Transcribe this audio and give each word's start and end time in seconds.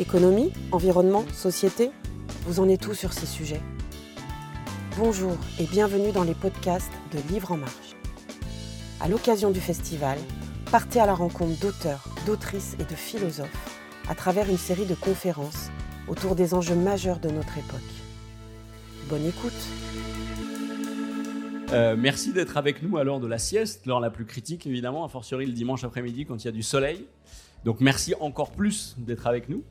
Économie, 0.00 0.50
environnement, 0.72 1.24
société, 1.32 1.92
vous 2.46 2.58
en 2.58 2.68
êtes 2.68 2.80
tout 2.80 2.94
sur 2.94 3.12
ces 3.12 3.26
sujets. 3.26 3.60
Bonjour 4.98 5.36
et 5.60 5.66
bienvenue 5.66 6.10
dans 6.10 6.24
les 6.24 6.34
podcasts 6.34 6.90
de 7.12 7.32
Livres 7.32 7.52
en 7.52 7.58
Marche. 7.58 7.94
À 9.00 9.06
l'occasion 9.06 9.52
du 9.52 9.60
festival, 9.60 10.18
partez 10.72 10.98
à 10.98 11.06
la 11.06 11.14
rencontre 11.14 11.60
d'auteurs, 11.60 12.08
d'autrices 12.26 12.74
et 12.80 12.84
de 12.84 12.96
philosophes 12.96 13.48
à 14.08 14.16
travers 14.16 14.50
une 14.50 14.58
série 14.58 14.84
de 14.84 14.96
conférences 14.96 15.70
autour 16.08 16.34
des 16.34 16.54
enjeux 16.54 16.74
majeurs 16.74 17.20
de 17.20 17.30
notre 17.30 17.56
époque. 17.56 17.80
Bonne 19.08 19.26
écoute 19.26 19.52
euh, 21.72 21.96
merci 21.98 22.32
d'être 22.32 22.56
avec 22.56 22.82
nous 22.82 22.98
à 22.98 23.04
l'heure 23.04 23.20
de 23.20 23.26
la 23.26 23.38
sieste, 23.38 23.86
l'heure 23.86 23.98
la 23.98 24.10
plus 24.10 24.26
critique 24.26 24.66
évidemment, 24.66 25.04
a 25.04 25.08
fortiori 25.08 25.46
le 25.46 25.52
dimanche 25.52 25.82
après-midi 25.82 26.24
quand 26.24 26.36
il 26.36 26.44
y 26.44 26.48
a 26.48 26.52
du 26.52 26.62
soleil. 26.62 27.06
Donc 27.64 27.80
merci 27.80 28.14
encore 28.20 28.52
plus 28.52 28.94
d'être 28.98 29.26
avec 29.26 29.48
nous. 29.48 29.64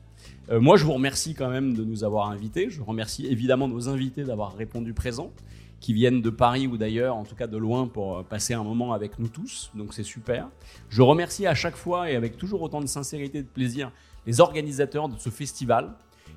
Euh, 0.50 0.60
moi 0.60 0.76
je 0.76 0.84
vous 0.84 0.92
remercie 0.92 1.34
quand 1.34 1.48
même 1.48 1.74
de 1.74 1.84
nous 1.84 2.04
avoir 2.04 2.30
invités. 2.30 2.70
Je 2.70 2.82
remercie 2.82 3.26
évidemment 3.26 3.68
nos 3.68 3.88
invités 3.88 4.24
d'avoir 4.24 4.56
répondu 4.56 4.92
présent, 4.92 5.32
qui 5.80 5.92
viennent 5.92 6.22
de 6.22 6.30
Paris 6.30 6.66
ou 6.66 6.76
d'ailleurs, 6.76 7.16
en 7.16 7.24
tout 7.24 7.34
cas 7.34 7.46
de 7.46 7.56
loin, 7.56 7.86
pour 7.86 8.18
euh, 8.18 8.22
passer 8.22 8.54
un 8.54 8.62
moment 8.62 8.92
avec 8.92 9.18
nous 9.18 9.28
tous. 9.28 9.70
Donc 9.74 9.94
c'est 9.94 10.02
super. 10.02 10.48
Je 10.88 11.02
remercie 11.02 11.46
à 11.46 11.54
chaque 11.54 11.76
fois 11.76 12.10
et 12.10 12.16
avec 12.16 12.36
toujours 12.36 12.62
autant 12.62 12.80
de 12.80 12.86
sincérité 12.86 13.38
et 13.38 13.42
de 13.42 13.48
plaisir 13.48 13.92
les 14.26 14.40
organisateurs 14.40 15.08
de 15.08 15.18
ce 15.18 15.30
festival 15.30 15.94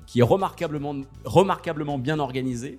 qui 0.08 0.20
est 0.20 0.24
remarquablement, 0.24 0.96
remarquablement 1.24 1.98
bien 1.98 2.18
organisé, 2.18 2.78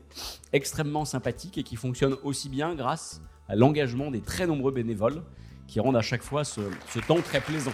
extrêmement 0.51 1.05
sympathique 1.05 1.59
et 1.59 1.63
qui 1.63 1.75
fonctionne 1.75 2.15
aussi 2.23 2.49
bien 2.49 2.73
grâce 2.73 3.21
à 3.47 3.55
l'engagement 3.55 4.09
des 4.09 4.21
très 4.21 4.47
nombreux 4.47 4.71
bénévoles 4.71 5.21
qui 5.67 5.79
rendent 5.79 5.97
à 5.97 6.01
chaque 6.01 6.23
fois 6.23 6.43
ce, 6.43 6.61
temps 7.07 7.21
très 7.21 7.39
plaisant. 7.39 7.73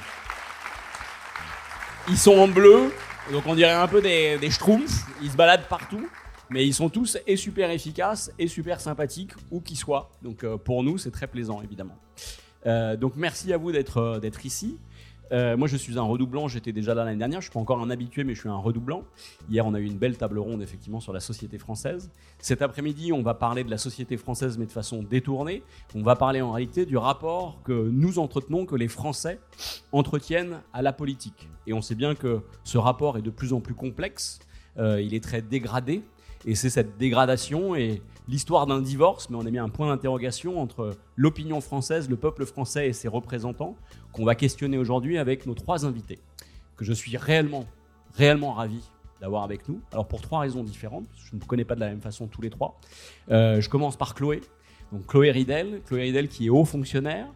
Ils 2.10 2.18
sont 2.18 2.38
en 2.38 2.50
bleu, 2.50 2.94
donc 3.32 3.46
on 3.48 3.56
dirait 3.56 3.72
un 3.72 3.88
peu 3.88 4.02
des, 4.02 4.38
des 4.38 4.52
schtroumpfs, 4.52 5.06
ils 5.22 5.32
se 5.32 5.38
baladent 5.38 5.68
partout, 5.68 6.08
mais 6.50 6.66
ils 6.66 6.74
sont 6.74 6.90
tous 6.90 7.18
et 7.26 7.36
super 7.36 7.70
efficaces 7.72 8.32
et 8.38 8.48
super 8.48 8.80
sympathiques, 8.80 9.32
où 9.52 9.62
qu'ils 9.62 9.78
soient. 9.78 10.12
Donc 10.22 10.44
euh, 10.44 10.58
pour 10.58 10.84
nous, 10.84 10.98
c'est 10.98 11.12
très 11.12 11.28
plaisant, 11.28 11.62
évidemment. 11.62 11.98
Euh, 12.66 12.96
donc 12.96 13.14
merci 13.16 13.54
à 13.54 13.58
vous 13.58 13.72
d'être 13.72 13.98
euh, 13.98 14.30
ici. 14.44 14.78
Euh, 15.32 15.58
moi, 15.58 15.68
je 15.68 15.78
suis 15.78 15.98
un 15.98 16.04
redoublant. 16.04 16.48
J'étais 16.48 16.72
déjà 16.72 16.94
là 16.94 17.04
l'année 17.04 17.18
dernière. 17.18 17.42
Je 17.42 17.46
suis 17.46 17.54
pas 17.54 17.60
encore 17.60 17.82
un 17.82 17.90
habitué, 17.90 18.24
mais 18.24 18.36
je 18.36 18.42
suis 18.42 18.50
un 18.50 18.58
redoublant. 18.58 19.04
Hier, 19.50 19.66
on 19.66 19.74
a 19.74 19.80
eu 19.80 19.86
une 19.86 19.98
belle 19.98 20.18
table 20.18 20.40
ronde 20.40 20.62
effectivement 20.62 21.00
sur 21.00 21.14
la 21.14 21.20
société 21.20 21.58
française. 21.58 22.12
Cet 22.40 22.62
après-midi, 22.62 23.12
on 23.14 23.22
va 23.22 23.34
parler 23.34 23.64
de 23.64 23.70
la 23.70 23.78
société 23.78 24.18
française, 24.18 24.58
mais 24.58 24.66
de 24.66 24.72
façon 24.72 25.04
détournée. 25.04 25.64
On 25.96 26.04
va 26.04 26.16
parler 26.16 26.42
en 26.42 26.52
réalité 26.52 26.86
du 26.86 26.98
rapport 26.98 27.62
que 27.64 27.90
nous 27.90 28.20
entretenons, 28.20 28.66
que 28.66 28.76
les 28.76 28.88
Français 28.88 29.40
entretiennent 29.92 30.62
à 30.74 30.82
la 30.82 30.94
politique. 30.94 31.50
Et 31.68 31.74
on 31.74 31.82
sait 31.82 31.96
bien 31.96 32.16
que 32.16 32.42
ce 32.64 32.78
rapport 32.78 33.18
est 33.18 33.22
de 33.22 33.32
plus 33.32 33.54
en 33.54 33.62
plus 33.62 33.74
complexe. 33.74 34.40
Euh, 34.78 35.02
il 35.02 35.14
est 35.14 35.24
très 35.24 35.42
dégradé. 35.42 36.04
Et 36.48 36.54
c'est 36.54 36.70
cette 36.70 36.98
dégradation 36.98 37.76
et 37.76 38.04
l'histoire 38.28 38.68
d'un 38.68 38.80
divorce, 38.80 39.30
mais 39.30 39.38
on 39.38 39.46
a 39.46 39.50
mis 39.50 39.58
un 39.58 39.70
point 39.70 39.88
d'interrogation 39.88 40.62
entre 40.62 40.92
l'opinion 41.16 41.60
française, 41.60 42.08
le 42.08 42.18
peuple 42.18 42.46
français 42.46 42.88
et 42.88 42.94
ses 42.94 43.08
représentants, 43.08 43.76
qu'on 44.16 44.24
va 44.24 44.36
questionner 44.36 44.78
aujourd'hui 44.78 45.18
avec 45.18 45.46
nos 45.46 45.54
trois 45.54 45.86
invités, 45.86 46.20
que 46.78 46.86
je 46.86 46.94
suis 46.94 47.18
réellement, 47.18 47.66
réellement 48.14 48.54
ravi 48.54 48.80
d'avoir 49.20 49.44
avec 49.44 49.68
nous. 49.68 49.82
Alors 49.92 50.08
pour 50.08 50.22
trois 50.22 50.40
raisons 50.40 50.64
différentes, 50.64 51.06
je 51.18 51.36
ne 51.36 51.42
vous 51.42 51.46
connais 51.46 51.66
pas 51.66 51.76
de 51.76 51.82
la 51.82 51.90
même 51.90 52.00
façon 52.00 52.28
tous 52.28 52.42
les 52.42 52.50
trois. 52.50 52.80
Euh, 53.30 53.60
je 53.60 53.70
commence 53.70 53.98
par 53.98 54.16
Chloé. 54.16 54.40
Donc 54.94 55.06
Chloé 55.06 55.32
Ridel, 55.32 55.82
Chloé 55.86 56.04
Ridel 56.04 56.30
qui 56.30 56.46
est 56.46 56.50
haut 56.50 56.64
fonctionnaire, 56.64 57.28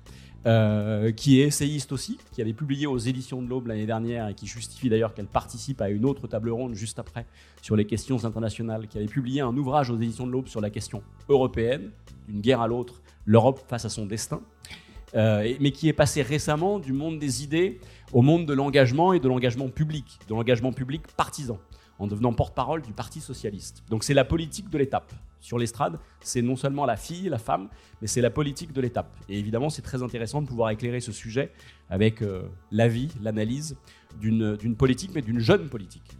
euh, 0.45 1.11
qui 1.11 1.41
est 1.41 1.47
essayiste 1.47 1.91
aussi, 1.91 2.17
qui 2.31 2.41
avait 2.41 2.53
publié 2.53 2.87
aux 2.87 2.97
éditions 2.97 3.41
de 3.41 3.49
l'Aube 3.49 3.67
l'année 3.67 3.85
dernière 3.85 4.29
et 4.29 4.33
qui 4.33 4.47
justifie 4.47 4.87
d'ailleurs 4.87 5.13
qu'elle 5.13 5.27
participe 5.27 5.81
à 5.81 5.89
une 5.89 6.05
autre 6.05 6.29
table 6.29 6.49
ronde 6.49 6.75
juste 6.75 6.97
après 6.97 7.25
sur 7.61 7.75
les 7.75 7.85
questions 7.85 8.23
internationales, 8.23 8.87
qui 8.87 8.97
avait 8.97 9.07
publié 9.07 9.41
un 9.41 9.55
ouvrage 9.57 9.89
aux 9.89 9.97
éditions 9.97 10.25
de 10.25 10.31
l'Aube 10.31 10.47
sur 10.47 10.61
la 10.61 10.69
question 10.69 11.03
européenne, 11.27 11.91
d'une 12.29 12.39
guerre 12.39 12.61
à 12.61 12.69
l'autre, 12.69 13.01
l'Europe 13.25 13.59
face 13.67 13.83
à 13.83 13.89
son 13.89 14.05
destin, 14.05 14.39
euh, 15.15 15.53
mais 15.59 15.71
qui 15.71 15.87
est 15.89 15.93
passé 15.93 16.21
récemment 16.21 16.79
du 16.79 16.93
monde 16.93 17.19
des 17.19 17.43
idées 17.43 17.79
au 18.13 18.21
monde 18.21 18.45
de 18.45 18.53
l'engagement 18.53 19.13
et 19.13 19.19
de 19.19 19.27
l'engagement 19.27 19.69
public, 19.69 20.19
de 20.27 20.33
l'engagement 20.33 20.71
public 20.71 21.01
partisan 21.17 21.59
en 21.99 22.07
devenant 22.07 22.33
porte-parole 22.33 22.81
du 22.81 22.93
Parti 22.93 23.19
socialiste. 23.19 23.83
Donc 23.89 24.03
c'est 24.03 24.13
la 24.13 24.23
politique 24.23 24.69
de 24.69 24.77
l'étape. 24.77 25.11
Sur 25.41 25.57
l'estrade, 25.57 25.99
c'est 26.21 26.41
non 26.41 26.55
seulement 26.55 26.85
la 26.85 26.95
fille, 26.95 27.29
la 27.29 27.37
femme, 27.37 27.69
mais 28.01 28.07
c'est 28.07 28.21
la 28.21 28.29
politique 28.29 28.73
de 28.73 28.81
l'étape. 28.81 29.15
Et 29.27 29.37
évidemment, 29.37 29.69
c'est 29.69 29.81
très 29.81 30.01
intéressant 30.01 30.41
de 30.41 30.47
pouvoir 30.47 30.69
éclairer 30.69 30.99
ce 30.99 31.11
sujet 31.11 31.51
avec 31.89 32.21
euh, 32.21 32.43
l'avis, 32.71 33.09
l'analyse 33.21 33.77
d'une 34.19 34.75
politique, 34.75 35.11
mais 35.13 35.21
d'une 35.21 35.39
jeune 35.39 35.69
politique. 35.69 36.17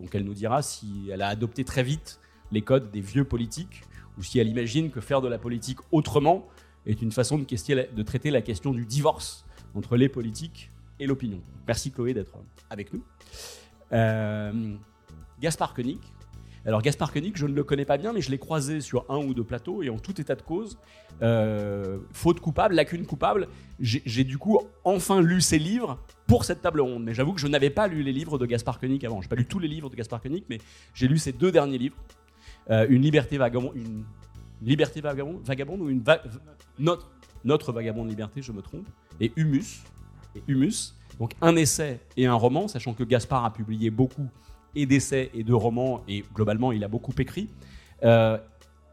Donc 0.00 0.14
elle 0.14 0.24
nous 0.24 0.34
dira 0.34 0.62
si 0.62 1.08
elle 1.10 1.22
a 1.22 1.28
adopté 1.28 1.64
très 1.64 1.82
vite 1.82 2.20
les 2.52 2.62
codes 2.62 2.90
des 2.90 3.00
vieux 3.00 3.24
politiques, 3.24 3.82
ou 4.18 4.22
si 4.22 4.38
elle 4.38 4.48
imagine 4.48 4.90
que 4.90 5.00
faire 5.00 5.20
de 5.20 5.28
la 5.28 5.38
politique 5.38 5.78
autrement 5.92 6.46
est 6.86 7.02
une 7.02 7.12
façon 7.12 7.38
de, 7.38 8.02
traiter 8.02 8.30
la 8.30 8.42
question 8.42 8.72
du 8.72 8.86
divorce 8.86 9.44
entre 9.74 9.96
les 9.96 10.08
politiques 10.08 10.70
et 10.98 11.06
l'opinion. 11.06 11.40
Merci 11.66 11.90
Chloé 11.90 12.14
d'être 12.14 12.32
avec 12.70 12.92
nous. 12.92 13.02
Euh, 13.92 14.76
Gaspard 15.40 15.74
Koenig. 15.74 16.00
Alors 16.64 16.82
Gaspard 16.82 17.12
Koenig, 17.12 17.36
je 17.36 17.46
ne 17.46 17.54
le 17.54 17.62
connais 17.62 17.84
pas 17.84 17.96
bien, 17.96 18.12
mais 18.12 18.20
je 18.20 18.30
l'ai 18.30 18.38
croisé 18.38 18.80
sur 18.80 19.04
un 19.08 19.18
ou 19.18 19.34
deux 19.34 19.44
plateaux 19.44 19.84
et 19.84 19.88
en 19.88 19.98
tout 19.98 20.20
état 20.20 20.34
de 20.34 20.42
cause, 20.42 20.78
euh, 21.22 21.98
faute 22.12 22.40
coupable, 22.40 22.74
lacune 22.74 23.06
coupable, 23.06 23.46
j'ai 23.78 24.24
du 24.24 24.36
coup 24.36 24.58
enfin 24.82 25.20
lu 25.20 25.40
ses 25.40 25.58
livres 25.60 25.98
pour 26.26 26.44
cette 26.44 26.62
table 26.62 26.80
ronde. 26.80 27.04
Mais 27.04 27.14
j'avoue 27.14 27.34
que 27.34 27.40
je 27.40 27.46
n'avais 27.46 27.70
pas 27.70 27.86
lu 27.86 28.02
les 28.02 28.12
livres 28.12 28.36
de 28.36 28.46
Gaspard 28.46 28.80
Koenig 28.80 29.04
avant. 29.06 29.22
J'ai 29.22 29.28
pas 29.28 29.36
lu 29.36 29.46
tous 29.46 29.60
les 29.60 29.68
livres 29.68 29.90
de 29.90 29.94
Gaspard 29.94 30.20
Koenig, 30.20 30.44
mais 30.50 30.58
j'ai 30.92 31.06
lu 31.06 31.18
ses 31.18 31.32
deux 31.32 31.52
derniers 31.52 31.78
livres. 31.78 31.96
Euh, 32.70 32.86
une 32.88 33.02
liberté 33.02 33.38
vagabonde, 33.38 33.74
liberté 34.62 35.00
vagabonde, 35.00 35.42
vagabonde 35.44 35.80
ou 35.80 35.88
une 35.88 36.02
notre, 36.78 37.10
notre 37.44 37.72
vagabonde 37.72 38.08
liberté, 38.08 38.42
je 38.42 38.52
me 38.52 38.62
trompe, 38.62 38.86
et 39.20 39.32
Humus, 39.36 39.82
et 40.34 40.42
Humus, 40.48 40.94
donc 41.18 41.32
un 41.40 41.56
essai 41.56 42.00
et 42.16 42.26
un 42.26 42.34
roman, 42.34 42.68
sachant 42.68 42.94
que 42.94 43.04
Gaspard 43.04 43.44
a 43.44 43.52
publié 43.52 43.90
beaucoup 43.90 44.28
et 44.74 44.86
d'essais 44.86 45.30
et 45.34 45.42
de 45.42 45.54
romans, 45.54 46.02
et 46.06 46.24
globalement 46.34 46.72
il 46.72 46.84
a 46.84 46.88
beaucoup 46.88 47.14
écrit. 47.18 47.48
Euh, 48.04 48.38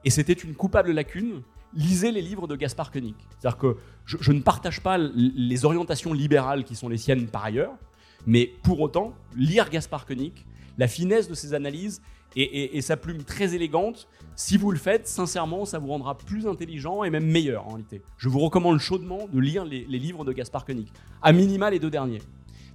et 0.05 0.09
c'était 0.09 0.33
une 0.33 0.55
coupable 0.55 0.91
lacune. 0.91 1.41
Lisez 1.75 2.11
les 2.11 2.21
livres 2.21 2.47
de 2.47 2.55
Gaspard 2.55 2.91
Koenig. 2.91 3.15
C'est-à-dire 3.39 3.57
que 3.57 3.77
je, 4.05 4.31
ne 4.31 4.41
partage 4.41 4.81
pas 4.81 4.97
les 4.97 5.65
orientations 5.65 6.13
libérales 6.13 6.63
qui 6.63 6.75
sont 6.75 6.87
les 6.87 6.97
siennes 6.97 7.27
par 7.27 7.43
ailleurs, 7.45 7.73
mais 8.25 8.51
pour 8.63 8.79
autant, 8.79 9.13
lire 9.35 9.69
Gaspard 9.69 10.05
Koenig, 10.05 10.33
la 10.77 10.87
finesse 10.87 11.27
de 11.27 11.33
ses 11.33 11.53
analyses 11.53 12.01
et, 12.35 12.81
sa 12.81 12.97
plume 12.97 13.23
très 13.23 13.53
élégante, 13.55 14.07
si 14.35 14.57
vous 14.57 14.71
le 14.71 14.77
faites, 14.77 15.07
sincèrement, 15.07 15.65
ça 15.65 15.79
vous 15.79 15.87
rendra 15.87 16.17
plus 16.17 16.47
intelligent 16.47 17.03
et 17.03 17.09
même 17.09 17.25
meilleur 17.25 17.67
en 17.67 17.69
réalité. 17.71 18.01
Je 18.17 18.29
vous 18.29 18.39
recommande 18.39 18.79
chaudement 18.79 19.27
de 19.31 19.39
lire 19.39 19.65
les, 19.65 19.85
livres 19.85 20.25
de 20.25 20.31
Gaspard 20.31 20.65
Koenig, 20.65 20.87
à 21.21 21.31
minima 21.31 21.69
les 21.69 21.79
deux 21.79 21.91
derniers. 21.91 22.21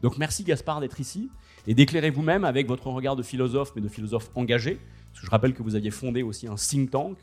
Donc 0.03 0.17
merci 0.17 0.45
Gaspard 0.45 0.81
d'être 0.81 1.01
ici 1.01 1.29
et 1.67 1.75
d'éclairer 1.75 2.11
vous-même 2.11 2.45
avec 2.45 2.69
votre 2.69 2.87
regard 2.87 3.17
de 3.17 3.23
philosophe, 3.23 3.73
mais 3.75 3.83
de 3.83 3.89
philosophe 3.89 4.31
engagé. 4.37 4.79
Parce 5.11 5.21
que 5.21 5.27
je 5.27 5.31
rappelle 5.31 5.55
que 5.55 5.63
vous 5.63 5.75
aviez 5.75 5.91
fondé 5.91 6.23
aussi 6.23 6.47
un 6.47 6.55
think 6.55 6.91
tank 6.91 7.19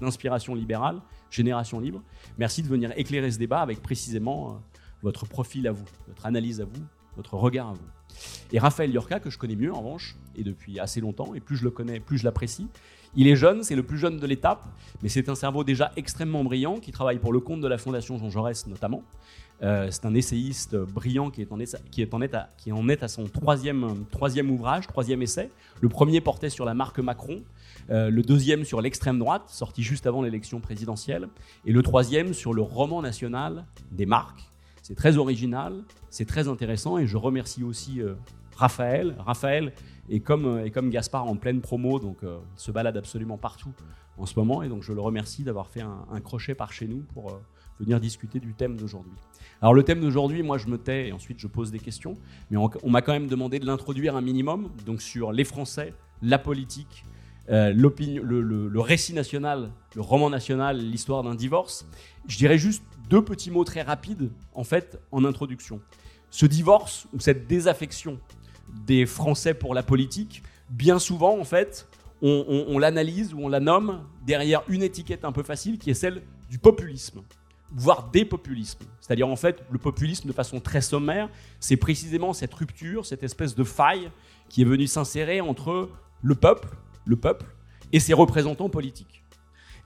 d'inspiration 0.00 0.54
libérale, 0.54 1.00
Génération 1.30 1.78
Libre. 1.78 2.02
Merci 2.38 2.62
de 2.62 2.68
venir 2.68 2.92
éclairer 2.96 3.30
ce 3.30 3.38
débat 3.38 3.60
avec 3.60 3.80
précisément 3.82 4.50
euh, 4.50 4.78
votre 5.02 5.26
profil 5.26 5.68
à 5.68 5.72
vous, 5.72 5.84
votre 6.08 6.26
analyse 6.26 6.60
à 6.60 6.64
vous, 6.64 6.82
votre 7.16 7.34
regard 7.34 7.68
à 7.68 7.72
vous. 7.74 7.86
Et 8.52 8.58
Raphaël 8.58 8.92
Yorka, 8.92 9.20
que 9.20 9.30
je 9.30 9.38
connais 9.38 9.56
mieux 9.56 9.72
en 9.72 9.80
revanche, 9.80 10.16
et 10.36 10.44
depuis 10.44 10.78
assez 10.78 11.00
longtemps, 11.00 11.34
et 11.34 11.40
plus 11.40 11.56
je 11.56 11.64
le 11.64 11.70
connais, 11.70 12.00
plus 12.00 12.18
je 12.18 12.24
l'apprécie. 12.24 12.68
Il 13.14 13.28
est 13.28 13.36
jeune, 13.36 13.62
c'est 13.62 13.76
le 13.76 13.82
plus 13.82 13.98
jeune 13.98 14.18
de 14.18 14.26
l'étape, 14.26 14.64
mais 15.02 15.08
c'est 15.08 15.28
un 15.28 15.34
cerveau 15.34 15.64
déjà 15.64 15.90
extrêmement 15.96 16.44
brillant 16.44 16.76
qui 16.76 16.92
travaille 16.92 17.18
pour 17.18 17.32
le 17.32 17.40
compte 17.40 17.60
de 17.60 17.68
la 17.68 17.78
Fondation 17.78 18.18
Jean 18.18 18.30
Jaurès 18.30 18.66
notamment. 18.66 19.02
Euh, 19.62 19.88
c'est 19.90 20.04
un 20.04 20.14
essayiste 20.14 20.76
brillant 20.76 21.30
qui 21.30 21.40
est 21.40 21.50
en, 21.50 21.58
qui 21.90 22.02
est 22.02 22.72
en, 22.72 22.88
à 22.88 23.08
son 23.08 23.24
troisième, 23.24 24.04
troisième 24.10 24.50
ouvrage, 24.50 24.86
troisième 24.86 25.22
essai. 25.22 25.50
Le 25.80 25.88
premier 25.88 26.20
portait 26.20 26.50
sur 26.50 26.66
la 26.66 26.74
marque 26.74 26.98
Macron, 26.98 27.42
euh, 27.88 28.10
le 28.10 28.22
deuxième 28.22 28.64
sur 28.64 28.82
l'extrême 28.82 29.18
droite, 29.18 29.44
sorti 29.46 29.82
juste 29.82 30.06
avant 30.06 30.20
l'élection 30.20 30.60
présidentielle, 30.60 31.28
et 31.64 31.72
le 31.72 31.82
troisième 31.82 32.34
sur 32.34 32.52
le 32.52 32.60
roman 32.60 33.00
national 33.00 33.64
des 33.92 34.06
marques, 34.06 34.50
c'est 34.82 34.94
très 34.94 35.16
original, 35.16 35.82
c'est 36.10 36.26
très 36.26 36.48
intéressant 36.48 36.98
et 36.98 37.06
je 37.06 37.16
remercie 37.16 37.64
aussi 37.64 38.00
euh, 38.00 38.14
Raphaël. 38.56 39.14
Raphaël 39.18 39.72
est 40.08 40.20
comme, 40.20 40.46
euh, 40.46 40.70
comme 40.70 40.90
Gaspard 40.90 41.26
en 41.26 41.36
pleine 41.36 41.60
promo, 41.60 41.98
donc 41.98 42.18
euh, 42.22 42.38
il 42.56 42.60
se 42.60 42.70
balade 42.70 42.96
absolument 42.96 43.36
partout 43.36 43.72
en 44.18 44.24
ce 44.24 44.38
moment 44.38 44.62
et 44.62 44.68
donc 44.68 44.82
je 44.82 44.92
le 44.92 45.00
remercie 45.00 45.42
d'avoir 45.44 45.68
fait 45.68 45.82
un, 45.82 46.20
crochet 46.20 46.54
par 46.54 46.72
chez 46.72 46.88
nous 46.88 47.04
pour 47.12 47.38
venir 47.78 48.00
discuter 48.00 48.40
du 48.40 48.54
thème 48.54 48.76
d'aujourd'hui. 48.76 49.12
Alors 49.60 49.74
le 49.74 49.82
thème 49.82 50.00
d'aujourd'hui, 50.00 50.42
moi 50.42 50.56
je 50.56 50.68
me 50.68 50.78
tais 50.78 51.08
et 51.08 51.12
ensuite 51.12 51.38
je 51.38 51.46
pose 51.46 51.70
des 51.70 51.78
questions, 51.78 52.16
mais 52.50 52.56
on, 52.56 52.90
m'a 52.90 53.02
quand 53.02 53.12
même 53.12 53.26
demandé 53.26 53.58
de 53.58 53.66
l'introduire 53.66 54.16
un 54.16 54.22
minimum, 54.22 54.70
donc 54.86 55.02
sur 55.02 55.32
les 55.32 55.44
Français, 55.44 55.92
la 56.22 56.38
politique, 56.38 57.04
le, 57.48 57.76
le, 58.40 58.80
récit 58.80 59.12
national, 59.12 59.70
le 59.94 60.00
roman 60.00 60.30
national, 60.30 60.78
l'histoire 60.78 61.22
d'un 61.22 61.34
divorce. 61.34 61.86
Je 62.26 62.38
dirais 62.38 62.56
juste 62.56 62.82
deux 63.10 63.22
petits 63.22 63.50
mots 63.50 63.64
très 63.64 63.82
rapides, 63.82 64.30
en 64.54 64.64
fait, 64.64 64.98
en 65.12 65.24
introduction. 65.26 65.80
Ce 66.30 66.46
divorce 66.46 67.06
ou 67.12 67.20
cette 67.20 67.46
désaffection 67.46 68.18
des 68.86 69.06
Français 69.06 69.54
pour 69.54 69.74
la 69.74 69.82
politique, 69.82 70.42
bien 70.70 70.98
souvent, 70.98 71.38
en 71.38 71.44
fait, 71.44 71.88
on, 72.22 72.78
l'analyse 72.78 73.34
ou 73.34 73.40
on 73.40 73.48
la 73.48 73.60
nomme 73.60 74.02
derrière 74.26 74.62
une 74.68 74.82
étiquette 74.82 75.24
un 75.24 75.32
peu 75.32 75.42
facile 75.42 75.78
qui 75.78 75.90
est 75.90 75.94
celle 75.94 76.22
du 76.50 76.58
populisme, 76.58 77.22
voire 77.72 78.10
des 78.10 78.24
populismes. 78.24 78.84
C'est-à-dire, 79.00 79.28
en 79.28 79.36
fait, 79.36 79.62
le 79.70 79.78
populisme, 79.78 80.28
de 80.28 80.32
façon 80.32 80.60
très 80.60 80.80
sommaire, 80.80 81.28
c'est 81.60 81.76
précisément 81.76 82.32
cette 82.32 82.54
rupture, 82.54 83.04
cette 83.04 83.22
espèce 83.22 83.54
de 83.54 83.64
faille 83.64 84.10
qui 84.48 84.62
est 84.62 84.64
venue 84.64 84.86
s'insérer 84.86 85.40
entre 85.40 85.90
le 86.22 86.34
peuple, 86.34 86.68
le 87.04 87.16
peuple, 87.16 87.46
et 87.92 88.00
ses 88.00 88.14
représentants 88.14 88.68
politiques. 88.68 89.22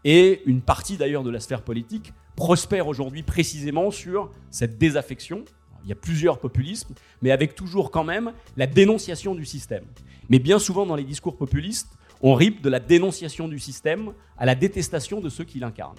Et 0.05 0.43
une 0.47 0.63
partie 0.63 0.97
d'ailleurs 0.97 1.25
de 1.25 1.31
la 1.31 1.41
sphère 1.41 1.63
politique 1.63 2.13
prospère 2.37 2.87
aujourd'hui 2.89 3.23
précisément 3.23 3.91
sur 3.91 4.31
cette 4.51 4.79
désaffection. 4.79 5.45
Il 5.85 5.89
y 5.89 5.93
a 5.93 5.97
plusieurs 5.97 6.39
populismes, 6.39 6.95
mais 7.23 7.31
avec 7.31 7.55
toujours 7.55 7.91
quand 7.91 8.05
même 8.05 8.33
la 8.57 8.67
dénonciation 8.67 9.35
du 9.35 9.45
système. 9.45 9.85
Mais 10.29 10.39
bien 10.39 10.59
souvent 10.59 10.87
dans 10.87 10.97
les 10.97 11.05
discours 11.05 11.37
populistes, 11.37 11.89
on 12.23 12.35
ripe 12.35 12.63
de 12.63 12.69
la 12.69 12.81
dénonciation 12.81 13.49
du 13.49 13.59
système 13.59 14.13
à 14.39 14.47
la 14.47 14.55
détestation 14.55 15.21
de 15.21 15.29
ceux 15.29 15.45
qui 15.45 15.59
l'incarnent. 15.59 15.97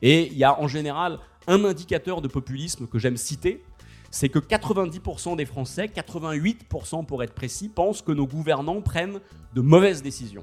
Et 0.00 0.26
il 0.28 0.36
y 0.36 0.44
a 0.44 0.60
en 0.60 0.68
général 0.68 1.18
un 1.46 1.64
indicateur 1.64 2.22
de 2.22 2.28
populisme 2.28 2.86
que 2.86 2.98
j'aime 2.98 3.16
citer, 3.16 3.62
c'est 4.10 4.28
que 4.28 4.38
90% 4.38 5.36
des 5.36 5.46
Français, 5.46 5.86
88% 5.86 7.06
pour 7.06 7.22
être 7.22 7.32
précis, 7.32 7.68
pensent 7.68 8.02
que 8.02 8.12
nos 8.12 8.26
gouvernants 8.26 8.82
prennent 8.82 9.20
de 9.54 9.60
mauvaises 9.60 10.02
décisions. 10.02 10.42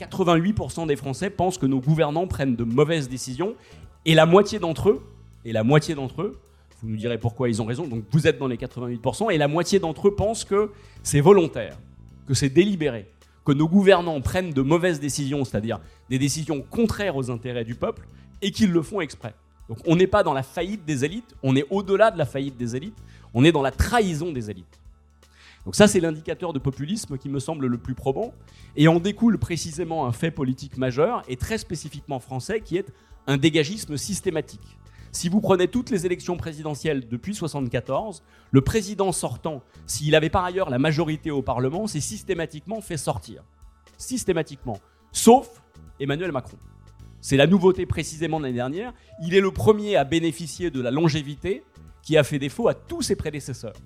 88% 0.00 0.86
des 0.86 0.96
Français 0.96 1.30
pensent 1.30 1.58
que 1.58 1.66
nos 1.66 1.80
gouvernants 1.80 2.26
prennent 2.26 2.56
de 2.56 2.64
mauvaises 2.64 3.08
décisions, 3.08 3.54
et 4.04 4.14
la 4.14 4.26
moitié 4.26 4.58
d'entre 4.58 4.90
eux, 4.90 5.02
et 5.44 5.52
la 5.52 5.64
moitié 5.64 5.94
d'entre 5.94 6.22
eux, 6.22 6.40
vous 6.82 6.88
nous 6.88 6.96
direz 6.96 7.18
pourquoi 7.18 7.48
ils 7.48 7.62
ont 7.62 7.64
raison, 7.64 7.86
donc 7.86 8.04
vous 8.10 8.26
êtes 8.26 8.38
dans 8.38 8.48
les 8.48 8.56
88%, 8.56 9.32
et 9.32 9.38
la 9.38 9.48
moitié 9.48 9.78
d'entre 9.78 10.08
eux 10.08 10.14
pensent 10.14 10.44
que 10.44 10.70
c'est 11.02 11.20
volontaire, 11.20 11.78
que 12.26 12.34
c'est 12.34 12.48
délibéré, 12.48 13.08
que 13.44 13.52
nos 13.52 13.68
gouvernants 13.68 14.20
prennent 14.20 14.52
de 14.52 14.62
mauvaises 14.62 15.00
décisions, 15.00 15.44
c'est-à-dire 15.44 15.80
des 16.10 16.18
décisions 16.18 16.60
contraires 16.62 17.16
aux 17.16 17.30
intérêts 17.30 17.64
du 17.64 17.74
peuple, 17.74 18.06
et 18.40 18.50
qu'ils 18.50 18.72
le 18.72 18.82
font 18.82 19.00
exprès. 19.00 19.34
Donc 19.68 19.78
on 19.86 19.94
n'est 19.94 20.08
pas 20.08 20.24
dans 20.24 20.32
la 20.32 20.42
faillite 20.42 20.84
des 20.84 21.04
élites, 21.04 21.36
on 21.42 21.54
est 21.54 21.64
au-delà 21.70 22.10
de 22.10 22.18
la 22.18 22.26
faillite 22.26 22.56
des 22.56 22.74
élites, 22.74 22.98
on 23.32 23.44
est 23.44 23.52
dans 23.52 23.62
la 23.62 23.70
trahison 23.70 24.32
des 24.32 24.50
élites. 24.50 24.80
Donc 25.64 25.76
ça, 25.76 25.86
c'est 25.86 26.00
l'indicateur 26.00 26.52
de 26.52 26.58
populisme 26.58 27.16
qui 27.16 27.28
me 27.28 27.38
semble 27.38 27.66
le 27.66 27.78
plus 27.78 27.94
probant, 27.94 28.34
et 28.76 28.88
en 28.88 28.98
découle 28.98 29.38
précisément 29.38 30.06
un 30.06 30.12
fait 30.12 30.32
politique 30.32 30.76
majeur, 30.76 31.22
et 31.28 31.36
très 31.36 31.58
spécifiquement 31.58 32.18
français, 32.18 32.60
qui 32.60 32.76
est 32.76 32.92
un 33.28 33.36
dégagisme 33.36 33.96
systématique. 33.96 34.76
Si 35.12 35.28
vous 35.28 35.42
prenez 35.42 35.68
toutes 35.68 35.90
les 35.90 36.06
élections 36.06 36.38
présidentielles 36.38 37.06
depuis 37.06 37.32
1974, 37.32 38.22
le 38.50 38.60
président 38.62 39.12
sortant, 39.12 39.62
s'il 39.86 40.14
avait 40.14 40.30
par 40.30 40.42
ailleurs 40.42 40.70
la 40.70 40.78
majorité 40.78 41.30
au 41.30 41.42
Parlement, 41.42 41.86
s'est 41.86 42.00
systématiquement 42.00 42.80
fait 42.80 42.96
sortir. 42.96 43.44
Systématiquement. 43.98 44.80
Sauf 45.12 45.62
Emmanuel 46.00 46.32
Macron. 46.32 46.56
C'est 47.20 47.36
la 47.36 47.46
nouveauté 47.46 47.84
précisément 47.84 48.38
de 48.38 48.44
l'année 48.44 48.56
dernière. 48.56 48.94
Il 49.22 49.34
est 49.34 49.40
le 49.40 49.50
premier 49.50 49.96
à 49.96 50.04
bénéficier 50.04 50.70
de 50.70 50.80
la 50.80 50.90
longévité 50.90 51.62
qui 52.02 52.16
a 52.16 52.24
fait 52.24 52.38
défaut 52.38 52.68
à 52.68 52.74
tous 52.74 53.02
ses 53.02 53.14
prédécesseurs. 53.14 53.76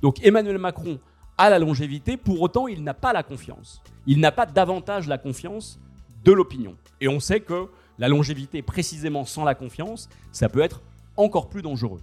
Donc 0.00 0.24
Emmanuel 0.24 0.58
Macron 0.58 0.98
a 1.36 1.50
la 1.50 1.58
longévité, 1.58 2.16
pour 2.16 2.40
autant 2.40 2.66
il 2.66 2.82
n'a 2.82 2.94
pas 2.94 3.12
la 3.12 3.22
confiance. 3.22 3.82
Il 4.06 4.20
n'a 4.20 4.32
pas 4.32 4.46
davantage 4.46 5.06
la 5.06 5.18
confiance 5.18 5.78
de 6.24 6.32
l'opinion. 6.32 6.76
Et 7.00 7.08
on 7.08 7.20
sait 7.20 7.40
que 7.40 7.68
la 7.98 8.08
longévité, 8.08 8.62
précisément 8.62 9.24
sans 9.24 9.44
la 9.44 9.54
confiance, 9.54 10.08
ça 10.32 10.48
peut 10.48 10.60
être 10.60 10.82
encore 11.16 11.48
plus 11.48 11.62
dangereux. 11.62 12.00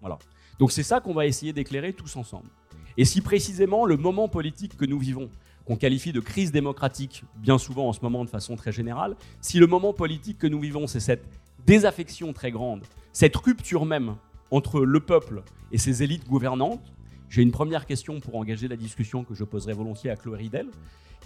Voilà. 0.00 0.18
Donc 0.58 0.72
c'est 0.72 0.82
ça 0.82 1.00
qu'on 1.00 1.14
va 1.14 1.26
essayer 1.26 1.52
d'éclairer 1.52 1.92
tous 1.92 2.16
ensemble. 2.16 2.48
Et 2.96 3.04
si 3.04 3.20
précisément 3.20 3.84
le 3.84 3.96
moment 3.96 4.28
politique 4.28 4.76
que 4.76 4.86
nous 4.86 4.98
vivons, 4.98 5.28
qu'on 5.66 5.76
qualifie 5.76 6.12
de 6.12 6.20
crise 6.20 6.52
démocratique 6.52 7.24
bien 7.36 7.58
souvent 7.58 7.88
en 7.88 7.92
ce 7.92 8.00
moment 8.00 8.24
de 8.24 8.30
façon 8.30 8.56
très 8.56 8.72
générale, 8.72 9.16
si 9.40 9.58
le 9.58 9.66
moment 9.66 9.92
politique 9.92 10.38
que 10.38 10.46
nous 10.46 10.60
vivons, 10.60 10.86
c'est 10.86 11.00
cette 11.00 11.24
désaffection 11.66 12.32
très 12.32 12.50
grande, 12.50 12.84
cette 13.12 13.36
rupture 13.36 13.84
même 13.84 14.16
entre 14.50 14.80
le 14.80 15.00
peuple 15.00 15.42
et 15.72 15.78
ses 15.78 16.02
élites 16.02 16.26
gouvernantes, 16.28 16.92
j'ai 17.28 17.42
une 17.42 17.50
première 17.50 17.86
question 17.86 18.20
pour 18.20 18.36
engager 18.36 18.68
la 18.68 18.76
discussion 18.76 19.24
que 19.24 19.34
je 19.34 19.42
poserai 19.42 19.72
volontiers 19.72 20.10
à 20.10 20.16
Chloé 20.16 20.38
Ridel, 20.38 20.68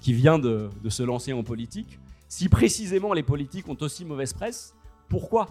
qui 0.01 0.15
vient 0.15 0.39
de, 0.39 0.71
de 0.83 0.89
se 0.89 1.03
lancer 1.03 1.35
en 1.35 1.43
politique. 1.43 1.99
Si 2.31 2.49
précisément 2.49 3.13
les 3.13 3.25
politiques 3.25 3.69
ont 3.69 3.77
aussi 3.81 4.05
mauvaise 4.05 4.33
presse, 4.33 4.77
pourquoi 5.09 5.49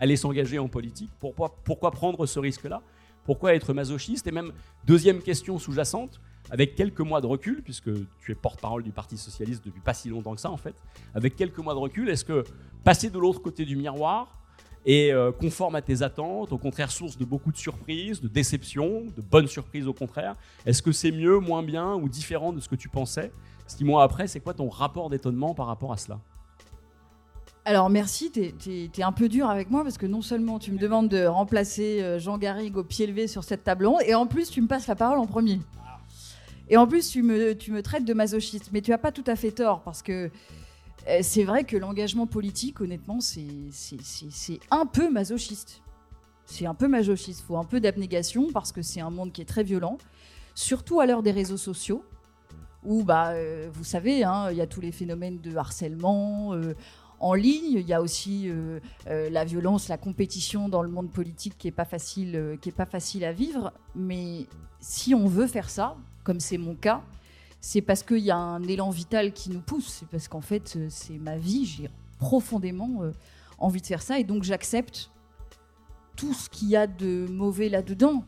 aller 0.00 0.16
s'engager 0.16 0.58
en 0.58 0.68
politique? 0.68 1.10
Pourquoi, 1.20 1.54
pourquoi 1.64 1.90
prendre 1.90 2.24
ce 2.24 2.38
risque-là? 2.38 2.80
Pourquoi 3.24 3.54
être 3.54 3.74
masochiste? 3.74 4.26
Et 4.26 4.32
même, 4.32 4.52
deuxième 4.86 5.20
question 5.20 5.58
sous-jacente, 5.58 6.18
avec 6.50 6.74
quelques 6.74 7.00
mois 7.00 7.20
de 7.20 7.26
recul, 7.26 7.62
puisque 7.62 7.90
tu 8.20 8.32
es 8.32 8.34
porte-parole 8.34 8.82
du 8.82 8.90
Parti 8.90 9.18
Socialiste 9.18 9.62
depuis 9.66 9.82
pas 9.82 9.92
si 9.92 10.08
longtemps 10.08 10.34
que 10.34 10.40
ça 10.40 10.50
en 10.50 10.56
fait, 10.56 10.74
avec 11.14 11.36
quelques 11.36 11.58
mois 11.58 11.74
de 11.74 11.80
recul, 11.80 12.08
est-ce 12.08 12.24
que 12.24 12.42
passer 12.82 13.10
de 13.10 13.18
l'autre 13.18 13.42
côté 13.42 13.66
du 13.66 13.76
miroir 13.76 14.37
est 14.86 15.12
euh, 15.12 15.32
conforme 15.32 15.74
à 15.74 15.82
tes 15.82 16.02
attentes, 16.02 16.52
au 16.52 16.58
contraire 16.58 16.90
source 16.90 17.16
de 17.16 17.24
beaucoup 17.24 17.52
de 17.52 17.56
surprises, 17.56 18.20
de 18.20 18.28
déceptions, 18.28 19.04
de 19.16 19.20
bonnes 19.22 19.48
surprises 19.48 19.86
au 19.86 19.92
contraire 19.92 20.36
Est-ce 20.66 20.82
que 20.82 20.92
c'est 20.92 21.12
mieux, 21.12 21.38
moins 21.38 21.62
bien 21.62 21.94
ou 21.94 22.08
différent 22.08 22.52
de 22.52 22.60
ce 22.60 22.68
que 22.68 22.76
tu 22.76 22.88
pensais? 22.88 23.32
Six 23.66 23.84
mois 23.84 24.02
après, 24.02 24.26
c'est 24.28 24.40
quoi 24.40 24.54
ton 24.54 24.68
rapport 24.68 25.10
d'étonnement 25.10 25.54
par 25.54 25.66
rapport 25.66 25.92
à 25.92 25.96
cela? 25.96 26.20
Alors 27.64 27.90
merci, 27.90 28.32
tu 28.32 28.40
es, 28.40 29.02
un 29.02 29.12
peu 29.12 29.28
dur 29.28 29.50
avec 29.50 29.70
moi 29.70 29.82
parce 29.82 29.98
que 29.98 30.06
non 30.06 30.22
seulement 30.22 30.58
tu 30.58 30.72
me 30.72 30.78
demandes 30.78 31.08
de 31.08 31.26
remplacer 31.26 32.02
euh, 32.02 32.18
Jean 32.18 32.38
Garrigue 32.38 32.78
au 32.78 32.82
pied 32.82 33.06
levé 33.06 33.26
sur 33.26 33.44
cette 33.44 33.62
table 33.62 33.84
ronde, 33.84 34.00
et 34.06 34.14
en 34.14 34.26
plus 34.26 34.48
tu 34.48 34.62
me 34.62 34.66
passes 34.66 34.86
la 34.86 34.96
parole 34.96 35.18
en 35.18 35.26
premier. 35.26 35.60
Et 36.70 36.78
en 36.78 36.86
plus 36.86 37.10
tu 37.10 37.22
me, 37.22 37.52
tu 37.52 37.70
me 37.70 37.82
traites 37.82 38.06
de 38.06 38.14
masochiste, 38.14 38.70
mais 38.72 38.80
tu 38.80 38.92
as 38.94 38.98
pas 38.98 39.12
tout 39.12 39.24
à 39.26 39.36
fait 39.36 39.50
tort 39.50 39.82
parce 39.82 40.02
que 40.02 40.30
c'est 41.22 41.44
vrai 41.44 41.64
que 41.64 41.76
l'engagement 41.76 42.26
politique, 42.26 42.80
honnêtement, 42.80 43.20
c'est 43.20 43.40
un 44.70 44.86
peu 44.86 45.10
masochiste. 45.10 45.82
C'est 46.44 46.66
un 46.66 46.74
peu 46.74 46.88
masochiste, 46.88 47.40
il 47.40 47.44
faut 47.44 47.58
un 47.58 47.64
peu 47.64 47.78
d'abnégation 47.78 48.50
parce 48.52 48.72
que 48.72 48.80
c'est 48.80 49.00
un 49.00 49.10
monde 49.10 49.32
qui 49.32 49.42
est 49.42 49.44
très 49.44 49.62
violent, 49.62 49.98
surtout 50.54 50.98
à 50.98 51.06
l'heure 51.06 51.22
des 51.22 51.30
réseaux 51.30 51.58
sociaux 51.58 52.02
où, 52.84 53.04
bah, 53.04 53.30
euh, 53.30 53.68
vous 53.72 53.84
savez, 53.84 54.24
hein, 54.24 54.50
il 54.50 54.56
y 54.56 54.60
a 54.60 54.66
tous 54.66 54.80
les 54.80 54.92
phénomènes 54.92 55.40
de 55.40 55.54
harcèlement. 55.56 56.54
Euh, 56.54 56.74
en 57.20 57.34
ligne, 57.34 57.72
il 57.72 57.86
y 57.86 57.92
a 57.92 58.00
aussi 58.00 58.48
euh, 58.48 58.80
la 59.06 59.44
violence, 59.44 59.88
la 59.88 59.98
compétition 59.98 60.68
dans 60.68 60.82
le 60.82 60.88
monde 60.88 61.10
politique 61.10 61.58
qui 61.58 61.68
est 61.68 61.72
pas 61.72 61.84
qui 61.84 62.70
pas 62.70 62.86
facile 62.86 63.24
à 63.24 63.32
vivre. 63.32 63.72
Mais 63.94 64.46
si 64.80 65.14
on 65.14 65.26
veut 65.26 65.48
faire 65.48 65.68
ça, 65.68 65.96
comme 66.22 66.38
c'est 66.38 66.58
mon 66.58 66.76
cas, 66.76 67.02
c'est 67.60 67.82
parce 67.82 68.02
qu'il 68.02 68.18
y 68.18 68.30
a 68.30 68.36
un 68.36 68.62
élan 68.62 68.90
vital 68.90 69.32
qui 69.32 69.50
nous 69.50 69.60
pousse. 69.60 69.88
C'est 70.00 70.08
parce 70.08 70.28
qu'en 70.28 70.40
fait, 70.40 70.78
c'est 70.88 71.18
ma 71.18 71.36
vie. 71.36 71.64
J'ai 71.64 71.90
profondément 72.18 73.02
envie 73.58 73.80
de 73.80 73.86
faire 73.86 74.02
ça, 74.02 74.18
et 74.18 74.24
donc 74.24 74.42
j'accepte 74.44 75.10
tout 76.16 76.34
ce 76.34 76.48
qu'il 76.48 76.68
y 76.68 76.76
a 76.76 76.86
de 76.86 77.26
mauvais 77.30 77.68
là-dedans, 77.68 78.24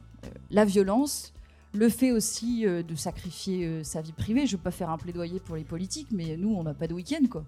la 0.51 0.65
violence, 0.65 1.33
le 1.73 1.89
fait 1.89 2.13
aussi 2.13 2.67
euh, 2.67 2.83
de 2.83 2.95
sacrifier 2.95 3.67
euh, 3.67 3.85
sa 3.85 4.01
vie 4.01 4.13
privée. 4.13 4.47
Je 4.47 4.55
ne 4.55 4.59
veux 4.59 4.63
pas 4.63 4.71
faire 4.71 4.91
un 4.91 4.99
plaidoyer 4.99 5.41
pour 5.41 5.57
les 5.57 5.65
politiques, 5.65 6.09
mais 6.11 6.37
nous, 6.37 6.55
on 6.55 6.63
n'a 6.63 6.75
pas 6.75 6.87
de 6.87 6.95
week-end, 6.95 7.25
quoi. 7.31 7.45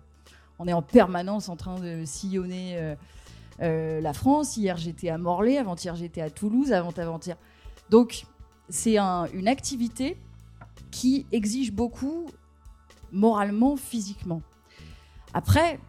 On 0.59 0.67
est 0.69 0.73
en 0.73 0.83
permanence 0.83 1.49
en 1.49 1.57
train 1.57 1.79
de 1.81 2.05
sillonner 2.05 2.95
euh, 3.61 4.01
la 4.01 4.13
France. 4.13 4.57
Hier, 4.57 4.77
j'étais 4.77 5.09
à 5.09 5.19
Morlaix, 5.19 5.59
avant-hier, 5.59 5.97
j'étais 5.97 6.21
à 6.21 6.31
Toulouse, 6.31 6.73
avant-avant-hier. 6.73 7.37
Donc, 7.91 8.27
c'est 8.69 8.97
une 8.99 9.49
activité 9.49 10.17
qui 10.93 11.27
exige 11.33 11.73
beaucoup 11.73 12.27
moralement, 13.11 13.77
physiquement. 13.77 14.43
Après, 15.35 15.81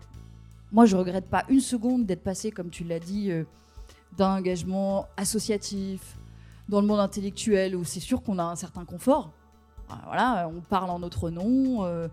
moi, 0.72 0.88
je 0.88 0.95
regrette 0.95 1.29
pas 1.29 1.45
une 1.50 1.60
seconde 1.60 2.07
d'être 2.07 2.24
passé, 2.24 2.50
comme 2.50 2.72
tu 2.72 2.83
l'as 2.83 3.00
dit, 3.00 3.31
d'un 4.17 4.38
engagement 4.38 5.05
associatif, 5.15 6.17
dans 6.69 6.81
le 6.81 6.88
monde 6.88 7.00
intellectuel 7.00 7.75
où 7.75 7.83
c'est 7.83 8.00
sûr 8.00 8.22
qu'on 8.24 8.39
a 8.39 8.43
un 8.43 8.55
certain 8.55 8.86
confort. 8.86 9.31
Euh, 9.89 9.95
voilà, 10.05 10.50
on 10.50 10.62
parle 10.62 10.89
en 10.89 11.00
notre 11.00 11.29
nom, 11.29 11.86
euh, 11.86 12.07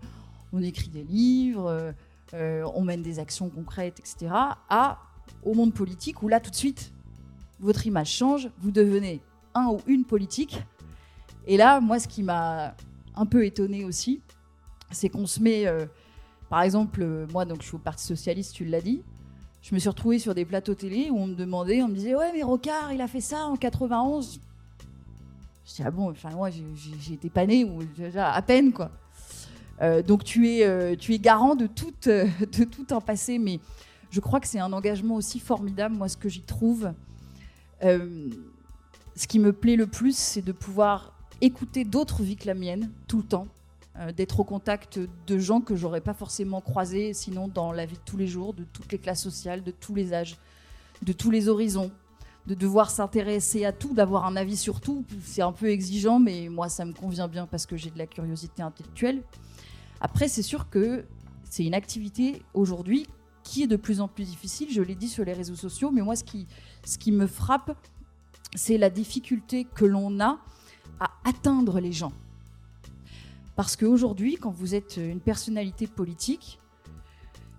on 0.53 0.61
écrit 0.61 0.89
des 0.89 1.03
livres, 1.03 1.93
euh, 2.33 2.71
on 2.75 2.81
mène 2.81 3.01
des 3.01 3.19
actions 3.19 3.49
concrètes, 3.49 3.99
etc. 3.99 4.33
À 4.69 4.99
au 5.43 5.53
monde 5.53 5.73
politique 5.73 6.21
où 6.23 6.27
là 6.27 6.39
tout 6.39 6.51
de 6.51 6.55
suite 6.55 6.91
votre 7.59 7.85
image 7.87 8.11
change, 8.11 8.49
vous 8.59 8.71
devenez 8.71 9.21
un 9.53 9.67
ou 9.67 9.79
une 9.87 10.03
politique. 10.03 10.61
Et 11.51 11.57
là, 11.57 11.81
moi, 11.81 11.99
ce 11.99 12.07
qui 12.07 12.23
m'a 12.23 12.75
un 13.13 13.25
peu 13.25 13.45
étonné 13.45 13.83
aussi, 13.83 14.21
c'est 14.89 15.09
qu'on 15.09 15.25
se 15.27 15.41
met, 15.41 15.65
par 16.49 16.61
exemple, 16.61 17.27
moi, 17.29 17.43
donc 17.43 17.61
je 17.61 17.67
suis 17.67 17.75
au 17.75 17.79
Parti 17.79 18.05
socialiste, 18.05 18.55
tu 18.55 18.63
l'as 18.63 18.79
dit, 18.79 19.01
je 19.61 19.75
me 19.75 19.79
suis 19.79 19.89
retrouvée 19.89 20.17
sur 20.17 20.33
des 20.33 20.45
plateaux 20.45 20.73
télé 20.73 21.09
où 21.11 21.17
on 21.17 21.27
me 21.27 21.35
demandait, 21.35 21.83
on 21.83 21.87
me 21.87 21.93
disait 21.93 22.15
ouais 22.15 22.31
mais 22.33 22.41
Rocard 22.41 22.91
il 22.93 23.01
a 23.01 23.07
fait 23.07 23.21
ça 23.21 23.45
en 23.45 23.55
91. 23.55 24.39
Je 25.65 25.75
dis 25.75 25.83
ah 25.85 25.91
bon, 25.91 26.09
enfin 26.09 26.31
moi 26.31 26.49
j'ai 26.49 27.13
été 27.13 27.29
pané 27.29 27.63
ou 27.63 27.83
déjà 27.83 28.31
à 28.31 28.41
peine 28.41 28.73
quoi. 28.73 28.89
Euh, 29.81 30.01
donc 30.01 30.23
tu 30.23 30.49
es, 30.49 30.65
euh, 30.65 30.95
tu 30.95 31.13
es 31.13 31.19
garant 31.19 31.55
de 31.55 31.67
tout, 31.67 31.93
euh, 32.07 32.27
de 32.39 32.63
tout 32.63 32.87
un 32.91 33.01
passé, 33.01 33.37
mais 33.37 33.59
je 34.09 34.19
crois 34.19 34.39
que 34.39 34.47
c'est 34.47 34.59
un 34.59 34.73
engagement 34.73 35.15
aussi 35.15 35.39
formidable. 35.39 35.95
Moi, 35.95 36.09
ce 36.09 36.17
que 36.17 36.29
j'y 36.29 36.41
trouve, 36.41 36.91
ce 37.81 39.27
qui 39.27 39.39
me 39.39 39.53
plaît 39.53 39.75
le 39.75 39.87
plus, 39.87 40.15
c'est 40.15 40.41
de 40.41 40.51
pouvoir 40.51 41.13
écouter 41.41 41.83
d'autres 41.83 42.23
vies 42.23 42.35
que 42.35 42.47
la 42.47 42.53
mienne 42.53 42.91
tout 43.07 43.17
le 43.17 43.23
temps, 43.23 43.47
euh, 43.97 44.11
d'être 44.11 44.39
au 44.39 44.43
contact 44.43 44.99
de 45.27 45.37
gens 45.37 45.59
que 45.59 45.75
j'aurais 45.75 46.01
pas 46.01 46.13
forcément 46.13 46.61
croisés 46.61 47.13
sinon 47.13 47.47
dans 47.47 47.71
la 47.71 47.85
vie 47.85 47.95
de 47.95 48.01
tous 48.05 48.17
les 48.17 48.27
jours, 48.27 48.53
de 48.53 48.63
toutes 48.63 48.91
les 48.91 48.99
classes 48.99 49.21
sociales, 49.21 49.63
de 49.63 49.71
tous 49.71 49.95
les 49.95 50.13
âges, 50.13 50.37
de 51.01 51.13
tous 51.13 51.31
les 51.31 51.49
horizons, 51.49 51.91
de 52.47 52.55
devoir 52.55 52.89
s'intéresser 52.89 53.65
à 53.65 53.71
tout, 53.71 53.93
d'avoir 53.93 54.25
un 54.25 54.35
avis 54.35 54.57
sur 54.57 54.79
tout. 54.79 55.03
C'est 55.23 55.41
un 55.41 55.51
peu 55.51 55.69
exigeant, 55.69 56.19
mais 56.19 56.47
moi 56.47 56.69
ça 56.69 56.85
me 56.85 56.93
convient 56.93 57.27
bien 57.27 57.47
parce 57.47 57.65
que 57.65 57.75
j'ai 57.75 57.89
de 57.89 57.97
la 57.97 58.07
curiosité 58.07 58.61
intellectuelle. 58.61 59.23
Après, 59.99 60.27
c'est 60.27 60.41
sûr 60.41 60.69
que 60.69 61.05
c'est 61.49 61.65
une 61.65 61.75
activité 61.75 62.41
aujourd'hui 62.53 63.07
qui 63.43 63.63
est 63.63 63.67
de 63.67 63.75
plus 63.75 64.01
en 64.01 64.07
plus 64.07 64.23
difficile. 64.23 64.69
Je 64.71 64.81
l'ai 64.81 64.95
dit 64.95 65.09
sur 65.09 65.25
les 65.25 65.33
réseaux 65.33 65.55
sociaux, 65.55 65.91
mais 65.91 66.01
moi 66.01 66.15
ce 66.15 66.23
qui, 66.23 66.47
ce 66.85 66.97
qui 66.97 67.11
me 67.11 67.27
frappe, 67.27 67.75
c'est 68.55 68.77
la 68.77 68.89
difficulté 68.89 69.65
que 69.65 69.85
l'on 69.85 70.19
a 70.19 70.39
à 71.01 71.11
atteindre 71.25 71.81
les 71.81 71.91
gens. 71.91 72.13
Parce 73.57 73.75
qu'aujourd'hui, 73.75 74.37
quand 74.37 74.51
vous 74.51 74.75
êtes 74.75 74.97
une 74.97 75.19
personnalité 75.19 75.87
politique, 75.87 76.57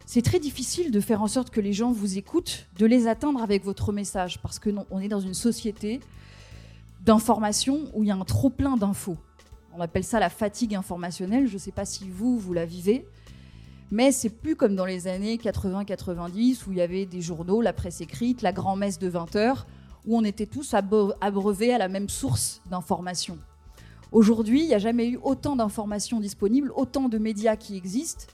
c'est 0.06 0.22
très 0.22 0.40
difficile 0.40 0.90
de 0.90 1.00
faire 1.00 1.22
en 1.22 1.26
sorte 1.26 1.50
que 1.50 1.60
les 1.60 1.72
gens 1.72 1.92
vous 1.92 2.16
écoutent, 2.16 2.66
de 2.78 2.86
les 2.86 3.06
atteindre 3.06 3.42
avec 3.42 3.64
votre 3.64 3.92
message, 3.92 4.40
parce 4.40 4.58
que 4.58 4.70
non, 4.70 4.86
on 4.90 5.00
est 5.00 5.08
dans 5.08 5.20
une 5.20 5.34
société 5.34 6.00
d'information 7.04 7.90
où 7.94 8.02
il 8.04 8.08
y 8.08 8.10
a 8.10 8.16
un 8.16 8.24
trop 8.24 8.48
plein 8.48 8.76
d'infos. 8.76 9.16
On 9.74 9.80
appelle 9.80 10.04
ça 10.04 10.20
la 10.20 10.30
fatigue 10.30 10.74
informationnelle. 10.74 11.46
Je 11.46 11.54
ne 11.54 11.58
sais 11.58 11.72
pas 11.72 11.84
si 11.84 12.08
vous, 12.08 12.38
vous 12.38 12.52
la 12.52 12.66
vivez, 12.66 13.06
mais 13.90 14.12
c'est 14.12 14.30
plus 14.30 14.54
comme 14.54 14.76
dans 14.76 14.86
les 14.86 15.06
années 15.06 15.36
80-90 15.36 16.66
où 16.66 16.72
il 16.72 16.78
y 16.78 16.82
avait 16.82 17.06
des 17.06 17.20
journaux, 17.20 17.60
la 17.60 17.72
presse 17.72 18.00
écrite, 18.00 18.42
la 18.42 18.52
grand-messe 18.52 18.98
de 18.98 19.08
20 19.08 19.36
heures, 19.36 19.66
où 20.06 20.16
on 20.16 20.24
était 20.24 20.46
tous 20.46 20.74
abreuvés 20.74 21.72
à 21.72 21.78
la 21.78 21.88
même 21.88 22.08
source 22.08 22.60
d'information. 22.70 23.38
Aujourd'hui, 24.10 24.62
il 24.62 24.68
n'y 24.68 24.74
a 24.74 24.78
jamais 24.78 25.08
eu 25.08 25.18
autant 25.22 25.56
d'informations 25.56 26.20
disponibles, 26.20 26.70
autant 26.76 27.08
de 27.08 27.18
médias 27.18 27.56
qui 27.56 27.76
existent. 27.76 28.26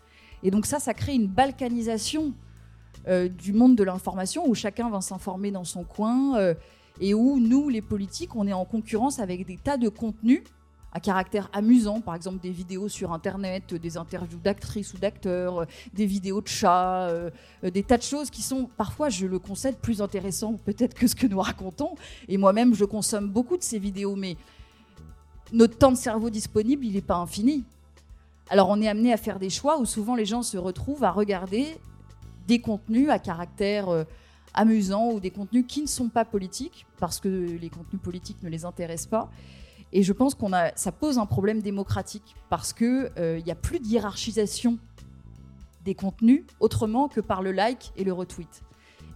Et 0.43 0.51
donc 0.51 0.67
ça, 0.67 0.81
ça 0.81 0.95
crée 0.95 1.15
une 1.15 1.29
balkanisation 1.29 2.33
euh, 3.07 3.29
du 3.29 3.53
monde 3.53 3.77
de 3.77 3.85
l'information 3.85 4.49
où 4.49 4.55
chacun 4.55 4.91
va 4.91 5.01
s'informer 5.01 5.51
dans 5.51 5.65
son 5.65 5.85
coin 5.85 6.37
euh, 6.37 6.55
et 7.01 7.15
où 7.15 7.39
nous, 7.39 7.69
les 7.69 7.83
politiques, 7.83 8.35
on 8.35 8.47
est 8.47 8.53
en 8.53 8.65
concurrence 8.65 9.21
avec 9.21 9.47
des 9.47 9.57
tas 9.57 9.77
de 9.77 9.89
contenus 9.89 10.43
à 10.99 11.01
caractère 11.01 11.49
amusant, 11.53 12.01
par 12.01 12.17
exemple 12.17 12.41
des 12.41 12.51
vidéos 12.51 12.89
sur 12.89 13.13
Internet, 13.13 13.73
des 13.73 13.97
interviews 13.97 14.41
d'actrices 14.43 14.95
ou 14.95 14.99
d'acteurs, 14.99 15.61
euh, 15.61 15.65
des 15.95 16.07
vidéos 16.07 16.41
de 16.41 16.49
chats, 16.49 17.09
des 17.63 17.85
tas 17.85 17.99
de 17.99 18.03
choses 18.03 18.31
qui 18.31 18.43
sont 18.43 18.69
parfois, 18.77 19.09
je 19.09 19.27
le 19.27 19.39
concède, 19.39 19.77
plus 19.77 20.03
intéressants 20.03 20.55
peut-être 20.65 20.95
que 20.95 21.07
ce 21.07 21.15
que 21.15 21.29
nous 21.29 21.41
racontons. 21.41 21.95
Et 22.27 22.37
moi-même, 22.37 22.75
je 22.75 22.85
consomme 22.85 23.29
beaucoup 23.29 23.57
de 23.57 23.63
ces 23.63 23.79
vidéos, 23.79 24.17
mais 24.17 24.37
notre 25.53 25.79
temps 25.79 25.93
de 25.93 25.97
cerveau 25.97 26.31
disponible, 26.31 26.85
il 26.85 26.95
n'est 26.95 27.01
pas 27.01 27.17
infini. 27.17 27.65
Alors 28.51 28.69
on 28.71 28.81
est 28.81 28.89
amené 28.89 29.13
à 29.13 29.17
faire 29.17 29.39
des 29.39 29.51
choix 29.51 29.79
où 29.79 29.85
souvent 29.85 30.17
les 30.17 30.25
gens 30.25 30.43
se 30.43 30.57
retrouvent 30.57 31.05
à 31.05 31.13
regarder 31.13 31.79
des 32.49 32.61
contenus 32.61 33.11
à 33.11 33.19
caractère 33.19 33.89
euh, 33.89 34.05
amusant 34.55 35.13
ou 35.13 35.21
des 35.21 35.31
contenus 35.31 35.65
qui 35.69 35.83
ne 35.83 35.87
sont 35.87 36.09
pas 36.09 36.25
politiques 36.25 36.87
parce 36.99 37.21
que 37.21 37.29
les 37.29 37.69
contenus 37.69 38.01
politiques 38.03 38.43
ne 38.43 38.49
les 38.49 38.65
intéressent 38.65 39.11
pas. 39.11 39.31
Et 39.93 40.03
je 40.03 40.13
pense 40.13 40.35
qu'on 40.35 40.53
a, 40.53 40.75
ça 40.77 40.93
pose 40.93 41.19
un 41.19 41.27
problème 41.27 41.63
démocratique 41.63 42.35
parce 42.51 42.73
que 42.73 43.11
il 43.17 43.23
euh, 43.23 43.41
n'y 43.41 43.51
a 43.51 43.55
plus 43.55 43.81
de 43.81 43.87
hiérarchisation 43.87 44.79
des 45.85 45.95
contenus 45.95 46.45
autrement 46.61 47.09
que 47.09 47.21
par 47.21 47.43
le 47.43 47.53
like 47.53 47.93
et 47.97 48.05
le 48.05 48.13
retweet. 48.13 48.63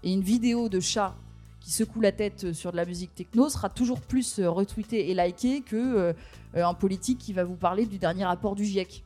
Et 0.02 0.12
une 0.12 0.22
vidéo 0.22 0.68
de 0.68 0.80
chat 0.80 1.14
qui 1.60 1.70
secoue 1.70 2.00
la 2.00 2.12
tête 2.12 2.52
sur 2.52 2.72
de 2.72 2.76
la 2.76 2.84
musique 2.84 3.14
techno 3.14 3.48
sera 3.48 3.68
toujours 3.68 4.00
plus 4.00 4.38
euh, 4.38 4.50
retweeté 4.50 5.10
et 5.10 5.14
liké 5.14 5.60
que 5.60 5.76
euh, 5.76 6.12
un 6.54 6.74
politique 6.74 7.18
qui 7.18 7.32
va 7.32 7.44
vous 7.44 7.56
parler 7.56 7.86
du 7.86 7.98
dernier 7.98 8.24
rapport 8.24 8.54
du 8.54 8.64
GIEC. 8.64 9.04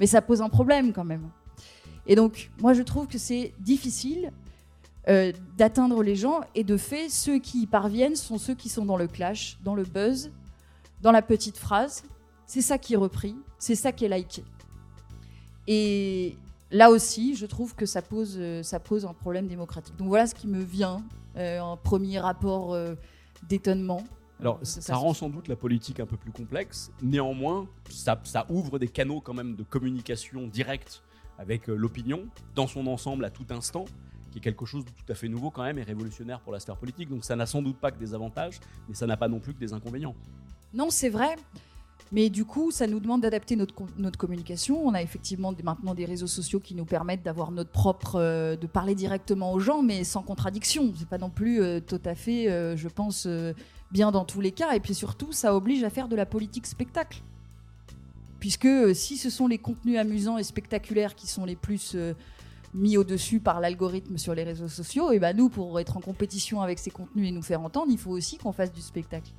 Mais 0.00 0.06
ça 0.06 0.22
pose 0.22 0.42
un 0.42 0.48
problème 0.48 0.92
quand 0.92 1.04
même. 1.04 1.28
Et 2.06 2.16
donc, 2.16 2.50
moi, 2.60 2.74
je 2.74 2.82
trouve 2.82 3.06
que 3.06 3.18
c'est 3.18 3.52
difficile 3.60 4.32
euh, 5.08 5.32
d'atteindre 5.56 6.02
les 6.02 6.16
gens. 6.16 6.40
Et 6.54 6.64
de 6.64 6.76
fait, 6.76 7.08
ceux 7.08 7.38
qui 7.38 7.62
y 7.62 7.66
parviennent 7.66 8.16
sont 8.16 8.38
ceux 8.38 8.54
qui 8.54 8.68
sont 8.68 8.84
dans 8.84 8.96
le 8.96 9.06
clash, 9.06 9.58
dans 9.62 9.74
le 9.74 9.84
buzz, 9.84 10.30
dans 11.02 11.12
la 11.12 11.22
petite 11.22 11.58
phrase. 11.58 12.02
C'est 12.46 12.62
ça 12.62 12.78
qui 12.78 12.94
est 12.94 12.98
repris, 12.98 13.36
c'est 13.58 13.74
ça 13.74 13.92
qui 13.92 14.04
est 14.04 14.08
liké. 14.08 14.44
Et 15.66 16.36
là 16.70 16.90
aussi, 16.90 17.34
je 17.34 17.46
trouve 17.46 17.74
que 17.74 17.86
ça 17.86 18.02
pose, 18.02 18.40
ça 18.62 18.80
pose 18.80 19.04
un 19.04 19.14
problème 19.14 19.46
démocratique. 19.46 19.96
Donc 19.96 20.08
voilà 20.08 20.26
ce 20.26 20.34
qui 20.34 20.48
me 20.48 20.62
vient 20.62 21.02
euh, 21.36 21.60
un 21.60 21.76
premier 21.76 22.18
rapport 22.18 22.74
euh, 22.74 22.94
d'étonnement. 23.48 24.04
Alors, 24.40 24.58
ça, 24.62 24.96
rend 24.96 25.14
sans 25.14 25.30
doute 25.30 25.48
la 25.48 25.56
politique 25.56 26.00
un 26.00 26.06
peu 26.06 26.16
plus 26.16 26.32
complexe. 26.32 26.90
Néanmoins, 27.00 27.68
ça, 27.88 28.20
ouvre 28.50 28.78
des 28.78 28.88
canaux 28.88 29.20
quand 29.20 29.34
même 29.34 29.54
de 29.54 29.62
communication 29.62 30.48
directe 30.48 31.02
avec 31.38 31.70
euh, 31.70 31.74
l'opinion 31.74 32.26
dans 32.54 32.66
son 32.66 32.86
ensemble 32.88 33.24
à 33.24 33.30
tout 33.30 33.46
instant, 33.50 33.84
qui 34.30 34.38
est 34.38 34.40
quelque 34.40 34.66
chose 34.66 34.84
de 34.84 34.90
tout 34.90 35.10
à 35.10 35.14
fait 35.14 35.28
nouveau 35.28 35.50
quand 35.50 35.62
même 35.62 35.78
et 35.78 35.84
révolutionnaire 35.84 36.40
pour 36.40 36.52
la 36.52 36.60
sphère 36.60 36.76
politique. 36.76 37.08
Donc, 37.08 37.24
ça 37.24 37.36
n'a 37.36 37.46
sans 37.46 37.62
doute 37.62 37.78
pas 37.78 37.92
que 37.92 37.98
des 37.98 38.14
avantages, 38.14 38.58
mais 38.88 38.94
ça 38.94 39.06
n'a 39.06 39.16
pas 39.16 39.28
non 39.28 39.38
plus 39.38 39.54
que 39.54 39.60
des 39.60 39.72
inconvénients. 39.72 40.16
Non, 40.74 40.90
c'est 40.90 41.08
vrai. 41.08 41.36
Mais 42.12 42.28
du 42.28 42.44
coup, 42.44 42.70
ça 42.70 42.86
nous 42.86 43.00
demande 43.00 43.22
d'adapter 43.22 43.56
notre, 43.56 43.74
notre 43.96 44.18
communication. 44.18 44.86
On 44.86 44.92
a 44.92 45.00
effectivement 45.00 45.54
maintenant 45.64 45.94
des 45.94 46.04
réseaux 46.04 46.26
sociaux 46.26 46.60
qui 46.60 46.74
nous 46.74 46.84
permettent 46.84 47.22
d'avoir 47.22 47.50
notre 47.50 47.70
propre, 47.70 48.16
euh, 48.16 48.54
de 48.54 48.66
parler 48.66 48.94
directement 48.94 49.54
aux 49.54 49.60
gens, 49.60 49.82
mais 49.82 50.04
sans 50.04 50.22
contradiction. 50.22 50.92
C'est 50.98 51.08
pas 51.08 51.16
non 51.16 51.30
plus 51.30 51.62
euh, 51.62 51.80
tout 51.80 52.00
à 52.04 52.14
fait, 52.14 52.50
euh, 52.50 52.76
je 52.76 52.88
pense, 52.88 53.26
bien 53.92 54.12
dans 54.12 54.26
tous 54.26 54.42
les 54.42 54.52
cas. 54.52 54.74
Et 54.74 54.80
puis 54.80 54.94
surtout, 54.94 55.32
ça 55.32 55.56
oblige 55.56 55.84
à 55.84 55.90
faire 55.90 56.06
de 56.06 56.14
la 56.14 56.26
politique 56.26 56.66
spectacle. 56.66 57.22
Puisque 58.40 58.94
si 58.94 59.16
ce 59.16 59.30
sont 59.30 59.46
les 59.46 59.58
contenus 59.58 59.98
amusants 59.98 60.36
et 60.36 60.42
spectaculaires 60.42 61.14
qui 61.14 61.28
sont 61.28 61.46
les 61.46 61.56
plus 61.56 61.96
mis 62.74 62.96
au-dessus 62.96 63.40
par 63.40 63.60
l'algorithme 63.60 64.18
sur 64.18 64.34
les 64.34 64.42
réseaux 64.42 64.68
sociaux, 64.68 65.12
et 65.12 65.18
ben 65.18 65.34
nous, 65.34 65.48
pour 65.48 65.78
être 65.78 65.96
en 65.96 66.00
compétition 66.00 66.60
avec 66.60 66.78
ces 66.78 66.90
contenus 66.90 67.28
et 67.28 67.30
nous 67.30 67.42
faire 67.42 67.62
entendre, 67.62 67.90
il 67.90 67.98
faut 67.98 68.10
aussi 68.10 68.36
qu'on 68.36 68.52
fasse 68.52 68.72
du 68.72 68.80
spectacle 68.82 69.30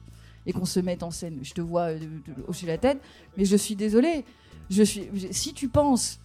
et 0.46 0.54
qu'on 0.54 0.66
se 0.66 0.80
mette 0.80 1.04
en 1.04 1.12
scène. 1.12 1.40
Je 1.42 1.54
te 1.54 1.62
vois 1.62 1.92
euh, 1.92 2.00
hausser 2.48 2.66
la 2.66 2.78
tête, 2.78 3.00
mais 3.38 3.46
je 3.46 3.56
suis 3.56 3.76
désolée. 3.76 4.26
Je 4.70 4.84
suis, 4.84 5.10
si 5.32 5.54
tu 5.54 5.70
penses 5.70 6.20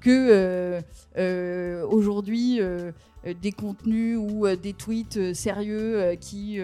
que 0.00 0.10
euh, 0.10 0.80
euh, 1.18 1.86
aujourd'hui 1.86 2.60
des 3.42 3.52
contenus 3.52 4.16
ou 4.16 4.46
des 4.56 4.72
tweets 4.72 5.34
sérieux 5.34 6.16
qui 6.20 6.58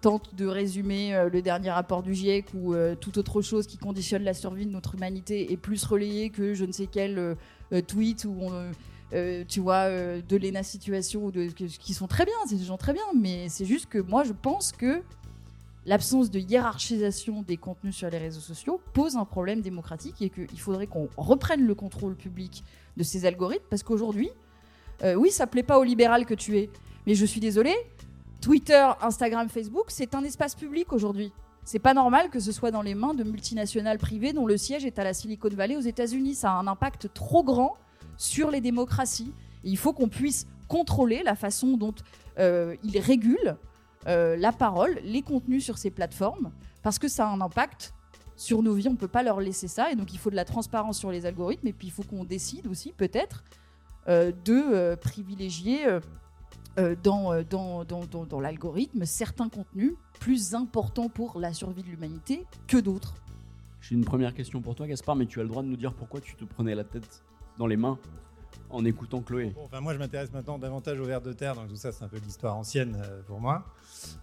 tentent 0.00 0.34
de 0.34 0.46
résumer 0.46 1.28
le 1.30 1.42
dernier 1.42 1.70
rapport 1.70 2.02
du 2.02 2.14
GIEC 2.14 2.46
ou 2.54 2.74
toute 3.00 3.18
autre 3.18 3.40
chose 3.40 3.68
qui 3.68 3.76
conditionne 3.76 4.24
la 4.24 4.34
survie 4.34 4.66
de 4.66 4.72
notre 4.72 4.96
humanité 4.96 5.52
est 5.52 5.56
plus 5.56 5.84
relayé 5.84 6.30
que 6.30 6.54
je 6.54 6.64
ne 6.64 6.72
sais 6.72 6.88
quel 6.90 7.36
tweet 7.86 8.24
où 8.24 8.36
on, 8.40 8.72
tu 9.46 9.60
vois, 9.60 9.88
de 9.88 10.36
l'ENA 10.36 10.64
situation, 10.64 11.26
ou 11.26 11.32
qui 11.56 11.94
sont 11.94 12.08
très 12.08 12.24
bien, 12.24 12.34
c'est 12.48 12.56
des 12.56 12.64
gens 12.64 12.78
très 12.78 12.94
bien, 12.94 13.04
mais 13.16 13.48
c'est 13.48 13.66
juste 13.66 13.86
que 13.86 13.98
moi 13.98 14.24
je 14.24 14.32
pense 14.32 14.72
que 14.72 15.02
l'absence 15.88 16.30
de 16.30 16.38
hiérarchisation 16.38 17.40
des 17.40 17.56
contenus 17.56 17.96
sur 17.96 18.10
les 18.10 18.18
réseaux 18.18 18.40
sociaux 18.40 18.78
pose 18.92 19.16
un 19.16 19.24
problème 19.24 19.62
démocratique 19.62 20.20
et 20.20 20.28
qu'il 20.28 20.60
faudrait 20.60 20.86
qu'on 20.86 21.08
reprenne 21.16 21.66
le 21.66 21.74
contrôle 21.74 22.14
public 22.14 22.62
de 22.98 23.02
ces 23.02 23.24
algorithmes 23.24 23.64
parce 23.70 23.82
qu'aujourd'hui, 23.82 24.30
euh, 25.02 25.14
oui, 25.14 25.30
ça 25.30 25.46
plaît 25.46 25.62
pas 25.62 25.78
au 25.78 25.84
libéral 25.84 26.26
que 26.26 26.34
tu 26.34 26.58
es, 26.58 26.68
mais 27.06 27.14
je 27.14 27.24
suis 27.24 27.40
désolée, 27.40 27.74
Twitter, 28.42 28.86
Instagram, 29.00 29.48
Facebook, 29.48 29.86
c'est 29.88 30.14
un 30.14 30.22
espace 30.24 30.54
public 30.54 30.92
aujourd'hui. 30.92 31.32
C'est 31.64 31.78
pas 31.78 31.94
normal 31.94 32.28
que 32.28 32.38
ce 32.38 32.52
soit 32.52 32.70
dans 32.70 32.82
les 32.82 32.94
mains 32.94 33.14
de 33.14 33.24
multinationales 33.24 33.98
privées 33.98 34.34
dont 34.34 34.46
le 34.46 34.58
siège 34.58 34.84
est 34.84 34.98
à 34.98 35.04
la 35.04 35.14
Silicon 35.14 35.48
Valley 35.48 35.76
aux 35.76 35.80
États-Unis. 35.80 36.34
Ça 36.34 36.52
a 36.52 36.54
un 36.54 36.66
impact 36.66 37.14
trop 37.14 37.42
grand 37.42 37.74
sur 38.18 38.50
les 38.50 38.60
démocraties. 38.60 39.32
il 39.64 39.78
faut 39.78 39.94
qu'on 39.94 40.08
puisse 40.08 40.46
contrôler 40.68 41.22
la 41.22 41.34
façon 41.34 41.78
dont 41.78 41.94
euh, 42.38 42.76
ils 42.84 42.98
régulent 42.98 43.56
euh, 44.08 44.36
la 44.36 44.52
parole, 44.52 44.98
les 45.04 45.22
contenus 45.22 45.64
sur 45.64 45.78
ces 45.78 45.90
plateformes, 45.90 46.50
parce 46.82 46.98
que 46.98 47.08
ça 47.08 47.28
a 47.28 47.32
un 47.32 47.40
impact 47.40 47.94
sur 48.36 48.62
nos 48.62 48.74
vies. 48.74 48.88
On 48.88 48.92
ne 48.92 48.96
peut 48.96 49.08
pas 49.08 49.22
leur 49.22 49.40
laisser 49.40 49.68
ça. 49.68 49.90
Et 49.92 49.96
donc, 49.96 50.12
il 50.12 50.18
faut 50.18 50.30
de 50.30 50.36
la 50.36 50.44
transparence 50.44 50.98
sur 50.98 51.10
les 51.10 51.26
algorithmes. 51.26 51.66
Et 51.66 51.72
puis, 51.72 51.88
il 51.88 51.90
faut 51.90 52.04
qu'on 52.04 52.24
décide 52.24 52.66
aussi, 52.66 52.92
peut-être, 52.92 53.44
euh, 54.08 54.32
de 54.44 54.54
euh, 54.54 54.96
privilégier 54.96 55.86
dans, 57.02 57.42
dans, 57.42 57.84
dans, 57.84 58.24
dans 58.24 58.40
l'algorithme 58.40 59.04
certains 59.04 59.48
contenus 59.48 59.94
plus 60.20 60.54
importants 60.54 61.08
pour 61.08 61.40
la 61.40 61.52
survie 61.52 61.82
de 61.82 61.88
l'humanité 61.88 62.46
que 62.68 62.76
d'autres. 62.76 63.14
J'ai 63.80 63.96
une 63.96 64.04
première 64.04 64.32
question 64.32 64.60
pour 64.60 64.76
toi, 64.76 64.86
Gaspard, 64.86 65.16
mais 65.16 65.26
tu 65.26 65.40
as 65.40 65.42
le 65.42 65.48
droit 65.48 65.62
de 65.62 65.68
nous 65.68 65.76
dire 65.76 65.92
pourquoi 65.92 66.20
tu 66.20 66.36
te 66.36 66.44
prenais 66.44 66.76
la 66.76 66.84
tête 66.84 67.24
dans 67.58 67.66
les 67.66 67.76
mains 67.76 67.98
en 68.70 68.84
écoutant 68.84 69.20
Chloé. 69.20 69.52
moi, 69.80 69.92
je 69.94 69.98
m'intéresse 69.98 70.32
maintenant 70.32 70.58
davantage 70.58 70.98
aux 71.00 71.04
vers 71.04 71.20
de 71.20 71.32
terre, 71.32 71.54
donc 71.54 71.68
tout 71.68 71.76
ça, 71.76 71.92
c'est 71.92 72.04
un 72.04 72.08
peu 72.08 72.18
l'histoire 72.18 72.56
ancienne 72.56 72.96
euh, 73.02 73.20
pour 73.26 73.40
moi. 73.40 73.64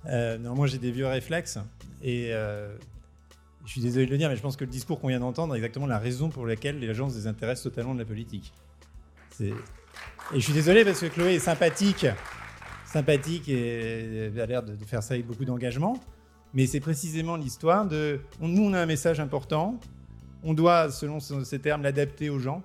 Euh, 0.08 0.38
néanmoins, 0.38 0.68
j'ai 0.68 0.78
des 0.78 0.92
vieux 0.92 1.08
réflexes 1.08 1.58
et 2.04 2.30
euh, 2.32 2.76
je 3.66 3.72
suis 3.72 3.82
désolé 3.82 4.06
de 4.06 4.12
le 4.12 4.18
dire, 4.18 4.30
mais 4.30 4.36
je 4.36 4.42
pense 4.42 4.56
que 4.56 4.64
le 4.66 4.70
discours 4.72 5.00
qu'on 5.00 5.08
vient 5.08 5.20
d'entendre 5.20 5.56
est 5.56 5.58
exactement 5.58 5.88
la 5.88 5.98
raison 6.00 6.30
pour 6.30 6.46
laquelle 6.46 6.80
les 6.80 6.90
agences 6.90 7.16
désintéressent 7.16 7.64
totalement 7.64 7.94
de 7.94 8.00
la 8.00 8.06
politique. 8.06 8.54
Et 9.40 9.54
je 10.34 10.40
suis 10.40 10.54
désolé 10.54 10.86
parce 10.86 11.00
que 11.02 11.08
Chloé 11.08 11.36
est 11.36 11.40
sympathique, 11.40 12.06
sympathique 12.86 13.50
et 13.50 14.32
a 14.40 14.46
l'air 14.46 14.64
de 14.64 14.76
faire 14.86 15.04
ça 15.04 15.16
avec 15.16 15.26
beaucoup 15.26 15.46
d'engagement. 15.46 16.00
Mais 16.54 16.68
c'est 16.68 16.80
précisément 16.80 17.36
l'histoire 17.36 17.86
de. 17.86 18.22
nous, 18.40 18.64
on 18.64 18.74
a 18.74 18.80
un 18.80 18.86
message 18.86 19.20
important. 19.20 19.78
On 20.44 20.54
doit, 20.54 20.90
selon 20.92 21.20
ce- 21.20 21.44
ces 21.44 21.60
termes, 21.60 21.82
l'adapter 21.84 22.30
aux 22.30 22.40
gens. 22.40 22.62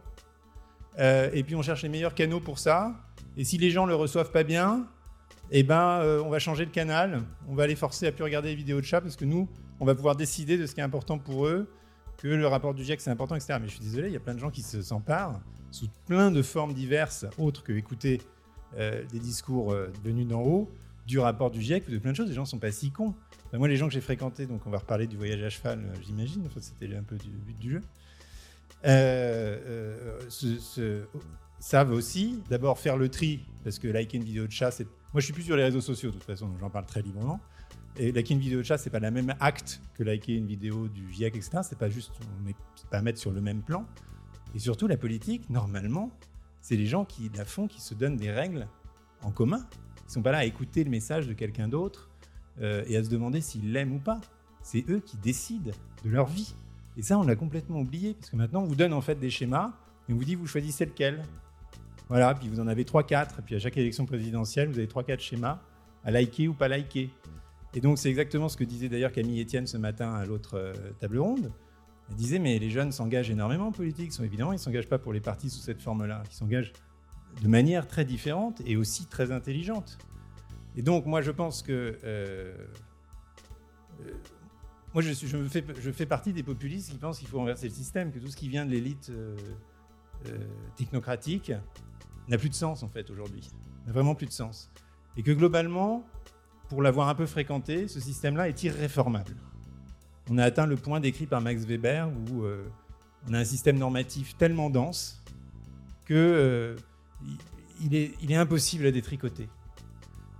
Euh, 0.98 1.30
et 1.32 1.42
puis, 1.44 1.54
on 1.54 1.62
cherche 1.62 1.82
les 1.82 1.88
meilleurs 1.88 2.14
canaux 2.14 2.40
pour 2.40 2.58
ça. 2.58 2.94
Et 3.36 3.44
si 3.44 3.58
les 3.58 3.70
gens 3.70 3.86
le 3.86 3.94
reçoivent 3.94 4.32
pas 4.32 4.42
bien, 4.42 4.86
eh 5.50 5.62
ben, 5.62 6.00
euh, 6.00 6.22
on 6.24 6.30
va 6.30 6.38
changer 6.38 6.64
le 6.64 6.70
canal. 6.70 7.22
On 7.48 7.54
va 7.54 7.66
les 7.66 7.76
forcer 7.76 8.06
à 8.06 8.12
plus 8.12 8.24
regarder 8.24 8.48
les 8.50 8.54
vidéos 8.56 8.80
de 8.80 8.84
chat 8.86 9.00
parce 9.00 9.16
que 9.16 9.24
nous, 9.24 9.48
on 9.78 9.84
va 9.84 9.94
pouvoir 9.94 10.16
décider 10.16 10.58
de 10.58 10.66
ce 10.66 10.74
qui 10.74 10.80
est 10.80 10.84
important 10.84 11.18
pour 11.18 11.46
eux, 11.46 11.68
que 12.18 12.28
le 12.28 12.46
rapport 12.46 12.74
du 12.74 12.84
GIEC 12.84 13.00
c'est 13.00 13.10
important, 13.10 13.34
etc. 13.34 13.58
Mais 13.60 13.66
je 13.68 13.72
suis 13.74 13.80
désolé, 13.84 14.08
il 14.08 14.12
y 14.12 14.16
a 14.16 14.20
plein 14.20 14.34
de 14.34 14.38
gens 14.40 14.50
qui 14.50 14.60
se- 14.62 14.82
s'emparent 14.82 15.40
sous 15.70 15.88
plein 16.06 16.30
de 16.30 16.42
formes 16.42 16.74
diverses, 16.74 17.24
autres 17.38 17.62
que 17.62 17.72
écouter 17.72 18.20
euh, 18.78 19.02
des 19.10 19.18
discours 19.20 19.74
venus 20.04 20.26
d'en 20.26 20.42
haut, 20.42 20.70
du 21.06 21.18
rapport 21.18 21.50
du 21.50 21.62
GIEC 21.62 21.88
ou 21.88 21.92
de 21.92 21.98
plein 21.98 22.10
de 22.12 22.16
choses. 22.16 22.28
Les 22.28 22.34
gens 22.34 22.42
ne 22.42 22.46
sont 22.46 22.58
pas 22.58 22.70
si 22.72 22.90
cons. 22.90 23.14
Moi, 23.52 23.66
les 23.68 23.76
gens 23.76 23.88
que 23.88 23.94
j'ai 23.94 24.00
fréquentés, 24.02 24.46
donc 24.46 24.60
on 24.66 24.70
va 24.70 24.78
reparler 24.78 25.06
du 25.06 25.16
voyage 25.16 25.42
à 25.42 25.48
cheval, 25.50 25.80
j'imagine. 26.06 26.46
C'était 26.60 26.94
un 26.94 27.02
peu 27.02 27.16
du 27.16 27.28
but 27.30 27.58
du 27.58 27.70
jeu. 27.72 27.80
Euh, 28.84 30.18
euh, 30.78 31.04
savent 31.58 31.92
aussi 31.92 32.42
d'abord 32.48 32.78
faire 32.78 32.96
le 32.96 33.10
tri 33.10 33.44
parce 33.62 33.78
que 33.78 33.86
liker 33.86 34.16
une 34.16 34.24
vidéo 34.24 34.46
de 34.46 34.52
chat. 34.52 34.70
Moi, 35.12 35.20
je 35.20 35.26
suis 35.26 35.32
plus 35.32 35.42
sur 35.42 35.56
les 35.56 35.64
réseaux 35.64 35.82
sociaux 35.82 36.10
de 36.10 36.14
toute 36.14 36.24
façon, 36.24 36.48
donc 36.48 36.58
j'en 36.58 36.70
parle 36.70 36.86
très 36.86 37.02
librement. 37.02 37.40
Et 37.96 38.12
liker 38.12 38.34
une 38.34 38.40
vidéo 38.40 38.60
de 38.60 38.64
chat, 38.64 38.78
c'est 38.78 38.90
pas 38.90 39.00
le 39.00 39.10
même 39.10 39.34
acte 39.40 39.80
que 39.94 40.02
liker 40.02 40.34
une 40.34 40.46
vidéo 40.46 40.88
du 40.88 41.12
GIEC, 41.12 41.36
etc. 41.36 41.58
C'est 41.62 41.78
pas 41.78 41.90
juste, 41.90 42.12
on 42.40 42.44
n'est 42.44 42.54
pas 42.90 42.98
à 42.98 43.02
mettre 43.02 43.18
sur 43.18 43.32
le 43.32 43.40
même 43.40 43.62
plan. 43.62 43.86
Et 44.54 44.58
surtout, 44.58 44.86
la 44.86 44.96
politique, 44.96 45.50
normalement, 45.50 46.10
c'est 46.60 46.76
les 46.76 46.86
gens 46.86 47.04
qui 47.04 47.30
la 47.34 47.44
font, 47.44 47.68
qui 47.68 47.80
se 47.80 47.94
donnent 47.94 48.16
des 48.16 48.30
règles 48.30 48.68
en 49.22 49.30
commun. 49.30 49.66
Ils 50.08 50.12
sont 50.12 50.22
pas 50.22 50.32
là 50.32 50.38
à 50.38 50.44
écouter 50.44 50.84
le 50.84 50.90
message 50.90 51.26
de 51.26 51.32
quelqu'un 51.32 51.68
d'autre 51.68 52.10
euh, 52.60 52.84
et 52.86 52.96
à 52.96 53.04
se 53.04 53.08
demander 53.10 53.40
s'ils 53.40 53.72
l'aiment 53.72 53.92
ou 53.92 54.00
pas. 54.00 54.20
C'est 54.62 54.84
eux 54.88 55.00
qui 55.00 55.16
décident 55.16 55.72
de 56.04 56.10
leur 56.10 56.26
vie. 56.26 56.54
Et 56.96 57.02
ça, 57.02 57.18
on 57.18 57.22
l'a 57.22 57.36
complètement 57.36 57.80
oublié, 57.80 58.14
parce 58.14 58.30
que 58.30 58.36
maintenant, 58.36 58.62
on 58.62 58.66
vous 58.66 58.74
donne 58.74 58.92
en 58.92 59.00
fait 59.00 59.14
des 59.14 59.30
schémas, 59.30 59.72
et 60.08 60.12
on 60.12 60.16
vous 60.16 60.24
dit, 60.24 60.34
vous 60.34 60.46
choisissez 60.46 60.86
lequel. 60.86 61.22
Voilà, 62.08 62.34
puis 62.34 62.48
vous 62.48 62.60
en 62.60 62.66
avez 62.66 62.84
3-4, 62.84 63.38
et 63.38 63.42
puis 63.42 63.54
à 63.54 63.58
chaque 63.60 63.76
élection 63.76 64.06
présidentielle, 64.06 64.68
vous 64.68 64.78
avez 64.78 64.88
3-4 64.88 65.20
schémas 65.20 65.60
à 66.04 66.10
liker 66.10 66.48
ou 66.48 66.54
pas 66.54 66.68
liker. 66.68 67.10
Et 67.74 67.80
donc, 67.80 67.98
c'est 67.98 68.08
exactement 68.08 68.48
ce 68.48 68.56
que 68.56 68.64
disait 68.64 68.88
d'ailleurs 68.88 69.12
Camille 69.12 69.40
Etienne 69.40 69.66
ce 69.66 69.76
matin 69.76 70.12
à 70.14 70.24
l'autre 70.26 70.56
euh, 70.56 70.72
table 70.98 71.18
ronde. 71.18 71.52
Elle 72.08 72.16
disait, 72.16 72.40
mais 72.40 72.58
les 72.58 72.70
jeunes 72.70 72.90
s'engagent 72.90 73.30
énormément 73.30 73.68
en 73.68 73.72
politique. 73.72 74.12
Évidemment, 74.20 74.50
ils 74.50 74.56
ne 74.56 74.60
s'engagent 74.60 74.88
pas 74.88 74.98
pour 74.98 75.12
les 75.12 75.20
partis 75.20 75.48
sous 75.50 75.60
cette 75.60 75.80
forme-là. 75.80 76.24
Ils 76.28 76.34
s'engagent 76.34 76.72
de 77.40 77.46
manière 77.46 77.86
très 77.86 78.04
différente 78.04 78.60
et 78.66 78.76
aussi 78.76 79.06
très 79.06 79.30
intelligente. 79.30 79.98
Et 80.76 80.82
donc, 80.82 81.06
moi, 81.06 81.22
je 81.22 81.30
pense 81.30 81.62
que. 81.62 81.96
euh, 82.02 82.52
moi, 84.92 85.02
je, 85.02 85.12
fais, 85.92 86.06
partie 86.06 86.32
des 86.32 86.42
populistes 86.42 86.90
qui 86.90 86.98
pensent 86.98 87.18
qu'il 87.18 87.28
faut 87.28 87.38
renverser 87.38 87.68
le 87.68 87.74
système, 87.74 88.12
que 88.12 88.18
tout 88.18 88.28
ce 88.28 88.36
qui 88.36 88.48
vient 88.48 88.66
de 88.66 88.70
l'élite 88.70 89.10
euh, 89.10 89.36
euh, 90.26 90.38
technocratique 90.76 91.52
n'a 92.28 92.38
plus 92.38 92.48
de 92.48 92.54
sens, 92.54 92.82
en 92.82 92.88
fait, 92.88 93.08
aujourd'hui. 93.10 93.48
N'a 93.86 93.92
vraiment 93.92 94.14
plus 94.14 94.26
de 94.26 94.32
sens. 94.32 94.70
Et 95.16 95.22
que 95.22 95.30
globalement, 95.30 96.04
pour 96.68 96.82
l'avoir 96.82 97.08
un 97.08 97.14
peu 97.14 97.26
fréquenté, 97.26 97.88
ce 97.88 98.00
système-là 98.00 98.48
est 98.48 98.62
irréformable. 98.62 99.36
On 100.28 100.38
a 100.38 100.44
atteint 100.44 100.66
le 100.66 100.76
point 100.76 101.00
décrit 101.00 101.26
par 101.26 101.40
Max 101.40 101.64
Weber 101.64 102.08
où 102.30 102.42
euh, 102.44 102.64
on 103.28 103.34
a 103.34 103.38
un 103.38 103.44
système 103.44 103.78
normatif 103.78 104.36
tellement 104.36 104.70
dense 104.70 105.22
que 106.04 106.14
euh, 106.14 106.76
il- 107.24 107.38
il, 107.82 107.94
est, 107.94 108.12
il 108.22 108.30
est 108.30 108.36
impossible 108.36 108.86
à 108.86 108.90
détricoter. 108.92 109.48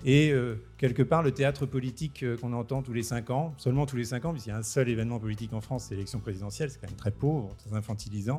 Et 0.05 0.33
euh, 0.33 0.57
quelque 0.79 1.03
part, 1.03 1.23
le 1.23 1.33
théâtre 1.33 1.67
politique 1.67 2.23
euh, 2.23 2.37
qu'on 2.37 2.55
entend 2.55 2.83
tous 2.83 2.95
les 2.95 3.03
cinq 3.03 3.31
ans, 3.31 3.55
seulement 3.59 3.85
tous 3.85 3.97
les 3.97 4.05
cinq 4.05 4.25
ans, 4.25 4.33
puisqu'il 4.33 4.51
y 4.51 4.53
a 4.53 4.57
un 4.57 4.63
seul 4.63 4.89
événement 4.89 5.19
politique 5.19 5.53
en 5.53 5.61
France, 5.61 5.87
c'est 5.89 5.95
l'élection 5.95 6.21
présidentielle, 6.21 6.71
c'est 6.71 6.81
quand 6.81 6.89
même 6.89 6.97
très 6.97 7.11
pauvre, 7.11 7.55
très 7.57 7.77
infantilisant. 7.77 8.39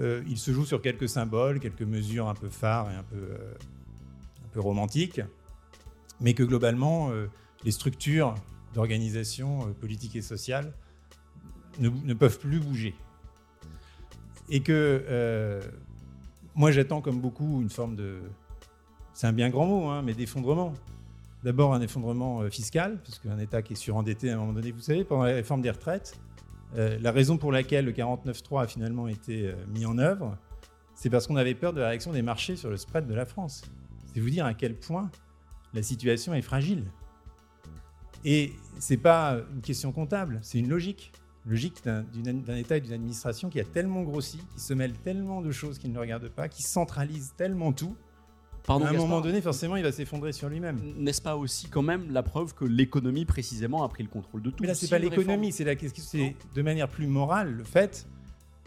Euh, 0.00 0.22
il 0.26 0.38
se 0.38 0.50
joue 0.52 0.64
sur 0.64 0.80
quelques 0.80 1.08
symboles, 1.08 1.60
quelques 1.60 1.82
mesures 1.82 2.28
un 2.28 2.34
peu 2.34 2.48
phares 2.48 2.90
et 2.90 2.94
un 2.94 3.02
peu, 3.02 3.36
un 4.44 4.48
peu 4.52 4.60
romantiques, 4.60 5.20
mais 6.20 6.32
que 6.32 6.42
globalement, 6.42 7.10
les 7.64 7.72
structures 7.72 8.34
d'organisation 8.72 9.74
politique 9.80 10.16
et 10.16 10.22
sociale 10.22 10.72
ne, 11.80 12.14
peuvent 12.14 12.38
plus 12.38 12.60
bouger. 12.60 12.94
Et 14.48 14.60
que 14.60 15.60
moi, 16.54 16.70
j'attends 16.70 17.00
comme 17.00 17.20
beaucoup 17.20 17.60
une 17.60 17.70
forme 17.70 17.96
de. 17.96 18.20
C'est 19.14 19.26
un 19.26 19.32
bien 19.32 19.50
grand 19.50 19.66
mot, 19.66 19.88
hein, 19.88 20.02
mais 20.02 20.14
d'effondrement. 20.14 20.72
D'abord, 21.44 21.74
un 21.74 21.80
effondrement 21.80 22.42
euh, 22.42 22.50
fiscal, 22.50 22.98
puisqu'un 23.02 23.38
État 23.38 23.62
qui 23.62 23.72
est 23.72 23.76
surendetté 23.76 24.30
à 24.30 24.34
un 24.34 24.38
moment 24.38 24.52
donné, 24.52 24.70
vous 24.70 24.80
savez, 24.80 25.04
pendant 25.04 25.24
la 25.24 25.34
réforme 25.34 25.60
des 25.60 25.70
retraites, 25.70 26.18
euh, 26.76 26.98
la 27.00 27.12
raison 27.12 27.36
pour 27.36 27.52
laquelle 27.52 27.84
le 27.84 27.92
49.3 27.92 28.62
a 28.62 28.66
finalement 28.66 29.08
été 29.08 29.48
euh, 29.48 29.54
mis 29.68 29.84
en 29.84 29.98
œuvre, 29.98 30.38
c'est 30.94 31.10
parce 31.10 31.26
qu'on 31.26 31.36
avait 31.36 31.54
peur 31.54 31.72
de 31.72 31.80
la 31.80 31.88
réaction 31.88 32.12
des 32.12 32.22
marchés 32.22 32.56
sur 32.56 32.70
le 32.70 32.76
spread 32.76 33.06
de 33.06 33.14
la 33.14 33.26
France. 33.26 33.62
C'est 34.14 34.20
vous 34.20 34.30
dire 34.30 34.46
à 34.46 34.54
quel 34.54 34.74
point 34.76 35.10
la 35.74 35.82
situation 35.82 36.32
est 36.32 36.42
fragile. 36.42 36.84
Et 38.24 38.52
c'est 38.78 38.96
pas 38.96 39.38
une 39.52 39.62
question 39.62 39.90
comptable, 39.90 40.38
c'est 40.42 40.58
une 40.58 40.68
logique. 40.68 41.12
Logique 41.44 41.82
d'un 41.84 42.54
État 42.54 42.76
et 42.76 42.80
d'une 42.80 42.92
administration 42.92 43.50
qui 43.50 43.58
a 43.58 43.64
tellement 43.64 44.02
grossi, 44.02 44.38
qui 44.54 44.60
se 44.60 44.74
mêle 44.74 44.92
tellement 44.92 45.42
de 45.42 45.50
choses 45.50 45.78
qu'il 45.80 45.92
ne 45.92 45.98
regarde 45.98 46.28
pas, 46.28 46.48
qui 46.48 46.62
centralise 46.62 47.34
tellement 47.36 47.72
tout. 47.72 47.96
Pardon, 48.64 48.84
à 48.84 48.88
un 48.88 48.92
Gaspard, 48.92 49.08
moment 49.08 49.20
donné, 49.20 49.40
forcément, 49.40 49.76
il 49.76 49.82
va 49.82 49.90
s'effondrer 49.90 50.32
sur 50.32 50.48
lui-même. 50.48 50.78
N'est-ce 50.96 51.20
pas 51.20 51.36
aussi 51.36 51.68
quand 51.68 51.82
même 51.82 52.12
la 52.12 52.22
preuve 52.22 52.54
que 52.54 52.64
l'économie 52.64 53.24
précisément 53.24 53.82
a 53.82 53.88
pris 53.88 54.04
le 54.04 54.08
contrôle 54.08 54.42
de 54.42 54.50
tout 54.50 54.58
Mais 54.60 54.68
là, 54.68 54.74
c'est 54.74 54.86
Si 54.86 54.90
pas 54.90 54.98
l'économie, 54.98 55.52
c'est 55.52 55.64
la 55.64 55.74
question, 55.74 56.02
c'est 56.06 56.36
de 56.54 56.62
manière 56.62 56.88
plus 56.88 57.06
morale 57.06 57.52
le 57.52 57.64
fait 57.64 58.06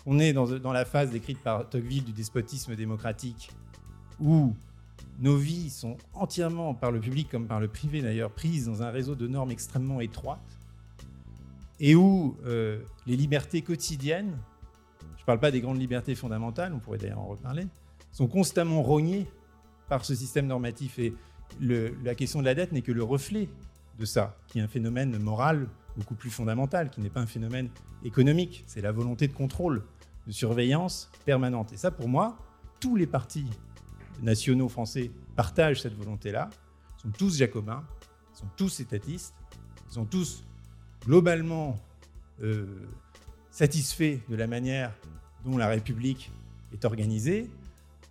qu'on 0.03 0.19
est 0.19 0.33
dans, 0.33 0.47
dans 0.59 0.73
la 0.73 0.85
phase 0.85 1.11
décrite 1.11 1.39
par 1.39 1.69
Tocqueville 1.69 2.03
du 2.03 2.11
despotisme 2.11 2.75
démocratique, 2.75 3.49
où 4.19 4.53
nos 5.19 5.37
vies 5.37 5.69
sont 5.69 5.97
entièrement, 6.13 6.73
par 6.73 6.91
le 6.91 6.99
public 6.99 7.29
comme 7.29 7.47
par 7.47 7.59
le 7.59 7.67
privé 7.67 8.01
d'ailleurs, 8.01 8.31
prises 8.31 8.65
dans 8.65 8.83
un 8.83 8.89
réseau 8.89 9.15
de 9.15 9.27
normes 9.27 9.51
extrêmement 9.51 10.01
étroites, 10.01 10.39
et 11.79 11.95
où 11.95 12.37
euh, 12.45 12.79
les 13.07 13.15
libertés 13.15 13.61
quotidiennes, 13.61 14.37
je 15.17 15.21
ne 15.21 15.25
parle 15.25 15.39
pas 15.39 15.51
des 15.51 15.61
grandes 15.61 15.79
libertés 15.79 16.15
fondamentales, 16.15 16.73
on 16.73 16.79
pourrait 16.79 16.97
d'ailleurs 16.97 17.19
en 17.19 17.27
reparler, 17.27 17.65
sont 18.11 18.27
constamment 18.27 18.81
rognées 18.81 19.25
par 19.89 20.05
ce 20.05 20.15
système 20.15 20.47
normatif. 20.47 20.99
Et 20.99 21.13
la 21.59 22.15
question 22.15 22.39
de 22.39 22.45
la 22.45 22.55
dette 22.55 22.71
n'est 22.71 22.81
que 22.81 22.91
le 22.91 23.03
reflet 23.03 23.49
de 23.99 24.05
ça, 24.05 24.37
qui 24.47 24.59
est 24.59 24.61
un 24.61 24.67
phénomène 24.67 25.17
moral 25.19 25.67
beaucoup 25.97 26.15
plus 26.15 26.29
fondamental, 26.29 26.89
qui 26.89 27.01
n'est 27.01 27.09
pas 27.09 27.21
un 27.21 27.27
phénomène 27.27 27.69
économique. 28.03 28.63
C'est 28.67 28.81
la 28.81 28.91
volonté 28.91 29.27
de 29.27 29.33
contrôle, 29.33 29.83
de 30.27 30.31
surveillance 30.31 31.09
permanente. 31.25 31.71
Et 31.73 31.77
ça, 31.77 31.91
pour 31.91 32.09
moi, 32.09 32.37
tous 32.79 32.95
les 32.95 33.07
partis 33.07 33.45
nationaux 34.21 34.69
français 34.69 35.11
partagent 35.35 35.81
cette 35.81 35.95
volonté-là, 35.95 36.49
sont 36.97 37.09
tous 37.09 37.37
jacobins, 37.37 37.83
sont 38.33 38.47
tous 38.57 38.79
étatistes, 38.79 39.33
sont 39.89 40.05
tous 40.05 40.43
globalement 41.05 41.77
euh, 42.41 42.65
satisfaits 43.51 44.19
de 44.27 44.35
la 44.35 44.47
manière 44.47 44.93
dont 45.45 45.57
la 45.57 45.67
République 45.67 46.31
est 46.73 46.83
organisée. 46.83 47.49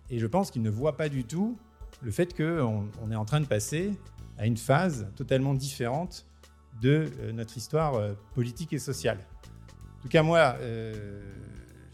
Et 0.09 0.19
je 0.19 0.27
pense 0.27 0.49
qu'ils 0.49 0.61
ne 0.61 0.69
voient 0.69 0.97
pas 0.97 1.09
du 1.09 1.23
tout 1.23 1.57
le 2.01 2.11
fait 2.11 2.35
qu'on 2.35 2.87
on 3.01 3.11
est 3.11 3.15
en 3.15 3.25
train 3.25 3.41
de 3.41 3.45
passer 3.45 3.91
à 4.37 4.45
une 4.45 4.57
phase 4.57 5.07
totalement 5.15 5.53
différente 5.53 6.25
de 6.81 7.09
euh, 7.19 7.31
notre 7.31 7.57
histoire 7.57 7.95
euh, 7.95 8.13
politique 8.33 8.73
et 8.73 8.79
sociale. 8.79 9.19
En 9.99 10.01
tout 10.01 10.09
cas, 10.09 10.23
moi, 10.23 10.57
euh, 10.59 11.21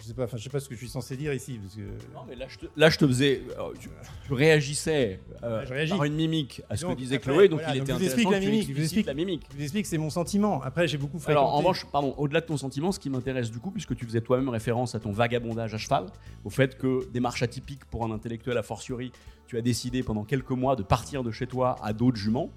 je 0.01 0.07
sais 0.07 0.13
pas, 0.13 0.23
enfin, 0.23 0.37
je 0.37 0.43
sais 0.43 0.49
pas 0.49 0.59
ce 0.59 0.67
que 0.67 0.75
je 0.75 0.79
suis 0.79 0.89
censé 0.89 1.15
dire 1.15 1.33
ici, 1.33 1.59
parce 1.61 1.75
que 1.75 1.81
Non, 2.13 2.21
mais 2.27 2.35
là, 2.35 2.45
je 2.49 2.57
te, 2.57 2.65
là, 2.75 2.89
je 2.89 2.97
te 2.97 3.05
faisais. 3.07 3.41
euh, 3.59 3.71
tu, 3.79 3.89
tu 4.25 4.33
réagissais 4.33 5.19
euh, 5.43 5.59
Ouais, 5.59 5.65
je 5.67 5.73
réagis. 5.73 5.91
par 5.95 6.03
une 6.05 6.15
mimique 6.15 6.61
à 6.69 6.75
ce 6.75 6.81
Donc, 6.85 6.95
que 6.95 6.99
disait 7.01 7.15
après, 7.17 7.31
Chloé, 7.31 7.47
donc 7.49 7.59
voilà, 7.59 7.75
il 7.75 7.79
donc 7.79 7.89
était 7.89 7.93
je 7.93 7.97
vous 7.99 8.05
explique 8.05 8.25
intéressant 8.27 8.31
la 8.31 8.39
que 8.39 8.43
tu 8.45 8.51
mimique, 8.51 8.67
je 8.67 8.73
vous 8.73 8.79
explicites 8.81 8.97
explique. 8.97 9.05
la 9.07 9.13
mimique. 9.13 9.43
je 9.51 9.55
vous 9.57 9.63
explique, 9.63 9.85
c'est 9.85 9.97
mon 9.97 10.09
sentiment. 10.09 10.61
Après, 10.63 10.87
j'ai 10.87 10.97
beaucoup 10.97 11.19
fréquenté. 11.19 11.31
Alors 11.39 11.53
en 11.53 11.57
revanche, 11.59 11.85
pardon, 11.91 12.13
au-delà 12.17 12.41
de 12.41 12.45
ton 12.47 12.57
sentiment, 12.57 12.91
ce 12.91 12.99
qui 12.99 13.09
m'intéresse 13.09 13.51
du 13.51 13.59
coup, 13.59 13.71
puisque 13.71 13.95
tu 13.95 14.05
faisais 14.05 14.21
toi-même 14.21 14.49
référence 14.49 14.95
à 14.95 14.99
ton 14.99 15.11
vagabondage 15.11 15.73
à 15.73 15.77
cheval, 15.77 16.05
au 16.43 16.49
fait 16.49 16.77
que 16.77 17.07
démarche 17.11 17.41
atypique 17.43 17.85
pour 17.85 18.03
un 18.05 18.11
intellectuel 18.11 18.57
a 18.57 18.63
fortiori, 18.63 19.11
tu 19.47 19.57
as 19.57 19.61
décidé 19.61 20.03
pendant 20.03 20.23
quelques 20.23 20.51
mois 20.51 20.75
de 20.75 20.83
partir 20.83 21.23
de 21.23 21.31
chez 21.31 21.47
toi 21.47 21.75
à 21.83 21.93
dos 21.93 22.11
de 22.11 22.17
jument, 22.17 22.49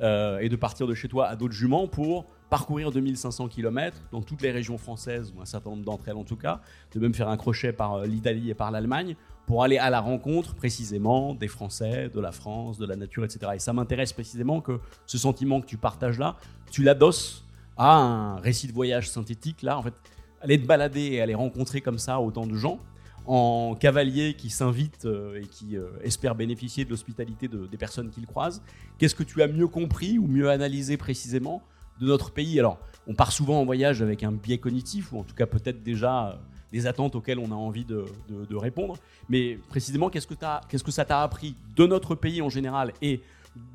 euh, 0.00 0.38
et 0.38 0.48
de 0.48 0.56
partir 0.56 0.86
de 0.86 0.94
chez 0.94 1.08
toi 1.08 1.26
à 1.28 1.36
dos 1.36 1.46
de 1.48 1.52
jument 1.52 1.86
pour 1.86 2.26
parcourir 2.50 2.90
2500 2.90 3.48
km 3.48 3.96
dans 4.12 4.22
toutes 4.22 4.42
les 4.42 4.50
régions 4.50 4.76
françaises, 4.76 5.32
ou 5.36 5.40
un 5.40 5.44
certain 5.46 5.70
nombre 5.70 5.84
d'entre 5.84 6.08
elles 6.08 6.16
en 6.16 6.24
tout 6.24 6.36
cas, 6.36 6.60
de 6.92 6.98
même 7.00 7.14
faire 7.14 7.28
un 7.28 7.36
crochet 7.36 7.72
par 7.72 7.94
euh, 7.94 8.06
l'Italie 8.06 8.50
et 8.50 8.54
par 8.54 8.70
l'Allemagne, 8.70 9.14
pour 9.46 9.62
aller 9.64 9.78
à 9.78 9.88
la 9.90 10.00
rencontre 10.00 10.54
précisément 10.54 11.34
des 11.34 11.48
Français, 11.48 12.08
de 12.12 12.20
la 12.20 12.32
France, 12.32 12.78
de 12.78 12.86
la 12.86 12.96
nature, 12.96 13.24
etc. 13.24 13.52
Et 13.54 13.58
ça 13.58 13.72
m'intéresse 13.72 14.12
précisément 14.12 14.60
que 14.60 14.80
ce 15.06 15.16
sentiment 15.18 15.60
que 15.60 15.66
tu 15.66 15.76
partages 15.76 16.18
là, 16.18 16.36
tu 16.70 16.82
l'adosses 16.82 17.44
à 17.76 17.96
un 17.96 18.36
récit 18.36 18.66
de 18.66 18.72
voyage 18.72 19.08
synthétique. 19.08 19.62
Là, 19.62 19.78
en 19.78 19.82
fait, 19.82 19.94
aller 20.40 20.60
te 20.60 20.66
balader 20.66 21.00
et 21.12 21.20
aller 21.20 21.34
rencontrer 21.34 21.80
comme 21.80 21.98
ça 21.98 22.20
autant 22.20 22.46
de 22.46 22.54
gens 22.54 22.78
en 23.26 23.76
cavalier 23.78 24.34
qui 24.34 24.50
s'invite 24.50 25.04
euh, 25.04 25.40
et 25.42 25.46
qui 25.46 25.76
euh, 25.76 25.88
espère 26.02 26.34
bénéficier 26.34 26.84
de 26.84 26.90
l'hospitalité 26.90 27.48
de- 27.48 27.66
des 27.66 27.76
personnes 27.76 28.10
qu'il 28.10 28.26
croise. 28.26 28.62
Qu'est-ce 28.98 29.14
que 29.14 29.22
tu 29.22 29.42
as 29.42 29.46
mieux 29.48 29.68
compris 29.68 30.18
ou 30.18 30.26
mieux 30.26 30.48
analysé 30.50 30.96
précisément 30.96 31.62
de 32.00 32.06
notre 32.06 32.30
pays. 32.30 32.58
Alors, 32.58 32.78
on 33.06 33.14
part 33.14 33.32
souvent 33.32 33.60
en 33.60 33.64
voyage 33.64 34.02
avec 34.02 34.22
un 34.22 34.32
biais 34.32 34.58
cognitif, 34.58 35.12
ou 35.12 35.18
en 35.18 35.22
tout 35.22 35.34
cas 35.34 35.46
peut-être 35.46 35.82
déjà 35.82 36.28
euh, 36.28 36.32
des 36.72 36.86
attentes 36.86 37.14
auxquelles 37.14 37.38
on 37.38 37.50
a 37.50 37.54
envie 37.54 37.84
de, 37.84 38.04
répondre. 38.54 38.96
Mais 39.28 39.58
précisément, 39.68 40.10
qu'est-ce 40.10 40.26
que, 40.26 40.34
qu'est-ce 40.68 40.84
que 40.84 40.90
ça 40.90 41.04
t'a 41.04 41.22
appris 41.22 41.54
de 41.76 41.86
notre 41.86 42.14
pays 42.14 42.42
en 42.42 42.48
général 42.48 42.92
et 43.02 43.20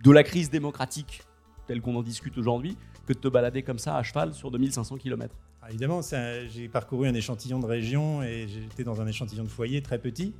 de 0.03 0.11
la 0.11 0.23
crise 0.23 0.49
démocratique 0.49 1.23
telle 1.67 1.81
qu'on 1.81 1.95
en 1.95 2.03
discute 2.03 2.37
aujourd'hui 2.37 2.77
que 3.07 3.13
de 3.13 3.19
te 3.19 3.27
balader 3.27 3.61
comme 3.61 3.79
ça 3.79 3.97
à 3.97 4.03
cheval 4.03 4.33
sur 4.33 4.51
2500 4.51 4.97
km 4.97 5.35
Alors, 5.61 5.69
évidemment, 5.69 6.01
j'ai 6.49 6.67
parcouru 6.69 7.07
un 7.07 7.13
échantillon 7.13 7.59
de 7.59 7.65
régions 7.65 8.23
et 8.23 8.47
j'étais 8.47 8.83
dans 8.83 9.01
un 9.01 9.07
échantillon 9.07 9.43
de 9.43 9.49
foyers 9.49 9.81
très 9.81 9.99
petit, 9.99 10.33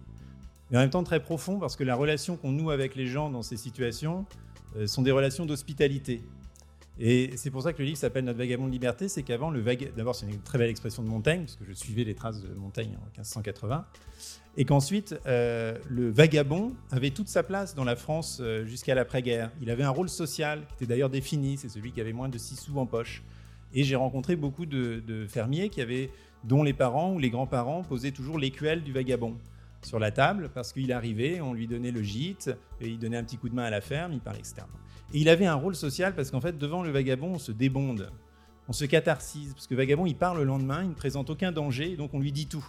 mais 0.71 0.78
en 0.78 0.82
même 0.82 0.89
temps 0.89 1.04
très 1.04 1.19
profond 1.19 1.60
parce 1.60 1.76
que 1.76 1.84
la 1.84 1.95
relation 1.95 2.38
qu'on 2.38 2.52
noue 2.52 2.71
avec 2.71 2.95
les 2.95 3.08
gens 3.08 3.30
dans 3.30 3.41
ces 3.43 3.58
situations 3.58 4.26
euh, 4.78 4.88
sont 4.88 5.02
des 5.02 5.12
relations 5.12 5.45
d'hospitalité. 5.45 6.21
Et 7.00 7.32
c'est 7.36 7.52
pour 7.52 7.62
ça 7.62 7.74
que 7.74 7.80
le 7.80 7.86
livre 7.86 7.98
s'appelle 7.98 8.24
Notre 8.24 8.38
vagabond 8.38 8.68
de 8.68 8.72
liberté, 8.72 9.10
c'est 9.10 9.24
qu'avant 9.24 9.50
le 9.50 9.60
vague, 9.60 9.92
d'abord 9.98 10.16
c'est 10.16 10.26
une 10.26 10.40
très 10.40 10.58
belle 10.58 10.70
expression 10.70 11.04
de 11.04 11.10
Montaigne, 11.10 11.42
parce 11.42 11.56
que 11.58 11.66
je 11.66 11.74
suivais 11.74 12.06
les 12.06 12.16
traces 12.16 12.42
de 12.42 12.54
Montaigne 12.54 12.96
en 12.98 13.06
1580, 13.18 13.86
et 14.58 14.64
qu'ensuite 14.64 15.16
euh, 15.26 15.78
le 15.90 16.10
vagabond 16.10 16.74
avait 16.92 17.10
toute 17.10 17.28
sa 17.28 17.44
place 17.44 17.76
dans 17.76 17.84
la 17.84 17.98
France 17.98 18.40
euh, 18.42 18.66
jusqu'à 18.66 18.96
l'après-guerre. 18.96 19.52
Il 19.62 19.70
avait 19.70 19.84
un 19.84 19.90
rôle 19.90 20.08
social 20.08 20.62
qui 20.68 20.76
était 20.76 20.86
d'ailleurs 20.86 21.10
défini, 21.10 21.58
c'est 21.58 21.70
celui 21.70 21.92
qui 21.92 22.00
avait 22.00 22.14
moins 22.14 22.30
de 22.30 22.38
6 22.38 22.56
sous 22.56 22.78
en 22.78 22.86
poche. 22.86 23.24
Et 23.74 23.84
j'ai 23.84 23.98
rencontré 23.98 24.38
beaucoup 24.38 24.66
de, 24.66 25.04
de 25.06 25.28
fermiers 25.28 25.68
qui 25.68 25.82
avaient, 25.82 26.10
dont 26.46 26.64
les 26.64 26.72
parents 26.72 27.14
ou 27.14 27.20
les 27.20 27.30
grands-parents 27.30 27.84
posaient 27.84 28.12
toujours 28.12 28.40
l'écuelle 28.40 28.84
du 28.84 28.94
vagabond 28.94 29.36
sur 29.86 30.00
la 30.00 30.12
table 30.12 30.50
parce 30.54 30.74
qu'il 30.74 30.91
arrivait, 30.91 31.41
on 31.41 31.54
lui 31.54 31.67
donnait 31.67 31.91
le 31.91 32.02
gîte, 32.02 32.56
et 32.82 32.89
il 32.89 33.00
donnait 33.00 33.17
un 33.17 33.24
petit 33.24 33.38
coup 33.38 33.50
de 33.50 33.56
main 33.56 33.63
à 33.63 33.69
la 33.69 33.82
ferme, 33.82 34.13
il 34.13 34.19
parlait 34.19 34.39
externe. 34.39 34.69
Et 35.13 35.19
il 35.19 35.30
avait 35.30 35.45
un 35.45 35.56
rôle 35.56 35.76
social 35.76 36.15
parce 36.15 36.32
qu'en 36.32 36.41
fait, 36.41 36.58
devant 36.58 36.84
le 36.84 36.89
vagabond, 36.89 37.34
on 37.34 37.39
se 37.39 37.52
débonde, 37.52 38.12
on 38.67 38.74
se 38.74 38.86
catharsise, 38.86 39.54
parce 39.54 39.67
que 39.67 39.76
vagabond, 39.76 40.06
il 40.06 40.15
part 40.15 40.36
le 40.36 40.43
lendemain, 40.43 40.82
il 40.84 40.89
ne 40.89 40.95
présente 40.95 41.30
aucun 41.30 41.52
danger, 41.52 41.95
donc 41.95 42.13
on 42.13 42.19
lui 42.19 42.32
dit 42.32 42.48
tout. 42.48 42.65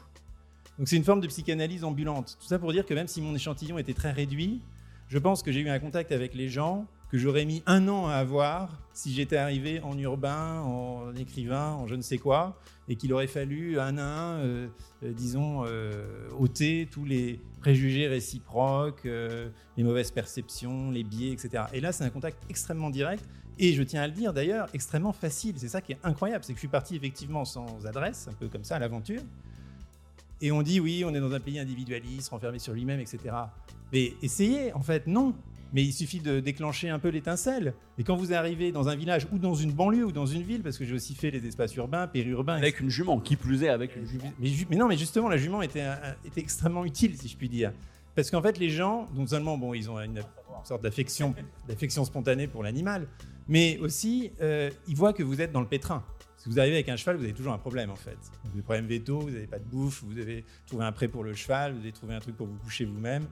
Donc 0.78 0.88
c'est 0.88 0.96
une 0.96 1.04
forme 1.04 1.20
de 1.20 1.26
psychanalyse 1.26 1.84
ambulante. 1.84 2.36
Tout 2.38 2.46
ça 2.46 2.58
pour 2.58 2.70
dire 2.72 2.84
que 2.84 2.92
même 2.92 3.08
si 3.08 3.22
mon 3.22 3.34
échantillon 3.34 3.78
était 3.78 3.94
très 3.94 4.12
réduit, 4.12 4.60
je 5.08 5.18
pense 5.18 5.42
que 5.42 5.50
j'ai 5.52 5.60
eu 5.60 5.68
un 5.70 5.78
contact 5.78 6.12
avec 6.12 6.34
les 6.34 6.48
gens 6.48 6.86
j'aurais 7.16 7.44
mis 7.44 7.62
un 7.66 7.88
an 7.88 8.08
à 8.08 8.14
avoir 8.14 8.70
si 8.92 9.12
j'étais 9.12 9.36
arrivé 9.36 9.80
en 9.80 9.96
urbain, 9.98 10.60
en 10.62 11.14
écrivain, 11.16 11.72
en 11.72 11.86
je 11.86 11.94
ne 11.94 12.02
sais 12.02 12.16
quoi, 12.16 12.58
et 12.88 12.96
qu'il 12.96 13.12
aurait 13.12 13.26
fallu 13.26 13.78
un 13.78 13.98
à 13.98 14.02
un, 14.02 14.38
euh, 14.38 14.68
euh, 15.02 15.12
disons, 15.12 15.64
euh, 15.66 16.30
ôter 16.38 16.88
tous 16.90 17.04
les 17.04 17.40
préjugés 17.60 18.08
réciproques, 18.08 19.04
les 19.04 19.84
mauvaises 19.84 20.10
perceptions, 20.10 20.90
les 20.90 21.04
biais, 21.04 21.32
etc. 21.32 21.64
Et 21.74 21.80
là, 21.80 21.92
c'est 21.92 22.04
un 22.04 22.10
contact 22.10 22.42
extrêmement 22.48 22.90
direct, 22.90 23.22
et 23.58 23.74
je 23.74 23.82
tiens 23.82 24.02
à 24.02 24.06
le 24.06 24.14
dire 24.14 24.32
d'ailleurs, 24.32 24.68
extrêmement 24.72 25.12
facile. 25.12 25.56
C'est 25.58 25.68
ça 25.68 25.80
qui 25.80 25.92
est 25.92 25.98
incroyable, 26.02 26.44
c'est 26.44 26.52
que 26.52 26.58
je 26.58 26.60
suis 26.60 26.68
parti 26.68 26.96
effectivement 26.96 27.44
sans 27.44 27.84
adresse, 27.86 28.28
un 28.30 28.34
peu 28.34 28.48
comme 28.48 28.64
ça 28.64 28.76
à 28.76 28.78
l'aventure. 28.78 29.20
Et 30.40 30.52
on 30.52 30.62
dit 30.62 30.80
oui, 30.80 31.04
on 31.04 31.14
est 31.14 31.20
dans 31.20 31.32
un 31.32 31.40
pays 31.40 31.58
individualiste, 31.58 32.28
renfermé 32.30 32.58
sur 32.58 32.72
lui-même, 32.72 33.00
etc. 33.00 33.18
Mais 33.92 34.14
essayez, 34.22 34.72
en 34.72 34.80
fait, 34.82 35.06
non. 35.06 35.34
Mais 35.72 35.82
il 35.82 35.92
suffit 35.92 36.20
de 36.20 36.40
déclencher 36.40 36.88
un 36.88 36.98
peu 36.98 37.08
l'étincelle. 37.08 37.74
Et 37.98 38.04
quand 38.04 38.16
vous 38.16 38.32
arrivez 38.32 38.72
dans 38.72 38.88
un 38.88 38.96
village 38.96 39.26
ou 39.32 39.38
dans 39.38 39.54
une 39.54 39.72
banlieue 39.72 40.04
ou 40.04 40.12
dans 40.12 40.26
une 40.26 40.42
ville, 40.42 40.62
parce 40.62 40.78
que 40.78 40.84
j'ai 40.84 40.94
aussi 40.94 41.14
fait 41.14 41.30
les 41.30 41.46
espaces 41.46 41.74
urbains, 41.74 42.06
périurbains, 42.06 42.56
Avec 42.56 42.80
une 42.80 42.90
jument, 42.90 43.18
qui 43.20 43.36
plus 43.36 43.64
est 43.64 43.68
avec 43.68 43.96
une 43.96 44.06
jument. 44.06 44.32
mais, 44.38 44.76
non, 44.76 44.88
mais 44.88 44.96
justement, 44.96 45.28
la 45.28 45.36
jument 45.36 45.62
était, 45.62 45.86
était 46.24 46.40
extrêmement 46.40 46.84
utile, 46.84 47.16
si 47.16 47.28
je 47.28 47.36
puis 47.36 47.48
dire. 47.48 47.72
Parce 48.14 48.30
qu'en 48.30 48.40
fait, 48.40 48.58
les 48.58 48.70
gens, 48.70 49.08
non 49.14 49.26
seulement, 49.26 49.58
bon, 49.58 49.74
ils 49.74 49.90
ont 49.90 50.00
une, 50.00 50.22
sorte 50.64 50.82
d'affection, 50.82 51.34
d'affection 51.68 52.04
spontanée 52.04 52.48
pour 52.48 52.62
l'animal, 52.62 53.06
mais 53.46 53.78
aussi, 53.78 54.32
euh, 54.40 54.70
ils 54.88 54.96
voient 54.96 55.12
que 55.12 55.22
vous 55.22 55.40
êtes 55.40 55.52
dans 55.52 55.60
le 55.60 55.68
pétrin. 55.68 56.02
Si 56.38 56.48
vous 56.48 56.58
arrivez 56.58 56.76
avec 56.76 56.88
un 56.88 56.96
cheval, 56.96 57.16
vous 57.16 57.24
avez 57.24 57.34
toujours 57.34 57.52
un 57.52 57.58
problème, 57.58 57.90
en 57.90 57.96
fait. 57.96 58.16
Vous 58.42 58.48
avez 58.48 58.56
des 58.56 58.62
problèmes 58.62 58.86
veto, 58.86 59.18
vous 59.18 59.30
n'avez 59.30 59.46
pas 59.46 59.58
de 59.58 59.64
bouffe, 59.64 60.02
vous 60.02 60.18
avez 60.18 60.44
trouvé 60.66 60.84
un 60.84 60.92
prêt 60.92 61.08
pour 61.08 61.24
le 61.24 61.34
cheval, 61.34 61.74
vous 61.74 61.80
avez 61.80 61.92
trouvé 61.92 62.14
un 62.14 62.20
truc 62.20 62.36
pour 62.36 62.46
vous 62.46 62.56
coucher 62.56 62.84
vous-même. 62.84 63.26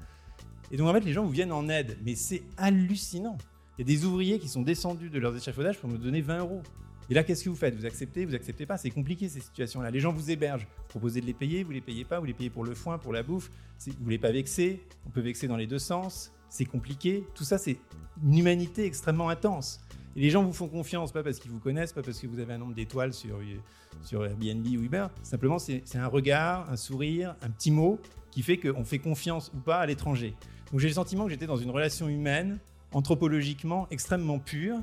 Et 0.74 0.76
donc, 0.76 0.88
en 0.88 0.92
fait, 0.92 1.04
les 1.04 1.12
gens 1.12 1.22
vous 1.22 1.30
viennent 1.30 1.52
en 1.52 1.68
aide. 1.68 1.96
Mais 2.04 2.16
c'est 2.16 2.42
hallucinant. 2.56 3.38
Il 3.78 3.88
y 3.88 3.92
a 3.92 3.96
des 3.96 4.04
ouvriers 4.04 4.40
qui 4.40 4.48
sont 4.48 4.62
descendus 4.62 5.08
de 5.08 5.20
leurs 5.20 5.36
échafaudages 5.36 5.78
pour 5.78 5.88
me 5.88 5.96
donner 5.96 6.20
20 6.20 6.40
euros. 6.40 6.62
Et 7.08 7.14
là, 7.14 7.22
qu'est-ce 7.22 7.44
que 7.44 7.48
vous 7.48 7.54
faites? 7.54 7.76
Vous 7.76 7.86
acceptez, 7.86 8.24
vous 8.24 8.34
acceptez 8.34 8.66
pas 8.66 8.76
C'est 8.76 8.90
compliqué 8.90 9.28
ces 9.28 9.38
situations-là. 9.38 9.92
Les 9.92 10.00
gens 10.00 10.12
vous 10.12 10.32
hébergent. 10.32 10.66
Vous 10.78 10.88
proposez 10.88 11.20
de 11.20 11.26
les 11.26 11.32
payer, 11.32 11.62
vous 11.62 11.70
les 11.70 11.80
payez 11.80 12.04
pas, 12.04 12.18
vous 12.18 12.24
les 12.24 12.34
payez 12.34 12.50
pour 12.50 12.64
le 12.64 12.74
foin, 12.74 12.98
pour 12.98 13.12
la 13.12 13.22
bouffe. 13.22 13.52
Vous 13.86 13.92
voulez 14.00 14.18
pas 14.18 14.32
vexer. 14.32 14.82
On 15.06 15.10
peut 15.10 15.20
vexer 15.20 15.46
dans 15.46 15.56
les 15.56 15.68
deux 15.68 15.78
sens. 15.78 16.32
C'est 16.48 16.64
compliqué. 16.64 17.24
Tout 17.36 17.44
ça, 17.44 17.56
c'est 17.56 17.78
une 18.24 18.36
humanité 18.36 18.84
extrêmement 18.84 19.28
intense. 19.28 19.80
Et 20.16 20.22
les 20.22 20.30
gens 20.30 20.42
vous 20.42 20.52
font 20.52 20.66
confiance, 20.66 21.12
pas 21.12 21.22
parce 21.22 21.38
qu'ils 21.38 21.52
vous 21.52 21.60
connaissent, 21.60 21.92
pas 21.92 22.02
parce 22.02 22.18
que 22.18 22.26
vous 22.26 22.40
avez 22.40 22.52
un 22.52 22.58
nombre 22.58 22.74
d'étoiles 22.74 23.14
sur, 23.14 23.38
sur 24.02 24.26
Airbnb 24.26 24.66
ou 24.66 24.82
Uber. 24.82 25.06
Simplement, 25.22 25.60
c'est 25.60 25.84
un 25.94 26.08
regard, 26.08 26.68
un 26.68 26.76
sourire, 26.76 27.36
un 27.42 27.50
petit 27.50 27.70
mot 27.70 28.00
qui 28.32 28.42
fait 28.42 28.58
qu'on 28.58 28.84
fait 28.84 28.98
confiance 28.98 29.52
ou 29.54 29.60
pas 29.60 29.76
à 29.76 29.86
l'étranger. 29.86 30.34
Donc 30.74 30.80
j'ai 30.80 30.88
le 30.88 30.94
sentiment 30.94 31.22
que 31.26 31.30
j'étais 31.30 31.46
dans 31.46 31.56
une 31.56 31.70
relation 31.70 32.08
humaine, 32.08 32.58
anthropologiquement 32.92 33.86
extrêmement 33.92 34.40
pure, 34.40 34.80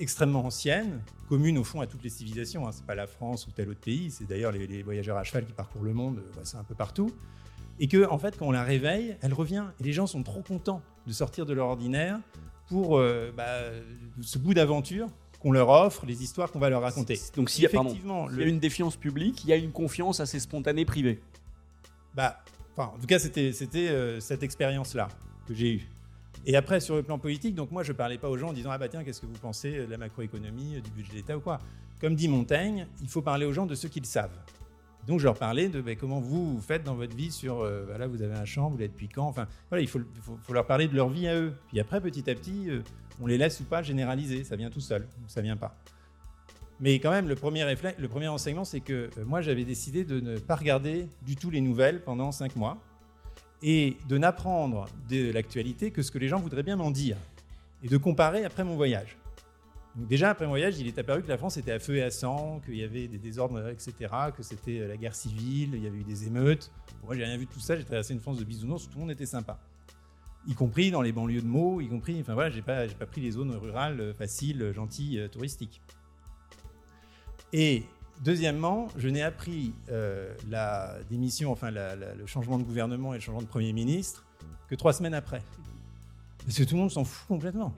extrêmement 0.00 0.44
ancienne, 0.44 1.02
commune 1.28 1.56
au 1.56 1.62
fond 1.62 1.80
à 1.80 1.86
toutes 1.86 2.02
les 2.02 2.08
civilisations. 2.08 2.66
Hein. 2.66 2.72
C'est 2.72 2.84
pas 2.84 2.96
la 2.96 3.06
France 3.06 3.46
ou 3.46 3.52
tel 3.52 3.68
autre 3.68 3.78
pays, 3.78 4.10
c'est 4.10 4.26
d'ailleurs 4.26 4.50
les, 4.50 4.66
les 4.66 4.82
voyageurs 4.82 5.16
à 5.16 5.22
cheval 5.22 5.46
qui 5.46 5.52
parcourent 5.52 5.84
le 5.84 5.94
monde, 5.94 6.16
ouais, 6.16 6.40
c'est 6.42 6.56
un 6.56 6.64
peu 6.64 6.74
partout. 6.74 7.12
Et 7.78 7.86
que 7.86 8.10
en 8.10 8.18
fait, 8.18 8.36
quand 8.36 8.48
on 8.48 8.50
la 8.50 8.64
réveille, 8.64 9.16
elle 9.20 9.34
revient. 9.34 9.66
Et 9.78 9.84
les 9.84 9.92
gens 9.92 10.08
sont 10.08 10.24
trop 10.24 10.42
contents 10.42 10.82
de 11.06 11.12
sortir 11.12 11.46
de 11.46 11.52
leur 11.52 11.68
ordinaire 11.68 12.18
pour 12.66 12.98
euh, 12.98 13.30
bah, 13.36 13.46
ce 14.20 14.38
bout 14.40 14.52
d'aventure 14.54 15.06
qu'on 15.38 15.52
leur 15.52 15.68
offre, 15.68 16.06
les 16.06 16.24
histoires 16.24 16.50
qu'on 16.50 16.58
va 16.58 16.70
leur 16.70 16.82
raconter. 16.82 17.20
Donc 17.36 17.50
s'il 17.50 17.62
y 17.62 17.68
il 17.68 17.72
y 17.72 17.76
a 17.76 17.82
le- 18.32 18.48
une 18.48 18.58
défiance 18.58 18.96
publique, 18.96 19.44
il 19.44 19.50
y 19.50 19.52
a 19.52 19.56
une 19.56 19.70
confiance 19.70 20.18
assez 20.18 20.40
spontanée 20.40 20.84
privée. 20.84 21.22
Bah, 22.14 22.42
enfin, 22.76 22.92
en 22.94 22.98
tout 22.98 23.06
cas, 23.06 23.18
c'était 23.18 23.52
euh, 23.88 24.20
cette 24.20 24.42
expérience-là 24.42 25.08
que 25.46 25.54
j'ai 25.54 25.74
eue. 25.74 25.88
Et 26.46 26.56
après, 26.56 26.80
sur 26.80 26.96
le 26.96 27.02
plan 27.02 27.18
politique, 27.18 27.54
donc 27.54 27.70
moi, 27.70 27.82
je 27.82 27.92
parlais 27.92 28.18
pas 28.18 28.28
aux 28.28 28.36
gens 28.36 28.48
en 28.48 28.52
disant 28.52 28.70
ah 28.70 28.78
bah 28.78 28.88
tiens, 28.88 29.02
qu'est-ce 29.04 29.20
que 29.20 29.26
vous 29.26 29.38
pensez 29.40 29.86
de 29.86 29.90
la 29.90 29.98
macroéconomie, 29.98 30.76
euh, 30.76 30.80
du 30.80 30.90
budget 30.90 31.14
d'État 31.14 31.36
ou 31.36 31.40
quoi? 31.40 31.58
Comme 32.00 32.14
dit 32.14 32.28
Montaigne, 32.28 32.86
il 33.02 33.08
faut 33.08 33.22
parler 33.22 33.46
aux 33.46 33.52
gens 33.52 33.66
de 33.66 33.74
ce 33.74 33.86
qu'ils 33.86 34.04
savent. 34.04 34.36
Donc 35.06 35.20
je 35.20 35.24
leur 35.24 35.36
parlais 35.36 35.68
de 35.68 35.80
bah, 35.80 35.94
comment 35.96 36.20
vous, 36.20 36.54
vous 36.54 36.60
faites 36.60 36.82
dans 36.82 36.94
votre 36.94 37.14
vie 37.14 37.30
sur 37.30 37.60
euh, 37.60 37.84
voilà, 37.86 38.06
vous 38.06 38.22
avez 38.22 38.34
un 38.34 38.44
champ, 38.44 38.70
vous 38.70 38.78
l'êtes 38.78 38.92
depuis 38.92 39.08
quand. 39.08 39.26
Enfin 39.26 39.46
voilà, 39.70 39.82
il 39.82 39.88
faut, 39.88 40.00
leur 40.52 40.66
parler 40.66 40.88
de 40.88 40.96
leur 40.96 41.08
vie 41.08 41.28
à 41.28 41.36
eux. 41.36 41.54
Puis 41.68 41.80
après, 41.80 42.00
petit 42.00 42.28
à 42.30 42.34
petit, 42.34 42.68
on 43.20 43.26
les 43.26 43.38
laisse 43.38 43.60
ou 43.60 43.64
pas 43.64 43.82
généraliser. 43.82 44.44
Ça 44.44 44.56
vient 44.56 44.70
tout 44.70 44.80
seul, 44.80 45.02
ou 45.02 45.28
ça 45.28 45.40
vient 45.40 45.56
pas. 45.56 45.76
Mais 46.80 46.98
quand 46.98 47.10
même, 47.10 47.28
le 47.28 47.36
premier 47.36 48.28
enseignement, 48.28 48.64
c'est 48.64 48.80
que 48.80 49.10
euh, 49.18 49.24
moi, 49.24 49.40
j'avais 49.40 49.64
décidé 49.64 50.04
de 50.04 50.20
ne 50.20 50.38
pas 50.38 50.56
regarder 50.56 51.08
du 51.22 51.36
tout 51.36 51.50
les 51.50 51.60
nouvelles 51.60 52.02
pendant 52.02 52.32
cinq 52.32 52.56
mois 52.56 52.78
et 53.62 53.96
de 54.08 54.18
n'apprendre 54.18 54.86
de 55.08 55.32
l'actualité 55.32 55.90
que 55.90 56.02
ce 56.02 56.10
que 56.10 56.18
les 56.18 56.28
gens 56.28 56.40
voudraient 56.40 56.62
bien 56.62 56.76
m'en 56.76 56.90
dire 56.90 57.16
et 57.82 57.88
de 57.88 57.96
comparer 57.96 58.44
après 58.44 58.64
mon 58.64 58.76
voyage. 58.76 59.16
Donc 59.94 60.08
déjà, 60.08 60.30
après 60.30 60.46
mon 60.46 60.50
voyage, 60.50 60.78
il 60.80 60.88
est 60.88 60.98
apparu 60.98 61.22
que 61.22 61.28
la 61.28 61.38
France 61.38 61.56
était 61.56 61.70
à 61.70 61.78
feu 61.78 61.96
et 61.96 62.02
à 62.02 62.10
sang, 62.10 62.60
qu'il 62.64 62.76
y 62.76 62.82
avait 62.82 63.06
des 63.06 63.18
désordres, 63.18 63.68
etc., 63.68 64.12
que 64.36 64.42
c'était 64.42 64.80
euh, 64.80 64.88
la 64.88 64.96
guerre 64.96 65.14
civile, 65.14 65.70
il 65.74 65.84
y 65.84 65.86
avait 65.86 65.98
eu 65.98 66.04
des 66.04 66.26
émeutes. 66.26 66.72
Bon, 67.00 67.06
moi, 67.06 67.16
j'ai 67.16 67.24
rien 67.24 67.36
vu 67.36 67.46
de 67.46 67.50
tout 67.50 67.60
ça, 67.60 67.76
j'ai 67.76 67.84
traversé 67.84 68.12
une 68.12 68.20
France 68.20 68.38
de 68.38 68.44
bisounours 68.44 68.88
tout 68.88 68.94
le 68.96 69.00
monde 69.00 69.12
était 69.12 69.26
sympa. 69.26 69.60
Y 70.48 70.54
compris 70.54 70.90
dans 70.90 71.00
les 71.00 71.12
banlieues 71.12 71.40
de 71.40 71.46
Meaux, 71.46 71.80
y 71.80 71.88
compris, 71.88 72.20
enfin 72.20 72.34
voilà, 72.34 72.50
j'ai 72.50 72.60
pas, 72.60 72.86
pas 72.88 73.06
pris 73.06 73.20
les 73.20 73.30
zones 73.30 73.52
rurales 73.52 74.00
euh, 74.00 74.12
faciles, 74.12 74.72
gentilles, 74.74 75.28
touristiques. 75.30 75.80
Et 77.56 77.84
deuxièmement, 78.24 78.88
je 78.96 79.08
n'ai 79.08 79.22
appris 79.22 79.72
euh, 79.88 80.34
la 80.50 80.96
démission, 81.08 81.52
enfin 81.52 81.70
le 81.70 82.26
changement 82.26 82.58
de 82.58 82.64
gouvernement 82.64 83.14
et 83.14 83.18
le 83.18 83.20
changement 83.22 83.42
de 83.42 83.46
Premier 83.46 83.72
ministre 83.72 84.24
que 84.68 84.74
trois 84.74 84.92
semaines 84.92 85.14
après. 85.14 85.40
Parce 86.44 86.58
que 86.58 86.64
tout 86.64 86.74
le 86.74 86.80
monde 86.80 86.90
s'en 86.90 87.04
fout 87.04 87.28
complètement. 87.28 87.72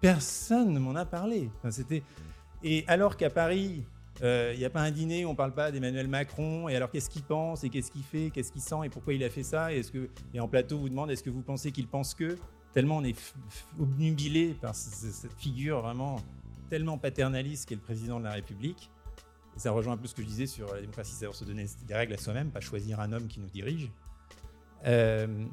Personne 0.00 0.72
ne 0.72 0.80
m'en 0.80 0.96
a 0.96 1.04
parlé. 1.04 1.48
C'était... 1.70 2.02
Et 2.64 2.84
alors 2.88 3.16
qu'à 3.16 3.30
Paris, 3.30 3.84
euh, 4.22 4.50
il 4.52 4.58
n'y 4.58 4.64
a 4.64 4.70
pas 4.70 4.82
un 4.82 4.90
dîner 4.90 5.24
où 5.24 5.28
on 5.28 5.32
ne 5.32 5.36
parle 5.36 5.54
pas 5.54 5.70
d'Emmanuel 5.70 6.08
Macron, 6.08 6.68
et 6.68 6.74
alors 6.74 6.90
qu'est-ce 6.90 7.08
qu'il 7.08 7.22
pense, 7.22 7.62
et 7.62 7.70
qu'est-ce 7.70 7.90
qu'il 7.92 8.02
fait, 8.02 8.30
qu'est-ce 8.30 8.50
qu'il 8.50 8.60
sent, 8.60 8.76
et 8.84 8.88
pourquoi 8.88 9.14
il 9.14 9.22
a 9.22 9.30
fait 9.30 9.44
ça, 9.44 9.72
et, 9.72 9.82
en 10.40 10.48
plateau, 10.48 10.76
vous 10.78 10.88
demande 10.88 11.10
est-ce 11.12 11.22
que 11.22 11.30
vous 11.30 11.40
pensez 11.42 11.70
qu'il 11.70 11.86
pense 11.86 12.14
que? 12.14 12.36
Tellement 12.74 12.96
on 12.98 13.04
est 13.04 13.16
obnubilé 13.80 14.54
par 14.60 14.74
ce- 14.74 14.90
ce- 14.90 15.10
cette 15.12 15.32
figure 15.34 15.80
vraiment 15.80 16.16
tellement 16.68 16.98
paternaliste 16.98 17.68
qu'est 17.68 17.74
le 17.74 17.80
président 17.80 18.18
de 18.18 18.24
la 18.24 18.32
République. 18.32 18.90
Et 19.56 19.58
ça 19.58 19.72
rejoint 19.72 19.94
un 19.94 19.96
peu 19.96 20.06
ce 20.06 20.14
que 20.14 20.22
je 20.22 20.26
disais 20.26 20.46
sur 20.46 20.72
la 20.72 20.80
démocratie, 20.80 21.12
c'est-à-dire 21.12 21.36
se 21.36 21.44
donner 21.44 21.66
des 21.86 21.94
règles 21.94 22.14
à 22.14 22.16
soi-même, 22.16 22.50
pas 22.50 22.60
choisir 22.60 23.00
un 23.00 23.12
homme 23.12 23.26
qui 23.26 23.40
nous 23.40 23.48
dirige. 23.48 23.90
Euh, 24.86 25.44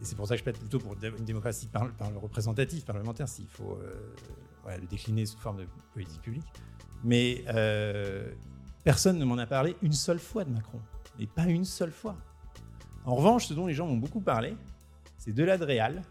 et 0.00 0.04
c'est 0.04 0.16
pour 0.16 0.26
ça 0.26 0.34
que 0.34 0.38
je 0.38 0.44
plaide 0.44 0.58
plutôt 0.58 0.78
pour 0.78 0.94
une 0.94 1.24
démocratie 1.24 1.66
par, 1.68 1.90
par 1.92 2.10
le 2.10 2.18
représentatif, 2.18 2.84
parlementaire, 2.84 3.28
s'il 3.28 3.46
faut 3.46 3.78
euh, 3.82 4.76
le 4.78 4.86
décliner 4.86 5.26
sous 5.26 5.38
forme 5.38 5.58
de 5.58 5.66
politique 5.94 6.20
publique. 6.22 6.46
Mais 7.04 7.44
euh, 7.48 8.32
personne 8.84 9.18
ne 9.18 9.24
m'en 9.24 9.38
a 9.38 9.46
parlé 9.46 9.76
une 9.82 9.92
seule 9.92 10.18
fois 10.18 10.44
de 10.44 10.50
Macron. 10.50 10.80
Mais 11.18 11.26
pas 11.26 11.44
une 11.44 11.64
seule 11.64 11.92
fois. 11.92 12.16
En 13.04 13.14
revanche, 13.14 13.46
ce 13.46 13.54
dont 13.54 13.66
les 13.66 13.74
gens 13.74 13.86
m'ont 13.86 13.96
beaucoup 13.96 14.20
parlé, 14.20 14.56
c'est 15.18 15.32
de 15.32 15.44
l'Adréal, 15.44 16.02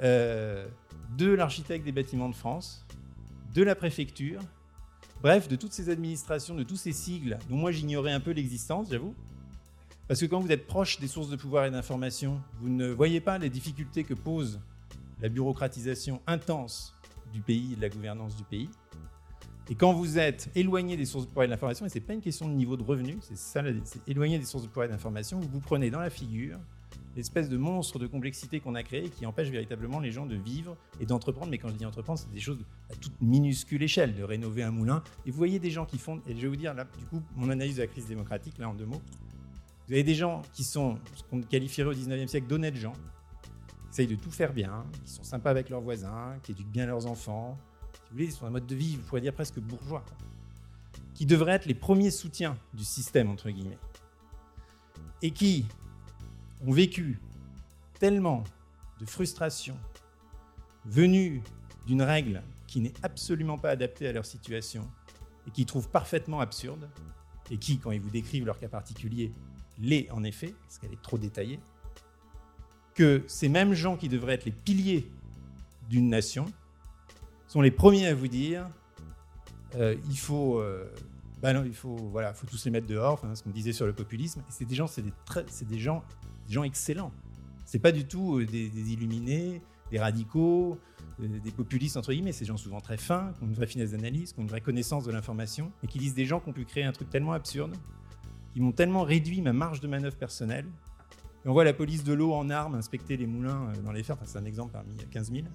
de 0.00 1.32
l'architecte 1.34 1.84
des 1.84 1.92
bâtiments 1.92 2.28
de 2.28 2.34
France, 2.34 2.86
de 3.52 3.62
la 3.62 3.74
préfecture 3.74 4.40
Bref, 5.22 5.48
de 5.48 5.56
toutes 5.56 5.72
ces 5.72 5.90
administrations, 5.90 6.54
de 6.54 6.62
tous 6.62 6.76
ces 6.76 6.92
sigles, 6.92 7.38
dont 7.50 7.56
moi 7.56 7.72
j'ignorais 7.72 8.12
un 8.12 8.20
peu 8.20 8.30
l'existence, 8.30 8.88
j'avoue. 8.90 9.14
Parce 10.08 10.18
que 10.20 10.26
quand 10.26 10.40
vous 10.40 10.50
êtes 10.50 10.66
proche 10.66 10.98
des 10.98 11.08
sources 11.08 11.28
de 11.28 11.36
pouvoir 11.36 11.66
et 11.66 11.70
d'information, 11.70 12.40
vous 12.60 12.70
ne 12.70 12.88
voyez 12.88 13.20
pas 13.20 13.36
les 13.38 13.50
difficultés 13.50 14.02
que 14.02 14.14
pose 14.14 14.60
la 15.20 15.28
bureaucratisation 15.28 16.22
intense 16.26 16.94
du 17.34 17.40
pays, 17.42 17.76
de 17.76 17.82
la 17.82 17.90
gouvernance 17.90 18.34
du 18.34 18.44
pays. 18.44 18.70
Et 19.68 19.74
quand 19.74 19.92
vous 19.92 20.18
êtes 20.18 20.50
éloigné 20.54 20.96
des 20.96 21.04
sources 21.04 21.26
de 21.26 21.28
pouvoir 21.28 21.44
et 21.44 21.48
d'information, 21.48 21.84
et 21.84 21.90
ce 21.90 21.98
n'est 21.98 22.04
pas 22.04 22.14
une 22.14 22.22
question 22.22 22.48
de 22.48 22.54
niveau 22.54 22.76
de 22.76 22.82
revenu, 22.82 23.18
c'est 23.20 23.36
ça, 23.36 23.62
c'est 23.84 24.08
éloigné 24.08 24.38
des 24.38 24.46
sources 24.46 24.64
de 24.64 24.68
pouvoir 24.68 24.86
et 24.86 24.88
d'information, 24.88 25.38
vous 25.38 25.48
vous 25.48 25.60
prenez 25.60 25.90
dans 25.90 26.00
la 26.00 26.10
figure 26.10 26.58
l'espèce 27.16 27.48
de 27.48 27.56
monstre 27.56 27.98
de 27.98 28.06
complexité 28.06 28.60
qu'on 28.60 28.74
a 28.74 28.82
créé 28.82 29.08
qui 29.10 29.26
empêche 29.26 29.48
véritablement 29.48 29.98
les 29.98 30.12
gens 30.12 30.26
de 30.26 30.36
vivre 30.36 30.76
et 31.00 31.06
d'entreprendre. 31.06 31.50
Mais 31.50 31.58
quand 31.58 31.68
je 31.68 31.74
dis 31.74 31.86
entreprendre, 31.86 32.18
c'est 32.18 32.32
des 32.32 32.40
choses 32.40 32.58
à 32.90 32.96
toute 32.96 33.20
minuscule 33.20 33.82
échelle, 33.82 34.14
de 34.14 34.22
rénover 34.22 34.62
un 34.62 34.70
moulin. 34.70 35.02
Et 35.26 35.30
vous 35.30 35.36
voyez 35.36 35.58
des 35.58 35.70
gens 35.70 35.86
qui 35.86 35.98
font, 35.98 36.20
et 36.26 36.34
je 36.34 36.40
vais 36.40 36.48
vous 36.48 36.56
dire 36.56 36.74
là, 36.74 36.86
du 36.98 37.04
coup, 37.06 37.22
mon 37.36 37.50
analyse 37.50 37.76
de 37.76 37.82
la 37.82 37.88
crise 37.88 38.06
démocratique, 38.06 38.58
là 38.58 38.68
en 38.68 38.74
deux 38.74 38.86
mots. 38.86 39.02
Vous 39.88 39.94
avez 39.94 40.04
des 40.04 40.14
gens 40.14 40.42
qui 40.52 40.62
sont 40.62 40.98
ce 41.16 41.24
qu'on 41.24 41.40
qualifierait 41.40 41.90
au 41.90 41.94
19e 41.94 42.28
siècle 42.28 42.46
d'honnêtes 42.46 42.76
gens, 42.76 42.92
qui 42.92 43.88
essayent 43.90 44.06
de 44.06 44.14
tout 44.14 44.30
faire 44.30 44.52
bien, 44.52 44.84
qui 45.04 45.10
sont 45.10 45.24
sympas 45.24 45.50
avec 45.50 45.68
leurs 45.68 45.80
voisins, 45.80 46.36
qui 46.44 46.52
éduquent 46.52 46.70
bien 46.70 46.86
leurs 46.86 47.06
enfants. 47.06 47.58
Si 47.92 48.00
vous 48.00 48.12
voulez, 48.12 48.24
ils 48.26 48.32
sont 48.32 48.46
un 48.46 48.50
mode 48.50 48.66
de 48.66 48.74
vie, 48.76 48.96
vous 48.96 49.02
pourriez 49.02 49.22
dire 49.22 49.34
presque 49.34 49.58
bourgeois, 49.58 50.04
qui 51.14 51.26
devraient 51.26 51.54
être 51.54 51.66
les 51.66 51.74
premiers 51.74 52.12
soutiens 52.12 52.56
du 52.72 52.84
système, 52.84 53.28
entre 53.30 53.50
guillemets. 53.50 53.78
Et 55.22 55.32
qui, 55.32 55.66
ont 56.66 56.72
vécu 56.72 57.20
tellement 57.98 58.44
de 58.98 59.06
frustration 59.06 59.76
venue 60.84 61.42
d'une 61.86 62.02
règle 62.02 62.42
qui 62.66 62.80
n'est 62.80 62.92
absolument 63.02 63.58
pas 63.58 63.70
adaptée 63.70 64.06
à 64.08 64.12
leur 64.12 64.24
situation 64.24 64.88
et 65.46 65.50
qu'ils 65.50 65.66
trouvent 65.66 65.88
parfaitement 65.88 66.40
absurde, 66.40 66.88
et 67.50 67.56
qui, 67.56 67.78
quand 67.78 67.90
ils 67.90 68.00
vous 68.00 68.10
décrivent 68.10 68.46
leur 68.46 68.58
cas 68.58 68.68
particulier, 68.68 69.32
l'est 69.78 70.10
en 70.10 70.22
effet, 70.22 70.54
parce 70.62 70.78
qu'elle 70.78 70.92
est 70.92 71.02
trop 71.02 71.18
détaillée, 71.18 71.58
que 72.94 73.24
ces 73.26 73.48
mêmes 73.48 73.74
gens 73.74 73.96
qui 73.96 74.08
devraient 74.08 74.34
être 74.34 74.44
les 74.44 74.52
piliers 74.52 75.10
d'une 75.88 76.08
nation 76.08 76.46
sont 77.48 77.60
les 77.60 77.70
premiers 77.70 78.06
à 78.06 78.14
vous 78.14 78.28
dire 78.28 78.68
euh, 79.76 79.96
il 80.08 80.18
faut 80.18 80.58
euh, 80.58 80.92
bah 81.40 81.52
non, 81.52 81.64
il 81.64 81.74
faut 81.74 81.96
voilà 81.96 82.34
faut 82.34 82.46
tous 82.46 82.64
les 82.64 82.70
mettre 82.70 82.86
dehors 82.86 83.14
enfin, 83.14 83.34
ce 83.34 83.42
qu'on 83.42 83.50
disait 83.50 83.72
sur 83.72 83.86
le 83.86 83.92
populisme. 83.92 84.42
C'est 84.48 84.64
des 84.64 84.76
des, 84.76 85.64
des 85.64 85.78
gens 85.78 86.04
des 86.50 86.54
gens 86.54 86.64
excellents. 86.64 87.12
C'est 87.64 87.78
pas 87.78 87.92
du 87.92 88.04
tout 88.04 88.38
euh, 88.38 88.44
des, 88.44 88.92
illuminés, 88.92 89.62
des 89.92 90.00
radicaux, 90.00 90.78
euh, 91.22 91.38
des 91.38 91.52
populistes 91.52 91.96
entre 91.96 92.12
guillemets. 92.12 92.32
Des 92.32 92.44
gens 92.44 92.56
souvent 92.56 92.80
très 92.80 92.96
fins, 92.96 93.32
qui 93.38 93.44
ont 93.44 93.46
une 93.46 93.54
vraie 93.54 93.68
finesse 93.68 93.92
d'analyse, 93.92 94.32
qui 94.32 94.40
ont 94.40 94.42
une 94.42 94.48
vraie 94.48 94.60
connaissance 94.60 95.04
de 95.04 95.12
l'information, 95.12 95.70
et 95.84 95.86
qui 95.86 95.98
disent 95.98 96.14
des 96.14 96.26
gens 96.26 96.40
qui 96.40 96.48
ont 96.48 96.52
pu 96.52 96.64
créer 96.64 96.82
un 96.82 96.90
truc 96.90 97.08
tellement 97.08 97.32
absurde, 97.32 97.76
qui 98.52 98.60
m'ont 98.60 98.72
tellement 98.72 99.04
réduit 99.04 99.40
ma 99.40 99.52
marge 99.52 99.80
de 99.80 99.86
manœuvre 99.86 100.16
personnelle. 100.16 100.66
On 101.44 101.52
voit 101.52 101.62
la 101.62 101.72
police 101.72 102.02
de 102.02 102.12
l'eau 102.12 102.34
en 102.34 102.50
armes 102.50 102.74
inspecter 102.74 103.16
les 103.16 103.26
moulins 103.28 103.68
euh, 103.68 103.82
dans 103.82 103.92
les 103.92 104.02
fers. 104.02 104.16
c'est 104.24 104.38
un 104.38 104.44
exemple 104.44 104.72
parmi 104.72 104.96
15 104.96 105.32
000. 105.32 105.46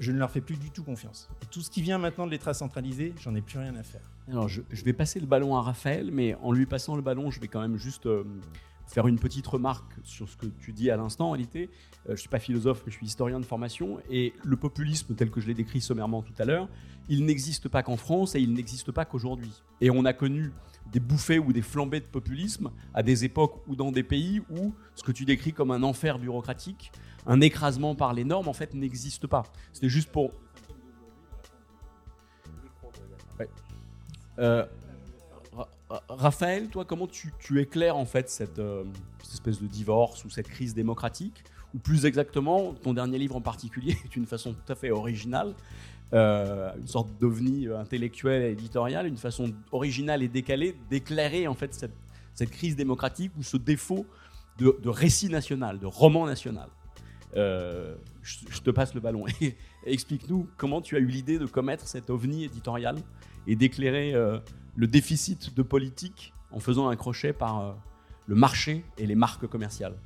je 0.00 0.10
ne 0.10 0.18
leur 0.18 0.30
fais 0.30 0.40
plus 0.40 0.56
du 0.56 0.70
tout 0.70 0.84
confiance. 0.84 1.28
Tout 1.50 1.60
ce 1.60 1.70
qui 1.70 1.82
vient 1.82 1.98
maintenant 1.98 2.24
de 2.24 2.30
l'État 2.30 2.54
centralisé, 2.54 3.12
j'en 3.20 3.34
ai 3.34 3.42
plus 3.42 3.58
rien 3.58 3.76
à 3.76 3.82
faire. 3.82 4.00
Alors, 4.30 4.48
je, 4.48 4.62
vais 4.84 4.92
passer 4.94 5.20
le 5.20 5.26
ballon 5.26 5.54
à 5.54 5.60
Raphaël, 5.60 6.10
mais 6.10 6.34
en 6.36 6.52
lui 6.52 6.64
passant 6.64 6.96
le 6.96 7.02
ballon, 7.02 7.30
je 7.30 7.40
vais 7.40 7.48
quand 7.48 7.60
même 7.60 7.76
juste 7.76 8.08
faire 8.86 9.06
une 9.06 9.18
petite 9.18 9.46
remarque 9.46 9.92
sur 10.04 10.28
ce 10.28 10.36
que 10.36 10.46
tu 10.46 10.72
dis 10.72 10.90
à 10.90 10.96
l'instant. 10.96 11.28
En 11.28 11.30
réalité, 11.32 11.70
euh, 11.70 12.08
je 12.08 12.12
ne 12.12 12.16
suis 12.16 12.28
pas 12.28 12.38
philosophe, 12.38 12.82
mais 12.84 12.92
je 12.92 12.96
suis 12.96 13.06
historien 13.06 13.40
de 13.40 13.44
formation. 13.44 13.98
Et 14.10 14.34
le 14.44 14.56
populisme, 14.56 15.14
tel 15.14 15.30
que 15.30 15.40
je 15.40 15.46
l'ai 15.46 15.54
décrit 15.54 15.80
sommairement 15.80 16.22
tout 16.22 16.34
à 16.38 16.44
l'heure, 16.44 16.68
il 17.08 17.24
n'existe 17.24 17.68
pas 17.68 17.82
qu'en 17.82 17.96
France 17.96 18.34
et 18.34 18.40
il 18.40 18.52
n'existe 18.52 18.92
pas 18.92 19.04
qu'aujourd'hui. 19.04 19.52
Et 19.80 19.90
on 19.90 20.04
a 20.04 20.12
connu 20.12 20.52
des 20.92 21.00
bouffées 21.00 21.38
ou 21.38 21.52
des 21.52 21.62
flambées 21.62 22.00
de 22.00 22.06
populisme 22.06 22.70
à 22.94 23.02
des 23.02 23.24
époques 23.24 23.62
ou 23.66 23.76
dans 23.76 23.92
des 23.92 24.02
pays 24.02 24.42
où 24.50 24.74
ce 24.94 25.02
que 25.02 25.12
tu 25.12 25.24
décris 25.24 25.52
comme 25.52 25.70
un 25.70 25.82
enfer 25.82 26.18
bureaucratique, 26.18 26.92
un 27.26 27.40
écrasement 27.40 27.94
par 27.94 28.12
les 28.12 28.24
normes, 28.24 28.48
en 28.48 28.52
fait, 28.52 28.74
n'existe 28.74 29.26
pas. 29.26 29.44
C'était 29.72 29.88
juste 29.88 30.10
pour. 30.10 30.32
Ouais. 33.38 33.48
Euh, 34.38 34.66
Raphaël, 36.08 36.68
toi, 36.68 36.84
comment 36.84 37.06
tu, 37.06 37.60
éclaires 37.60 37.96
en 37.96 38.06
fait 38.06 38.26
euh, 38.58 38.84
cette, 39.18 39.32
espèce 39.32 39.60
de 39.60 39.66
divorce 39.66 40.24
ou 40.24 40.30
cette 40.30 40.48
crise 40.48 40.74
démocratique? 40.74 41.44
Ou 41.74 41.78
plus 41.78 42.04
exactement, 42.04 42.74
ton 42.74 42.92
dernier 42.94 43.18
livre 43.18 43.36
en 43.36 43.40
particulier 43.40 43.96
est 44.04 44.16
une 44.16 44.26
façon 44.26 44.52
tout 44.52 44.72
à 44.72 44.74
fait 44.74 44.90
originale, 44.90 45.54
euh, 46.12 46.72
une 46.78 46.86
sorte 46.86 47.08
d'ovni 47.18 47.66
euh, 47.66 47.78
intellectuel 47.78 48.42
et 48.42 48.52
éditorial, 48.52 49.06
une 49.06 49.16
façon 49.16 49.52
originale 49.70 50.22
et 50.22 50.28
décalée 50.28 50.76
d'éclairer 50.90 51.46
en 51.46 51.54
fait 51.54 51.74
cette, 51.74 52.50
crise 52.50 52.74
démocratique 52.74 53.30
ou 53.38 53.42
ce 53.42 53.56
défaut 53.56 54.04
de, 54.58 54.74
récit 54.88 55.28
national, 55.28 55.78
de 55.78 55.86
roman 55.86 56.26
national? 56.26 56.68
je, 57.34 58.60
te 58.62 58.70
passe 58.70 58.94
le 58.94 59.00
ballon. 59.00 59.24
Explique-nous 59.86 60.48
comment 60.56 60.80
tu 60.80 60.96
as 60.96 60.98
eu 60.98 61.06
l'idée 61.06 61.38
de 61.38 61.46
commettre 61.46 61.86
cet 61.86 62.10
ovni 62.10 62.44
éditorial 62.44 62.96
et 63.46 63.56
d'éclairer 63.56 64.14
le 64.74 64.86
déficit 64.86 65.54
de 65.54 65.62
politique 65.62 66.32
en 66.50 66.60
faisant 66.60 66.88
un 66.88 66.96
crochet 66.96 67.32
par 67.32 67.60
euh, 67.60 67.72
le 68.26 68.34
marché 68.34 68.84
et 68.98 69.06
les 69.06 69.14
marques 69.14 69.46
commerciales 69.46 69.96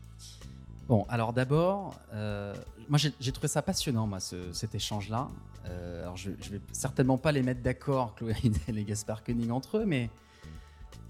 Bon, 0.89 1.05
alors 1.09 1.33
d'abord, 1.33 1.99
euh, 2.13 2.55
moi 2.89 2.97
j'ai 2.97 3.33
trouvé 3.33 3.49
ça 3.49 3.61
passionnant, 3.61 4.07
moi, 4.07 4.21
cet 4.21 4.73
échange-là. 4.77 5.29
Euh, 5.65 6.03
alors 6.03 6.17
je, 6.17 6.31
ne 6.31 6.37
vais 6.37 6.61
certainement 6.71 7.19
pas 7.19 7.33
les 7.33 7.43
mettre 7.43 7.61
d'accord, 7.61 8.15
Chloé 8.15 8.37
et 8.69 8.85
Gaspard 8.85 9.25
Koenig 9.25 9.51
entre 9.51 9.79
eux, 9.79 9.85
mais 9.85 10.11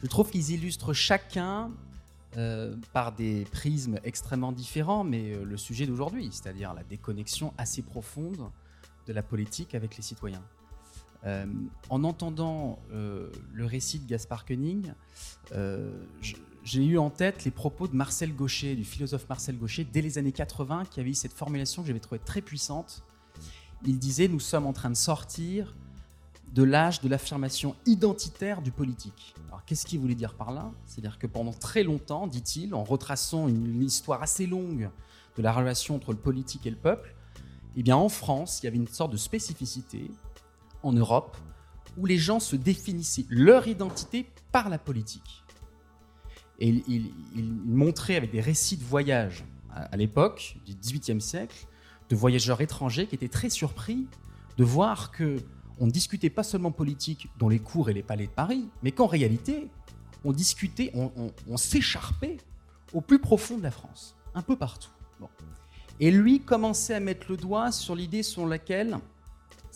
je 0.03 0.07
trouve 0.07 0.31
qu'ils 0.31 0.51
illustrent 0.51 0.95
chacun 0.95 1.71
par 2.93 3.13
des 3.13 3.47
prismes 3.51 3.99
extrêmement 4.05 4.53
différents, 4.53 5.05
mais 5.05 5.35
le 5.43 5.57
sujet 5.57 5.87
d'aujourd'hui, 5.87 6.29
c'est-à-dire 6.33 6.75
la 6.75 6.83
déconnexion 6.83 7.55
assez 7.57 7.81
profonde 7.81 8.51
de 9.07 9.13
la 9.15 9.23
politique 9.23 9.75
avec 9.75 9.97
les 9.97 10.03
citoyens. 10.03 10.43
Euh, 11.27 11.45
en 11.91 12.05
entendant 12.05 12.79
euh, 12.93 13.31
le 13.53 13.67
récit 13.67 13.99
de 13.99 14.07
Gaspard 14.07 14.47
Koenig, 14.47 14.93
euh, 15.53 15.91
j'ai 16.63 16.85
eu 16.85 16.99
en 16.99 17.11
tête 17.11 17.45
les 17.45 17.51
propos 17.51 17.89
de 17.89 17.97
Marcel 17.97 18.35
Gaucher, 18.35 18.77
du 18.77 18.85
philosophe 18.85 19.29
Marcel 19.29 19.59
Gaucher, 19.59 19.85
dès 19.85 20.03
les 20.03 20.19
années 20.19 20.33
80, 20.33 20.85
qui 20.91 21.01
avait 21.01 21.11
eu 21.11 21.15
cette 21.15 21.33
formulation 21.33 21.83
que 21.83 21.89
j'avais 21.89 22.01
trouvée 22.01 22.21
très 22.25 22.41
puissante. 22.41 23.05
Il 23.85 23.99
disait 23.99 24.29
Nous 24.29 24.41
sommes 24.41 24.67
en 24.67 24.73
train 24.73 24.91
de 24.91 24.97
sortir 24.97 25.75
de 26.53 26.63
l'âge 26.63 27.01
de 27.01 27.09
l'affirmation 27.09 27.75
identitaire 27.87 28.63
du 28.63 28.71
politique. 28.71 29.35
Alors 29.49 29.65
qu'est-ce 29.65 29.85
qu'il 29.85 29.99
voulait 29.99 30.15
dire 30.15 30.35
par 30.35 30.53
là? 30.53 30.71
C'est-à-dire 30.87 31.19
que 31.19 31.27
pendant 31.27 31.53
très 31.53 31.83
longtemps, 31.83 32.29
dit-il, 32.29 32.73
en 32.75 32.85
retraçant 32.85 33.49
une, 33.49 33.83
histoire 33.83 34.23
assez 34.23 34.47
longue 34.47 34.91
de 35.37 35.43
la 35.43 35.53
relation 35.53 35.97
entre 35.97 36.13
le 36.13 36.19
politique 36.19 36.67
et 36.67 36.71
le 36.71 36.77
peuple, 36.77 37.15
eh 37.77 37.83
bien 37.83 37.97
en 37.97 38.09
France, 38.09 38.61
il 38.63 38.65
y 38.65 38.69
avait 38.69 38.77
une 38.77 38.87
sorte 38.87 39.13
de 39.13 39.17
spécificité 39.17 40.11
en 40.87 40.93
Europe 40.93 41.37
où 41.97 42.07
les 42.07 42.19
gens 42.19 42.41
se 42.41 42.57
définissaient 42.57 43.27
leur 43.29 43.69
identité 43.69 44.27
par 44.53 44.69
la 44.69 44.79
politique. 44.79 45.45
Et 46.59 46.69
il, 46.89 47.13
montrait 47.67 48.17
avec 48.17 48.31
des 48.31 48.41
récits 48.41 48.77
de 48.77 48.85
voyage 48.85 49.45
à, 49.71 49.97
l'époque 49.97 50.57
du 50.65 50.75
XVIIIe 50.75 51.21
siècle 51.21 51.67
de 52.09 52.17
voyageurs 52.17 52.61
étrangers 52.61 53.07
qui 53.07 53.15
étaient 53.15 53.29
très 53.29 53.51
surpris 53.51 54.07
de 54.57 54.65
voir 54.65 55.11
que 55.11 55.37
on 55.79 55.87
discutait 55.87 56.31
pas 56.31 56.43
seulement 56.43 56.71
politique 56.71 57.29
dans 57.39 57.51
les 57.51 57.59
cours 57.59 57.91
et 57.91 57.93
les 57.93 58.03
palais 58.03 58.27
de 58.27 58.33
Paris, 58.33 58.67
mais 58.83 58.93
qu'en 58.93 59.07
réalité, 59.07 59.69
on 60.25 60.33
discutait, 60.33 60.91
on, 60.95 61.57
s'écharpait 61.59 62.39
au 62.95 63.03
plus 63.03 63.19
profond 63.19 63.59
de 63.59 63.63
la 63.63 63.71
France, 63.71 64.17
un 64.35 64.41
peu 64.41 64.57
partout. 64.57 64.89
Et 66.01 66.11
lui 66.11 66.41
commençait 66.41 66.95
à 66.95 67.01
mettre 67.01 67.27
le 67.29 67.37
doigt 67.37 67.73
sur 67.73 67.95
l'idée 67.95 68.23
sur 68.23 68.47
laquelle 68.47 68.97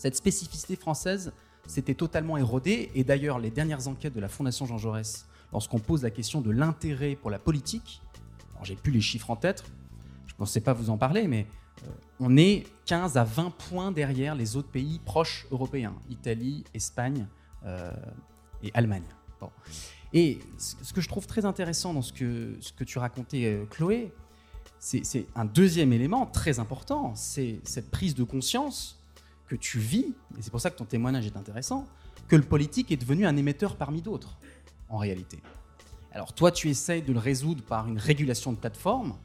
cette 0.01 0.15
spécificité 0.15 0.75
française 0.75 1.31
s'était 1.67 1.93
totalement 1.93 2.35
érodée. 2.35 2.89
Et 2.95 3.03
d'ailleurs, 3.03 3.37
les 3.37 3.51
dernières 3.51 3.87
enquêtes 3.87 4.15
de 4.15 4.19
la 4.19 4.29
Fondation 4.29 4.65
Jean 4.65 4.79
Jaurès, 4.79 5.27
lorsqu'on 5.53 5.77
pose 5.77 6.01
la 6.01 6.09
question 6.09 6.41
de 6.41 6.49
l'intérêt 6.49 7.15
pour 7.15 7.29
la 7.29 7.37
politique, 7.37 8.01
alors 8.53 8.65
j'ai 8.65 8.75
plus 8.75 8.91
les 8.91 8.99
chiffres 8.99 9.29
en 9.29 9.35
tête, 9.35 9.63
je 10.25 10.33
ne 10.33 10.37
pensais 10.37 10.59
pas 10.59 10.73
vous 10.73 10.89
en 10.89 10.97
parler, 10.97 11.27
mais 11.27 11.45
euh, 11.83 11.89
on 12.19 12.35
est 12.35 12.65
15 12.87 13.15
à 13.15 13.23
20 13.23 13.51
points 13.51 13.91
derrière 13.91 14.33
les 14.33 14.55
autres 14.55 14.69
pays 14.69 14.97
proches 15.05 15.45
européens, 15.51 15.93
Italie, 16.09 16.63
Espagne 16.73 17.27
euh, 17.65 17.91
et 18.63 18.71
Allemagne. 18.73 19.05
Et 20.13 20.39
ce 20.57 20.93
que 20.93 21.01
je 21.01 21.07
trouve 21.07 21.27
très 21.27 21.45
intéressant 21.45 21.93
dans 21.93 22.01
ce 22.01 22.11
que, 22.11 22.57
ce 22.59 22.73
que 22.73 22.83
tu 22.83 22.97
racontais, 22.97 23.45
euh, 23.45 23.65
Chloé, 23.65 24.11
c'est 24.79 25.27
un 25.35 25.45
deuxième 25.45 25.93
élément 25.93 26.25
très 26.25 26.57
important, 26.57 27.13
c'est 27.13 27.59
cette 27.65 27.91
prise 27.91 28.15
de 28.15 28.23
conscience 28.23 29.00
que 29.51 29.57
tu 29.57 29.79
vis, 29.79 30.05
et 30.37 30.41
c'est 30.41 30.49
pour 30.49 30.61
ça 30.61 30.69
que 30.69 30.77
ton 30.77 30.85
témoignage 30.85 31.25
est 31.25 31.35
intéressant, 31.35 31.85
que 32.29 32.37
le 32.37 32.41
politique 32.41 32.89
est 32.89 32.95
devenu 32.95 33.25
un 33.25 33.35
émetteur 33.35 33.75
parmi 33.75 34.01
d'autres, 34.01 34.37
en 34.87 34.97
réalité. 34.97 35.41
Alors 36.13 36.31
toi, 36.31 36.53
tu 36.53 36.69
essayes 36.69 37.01
de 37.01 37.11
le 37.11 37.19
résoudre 37.19 37.61
par 37.61 37.85
une 37.89 37.97
régulation 37.97 38.53
de 38.53 38.57
plateforme. 38.57 39.17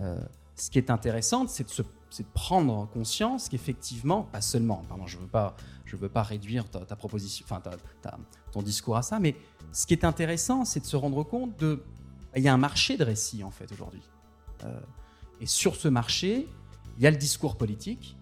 Euh, 0.00 0.16
ce 0.54 0.70
qui 0.70 0.78
est 0.78 0.90
intéressant, 0.90 1.48
c'est 1.48 1.66
de 1.66 2.28
prendre 2.32 2.88
conscience 2.90 3.48
qu'effectivement, 3.48 4.22
pas 4.30 4.40
seulement, 4.40 4.84
pardon, 4.88 5.08
je 5.08 5.18
je 5.86 5.96
veux 5.96 6.08
pas 6.08 6.22
réduire 6.22 6.70
ta, 6.70 6.94
proposition, 6.94 7.44
enfin 7.44 7.60
ton 8.52 8.62
discours 8.62 8.96
à 8.96 9.02
ça, 9.02 9.18
mais 9.18 9.34
ce 9.72 9.88
qui 9.88 9.92
est 9.92 10.04
intéressant, 10.04 10.64
c'est 10.64 10.80
de 10.80 10.86
se 10.86 10.96
rendre 10.96 11.24
compte 11.24 11.58
de, 11.58 11.82
il 12.36 12.42
y 12.44 12.48
a 12.48 12.54
un 12.54 12.58
marché 12.58 12.96
de 12.96 13.02
récits 13.02 13.42
en 13.42 13.50
fait 13.50 13.72
aujourd'hui, 13.72 14.02
euh, 14.62 14.80
et 15.40 15.46
sur 15.46 15.74
ce 15.74 15.88
marché, 15.88 16.46
il 16.96 17.02
y 17.02 17.08
a 17.08 17.10
le 17.10 17.16
discours 17.16 17.56
politique, 17.56 18.16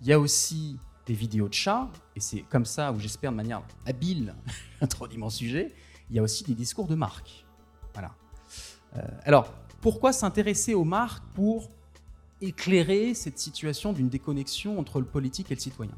il 0.00 0.06
y 0.06 0.12
a 0.12 0.18
aussi 0.18 0.78
des 1.06 1.14
vidéos 1.14 1.48
de 1.48 1.54
chats, 1.54 1.88
et 2.14 2.20
c'est 2.20 2.40
comme 2.42 2.64
ça 2.64 2.92
où 2.92 2.98
j'espère 2.98 3.30
de 3.30 3.36
manière 3.36 3.62
habile 3.86 4.34
introduire 4.80 5.20
mon 5.20 5.30
sujet. 5.30 5.74
Il 6.10 6.16
y 6.16 6.18
a 6.18 6.22
aussi 6.22 6.44
des 6.44 6.54
discours 6.54 6.86
de 6.86 6.94
marque. 6.94 7.46
Voilà. 7.94 8.14
Euh, 8.96 9.02
alors, 9.24 9.52
pourquoi 9.80 10.12
s'intéresser 10.12 10.74
aux 10.74 10.84
marques 10.84 11.24
pour 11.34 11.70
éclairer 12.40 13.14
cette 13.14 13.38
situation 13.38 13.92
d'une 13.92 14.08
déconnexion 14.08 14.78
entre 14.78 15.00
le 15.00 15.06
politique 15.06 15.50
et 15.50 15.54
le 15.54 15.60
citoyen? 15.60 15.94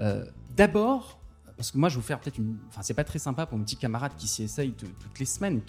Euh, 0.00 0.24
D'abord, 0.56 1.20
parce 1.56 1.70
que 1.70 1.78
moi 1.78 1.88
je 1.88 1.96
vais 1.96 2.00
vous 2.00 2.06
faire 2.06 2.20
peut-être 2.20 2.38
une. 2.38 2.58
Enfin, 2.68 2.82
c'est 2.82 2.94
pas 2.94 3.04
très 3.04 3.18
sympa 3.18 3.46
pour 3.46 3.56
mes 3.56 3.64
petits 3.64 3.76
camarades 3.76 4.14
qui 4.16 4.28
s'y 4.28 4.42
essayent 4.42 4.72
toutes 4.72 5.18
les 5.18 5.26
semaines, 5.26 5.62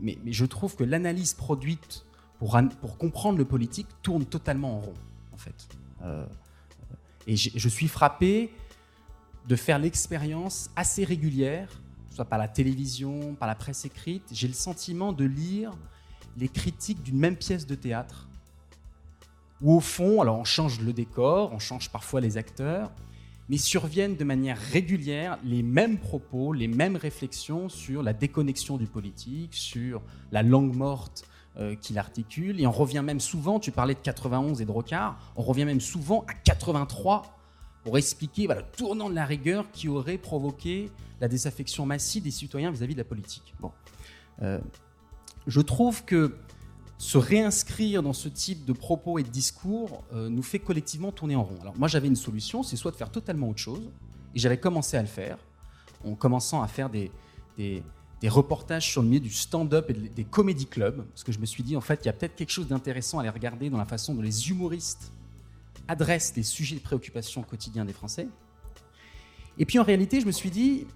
mais, 0.00 0.18
je 0.26 0.44
trouve 0.46 0.76
que 0.76 0.84
l'analyse 0.84 1.34
produite 1.34 2.06
pour, 2.38 2.58
comprendre 2.98 3.38
le 3.38 3.44
politique 3.44 3.86
tourne 4.02 4.24
totalement 4.24 4.78
en 4.78 4.80
rond, 4.80 4.94
en 5.32 5.36
fait. 5.36 5.68
Euh, 6.02 6.26
et 7.26 7.36
je 7.36 7.68
suis 7.68 7.88
frappé 7.88 8.50
de 9.48 9.56
faire 9.56 9.78
l'expérience 9.78 10.70
assez 10.76 11.04
régulière, 11.04 11.80
soit 12.10 12.24
par 12.24 12.38
la 12.38 12.48
télévision, 12.48 13.34
par 13.34 13.48
la 13.48 13.54
presse 13.54 13.84
écrite. 13.84 14.22
J'ai 14.32 14.48
le 14.48 14.54
sentiment 14.54 15.12
de 15.12 15.24
lire 15.24 15.72
les 16.36 16.48
critiques 16.48 17.02
d'une 17.02 17.18
même 17.18 17.36
pièce 17.36 17.66
de 17.66 17.74
théâtre, 17.74 18.28
où 19.60 19.74
au 19.74 19.80
fond, 19.80 20.20
alors 20.20 20.38
on 20.38 20.44
change 20.44 20.80
le 20.80 20.92
décor, 20.92 21.52
on 21.52 21.58
change 21.58 21.90
parfois 21.90 22.20
les 22.20 22.36
acteurs, 22.36 22.90
mais 23.48 23.58
surviennent 23.58 24.16
de 24.16 24.24
manière 24.24 24.56
régulière 24.56 25.38
les 25.44 25.62
mêmes 25.62 25.98
propos, 25.98 26.52
les 26.52 26.68
mêmes 26.68 26.96
réflexions 26.96 27.68
sur 27.68 28.02
la 28.02 28.12
déconnexion 28.12 28.76
du 28.76 28.86
politique, 28.86 29.54
sur 29.54 30.02
la 30.30 30.42
langue 30.42 30.74
morte 30.74 31.24
euh, 31.60 31.74
qu'il 31.74 31.98
articule. 31.98 32.60
Et 32.60 32.66
on 32.66 32.72
revient 32.72 33.02
même 33.04 33.20
souvent, 33.20 33.60
tu 33.60 33.70
parlais 33.70 33.94
de 33.94 34.00
91 34.00 34.60
et 34.60 34.64
de 34.64 34.70
Rocard, 34.70 35.18
on 35.36 35.42
revient 35.42 35.64
même 35.64 35.80
souvent 35.80 36.24
à 36.28 36.34
83 36.34 37.36
pour 37.84 37.98
expliquer 37.98 38.46
le 38.46 38.62
tournant 38.76 39.08
de 39.08 39.14
la 39.14 39.24
rigueur 39.24 39.70
qui 39.72 39.88
aurait 39.88 40.18
provoqué 40.18 40.90
la 41.20 41.28
désaffection 41.28 41.86
massive 41.86 42.22
des 42.22 42.30
citoyens 42.30 42.70
vis-à-vis 42.70 42.94
de 42.94 43.00
la 43.00 43.04
politique. 43.04 43.54
Bon. 43.60 43.72
Euh, 44.42 44.58
je 45.46 45.60
trouve 45.60 46.04
que 46.04 46.36
se 46.98 47.16
réinscrire 47.16 48.02
dans 48.02 48.12
ce 48.12 48.28
type 48.28 48.66
de 48.66 48.74
propos 48.74 49.18
et 49.18 49.22
de 49.22 49.28
discours 49.28 50.04
euh, 50.12 50.28
nous 50.28 50.42
fait 50.42 50.58
collectivement 50.58 51.12
tourner 51.12 51.34
en 51.34 51.44
rond. 51.44 51.58
Alors 51.62 51.78
moi 51.78 51.88
j'avais 51.88 52.08
une 52.08 52.16
solution, 52.16 52.62
c'est 52.62 52.76
soit 52.76 52.90
de 52.90 52.96
faire 52.96 53.10
totalement 53.10 53.48
autre 53.48 53.58
chose, 53.58 53.90
et 54.34 54.38
j'avais 54.38 54.60
commencé 54.60 54.98
à 54.98 55.00
le 55.00 55.08
faire, 55.08 55.38
en 56.04 56.14
commençant 56.14 56.62
à 56.62 56.68
faire 56.68 56.90
des, 56.90 57.10
des 58.20 58.28
reportages 58.28 58.90
sur 58.90 59.02
le 59.02 59.08
milieu 59.08 59.20
du 59.20 59.32
stand-up 59.32 59.88
et 59.88 59.94
des 59.94 60.24
comédie 60.24 60.66
clubs, 60.66 61.04
parce 61.06 61.24
que 61.24 61.32
je 61.32 61.38
me 61.38 61.46
suis 61.46 61.62
dit, 61.62 61.76
en 61.76 61.80
fait, 61.80 62.00
il 62.02 62.06
y 62.06 62.08
a 62.08 62.12
peut-être 62.12 62.36
quelque 62.36 62.50
chose 62.50 62.68
d'intéressant 62.68 63.18
à 63.18 63.22
les 63.22 63.30
regarder 63.30 63.70
dans 63.70 63.78
la 63.78 63.86
façon 63.86 64.14
dont 64.14 64.22
les 64.22 64.50
humoristes 64.50 65.12
adressent 65.88 66.34
les 66.36 66.42
sujets 66.42 66.76
de 66.76 66.80
préoccupation 66.80 67.42
quotidien 67.42 67.84
des 67.84 67.92
Français. 67.92 68.28
Et 69.58 69.64
puis 69.64 69.78
en 69.78 69.82
réalité, 69.82 70.20
je 70.20 70.26
me 70.26 70.32
suis 70.32 70.50
dit, 70.50 70.86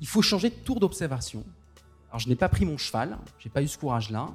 il 0.00 0.06
faut 0.06 0.22
changer 0.22 0.50
de 0.50 0.54
tour 0.54 0.80
d'observation. 0.80 1.44
Alors 2.08 2.20
je 2.20 2.28
n'ai 2.28 2.36
pas 2.36 2.48
pris 2.48 2.64
mon 2.64 2.78
cheval, 2.78 3.18
j'ai 3.38 3.50
pas 3.50 3.62
eu 3.62 3.68
ce 3.68 3.78
courage-là, 3.78 4.28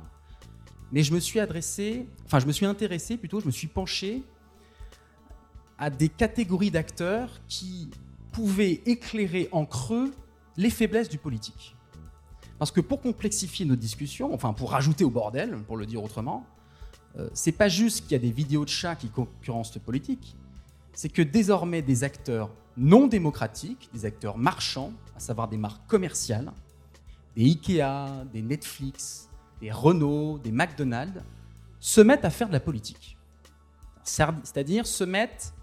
mais 0.91 1.04
je 1.04 1.13
me 1.13 1.19
suis 1.19 1.39
adressé, 1.39 2.08
enfin 2.26 2.39
je 2.39 2.45
me 2.45 2.52
suis 2.52 2.65
intéressé 2.65 3.17
plutôt, 3.17 3.39
je 3.39 3.48
me 3.48 3.52
suis 3.52 3.67
penché 3.67 4.24
à 5.78 5.89
des 5.89 6.08
catégories 6.10 6.71
d'acteurs 6.71 7.41
qui 7.48 7.89
pouvaient 8.32 8.82
éclairer 8.86 9.50
en 9.52 9.65
creux 9.65 10.13
les 10.56 10.69
faiblesses 10.69 11.10
du 11.10 11.17
politique. 11.17 11.75
Parce 12.58 12.72
que 12.72 12.82
pour 12.82 13.02
complexifier 13.02 13.65
notre 13.65 13.82
discussion, 13.82 14.34
enfin 14.34 14.54
pour 14.54 14.72
rajouter 14.72 15.04
au 15.04 15.10
bordel, 15.10 15.58
pour 15.68 15.78
le 15.78 15.86
dire 15.86 16.04
autrement, 16.04 16.46
euh, 17.18 17.30
c'est 17.34 17.52
pas 17.52 17.68
juste 17.68 18.04
qu'il 18.04 18.12
y 18.13 18.15
a 18.15 18.20
des 18.20 18.32
vidéos 18.32 18.63
de 18.63 18.70
chats 18.70 18.96
qui 18.96 19.10
concurrencent 19.10 19.76
le 19.76 19.82
politique, 19.82 20.36
c'est 20.94 21.10
que 21.10 21.22
désormais 21.22 21.82
des 21.82 22.04
acteurs 22.04 22.50
non 22.78 23.08
démocratiques, 23.08 23.89
des 23.94 24.06
acteurs 24.06 24.38
marchands, 24.38 24.94
à 25.15 25.20
savoir 25.20 25.48
des 25.48 25.58
marques 25.58 25.86
commerciales, 25.88 26.52
des 27.36 27.44
Ikea, 27.44 28.26
des 28.32 28.41
Netflix, 28.41 29.30
des 29.62 29.72
Renault, 29.72 30.39
des 30.39 30.52
McDonald's, 30.52 31.22
se 31.80 32.02
mettent 32.02 32.26
à 32.26 32.30
faire 32.30 32.48
de 32.48 32.54
la 32.54 32.60
politique. 32.60 33.18
C'est-à-dire 34.04 34.86
se 34.86 35.04
mettent 35.04 35.54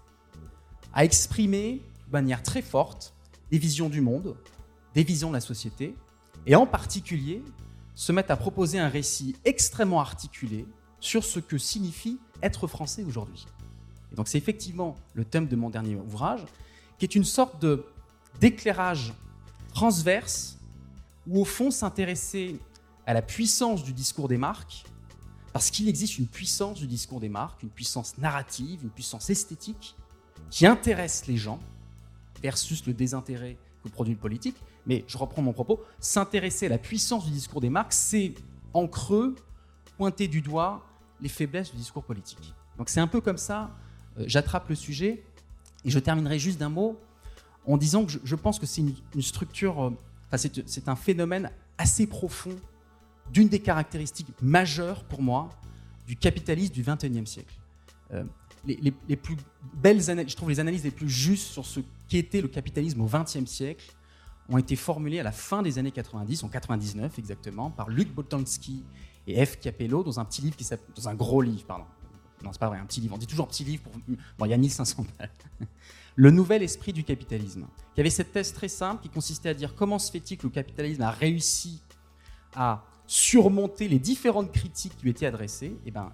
à 0.93 1.03
exprimer 1.03 1.81
de 2.07 2.11
manière 2.11 2.43
très 2.43 2.61
forte 2.61 3.13
des 3.51 3.57
visions 3.57 3.89
du 3.89 4.01
monde, 4.01 4.35
des 4.93 5.03
visions 5.03 5.29
de 5.29 5.33
la 5.33 5.41
société, 5.41 5.95
et 6.45 6.55
en 6.55 6.65
particulier 6.65 7.41
se 7.95 8.11
mettent 8.11 8.31
à 8.31 8.37
proposer 8.37 8.79
un 8.79 8.89
récit 8.89 9.35
extrêmement 9.45 9.99
articulé 9.99 10.65
sur 10.99 11.23
ce 11.23 11.39
que 11.39 11.57
signifie 11.57 12.17
être 12.41 12.67
français 12.67 13.03
aujourd'hui. 13.03 13.45
Et 14.11 14.15
donc 14.15 14.27
c'est 14.27 14.37
effectivement 14.37 14.95
le 15.13 15.25
thème 15.25 15.47
de 15.47 15.55
mon 15.55 15.69
dernier 15.69 15.95
ouvrage, 15.95 16.45
qui 16.97 17.05
est 17.05 17.15
une 17.15 17.23
sorte 17.23 17.63
d'éclairage 18.39 19.13
transverse 19.73 20.57
où 21.27 21.41
au 21.41 21.45
fond 21.45 21.71
s'intéresser 21.71 22.59
à 23.05 23.13
la 23.13 23.21
puissance 23.21 23.83
du 23.83 23.93
discours 23.93 24.27
des 24.27 24.37
marques, 24.37 24.85
parce 25.51 25.69
qu'il 25.69 25.87
existe 25.87 26.17
une 26.17 26.27
puissance 26.27 26.79
du 26.79 26.87
discours 26.87 27.19
des 27.19 27.29
marques, 27.29 27.63
une 27.63 27.69
puissance 27.69 28.17
narrative, 28.17 28.83
une 28.83 28.89
puissance 28.89 29.29
esthétique 29.29 29.95
qui 30.49 30.65
intéresse 30.65 31.27
les 31.27 31.37
gens 31.37 31.59
versus 32.41 32.85
le 32.85 32.93
désintérêt 32.93 33.57
le 33.83 34.15
politique. 34.15 34.55
Mais 34.85 35.03
je 35.07 35.17
reprends 35.17 35.41
mon 35.41 35.53
propos, 35.53 35.81
s'intéresser 35.99 36.65
à 36.67 36.69
la 36.69 36.77
puissance 36.77 37.25
du 37.25 37.31
discours 37.31 37.61
des 37.61 37.69
marques, 37.69 37.93
c'est 37.93 38.33
en 38.73 38.87
creux 38.87 39.35
pointer 39.97 40.27
du 40.27 40.41
doigt 40.41 40.85
les 41.21 41.29
faiblesses 41.29 41.71
du 41.71 41.77
discours 41.77 42.03
politique. 42.03 42.53
Donc 42.77 42.89
c'est 42.89 42.99
un 42.99 43.07
peu 43.07 43.21
comme 43.21 43.37
ça, 43.37 43.71
euh, 44.17 44.23
j'attrape 44.27 44.67
le 44.69 44.75
sujet 44.75 45.23
et 45.85 45.89
je 45.89 45.99
terminerai 45.99 46.39
juste 46.39 46.59
d'un 46.59 46.69
mot 46.69 46.99
en 47.65 47.77
disant 47.77 48.05
que 48.05 48.11
je, 48.23 48.35
pense 48.35 48.59
que 48.59 48.65
c'est 48.65 48.81
une, 48.81 49.21
structure, 49.21 49.83
euh, 49.83 50.37
c'est 50.65 50.89
un 50.89 50.95
phénomène 50.95 51.51
assez 51.77 52.07
profond 52.07 52.55
d'une 53.31 53.47
des 53.47 53.59
caractéristiques 53.59 54.27
majeures 54.41 55.03
pour 55.05 55.21
moi 55.21 55.49
du 56.07 56.17
capitalisme 56.17 56.73
du 56.73 56.83
XXIe 56.83 57.25
siècle. 57.25 57.55
Euh, 58.11 58.23
les, 58.65 59.15
plus 59.15 59.37
belles 59.73 60.01
je 60.01 60.35
trouve 60.35 60.49
les 60.49 60.59
analyses 60.59 60.83
les 60.83 60.91
plus 60.91 61.09
justes 61.09 61.47
sur 61.47 61.65
ce 61.65 61.81
qu'était 62.07 62.41
le 62.41 62.47
capitalisme 62.47 63.01
au 63.01 63.07
XXe 63.07 63.45
siècle 63.45 63.93
ont 64.49 64.57
été 64.57 64.75
formulées 64.75 65.19
à 65.19 65.23
la 65.23 65.31
fin 65.31 65.61
des 65.61 65.79
années 65.79 65.91
90, 65.91 66.43
en 66.43 66.49
99 66.49 67.17
exactement, 67.17 67.69
par 67.69 67.89
Luc 67.89 68.13
Boltanski 68.13 68.83
et 69.27 69.45
F. 69.45 69.59
Capello 69.59 70.03
dans 70.03 70.19
un 70.19 70.25
petit 70.25 70.41
livre 70.41 70.55
qui 70.55 70.63
s'appelle, 70.63 70.93
dans 70.95 71.07
un 71.07 71.15
gros 71.15 71.41
livre, 71.41 71.63
pardon. 71.65 71.85
Non, 72.43 72.51
c'est 72.51 72.59
pas 72.59 72.67
vrai, 72.67 72.77
un 72.77 72.85
petit 72.85 72.99
livre. 72.99 73.15
On 73.15 73.17
dit 73.17 73.27
toujours 73.27 73.47
petit 73.47 73.63
livre. 73.63 73.83
Bon, 74.37 74.45
il 74.45 74.49
y 74.49 74.53
a 74.53 74.57
1500 74.57 75.05
pages. 75.17 75.29
Le 76.15 76.29
nouvel 76.29 76.61
esprit 76.61 76.93
du 76.93 77.03
capitalisme, 77.03 77.65
qui 77.95 78.01
avait 78.01 78.09
cette 78.09 78.33
thèse 78.33 78.53
très 78.53 78.67
simple 78.67 79.01
qui 79.01 79.09
consistait 79.09 79.49
à 79.49 79.53
dire 79.53 79.73
comment 79.75 79.97
se 79.97 80.11
fait-il 80.11 80.37
que 80.37 80.43
le 80.43 80.51
capitalisme 80.51 81.01
a 81.01 81.09
réussi 81.09 81.81
à 82.53 82.83
surmonter 83.07 83.87
les 83.87 83.97
différentes 83.97 84.51
critiques 84.51 84.95
qui 84.97 85.03
lui 85.03 85.11
étaient 85.11 85.25
adressées? 85.25 85.67
Et 85.67 85.87
eh 85.87 85.91
ben, 85.91 86.11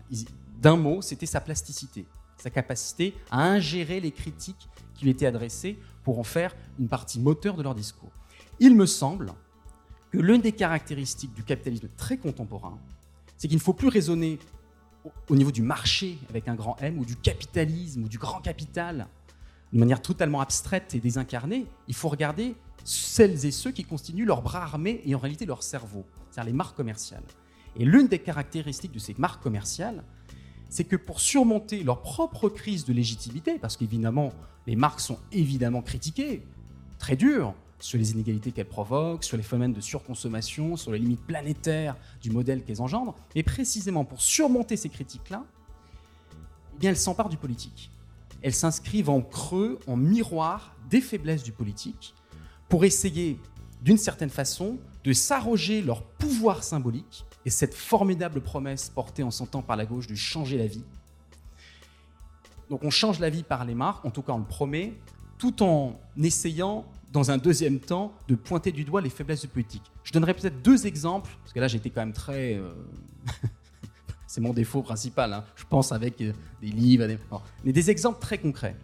d'un 0.62 0.78
mot, 0.78 1.02
c'était 1.02 1.26
sa 1.26 1.42
plasticité, 1.42 2.06
sa 2.41 2.49
capacité 2.49 3.13
à 3.32 3.43
ingérer 3.43 3.99
les 3.99 4.12
critiques 4.12 4.69
qui 4.95 5.06
lui 5.06 5.12
étaient 5.12 5.25
adressées 5.25 5.78
pour 6.04 6.19
en 6.19 6.23
faire 6.23 6.56
une 6.80 6.88
partie 6.88 7.19
moteur 7.19 7.56
de 7.56 7.63
leur 7.63 7.75
discours. 7.75 8.12
Il 8.60 8.75
me 8.75 8.86
semble 8.86 9.34
que 10.12 10.17
l'une 10.17 10.41
des 10.41 10.52
caractéristiques 10.52 11.34
du 11.34 11.43
capitalisme 11.43 11.88
très 11.95 12.17
contemporain, 12.17 12.80
c'est 13.38 13.47
qu'il 13.47 13.58
ne 13.58 13.62
faut 13.62 13.73
plus 13.73 13.88
raisonner 13.89 14.39
au 15.30 15.36
niveau 15.36 15.52
du 15.52 15.62
marché 15.62 16.17
avec 16.30 16.47
un 16.47 16.56
grand 16.56 16.75
M 16.81 16.98
ou 17.00 17.06
du 17.06 17.15
capitalisme 17.15 18.04
ou 18.04 18.10
du 18.10 18.17
grand 18.17 18.42
capital 18.42 19.08
de 19.71 19.79
manière 19.79 20.02
totalement 20.02 20.42
abstraite 20.42 20.96
et 20.96 21.00
désincarnée. 21.00 21.67
Il 21.87 21.96
faut 21.96 22.10
regarder 22.10 22.56
celles 22.83 23.46
et 23.46 23.52
ceux 23.52 23.71
qui 23.71 23.83
constituent 23.83 24.25
leur 24.25 24.42
bras 24.42 24.63
armés 24.63 25.02
et 25.06 25.13
en 25.15 25.19
réalité 25.19 25.46
leur 25.46 25.63
cerveau, 25.63 26.06
c'est-à-dire 26.31 26.52
les 26.52 26.58
marques 26.58 26.75
commerciales. 26.75 27.23
Et 27.77 27.85
l'une 27.85 28.08
des 28.08 28.19
caractéristiques 28.19 28.92
de 28.92 29.00
ces 29.00 29.15
marques 29.17 29.44
commerciales, 29.44 30.04
c'est 30.70 30.84
que 30.84 30.96
pour 30.96 31.20
surmonter 31.20 31.84
leur 31.84 32.02
propre 32.02 32.48
crise 32.50 32.86
de 32.86 32.94
légitimité, 32.94 33.58
parce 33.60 33.76
qu'évidemment, 33.76 34.32
les 34.67 34.76
marques 34.76 35.00
sont 35.00 35.20
évidemment 35.32 35.82
critiquées, 35.82 36.44
très 37.00 37.15
dures, 37.15 37.54
sur 37.80 37.98
les 37.98 38.12
inégalités 38.12 38.52
qu'elles 38.52 38.67
provoquent, 38.67 39.24
sur 39.24 39.38
les 39.38 39.44
phénomènes 39.44 39.74
de 39.74 39.82
surconsommation, 39.82 40.76
sur 40.76 40.92
les 40.92 41.00
limites 41.00 41.26
planétaires 41.26 41.96
du 42.22 42.30
modèle 42.30 42.63
qu'elles 42.63 42.82
engendrent. 42.82 43.15
Mais 43.36 43.44
précisément 43.44 44.04
pour 44.04 44.22
surmonter 44.22 44.78
ces 44.78 44.90
critiques-là, 44.90 45.44
eh 46.76 46.80
bien, 46.80 46.90
elles 46.92 46.98
s'emparent 46.98 47.30
du 47.30 47.38
politique. 47.38 47.90
Elles 48.42 48.54
s'inscrivent 48.54 49.10
en 49.10 49.22
creux, 49.22 49.80
en 49.88 49.96
miroir 49.98 50.76
des 50.90 51.02
faiblesses 51.02 51.44
du 51.44 51.52
politique, 51.52 52.13
pour 52.67 52.86
essayer, 52.86 53.40
d'une 53.82 53.98
certaine 53.98 54.30
façon, 54.30 54.78
de 55.04 55.13
s'arroger 55.13 55.82
leur 55.82 56.04
pouvoir 56.04 56.63
symbolique 56.63 57.26
et 57.46 57.50
cette 57.50 57.73
formidable 57.73 58.42
promesse 58.42 58.90
portée 58.90 59.23
en 59.23 59.31
son 59.31 59.46
temps 59.46 59.62
par 59.62 59.77
la 59.77 59.85
gauche 59.85 60.08
de 60.08 60.15
changer 60.15 60.58
la 60.58 60.67
vie, 60.67 60.83
Donc 62.69 62.83
on 62.83 62.90
change 62.90 63.19
la 63.19 63.29
vie 63.29 63.44
par 63.44 63.65
les 63.65 63.73
marques, 63.73 64.06
en 64.06 64.12
tout 64.12 64.21
cas 64.21 64.33
on 64.33 64.40
le 64.40 64.46
promet, 64.46 64.94
tout 65.37 65.63
en 65.63 66.00
essayant 66.21 66.85
dans 67.12 67.31
un 67.31 67.37
deuxième 67.37 67.79
temps 67.79 68.13
de 68.27 68.35
pointer 68.35 68.71
du 68.71 68.83
doigt 68.83 69.02
les 69.02 69.10
faiblesses 69.10 69.42
du 69.42 69.48
politique. 69.48 69.81
Je 70.04 70.12
donnerai 70.12 70.33
peut-être 70.33 70.62
deux 70.62 70.85
exemples, 70.85 71.31
parce 71.42 71.54
que 71.54 71.60
là 71.60 71.67
j'étais 71.67 71.90
quand 71.90 72.02
même 72.02 72.13
très... 72.13 72.56
euh, 72.56 72.73
C'est 74.27 74.42
mon 74.42 74.54
défaut 74.54 74.83
principal, 74.83 75.33
hein. 75.33 75.44
je 75.56 75.63
pense 75.67 75.92
avec 75.92 76.21
euh, 76.21 76.33
des 76.62 76.67
livres, 76.67 77.08
des... 77.08 77.17
mais 77.63 77.73
des 77.73 77.90
exemples 77.90 78.19
très 78.19 78.37
concrets. 78.37 78.75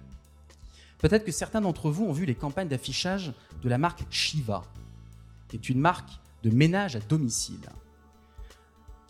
Peut-être 0.98 1.24
que 1.24 1.32
certains 1.32 1.62
d'entre 1.62 1.92
vous 1.92 2.06
ont 2.06 2.14
vu 2.14 2.26
les 2.26 2.34
campagnes 2.34 2.68
d'affichage 2.68 3.32
de 3.62 3.70
la 3.70 3.78
marque 3.78 4.04
Shiva, 4.10 4.64
qui 5.48 5.58
est 5.58 5.70
une 5.70 5.80
marque 5.80 6.10
de 6.42 6.50
ménage 6.50 6.96
à 6.96 7.00
domicile, 7.00 7.70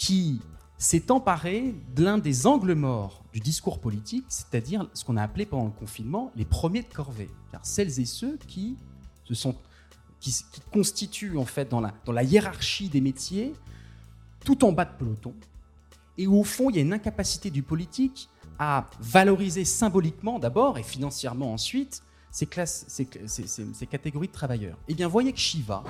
qui 0.05 0.39
s'est 0.77 1.09
emparée 1.09 1.73
de 1.95 2.03
l'un 2.03 2.19
des 2.19 2.45
angles 2.45 2.75
morts 2.75 3.23
du 3.33 3.39
discours 3.39 3.79
politique, 3.79 4.25
c'est-à-dire 4.29 4.87
ce 4.93 5.03
qu'on 5.03 5.17
a 5.17 5.23
appelé 5.23 5.45
pendant 5.47 5.65
le 5.65 5.71
confinement 5.71 6.31
les 6.35 6.45
premiers 6.45 6.83
de 6.83 6.93
corvée, 6.93 7.29
car 7.51 7.65
celles 7.65 7.99
et 7.99 8.05
ceux 8.05 8.37
qui 8.47 8.75
se 9.23 9.33
sont 9.33 9.55
qui, 10.19 10.35
constituent 10.71 11.37
en 11.37 11.45
fait 11.45 11.69
dans 11.69 11.81
la, 11.81 11.91
dans 12.05 12.11
la 12.11 12.21
hiérarchie 12.23 12.89
des 12.89 13.01
métiers 13.01 13.53
tout 14.43 14.63
en 14.63 14.71
bas 14.73 14.85
de 14.85 14.95
peloton, 14.95 15.33
et 16.19 16.27
où 16.27 16.39
au 16.39 16.43
fond 16.43 16.69
il 16.69 16.75
y 16.75 16.79
a 16.79 16.81
une 16.83 16.93
incapacité 16.93 17.49
du 17.49 17.63
politique 17.63 18.29
à 18.59 18.85
valoriser 18.99 19.65
symboliquement 19.65 20.37
d'abord 20.37 20.77
et 20.77 20.83
financièrement 20.83 21.51
ensuite 21.51 22.03
ces, 22.31 22.45
classes, 22.45 22.85
ces- 22.87 23.07
ces 23.47 23.87
catégories 23.87 24.27
de 24.27 24.33
travailleurs. 24.33 24.77
Eh 24.87 24.93
bien, 24.93 25.07
voyez 25.07 25.31
que 25.33 25.39
Shiva 25.39 25.83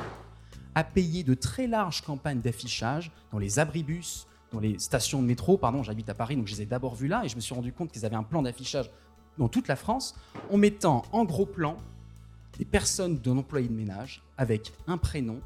a 0.76 0.84
payé 0.84 1.24
de 1.24 1.34
très 1.34 1.68
larges 1.68 2.02
campagnes 2.02 2.42
d'affichage 2.42 3.12
dans 3.32 3.40
les 3.40 3.60
abribus, 3.60 4.28
dans 4.52 4.60
les 4.60 4.78
stations 4.78 5.22
de 5.22 5.28
métro. 5.28 5.58
Pardon, 5.58 5.84
j'habite 5.84 6.10
à 6.10 6.14
Paris, 6.14 6.36
donc 6.36 6.48
je 6.48 6.56
les 6.56 6.62
ai 6.64 6.66
d'abord 6.66 6.96
vus 6.96 7.08
là 7.08 7.24
et 7.26 7.30
je 7.30 7.36
me 7.36 7.42
suis 7.42 7.56
rendu 7.56 7.74
compte 7.74 7.92
qu'ils 7.92 8.06
avaient 8.06 8.16
un 8.16 8.24
plan 8.24 8.42
d'affichage 8.42 8.90
dans 9.38 9.48
toute 9.48 9.68
la 9.68 9.76
France 9.76 10.16
en 10.52 10.58
mettant 10.58 11.04
en 11.12 11.26
gros 11.26 11.46
plan 11.46 11.78
des 12.58 12.66
personnes 12.66 13.18
d'un 13.18 13.38
employé 13.38 13.68
de 13.68 13.74
ménage 13.74 14.22
avec 14.38 14.72
un 14.88 14.98
prénom, 14.98 15.40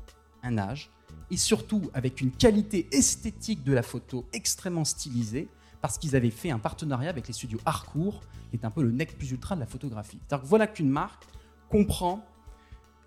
un 0.43 0.57
âge 0.57 0.91
et 1.31 1.37
surtout 1.37 1.89
avec 1.93 2.21
une 2.21 2.31
qualité 2.31 2.87
esthétique 2.91 3.63
de 3.63 3.73
la 3.73 3.83
photo 3.83 4.25
extrêmement 4.33 4.85
stylisée 4.85 5.47
parce 5.81 5.97
qu'ils 5.97 6.15
avaient 6.15 6.29
fait 6.29 6.51
un 6.51 6.59
partenariat 6.59 7.09
avec 7.09 7.27
les 7.27 7.33
studios 7.33 7.59
Harcourt, 7.65 8.21
qui 8.49 8.57
est 8.57 8.65
un 8.65 8.71
peu 8.71 8.83
le 8.83 8.91
nec 8.91 9.17
plus 9.17 9.31
ultra 9.31 9.55
de 9.55 9.61
la 9.61 9.65
photographie. 9.65 10.19
Que 10.29 10.35
voilà 10.43 10.67
qu'une 10.67 10.89
marque 10.89 11.23
comprend 11.69 12.25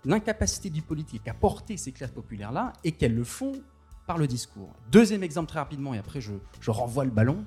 l'incapacité 0.05 0.69
du 0.69 0.81
politique 0.81 1.27
à 1.27 1.33
porter 1.33 1.77
ces 1.77 1.91
classes 1.91 2.11
populaires-là 2.11 2.73
et 2.83 2.91
qu'elles 2.91 3.15
le 3.15 3.23
font 3.23 3.53
par 4.05 4.17
le 4.17 4.27
discours. 4.27 4.69
Deuxième 4.91 5.23
exemple 5.23 5.49
très 5.49 5.59
rapidement, 5.59 5.93
et 5.93 5.97
après 5.97 6.21
je, 6.21 6.33
renvoie 6.67 7.05
le 7.05 7.11
ballon. 7.11 7.45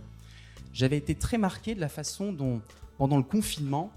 J'avais 0.73 0.97
été 0.97 1.15
très 1.15 1.39
marqué 1.39 1.75
de 1.75 1.81
la 1.81 1.89
façon 1.89 2.33
dont, 2.33 2.63
pendant 2.99 3.17
le 3.17 3.23
confinement, 3.23 3.91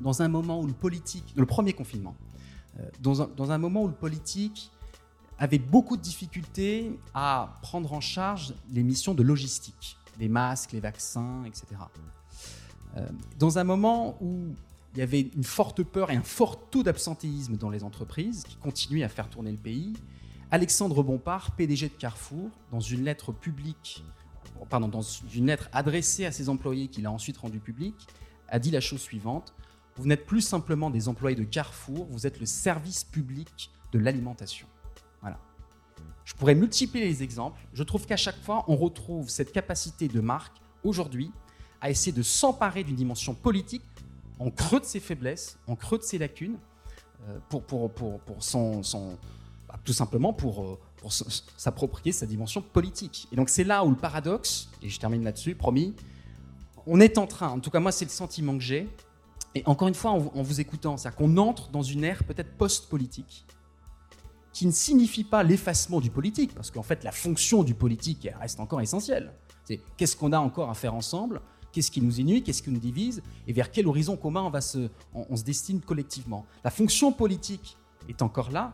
dans 0.00 0.22
un 0.22 0.28
moment 0.28 0.60
où 0.60 0.66
le 0.66 0.72
politique, 0.72 1.32
le 1.36 1.46
premier 1.46 1.74
confinement, 1.74 2.16
euh, 2.78 2.88
dans 3.00 3.22
un, 3.22 3.28
dans 3.36 3.50
un 3.50 3.58
moment 3.58 3.82
où 3.82 3.88
le 3.88 3.94
politique 3.94 4.70
avait 5.38 5.58
beaucoup 5.58 5.96
de 5.96 6.02
difficultés 6.02 6.98
à 7.14 7.58
prendre 7.62 7.92
en 7.92 8.00
charge 8.00 8.54
les 8.70 8.82
missions 8.82 9.12
de 9.12 9.22
logistique, 9.22 9.98
les 10.18 10.28
masques, 10.28 10.72
les 10.72 10.80
vaccins, 10.80 11.44
etc. 11.44 11.66
Euh, 12.96 13.06
dans 13.38 13.58
un 13.58 13.64
moment 13.64 14.16
où 14.20 14.54
il 14.94 14.98
y 14.98 15.02
avait 15.02 15.20
une 15.20 15.44
forte 15.44 15.82
peur 15.82 16.10
et 16.10 16.16
un 16.16 16.22
fort 16.22 16.68
taux 16.68 16.82
d'absentéisme 16.82 17.56
dans 17.56 17.70
les 17.70 17.82
entreprises 17.82 18.44
qui 18.44 18.56
continuaient 18.56 19.04
à 19.04 19.08
faire 19.08 19.28
tourner 19.28 19.50
le 19.50 19.56
pays, 19.56 19.94
Alexandre 20.50 21.02
Bompard, 21.02 21.52
PDG 21.52 21.88
de 21.88 21.94
Carrefour, 21.94 22.50
dans 22.70 22.80
une 22.80 23.04
lettre 23.04 23.32
publique, 23.32 24.04
pardon, 24.68 24.88
dans 24.88 25.00
une 25.00 25.46
lettre 25.46 25.70
adressée 25.72 26.26
à 26.26 26.32
ses 26.32 26.50
employés 26.50 26.88
qu'il 26.88 27.06
a 27.06 27.10
ensuite 27.10 27.38
rendue 27.38 27.58
publique, 27.58 28.06
a 28.48 28.58
dit 28.58 28.70
la 28.70 28.82
chose 28.82 29.00
suivante 29.00 29.54
Vous 29.96 30.06
n'êtes 30.06 30.26
plus 30.26 30.42
simplement 30.42 30.90
des 30.90 31.08
employés 31.08 31.36
de 31.36 31.44
Carrefour, 31.44 32.06
vous 32.10 32.26
êtes 32.26 32.38
le 32.38 32.44
service 32.44 33.02
public 33.02 33.70
de 33.92 33.98
l'alimentation. 33.98 34.66
Voilà. 35.22 35.38
Je 36.26 36.34
pourrais 36.34 36.54
multiplier 36.54 37.06
les 37.06 37.22
exemples. 37.22 37.58
Je 37.72 37.82
trouve 37.82 38.04
qu'à 38.04 38.18
chaque 38.18 38.38
fois, 38.42 38.64
on 38.68 38.76
retrouve 38.76 39.30
cette 39.30 39.52
capacité 39.52 40.06
de 40.06 40.20
marque 40.20 40.56
aujourd'hui 40.84 41.32
à 41.80 41.88
essayer 41.88 42.12
de 42.12 42.22
s'emparer 42.22 42.84
d'une 42.84 42.94
dimension 42.94 43.34
politique 43.34 43.82
en 44.42 44.50
creux 44.50 44.80
de 44.80 44.84
ses 44.84 45.00
faiblesses, 45.00 45.58
en 45.66 45.76
creux 45.76 45.98
de 45.98 46.02
ses 46.02 46.18
lacunes, 46.18 46.58
euh, 47.28 47.38
pour, 47.48 47.62
bah, 49.68 49.78
tout 49.84 49.92
simplement 49.92 50.32
pour, 50.32 50.62
euh, 50.62 50.78
s'approprier 51.56 52.12
sa 52.12 52.26
dimension 52.26 52.62
politique. 52.62 53.28
Et 53.32 53.36
donc 53.36 53.48
c'est 53.48 53.64
là 53.64 53.84
où 53.84 53.90
le 53.90 53.96
paradoxe, 53.96 54.68
et 54.82 54.88
je 54.88 54.98
termine 54.98 55.24
là-dessus, 55.24 55.54
promis, 55.54 55.94
on 56.86 57.00
est 57.00 57.18
en 57.18 57.26
train, 57.26 57.48
en 57.50 57.60
tout 57.60 57.70
cas 57.70 57.80
moi 57.80 57.92
c'est 57.92 58.04
le 58.04 58.10
sentiment 58.10 58.54
que 58.54 58.62
j'ai, 58.62 58.88
et 59.54 59.62
encore 59.66 59.88
une 59.88 59.94
fois 59.94 60.10
en, 60.12 60.18
vous- 60.18 60.60
écoutant, 60.60 60.96
c'est-à-dire 60.96 61.16
qu'on 61.18 61.36
entre 61.36 61.70
dans 61.70 61.82
une 61.82 62.04
ère 62.04 62.24
peut-être 62.24 62.56
post-politique, 62.56 63.44
qui 64.52 64.66
ne 64.66 64.72
signifie 64.72 65.24
pas 65.24 65.42
l'effacement 65.42 66.00
du 66.00 66.10
politique, 66.10 66.54
parce 66.54 66.70
qu'en 66.70 66.82
fait 66.82 67.04
la 67.04 67.12
fonction 67.12 67.62
du 67.62 67.74
politique 67.74 68.28
reste 68.40 68.60
encore 68.60 68.80
essentielle. 68.80 69.32
C'est 69.64 69.80
qu'est-ce 69.96 70.16
qu'on 70.16 70.32
a 70.32 70.38
encore 70.38 70.70
à 70.70 70.74
faire 70.74 70.94
ensemble, 70.94 71.40
qu'est-ce 71.72 71.90
qui 71.90 72.00
nous 72.00 72.20
unit, 72.20 72.42
qu'est-ce 72.42 72.62
qui 72.62 72.70
nous 72.70 72.78
divise, 72.78 73.22
et 73.46 73.52
vers 73.52 73.70
quel 73.70 73.86
horizon 73.86 74.16
commun 74.16 74.42
on, 74.42 74.50
va 74.50 74.60
se, 74.60 74.88
on, 75.14 75.36
se 75.36 75.42
destine 75.42 75.80
collectivement. 75.80 76.44
La 76.62 76.70
fonction 76.70 77.12
politique 77.12 77.76
est 78.08 78.22
encore 78.22 78.50
là, 78.50 78.72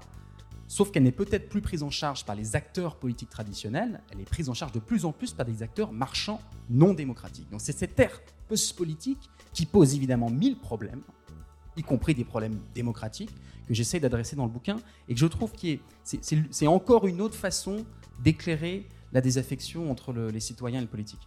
sauf 0.67 0.91
qu'elle 0.91 1.05
n'est 1.05 1.13
peut-être 1.13 1.49
plus 1.49 1.63
prise 1.63 1.83
en 1.83 1.91
charge 1.91 2.25
par 2.25 2.35
les 2.35 2.57
acteurs 2.57 2.97
politiques 2.97 3.31
traditionnels, 3.31 4.03
elle 4.11 4.21
est 4.21 4.25
prise 4.29 4.49
en 4.49 4.55
charge 4.55 4.73
de 4.73 4.81
plus 4.81 5.05
en 5.05 5.13
plus 5.13 5.33
par 5.33 5.47
des 5.47 5.63
acteurs 5.63 5.93
marchands 5.93 6.41
non 6.69 6.93
démocratiques. 6.93 7.49
Donc 7.51 7.61
c'est 7.61 7.73
cette 7.73 7.99
ère 7.99 8.21
post-politique 8.49 9.31
qui 9.53 9.65
pose 9.65 9.95
évidemment 9.95 10.29
mille 10.31 10.59
problèmes, 10.59 11.03
y 11.77 11.83
compris 11.83 12.15
des 12.15 12.25
problèmes 12.25 12.59
démocratiques, 12.75 13.31
que 13.67 13.75
j'essaie 13.75 14.01
d'adresser 14.01 14.35
dans 14.35 14.45
le 14.45 14.51
bouquin, 14.51 14.79
et 15.09 15.15
que 15.15 15.21
je 15.21 15.27
trouve 15.27 15.53
que 15.53 15.79
c'est 16.03 16.67
encore 16.67 17.07
une 17.07 17.21
autre 17.21 17.37
façon 17.37 17.85
d'éclairer 18.23 18.87
la 19.13 19.21
désaffection 19.21 19.91
entre 19.91 20.13
le- 20.13 20.31
les 20.31 20.41
citoyens 20.41 20.81
et 20.81 20.83
le 20.83 20.89
politique. 20.89 21.21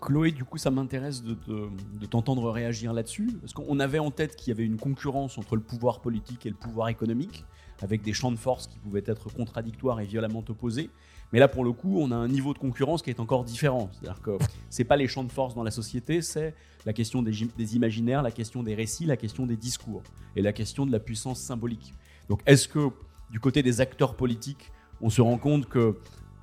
Chloé, 0.00 0.32
du 0.32 0.44
coup, 0.44 0.58
ça 0.58 0.70
m'intéresse 0.70 1.22
de, 1.22 1.34
te- 1.34 1.68
de 1.98 2.06
t'entendre 2.06 2.50
réagir 2.50 2.92
là-dessus, 2.92 3.38
parce 3.40 3.52
qu'on 3.52 3.80
avait 3.80 3.98
en 3.98 4.10
tête 4.10 4.36
qu'il 4.36 4.48
y 4.48 4.52
avait 4.52 4.64
une 4.64 4.76
concurrence 4.78 5.38
entre 5.38 5.56
le 5.56 5.62
pouvoir 5.62 6.00
politique 6.00 6.46
et 6.46 6.50
le 6.50 6.56
pouvoir 6.56 6.88
économique, 6.88 7.44
avec 7.80 8.02
des 8.02 8.12
champs 8.12 8.32
de 8.32 8.36
force 8.36 8.66
qui 8.66 8.78
pouvaient 8.78 9.04
être 9.06 9.32
contradictoires 9.32 10.00
et 10.00 10.04
violemment 10.04 10.44
opposés. 10.48 10.90
Mais 11.32 11.38
là, 11.38 11.46
pour 11.46 11.62
le 11.62 11.72
coup, 11.72 11.98
on 12.00 12.10
a 12.10 12.16
un 12.16 12.26
niveau 12.28 12.54
de 12.54 12.58
concurrence 12.58 13.02
qui 13.02 13.10
est 13.10 13.20
encore 13.20 13.44
différent. 13.44 13.90
C'est-à-dire 13.92 14.22
que 14.22 14.38
c'est 14.70 14.84
pas 14.84 14.96
les 14.96 15.06
champs 15.06 15.24
de 15.24 15.30
force 15.30 15.54
dans 15.54 15.62
la 15.62 15.70
société, 15.70 16.22
c'est 16.22 16.54
la 16.86 16.92
question 16.92 17.22
des, 17.22 17.32
des 17.56 17.76
imaginaires, 17.76 18.22
la 18.22 18.30
question 18.30 18.62
des 18.62 18.74
récits, 18.74 19.04
la 19.04 19.16
question 19.16 19.44
des 19.46 19.56
discours 19.56 20.02
et 20.36 20.42
la 20.42 20.52
question 20.52 20.86
de 20.86 20.92
la 20.92 21.00
puissance 21.00 21.38
symbolique. 21.38 21.92
Donc, 22.28 22.40
est-ce 22.46 22.66
que 22.66 22.88
du 23.30 23.40
côté 23.40 23.62
des 23.62 23.80
acteurs 23.80 24.16
politiques, 24.16 24.72
on 25.00 25.10
se 25.10 25.20
rend 25.20 25.36
compte 25.38 25.66
que 25.66 25.98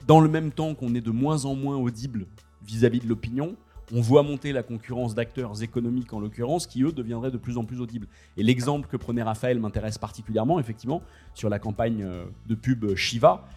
dans 0.07 0.19
le 0.19 0.29
même 0.29 0.51
temps 0.51 0.75
qu'on 0.75 0.93
est 0.93 1.01
de 1.01 1.11
moins 1.11 1.45
en 1.45 1.55
moins 1.55 1.77
audible 1.77 2.27
vis-à-vis 2.65 2.99
de 2.99 3.07
l'opinion, 3.07 3.55
on 3.93 4.01
voit 4.01 4.23
monter 4.23 4.51
la 4.51 4.63
concurrence 4.63 5.13
d'acteurs 5.13 5.61
économiques 5.61 6.11
en 6.13 6.19
l'occurrence 6.19 6.65
qui 6.65 6.81
eux 6.83 6.91
deviendraient 6.91 7.31
de 7.31 7.37
plus 7.37 7.57
en 7.57 7.65
plus 7.65 7.79
audibles. 7.81 8.07
Et 8.35 8.43
l'exemple 8.43 8.87
que 8.87 8.97
prenait 8.97 9.21
Raphaël 9.21 9.59
m'intéresse 9.59 9.97
particulièrement, 9.97 10.59
effectivement, 10.59 11.01
sur 11.33 11.49
la 11.49 11.59
campagne 11.59 12.03
euh, 12.03 12.25
de 12.47 12.55
pub 12.55 12.95
Shiva. 12.95 13.47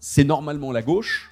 C'est 0.00 0.24
normalement 0.24 0.70
la 0.70 0.82
gauche 0.82 1.30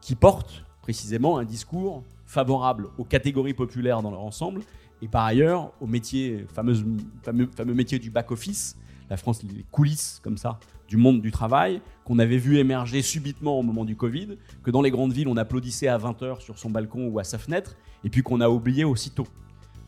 qui 0.00 0.14
porte 0.14 0.64
précisément 0.80 1.38
un 1.38 1.44
discours 1.44 2.02
favorable 2.26 2.88
aux 2.98 3.04
catégories 3.04 3.54
populaires 3.54 4.00
dans 4.00 4.10
leur 4.10 4.22
ensemble 4.22 4.62
et 5.02 5.08
par 5.08 5.24
ailleurs 5.24 5.72
au 5.80 5.86
métier, 5.86 6.46
fameuse- 6.48 6.84
fameux, 7.22 7.48
fameux 7.54 7.74
métier 7.74 7.98
du 7.98 8.10
back-office, 8.10 8.76
la 9.10 9.16
France, 9.16 9.42
les 9.42 9.64
coulisses 9.70 10.20
comme 10.22 10.36
ça 10.36 10.58
du 10.88 10.96
monde 10.96 11.22
du 11.22 11.30
travail, 11.30 11.80
qu'on 12.04 12.18
avait 12.18 12.36
vu 12.36 12.58
émerger 12.58 13.02
subitement 13.02 13.58
au 13.58 13.62
moment 13.62 13.84
du 13.84 13.96
Covid, 13.96 14.36
que 14.62 14.70
dans 14.70 14.82
les 14.82 14.90
grandes 14.90 15.12
villes, 15.12 15.28
on 15.28 15.36
applaudissait 15.36 15.88
à 15.88 15.98
20h 15.98 16.40
sur 16.40 16.58
son 16.58 16.70
balcon 16.70 17.08
ou 17.08 17.18
à 17.18 17.24
sa 17.24 17.38
fenêtre, 17.38 17.76
et 18.04 18.10
puis 18.10 18.22
qu'on 18.22 18.40
a 18.40 18.48
oublié 18.48 18.84
aussitôt. 18.84 19.26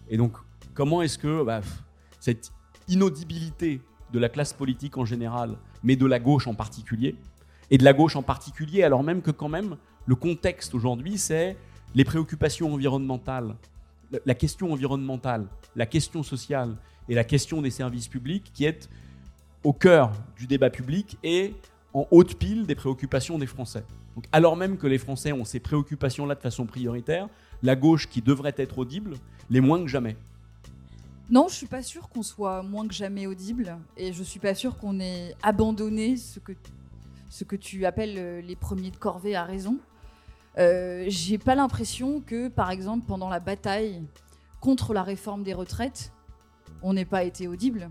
Et 0.08 0.16
donc, 0.16 0.36
comment 0.74 1.02
est-ce 1.02 1.18
que 1.18 1.44
bah, 1.44 1.60
cette 2.18 2.50
inaudibilité 2.88 3.80
de 4.12 4.18
la 4.18 4.28
classe 4.28 4.52
politique 4.52 4.96
en 4.96 5.04
général, 5.04 5.56
mais 5.82 5.96
de 5.96 6.06
la 6.06 6.18
gauche 6.18 6.46
en 6.46 6.54
particulier, 6.54 7.16
et 7.70 7.78
de 7.78 7.84
la 7.84 7.92
gauche 7.92 8.16
en 8.16 8.22
particulier, 8.22 8.82
alors 8.82 9.02
même 9.02 9.22
que 9.22 9.30
quand 9.30 9.48
même, 9.48 9.76
le 10.06 10.14
contexte 10.14 10.74
aujourd'hui, 10.74 11.18
c'est 11.18 11.56
les 11.94 12.04
préoccupations 12.04 12.72
environnementales, 12.72 13.56
la 14.24 14.34
question 14.34 14.72
environnementale, 14.72 15.46
la 15.74 15.86
question 15.86 16.22
sociale 16.22 16.76
et 17.08 17.14
la 17.14 17.24
question 17.24 17.60
des 17.60 17.70
services 17.70 18.08
publics 18.08 18.52
qui 18.54 18.64
est 18.64 18.88
au 19.66 19.72
cœur 19.72 20.12
du 20.38 20.46
débat 20.46 20.70
public 20.70 21.18
et 21.24 21.52
en 21.92 22.06
haute 22.12 22.38
pile 22.38 22.66
des 22.66 22.76
préoccupations 22.76 23.36
des 23.36 23.48
Français. 23.48 23.82
Donc, 24.14 24.24
alors 24.30 24.56
même 24.56 24.78
que 24.78 24.86
les 24.86 24.96
Français 24.96 25.32
ont 25.32 25.44
ces 25.44 25.58
préoccupations-là 25.58 26.36
de 26.36 26.40
façon 26.40 26.66
prioritaire, 26.66 27.28
la 27.64 27.74
gauche 27.74 28.08
qui 28.08 28.22
devrait 28.22 28.54
être 28.58 28.78
audible 28.78 29.14
l'est 29.50 29.60
moins 29.60 29.80
que 29.82 29.88
jamais. 29.88 30.16
Non, 31.30 31.48
je 31.48 31.56
suis 31.56 31.66
pas 31.66 31.82
sûre 31.82 32.08
qu'on 32.08 32.22
soit 32.22 32.62
moins 32.62 32.86
que 32.86 32.94
jamais 32.94 33.26
audible 33.26 33.76
et 33.96 34.12
je 34.12 34.22
suis 34.22 34.38
pas 34.38 34.54
sûre 34.54 34.78
qu'on 34.78 35.00
ait 35.00 35.34
abandonné 35.42 36.16
ce 36.16 36.38
que, 36.38 36.52
ce 37.28 37.42
que 37.42 37.56
tu 37.56 37.86
appelles 37.86 38.18
euh, 38.18 38.40
les 38.40 38.54
premiers 38.54 38.92
de 38.92 38.96
corvée 38.96 39.34
à 39.34 39.42
raison. 39.42 39.78
Euh, 40.58 41.06
J'ai 41.08 41.38
pas 41.38 41.56
l'impression 41.56 42.20
que, 42.20 42.46
par 42.46 42.70
exemple, 42.70 43.04
pendant 43.04 43.28
la 43.28 43.40
bataille 43.40 44.00
contre 44.60 44.94
la 44.94 45.02
réforme 45.02 45.42
des 45.42 45.54
retraites, 45.54 46.12
on 46.82 46.92
n'est 46.92 47.04
pas 47.04 47.24
été 47.24 47.48
audible. 47.48 47.88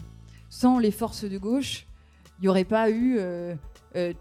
Sans 0.50 0.80
les 0.80 0.92
forces 0.92 1.26
de 1.26 1.38
gauche, 1.38 1.88
il 2.40 2.44
n'y 2.44 2.48
aurait 2.48 2.66
pas 2.66 2.90
eu 2.90 3.18
euh, 3.18 3.56
euh, 3.96 4.14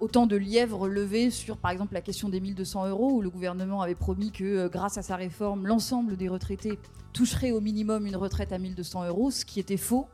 autant 0.00 0.26
de 0.26 0.36
lièvres 0.36 0.88
levés 0.88 1.30
sur, 1.30 1.56
par 1.56 1.70
exemple, 1.70 1.94
la 1.94 2.00
question 2.00 2.28
des 2.28 2.40
1200 2.40 2.88
euros, 2.88 3.12
où 3.12 3.22
le 3.22 3.30
gouvernement 3.30 3.82
avait 3.82 3.94
promis 3.94 4.30
que, 4.30 4.44
euh, 4.44 4.68
grâce 4.68 4.98
à 4.98 5.02
sa 5.02 5.16
réforme, 5.16 5.66
l'ensemble 5.66 6.16
des 6.16 6.28
retraités 6.28 6.78
toucherait 7.12 7.52
au 7.52 7.60
minimum 7.60 8.06
une 8.06 8.16
retraite 8.16 8.52
à 8.52 8.58
1200 8.58 9.06
euros, 9.06 9.30
ce 9.30 9.44
qui 9.44 9.60
était 9.60 9.76
faux. 9.76 10.06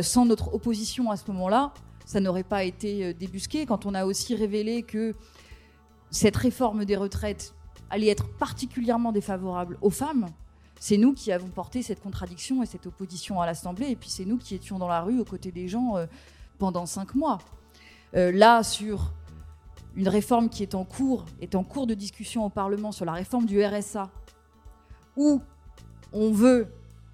sans 0.00 0.24
notre 0.24 0.54
opposition 0.54 1.10
à 1.10 1.16
ce 1.18 1.30
moment-là, 1.30 1.74
ça 2.06 2.18
n'aurait 2.18 2.42
pas 2.42 2.64
été 2.64 3.12
débusqué. 3.12 3.66
Quand 3.66 3.84
on 3.84 3.92
a 3.92 4.06
aussi 4.06 4.34
révélé 4.34 4.82
que 4.82 5.14
cette 6.10 6.36
réforme 6.36 6.86
des 6.86 6.96
retraites 6.96 7.54
allait 7.90 8.08
être 8.08 8.26
particulièrement 8.38 9.12
défavorable 9.12 9.76
aux 9.82 9.90
femmes, 9.90 10.26
c'est 10.84 10.98
nous 10.98 11.14
qui 11.14 11.32
avons 11.32 11.48
porté 11.48 11.82
cette 11.82 12.02
contradiction 12.02 12.62
et 12.62 12.66
cette 12.66 12.84
opposition 12.84 13.40
à 13.40 13.46
l'Assemblée, 13.46 13.88
et 13.88 13.96
puis 13.96 14.10
c'est 14.10 14.26
nous 14.26 14.36
qui 14.36 14.54
étions 14.54 14.78
dans 14.78 14.86
la 14.86 15.00
rue 15.00 15.18
aux 15.18 15.24
côtés 15.24 15.50
des 15.50 15.66
gens 15.66 15.96
euh, 15.96 16.04
pendant 16.58 16.84
cinq 16.84 17.14
mois. 17.14 17.38
Euh, 18.14 18.30
là, 18.30 18.62
sur 18.62 19.14
une 19.96 20.08
réforme 20.08 20.50
qui 20.50 20.62
est 20.62 20.74
en 20.74 20.84
cours, 20.84 21.24
est 21.40 21.54
en 21.54 21.64
cours 21.64 21.86
de 21.86 21.94
discussion 21.94 22.44
au 22.44 22.50
Parlement 22.50 22.92
sur 22.92 23.06
la 23.06 23.12
réforme 23.12 23.46
du 23.46 23.64
RSA, 23.64 24.10
où 25.16 25.40
on 26.12 26.32
veut 26.32 26.68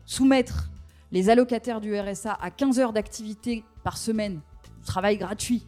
soumettre 0.05 0.69
les 1.13 1.31
allocataires 1.31 1.81
du 1.81 1.97
RSA 1.97 2.37
à 2.43 2.51
15 2.51 2.81
heures 2.81 2.93
d'activité 2.93 3.63
par 3.85 3.99
semaine, 3.99 4.41
travail 4.85 5.17
gratuit, 5.17 5.65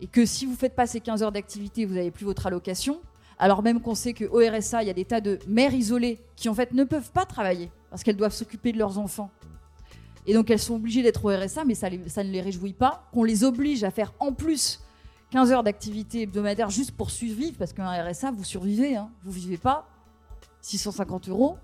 et 0.00 0.06
que 0.06 0.24
si 0.24 0.46
vous 0.46 0.52
ne 0.52 0.56
faites 0.56 0.74
pas 0.74 0.86
ces 0.86 1.00
15 1.00 1.22
heures 1.22 1.32
d'activité, 1.32 1.84
vous 1.84 1.92
n'avez 1.92 2.10
plus 2.10 2.24
votre 2.24 2.46
allocation, 2.46 3.02
alors 3.38 3.62
même 3.62 3.80
qu'on 3.80 3.94
sait 3.94 4.14
qu'au 4.14 4.38
RSA, 4.38 4.82
il 4.82 4.86
y 4.86 4.90
a 4.90 4.94
des 4.94 5.04
tas 5.04 5.20
de 5.20 5.38
mères 5.46 5.74
isolées 5.74 6.18
qui 6.36 6.48
en 6.48 6.54
fait 6.54 6.72
ne 6.72 6.84
peuvent 6.84 7.10
pas 7.10 7.26
travailler 7.26 7.70
parce 7.90 8.02
qu'elles 8.02 8.16
doivent 8.16 8.32
s'occuper 8.32 8.72
de 8.72 8.78
leurs 8.78 8.98
enfants. 8.98 9.30
Et 10.26 10.34
donc 10.34 10.50
elles 10.50 10.58
sont 10.58 10.74
obligées 10.74 11.02
d'être 11.02 11.24
au 11.24 11.28
RSA, 11.28 11.64
mais 11.64 11.74
ça, 11.74 11.90
ne 11.90 12.30
les 12.30 12.40
réjouit 12.40 12.72
pas. 12.72 13.08
Qu'on 13.12 13.24
les 13.24 13.44
oblige 13.44 13.84
à 13.84 13.90
faire 13.90 14.12
en 14.18 14.32
plus 14.32 14.80
15 15.30 15.52
heures 15.52 15.62
d'activité 15.62 16.22
hebdomadaire 16.22 16.70
juste 16.70 16.92
pour 16.92 17.10
survivre, 17.10 17.56
parce 17.58 17.72
qu'un 17.72 17.90
RSA, 17.90 18.30
vous 18.32 18.44
survivez, 18.44 18.96
hein, 18.96 19.10
vous 19.22 19.32
vivez 19.32 19.56
pas. 19.56 19.88
650 20.62 21.28
euros. 21.28 21.58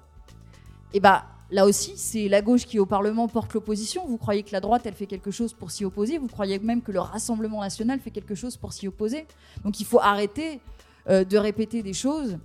Et 0.94 1.00
bah 1.00 1.24
là 1.50 1.66
aussi, 1.66 1.94
c'est 1.96 2.28
la 2.28 2.40
gauche 2.40 2.66
qui 2.66 2.78
au 2.78 2.86
Parlement 2.86 3.26
porte 3.26 3.52
l'opposition. 3.54 4.06
Vous 4.06 4.18
croyez 4.18 4.44
que 4.44 4.52
la 4.52 4.60
droite, 4.60 4.82
elle 4.84 4.94
fait 4.94 5.06
quelque 5.06 5.30
chose 5.30 5.54
pour 5.54 5.70
s'y 5.70 5.84
opposer? 5.84 6.18
Vous 6.18 6.28
croyez 6.28 6.58
même 6.60 6.82
que 6.82 6.92
le 6.92 7.00
Rassemblement 7.00 7.62
national 7.62 7.98
fait 7.98 8.10
quelque 8.10 8.36
chose 8.36 8.56
pour 8.56 8.72
s'y 8.72 8.86
opposer? 8.86 9.26
Donc 9.64 9.80
il 9.80 9.86
faut 9.86 9.98
arrêter 10.00 10.60
euh, 11.08 11.24
de 11.24 11.36
répéter 11.36 11.82
des 11.82 11.92
choses. 11.92 12.38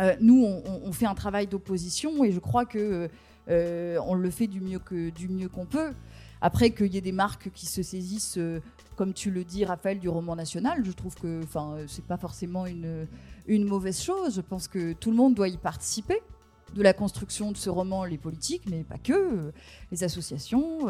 Euh, 0.00 0.14
nous, 0.20 0.44
on, 0.44 0.92
fait 0.92 1.06
un 1.06 1.14
travail 1.14 1.46
d'opposition 1.46 2.22
et 2.22 2.30
je 2.30 2.38
crois 2.38 2.64
que 2.64 3.08
euh, 3.48 3.98
on 4.06 4.14
le 4.14 4.30
fait 4.30 4.46
du 4.46 4.60
mieux 4.60 4.78
que 4.78 5.10
du 5.10 5.28
mieux 5.28 5.48
qu'on 5.48 5.66
peut. 5.66 5.92
Après 6.40 6.70
qu'il 6.70 6.92
y 6.94 6.98
ait 6.98 7.02
des 7.02 7.12
marques 7.12 7.50
qui 7.52 7.66
se 7.66 7.82
saisissent, 7.82 8.38
comme 8.94 9.12
tu 9.12 9.30
le 9.32 9.42
dis, 9.42 9.64
Raphaël, 9.64 9.98
du 9.98 10.08
roman 10.08 10.36
national, 10.36 10.84
je 10.84 10.92
trouve 10.92 11.16
que, 11.16 11.42
enfin, 11.42 11.78
c'est 11.88 12.04
pas 12.04 12.16
forcément 12.16 12.66
une 12.66 13.08
une 13.48 13.64
mauvaise 13.64 14.00
chose. 14.00 14.36
Je 14.36 14.40
pense 14.42 14.68
que 14.68 14.92
tout 14.92 15.10
le 15.10 15.16
monde 15.16 15.34
doit 15.34 15.48
y 15.48 15.56
participer 15.56 16.20
de 16.74 16.82
la 16.82 16.92
construction 16.92 17.50
de 17.50 17.56
ce 17.56 17.70
roman, 17.70 18.04
les 18.04 18.18
politiques, 18.18 18.64
mais 18.70 18.84
pas 18.84 18.98
que, 18.98 19.52
les 19.90 20.04
associations, 20.04 20.86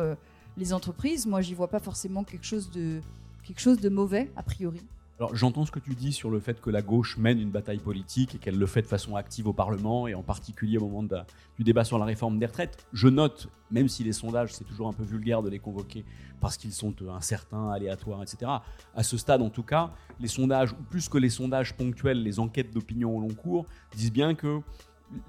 les 0.58 0.72
entreprises. 0.74 1.26
Moi, 1.26 1.40
j'y 1.40 1.54
vois 1.54 1.68
pas 1.68 1.78
forcément 1.78 2.24
quelque 2.24 2.44
chose 2.44 2.70
de 2.70 3.00
quelque 3.44 3.60
chose 3.60 3.80
de 3.80 3.88
mauvais 3.88 4.30
a 4.36 4.42
priori. 4.42 4.82
Alors 5.20 5.34
j'entends 5.34 5.66
ce 5.66 5.72
que 5.72 5.80
tu 5.80 5.96
dis 5.96 6.12
sur 6.12 6.30
le 6.30 6.38
fait 6.38 6.60
que 6.60 6.70
la 6.70 6.80
gauche 6.80 7.16
mène 7.16 7.40
une 7.40 7.50
bataille 7.50 7.80
politique 7.80 8.36
et 8.36 8.38
qu'elle 8.38 8.56
le 8.56 8.66
fait 8.66 8.82
de 8.82 8.86
façon 8.86 9.16
active 9.16 9.48
au 9.48 9.52
Parlement 9.52 10.06
et 10.06 10.14
en 10.14 10.22
particulier 10.22 10.78
au 10.78 10.86
moment 10.86 11.02
du 11.02 11.64
débat 11.64 11.82
sur 11.82 11.98
la 11.98 12.04
réforme 12.04 12.38
des 12.38 12.46
retraites. 12.46 12.86
Je 12.92 13.08
note, 13.08 13.48
même 13.72 13.88
si 13.88 14.04
les 14.04 14.12
sondages, 14.12 14.54
c'est 14.54 14.62
toujours 14.62 14.86
un 14.86 14.92
peu 14.92 15.02
vulgaire 15.02 15.42
de 15.42 15.50
les 15.50 15.58
convoquer 15.58 16.04
parce 16.40 16.56
qu'ils 16.56 16.72
sont 16.72 16.94
euh, 17.02 17.10
incertains, 17.10 17.68
aléatoires, 17.70 18.22
etc. 18.22 18.48
À 18.94 19.02
ce 19.02 19.16
stade 19.16 19.42
en 19.42 19.50
tout 19.50 19.64
cas, 19.64 19.90
les 20.20 20.28
sondages, 20.28 20.70
ou 20.70 20.84
plus 20.88 21.08
que 21.08 21.18
les 21.18 21.30
sondages 21.30 21.74
ponctuels, 21.74 22.22
les 22.22 22.38
enquêtes 22.38 22.72
d'opinion 22.72 23.16
au 23.16 23.20
long 23.20 23.34
cours, 23.34 23.66
disent 23.96 24.12
bien 24.12 24.36
que 24.36 24.60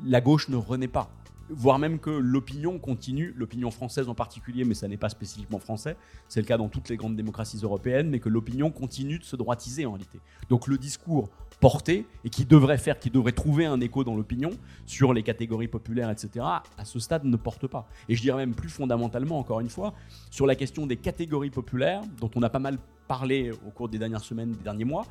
la 0.05 0.21
gauche 0.21 0.49
ne 0.49 0.55
renaît 0.55 0.87
pas 0.87 1.09
voire 1.49 1.79
même 1.79 1.99
que 1.99 2.09
l'opinion 2.09 2.79
continue, 2.79 3.33
l'opinion 3.37 3.71
française 3.71 4.09
en 4.09 4.15
particulier, 4.15 4.63
mais 4.63 4.73
ça 4.73 4.87
n'est 4.87 4.97
pas 4.97 5.09
spécifiquement 5.09 5.59
français, 5.59 5.95
c'est 6.27 6.41
le 6.41 6.45
cas 6.45 6.57
dans 6.57 6.69
toutes 6.69 6.89
les 6.89 6.97
grandes 6.97 7.15
démocraties 7.15 7.59
européennes, 7.63 8.09
mais 8.09 8.19
que 8.19 8.29
l'opinion 8.29 8.71
continue 8.71 9.19
de 9.19 9.23
se 9.23 9.35
droitiser 9.35 9.85
en 9.85 9.91
réalité. 9.91 10.19
Donc 10.49 10.67
le 10.67 10.77
discours 10.77 11.29
porté 11.59 12.05
et 12.23 12.29
qui 12.29 12.45
devrait 12.45 12.77
faire, 12.77 12.99
qui 12.99 13.09
devrait 13.09 13.31
trouver 13.31 13.65
un 13.65 13.81
écho 13.81 14.03
dans 14.03 14.15
l'opinion 14.15 14.51
sur 14.85 15.13
les 15.13 15.23
catégories 15.23 15.67
populaires, 15.67 16.09
etc., 16.09 16.45
à 16.45 16.85
ce 16.85 16.99
stade 16.99 17.25
ne 17.25 17.35
porte 17.35 17.67
pas. 17.67 17.87
Et 18.07 18.15
je 18.15 18.21
dirais 18.21 18.37
même 18.37 18.55
plus 18.55 18.69
fondamentalement, 18.69 19.39
encore 19.39 19.59
une 19.59 19.69
fois, 19.69 19.93
sur 20.31 20.45
la 20.45 20.55
question 20.55 20.87
des 20.87 20.97
catégories 20.97 21.49
populaires, 21.49 22.01
dont 22.19 22.31
on 22.35 22.43
a 22.43 22.49
pas 22.49 22.59
mal 22.59 22.77
parlé 23.09 23.51
au 23.67 23.71
cours 23.71 23.89
des 23.89 23.97
dernières 23.97 24.23
semaines, 24.23 24.51
des 24.51 24.63
derniers 24.63 24.85
mois, 24.85 25.05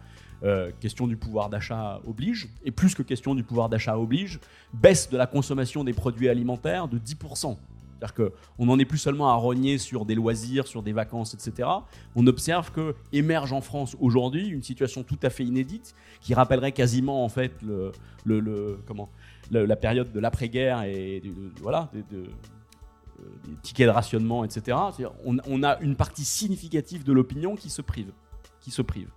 euh, 0.45 0.71
question 0.81 1.09
du 1.09 1.17
pouvoir 1.17 1.51
d'achat 1.51 2.01
oblige, 2.07 2.49
et 2.65 2.71
plus 2.71 2.95
que 2.95 3.03
question 3.03 3.35
du 3.35 3.43
pouvoir 3.43 3.69
d'achat 3.69 3.99
oblige, 3.99 4.39
baisse 4.73 5.11
de 5.11 5.17
la 5.19 5.27
consommation 5.27 5.83
des 5.83 5.93
produits 5.93 6.29
alimentaires 6.29 6.87
de 6.87 6.97
10%. 6.97 7.59
C'est-à-dire 7.99 8.15
qu'on 8.15 8.67
n'en 8.67 8.79
est 8.79 8.85
plus 8.85 8.99
seulement 8.99 9.31
à 9.31 9.35
rogner 9.35 9.77
sur 9.77 10.05
des 10.05 10.15
loisirs, 10.15 10.69
sur 10.69 10.85
des 10.85 10.93
vacances, 10.93 11.35
etc. 11.35 11.69
On 12.15 12.25
observe 12.29 12.71
que 12.71 12.95
émerge 13.13 13.53
en 13.53 13.61
France 13.61 13.97
aujourd'hui 13.99 14.47
une 14.47 14.63
situation 14.63 15.03
tout 15.03 15.19
à 15.25 15.31
fait 15.31 15.45
inédite 15.45 15.97
qui 16.21 16.35
rappellerait 16.35 16.71
quasiment 16.71 17.25
en 17.25 17.29
fait 17.29 17.53
la 19.51 19.77
période 19.77 20.13
de 20.13 20.21
l'après-guerre 20.21 20.85
et 20.85 21.21
voilà, 21.61 21.91
de, 22.13 22.31
des 23.45 23.55
tickets 23.63 23.87
de 23.87 23.93
rationnement, 23.93 24.45
etc. 24.45 24.77
On, 25.25 25.39
on, 25.47 25.63
a 25.63 25.79
une 25.81 25.97
partie 25.97 26.25
significative 26.25 27.05
de 27.05 27.13
l'opinion 27.13 27.57
qui 27.57 27.71
se 27.71 27.83
prive, 27.83 28.13
qui 28.61 28.71
se 28.71 28.83
prive. 28.83 29.11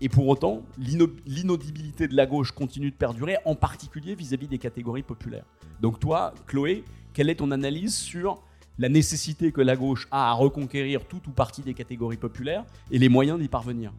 Et 0.00 0.08
pour 0.08 0.26
autant, 0.26 0.62
l'inaudibilité 0.78 2.08
de 2.08 2.16
la 2.16 2.26
gauche 2.26 2.52
continue 2.52 2.90
de 2.90 2.96
perdurer, 2.96 3.36
en 3.44 3.54
particulier 3.54 4.14
vis-à-vis 4.14 4.48
des 4.48 4.58
catégories 4.58 5.02
populaires. 5.02 5.46
Donc 5.80 6.00
toi, 6.00 6.34
Chloé, 6.46 6.84
quelle 7.12 7.30
est 7.30 7.36
ton 7.36 7.50
analyse 7.52 7.94
sur 7.94 8.42
la 8.78 8.88
nécessité 8.88 9.52
que 9.52 9.60
la 9.60 9.76
gauche 9.76 10.08
a 10.10 10.30
à 10.30 10.32
reconquérir 10.32 11.06
toute 11.06 11.26
ou 11.28 11.30
partie 11.30 11.62
des 11.62 11.74
catégories 11.74 12.16
populaires 12.16 12.64
et 12.90 12.98
les 12.98 13.08
moyens 13.08 13.38
d'y 13.38 13.48
parvenir? 13.48 13.92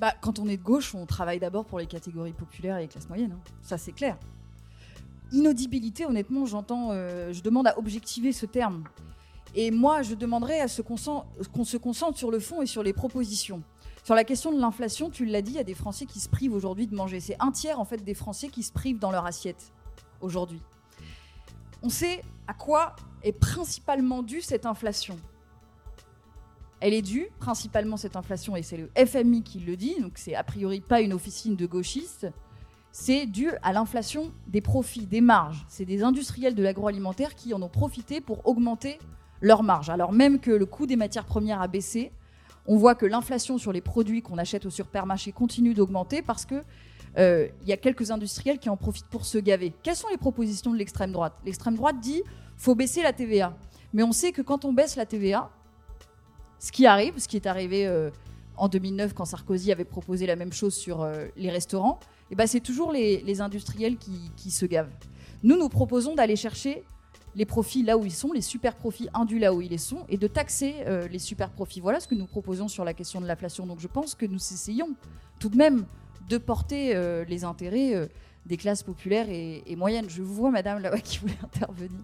Bah, 0.00 0.14
Quand 0.20 0.38
on 0.38 0.48
est 0.48 0.56
de 0.56 0.62
gauche, 0.62 0.94
on 0.94 1.04
travaille 1.06 1.40
d'abord 1.40 1.66
pour 1.66 1.78
les 1.78 1.86
catégories 1.86 2.32
populaires 2.32 2.78
et 2.78 2.82
les 2.82 2.88
classes 2.88 3.08
moyennes. 3.08 3.32
Hein. 3.32 3.52
Ça, 3.62 3.76
c'est 3.76 3.92
clair. 3.92 4.16
Inaudibilité, 5.32 6.06
honnêtement, 6.06 6.46
j'entends, 6.46 6.88
euh, 6.92 7.32
je 7.32 7.42
demande 7.42 7.66
à 7.66 7.78
objectiver 7.78 8.32
ce 8.32 8.46
terme. 8.46 8.84
Et 9.54 9.70
moi, 9.70 10.02
je 10.02 10.14
demanderais 10.14 10.60
à 10.60 10.68
ce 10.68 10.82
qu'on 10.82 10.96
se 10.96 11.76
concentre 11.76 12.18
sur 12.18 12.30
le 12.30 12.38
fond 12.38 12.62
et 12.62 12.66
sur 12.66 12.82
les 12.82 12.92
propositions. 12.92 13.62
Sur 14.04 14.14
la 14.14 14.24
question 14.24 14.52
de 14.52 14.60
l'inflation, 14.60 15.10
tu 15.10 15.24
l'as 15.24 15.42
dit, 15.42 15.52
il 15.52 15.56
y 15.56 15.60
a 15.60 15.64
des 15.64 15.74
Français 15.74 16.06
qui 16.06 16.20
se 16.20 16.28
privent 16.28 16.54
aujourd'hui 16.54 16.86
de 16.86 16.94
manger. 16.94 17.20
C'est 17.20 17.36
un 17.40 17.50
tiers 17.50 17.78
en 17.78 17.84
fait 17.84 18.02
des 18.02 18.14
Français 18.14 18.48
qui 18.48 18.62
se 18.62 18.72
privent 18.72 18.98
dans 18.98 19.10
leur 19.10 19.26
assiette 19.26 19.72
aujourd'hui. 20.20 20.62
On 21.82 21.88
sait 21.88 22.22
à 22.46 22.54
quoi 22.54 22.96
est 23.22 23.32
principalement 23.32 24.22
due 24.22 24.40
cette 24.40 24.66
inflation. 24.66 25.18
Elle 26.80 26.94
est 26.94 27.02
due 27.02 27.28
principalement 27.38 27.96
cette 27.96 28.16
inflation, 28.16 28.54
et 28.54 28.62
c'est 28.62 28.76
le 28.76 28.90
FMI 28.96 29.42
qui 29.42 29.58
le 29.58 29.76
dit, 29.76 30.00
donc 30.00 30.12
c'est 30.16 30.34
a 30.34 30.44
priori 30.44 30.80
pas 30.80 31.00
une 31.00 31.12
officine 31.12 31.56
de 31.56 31.66
gauchistes, 31.66 32.28
c'est 33.00 33.26
dû 33.26 33.52
à 33.62 33.72
l'inflation 33.72 34.32
des 34.48 34.60
profits, 34.60 35.06
des 35.06 35.20
marges. 35.20 35.64
C'est 35.68 35.84
des 35.84 36.02
industriels 36.02 36.56
de 36.56 36.64
l'agroalimentaire 36.64 37.36
qui 37.36 37.54
en 37.54 37.62
ont 37.62 37.68
profité 37.68 38.20
pour 38.20 38.44
augmenter 38.44 38.98
leurs 39.40 39.62
marges, 39.62 39.88
alors 39.88 40.10
même 40.10 40.40
que 40.40 40.50
le 40.50 40.66
coût 40.66 40.84
des 40.84 40.96
matières 40.96 41.24
premières 41.24 41.62
a 41.62 41.68
baissé, 41.68 42.10
on 42.66 42.76
voit 42.76 42.96
que 42.96 43.06
l'inflation 43.06 43.56
sur 43.56 43.72
les 43.72 43.80
produits 43.80 44.20
qu'on 44.20 44.36
achète 44.36 44.66
au 44.66 44.70
supermarché 44.70 45.30
continue 45.30 45.74
d'augmenter 45.74 46.22
parce 46.22 46.44
que 46.44 46.56
euh, 47.18 47.46
il 47.62 47.68
y 47.68 47.72
a 47.72 47.76
quelques 47.76 48.10
industriels 48.10 48.58
qui 48.58 48.68
en 48.68 48.76
profitent 48.76 49.06
pour 49.06 49.26
se 49.26 49.38
gaver. 49.38 49.72
Quelles 49.84 49.94
sont 49.94 50.08
les 50.08 50.18
propositions 50.18 50.72
de 50.72 50.76
l'extrême 50.76 51.12
droite? 51.12 51.34
L'extrême 51.46 51.76
droite 51.76 52.00
dit 52.00 52.24
faut 52.56 52.74
baisser 52.74 53.04
la 53.04 53.12
TVA. 53.12 53.56
Mais 53.92 54.02
on 54.02 54.10
sait 54.10 54.32
que 54.32 54.42
quand 54.42 54.64
on 54.64 54.72
baisse 54.72 54.96
la 54.96 55.06
TVA, 55.06 55.50
ce 56.58 56.72
qui 56.72 56.84
arrive, 56.84 57.16
ce 57.18 57.28
qui 57.28 57.36
est 57.36 57.46
arrivé 57.46 57.86
euh, 57.86 58.10
en 58.56 58.66
2009 58.66 59.14
quand 59.14 59.24
Sarkozy 59.24 59.70
avait 59.70 59.84
proposé 59.84 60.26
la 60.26 60.34
même 60.34 60.52
chose 60.52 60.74
sur 60.74 61.02
euh, 61.02 61.26
les 61.36 61.50
restaurants, 61.50 62.00
eh 62.30 62.34
ben 62.34 62.46
c'est 62.46 62.60
toujours 62.60 62.92
les, 62.92 63.40
industriels 63.40 63.96
qui, 63.96 64.50
se 64.50 64.66
gavent. 64.66 64.92
Nous, 65.42 65.56
nous 65.56 65.68
proposons 65.68 66.14
d'aller 66.14 66.36
chercher 66.36 66.84
les 67.34 67.46
profits 67.46 67.82
là 67.82 67.96
où 67.96 68.04
ils 68.04 68.12
sont, 68.12 68.32
les 68.32 68.40
super 68.40 68.74
profits 68.74 69.08
indus 69.14 69.38
là 69.38 69.54
où 69.54 69.60
ils 69.60 69.78
sont, 69.78 70.04
et 70.08 70.16
de 70.16 70.26
taxer 70.26 70.74
euh, 70.86 71.06
les 71.08 71.18
super 71.18 71.50
profits. 71.50 71.80
Voilà 71.80 72.00
ce 72.00 72.08
que 72.08 72.14
nous 72.14 72.26
proposons 72.26 72.68
sur 72.68 72.84
la 72.84 72.94
question 72.94 73.20
de 73.20 73.26
l'inflation. 73.26 73.66
Donc 73.66 73.80
je 73.80 73.86
pense 73.86 74.14
que 74.14 74.26
nous 74.26 74.38
essayons 74.38 74.88
tout 75.38 75.48
de 75.48 75.56
même 75.56 75.86
de 76.28 76.38
porter 76.38 76.94
euh, 76.94 77.24
les 77.24 77.44
intérêts 77.44 77.94
euh, 77.94 78.06
des 78.46 78.56
classes 78.56 78.82
populaires 78.82 79.26
et, 79.28 79.76
moyennes. 79.76 80.08
Je 80.08 80.22
vous 80.22 80.34
vois, 80.34 80.50
madame, 80.50 80.80
là-bas, 80.80 81.00
qui 81.00 81.18
voulait 81.18 81.38
intervenir. 81.42 82.00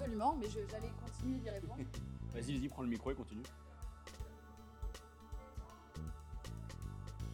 Absolument, 0.00 0.36
mais 0.40 0.46
je- 0.46 0.60
j'allais 0.70 0.92
continuer 1.04 1.38
d'y 1.40 1.50
répondre. 1.50 1.74
Vas-y, 2.34 2.56
vas-y, 2.58 2.68
prends 2.68 2.82
le 2.82 2.88
micro 2.88 3.10
et 3.10 3.14
continue. 3.14 3.42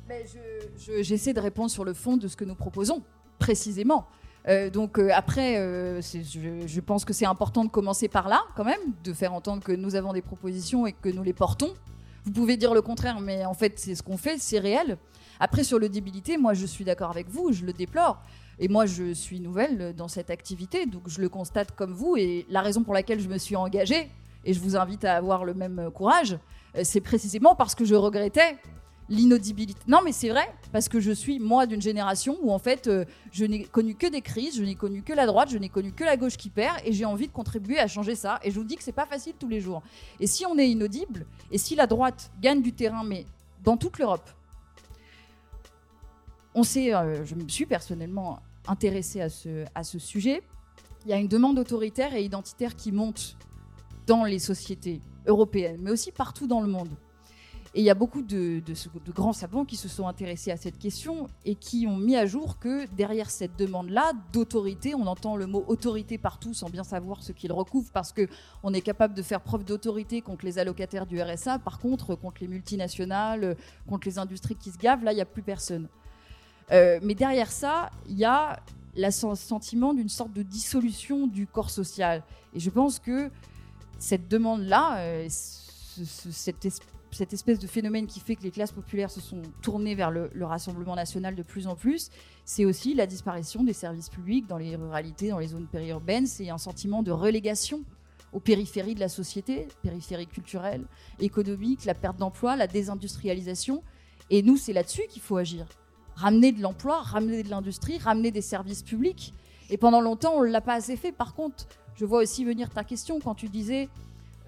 Mais 0.09 0.25
je- 0.27 0.69
je- 0.79 1.03
J'essaie 1.03 1.33
de 1.33 1.41
répondre 1.41 1.71
sur 1.71 1.85
le 1.85 1.93
fond 1.95 2.17
de 2.17 2.29
ce 2.29 2.37
que 2.37 2.45
nous 2.45 2.55
proposons, 2.55 3.03
précisément. 3.39 4.07
Euh, 4.49 4.69
donc 4.71 4.99
euh, 4.99 5.11
après, 5.15 5.59
euh, 5.59 6.01
c'est- 6.03 6.23
je, 6.23 6.67
je 6.67 6.81
pense 6.81 7.05
que 7.05 7.13
c'est 7.13 7.25
important 7.27 7.65
de 7.65 7.71
commencer 7.71 8.09
par 8.09 8.29
là, 8.29 8.43
quand 8.57 8.65
même, 8.65 8.81
de 9.03 9.13
faire 9.13 9.33
entendre 9.35 9.63
que 9.63 9.73
nous 9.73 9.95
avons 9.95 10.13
des 10.13 10.23
propositions 10.23 10.87
et 10.87 10.93
que 10.93 11.09
nous 11.09 11.23
les 11.23 11.33
portons. 11.33 11.73
Vous 12.25 12.33
pouvez 12.33 12.57
dire 12.57 12.73
le 12.75 12.83
contraire, 12.83 13.21
mais 13.21 13.45
en 13.45 13.55
fait, 13.55 13.79
c'est 13.79 13.95
ce 13.95 14.03
qu'on 14.03 14.17
fait, 14.17 14.39
c'est 14.39 14.59
réel. 14.59 14.97
Après, 15.41 15.65
sur 15.65 15.79
l'audibilité, 15.79 16.39
moi, 16.39 16.55
je 16.55 16.65
suis 16.67 16.85
d'accord 16.85 17.11
avec 17.11 17.29
vous, 17.29 17.53
je 17.53 17.65
le 17.67 17.73
déplore. 17.73 18.23
Et 18.59 18.69
moi, 18.69 18.87
je 18.87 19.13
suis 19.13 19.41
nouvelle 19.41 19.95
dans 19.95 20.09
cette 20.09 20.31
activité, 20.31 20.87
donc 20.87 21.09
je 21.09 21.21
le 21.21 21.29
constate 21.29 21.73
comme 21.73 21.93
vous. 21.93 22.17
Et 22.17 22.47
la 22.49 22.63
raison 22.63 22.83
pour 22.83 22.95
laquelle 22.95 23.21
je 23.21 23.29
me 23.29 23.39
suis 23.39 23.57
engagée, 23.57 24.11
et 24.45 24.53
je 24.53 24.61
vous 24.61 24.77
invite 24.77 25.05
à 25.05 25.17
avoir 25.17 25.45
le 25.45 25.55
même 25.55 25.91
courage, 25.95 26.39
euh, 26.77 26.81
c'est 26.85 27.01
précisément 27.01 27.55
parce 27.55 27.75
que 27.75 27.85
je 27.85 27.95
regrettais 27.95 28.59
l'inaudibilité. 29.09 29.81
Non, 29.87 30.01
mais 30.05 30.13
c'est 30.13 30.31
vrai, 30.31 30.47
parce 30.73 30.89
que 30.89 30.99
je 30.99 31.13
suis, 31.13 31.39
moi, 31.39 31.67
d'une 31.67 31.83
génération 31.83 32.39
où, 32.43 32.53
en 32.53 32.59
fait, 32.59 32.87
euh, 32.87 33.05
je 33.33 33.45
n'ai 33.45 33.65
connu 33.65 33.95
que 33.95 34.07
des 34.07 34.23
crises, 34.23 34.57
je 34.57 34.63
n'ai 34.63 34.75
connu 34.75 35.03
que 35.03 35.13
la 35.13 35.27
droite, 35.27 35.51
je 35.51 35.59
n'ai 35.59 35.69
connu 35.69 35.93
que 35.93 36.05
la 36.05 36.17
gauche 36.17 36.37
qui 36.37 36.49
perd, 36.49 36.79
et 36.85 36.93
j'ai 36.93 37.05
envie 37.05 37.27
de 37.27 37.33
contribuer 37.33 37.79
à 37.79 37.87
changer 37.87 38.15
ça. 38.15 38.39
Et 38.43 38.51
je 38.51 38.59
vous 38.59 38.65
dis 38.65 38.77
que 38.77 38.83
c'est 38.83 38.93
pas 38.93 39.07
facile 39.07 39.35
tous 39.39 39.49
les 39.49 39.61
jours. 39.61 39.83
Et 40.21 40.27
si 40.27 40.47
on 40.47 40.57
est 40.59 40.69
inaudible, 40.69 41.27
et 41.51 41.59
si 41.59 41.75
la 41.75 41.87
droite 41.87 42.31
gagne 42.41 42.63
du 42.63 42.73
terrain, 42.73 43.05
mais 43.05 43.27
dans 43.63 43.77
toute 43.77 43.99
l'Europe, 43.99 44.31
on 46.55 46.63
sait, 46.63 46.95
euh, 46.95 47.25
je 47.25 47.35
me 47.35 47.49
suis 47.49 47.67
personnellement 47.67 48.39
intéressée 48.67 49.21
à 49.21 49.29
ce, 49.29 49.99
sujet, 49.99 50.43
il 51.05 51.11
y 51.11 51.13
a 51.13 51.19
une 51.19 51.29
demande 51.29 51.59
autoritaire 51.59 52.15
et 52.15 52.25
identitaire 52.25 52.77
qui 52.77 52.93
monte 52.93 53.37
dans 54.07 54.25
les 54.25 54.39
sociétés 54.39 55.01
européennes, 55.27 55.79
mais 55.81 55.91
aussi 55.91 56.13
partout 56.13 56.47
dans 56.47 56.61
le 56.61 56.69
monde. 56.69 56.91
Et 57.77 57.81
il 57.81 57.85
y 57.85 57.91
a 57.91 57.95
beaucoup 57.95 58.23
de, 58.23 58.61
de 58.61 59.13
grands 59.13 59.33
savants 59.33 59.65
qui 59.65 59.75
se 59.75 59.89
sont 59.89 60.07
intéressés 60.07 60.53
à 60.53 60.57
cette 60.57 60.79
question 60.79 61.27
et 61.45 61.57
qui 61.57 61.89
ont 61.89 61.97
mis 61.97 62.15
à 62.15 62.25
jour 62.25 62.61
que 62.61 62.87
derrière 62.95 63.31
cette 63.31 63.57
demande-là 63.59 64.13
d'autorité, 64.33 64.95
on 64.95 65.09
entend 65.09 65.35
le 65.35 65.47
mot 65.47 65.65
autorité 65.67 66.17
partout 66.17 66.55
sans 66.55 66.71
bien 66.71 66.85
savoir 66.85 67.25
ce 67.25 67.33
qu'il 67.33 67.51
recouvre 67.53 67.91
parce 67.93 68.13
que 68.13 68.29
on 68.63 68.73
est 68.73 68.81
capable 68.81 69.13
de 69.13 69.23
faire 69.23 69.41
preuve 69.41 69.65
d'autorité 69.65 70.21
contre 70.21 70.45
les 70.45 70.61
allocataires 70.61 71.05
du 71.05 71.21
RSA. 71.21 71.59
Par 71.59 71.81
contre, 71.81 72.15
contre 72.15 72.43
les 72.43 72.49
multinationales, 72.49 73.57
contre 73.89 74.07
les 74.07 74.19
industries 74.21 74.55
qui 74.55 74.71
se 74.71 74.79
gavent, 74.79 75.03
là, 75.03 75.11
il 75.11 75.17
n'y 75.17 75.21
a 75.21 75.27
plus 75.27 75.43
personne. 75.43 75.89
Euh, 76.73 76.99
mais 77.03 77.15
derrière 77.15 77.51
ça, 77.51 77.91
il 78.09 78.19
y 78.19 78.25
a 78.25 78.61
le 78.97 79.11
sentiment 79.11 79.93
d'une 79.93 80.09
sorte 80.09 80.33
de 80.33 80.43
dissolution 80.43 81.27
du 81.27 81.47
corps 81.47 81.71
social. 81.71 82.23
Et 82.55 82.61
je 82.61 82.71
pense 82.71 82.99
que 82.99 83.31
cette 83.99 84.29
demande-là, 84.29 84.99
euh, 84.99 85.27
cette 85.29 87.33
espèce 87.33 87.59
de 87.59 87.67
phénomène 87.67 88.07
qui 88.07 88.21
fait 88.21 88.37
que 88.37 88.43
les 88.43 88.51
classes 88.51 88.73
populaires 88.73 89.11
se 89.11 89.21
sont 89.21 89.43
tournées 89.63 89.95
vers 89.95 90.11
le, 90.11 90.31
le 90.33 90.45
Rassemblement 90.45 90.95
national 90.95 91.35
de 91.35 91.43
plus 91.43 91.67
en 91.67 91.77
plus, 91.77 92.11
c'est 92.45 92.65
aussi 92.65 92.95
la 92.95 93.07
disparition 93.07 93.65
des 93.65 93.73
services 93.73 94.09
publics 94.09 94.47
dans 94.47 94.59
les 94.59 94.77
ruralités, 94.77 95.31
dans 95.31 95.39
les 95.39 95.49
zones 95.49 95.67
périurbaines. 95.67 96.27
C'est 96.27 96.51
un 96.51 96.59
sentiment 96.59 97.03
de 97.03 97.11
relégation 97.11 97.83
aux 98.33 98.41
périphéries 98.41 98.95
de 98.95 99.01
la 99.01 99.09
société, 99.09 99.69
périphéries 99.83 100.27
culturelles, 100.27 100.85
économiques, 101.21 101.85
la 101.85 101.95
perte 101.95 102.19
d'emploi, 102.19 102.57
la 102.57 102.67
désindustrialisation. 102.67 103.83
Et 104.29 104.43
nous, 104.43 104.57
c'est 104.57 104.73
là-dessus 104.73 105.03
qu'il 105.09 105.23
faut 105.23 105.37
agir. 105.37 105.67
Ramener 106.17 106.53
de 106.53 106.63
l'emploi, 106.63 107.01
ramener 107.03 107.43
de 107.43 107.51
l'industrie, 107.51 107.99
ramener 107.99 108.31
des 108.31 108.41
services 108.41 108.83
publics. 108.83 109.35
Et 109.71 109.77
pendant 109.77 110.01
longtemps, 110.01 110.35
on 110.37 110.43
ne 110.43 110.49
l'a 110.49 110.61
pas 110.61 110.75
assez 110.75 110.97
fait. 110.97 111.13
Par 111.13 111.35
contre, 111.35 111.67
je 111.97 112.05
vois 112.05 112.21
aussi 112.23 112.45
venir 112.45 112.71
ta 112.71 112.85
question 112.85 113.21
quand 113.21 113.35
tu 113.35 113.49
disais 113.49 113.89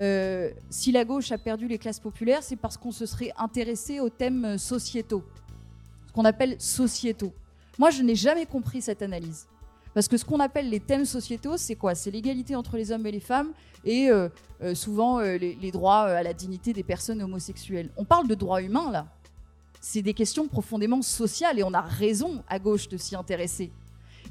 euh, 0.02 0.50
si 0.68 0.92
la 0.92 1.04
gauche 1.04 1.32
a 1.32 1.38
perdu 1.38 1.68
les 1.68 1.78
classes 1.78 2.00
populaires, 2.00 2.42
c'est 2.42 2.56
parce 2.56 2.76
qu'on 2.76 2.92
se 2.92 3.06
serait 3.06 3.32
intéressé 3.38 4.00
aux 4.00 4.10
thèmes 4.10 4.44
euh, 4.44 4.58
sociétaux, 4.58 5.24
ce 6.06 6.12
qu'on 6.12 6.24
appelle 6.24 6.56
sociétaux. 6.58 7.32
Moi, 7.78 7.90
je 7.90 8.02
n'ai 8.02 8.14
jamais 8.14 8.46
compris 8.46 8.82
cette 8.82 9.02
analyse. 9.02 9.46
Parce 9.94 10.08
que 10.08 10.18
ce 10.18 10.26
qu'on 10.26 10.40
appelle 10.40 10.68
les 10.68 10.80
thèmes 10.80 11.06
sociétaux, 11.06 11.56
c'est 11.56 11.76
quoi? 11.76 11.94
C'est 11.94 12.10
l'égalité 12.10 12.54
entre 12.54 12.76
les 12.76 12.92
hommes 12.92 13.06
et 13.06 13.10
les 13.10 13.20
femmes 13.20 13.52
et 13.82 14.10
euh, 14.10 14.28
souvent 14.74 15.20
les, 15.20 15.70
droits 15.70 16.02
à 16.02 16.22
la 16.22 16.34
dignité 16.34 16.74
des 16.74 16.82
personnes 16.82 17.22
homosexuelles. 17.22 17.88
On 17.96 18.04
parle 18.04 18.28
de 18.28 18.34
droits 18.34 18.60
humains 18.60 18.90
là. 18.90 19.06
C'est 19.89 20.03
des 20.03 20.14
questions 20.14 20.49
profondément 20.49 21.01
sociales 21.01 21.61
et 21.61 21.62
on 21.62 21.72
a 21.72 21.80
raison 21.80 22.43
à 22.49 22.59
gauche 22.59 22.89
de 22.89 22.97
s'y 22.97 23.14
intéresser. 23.14 23.70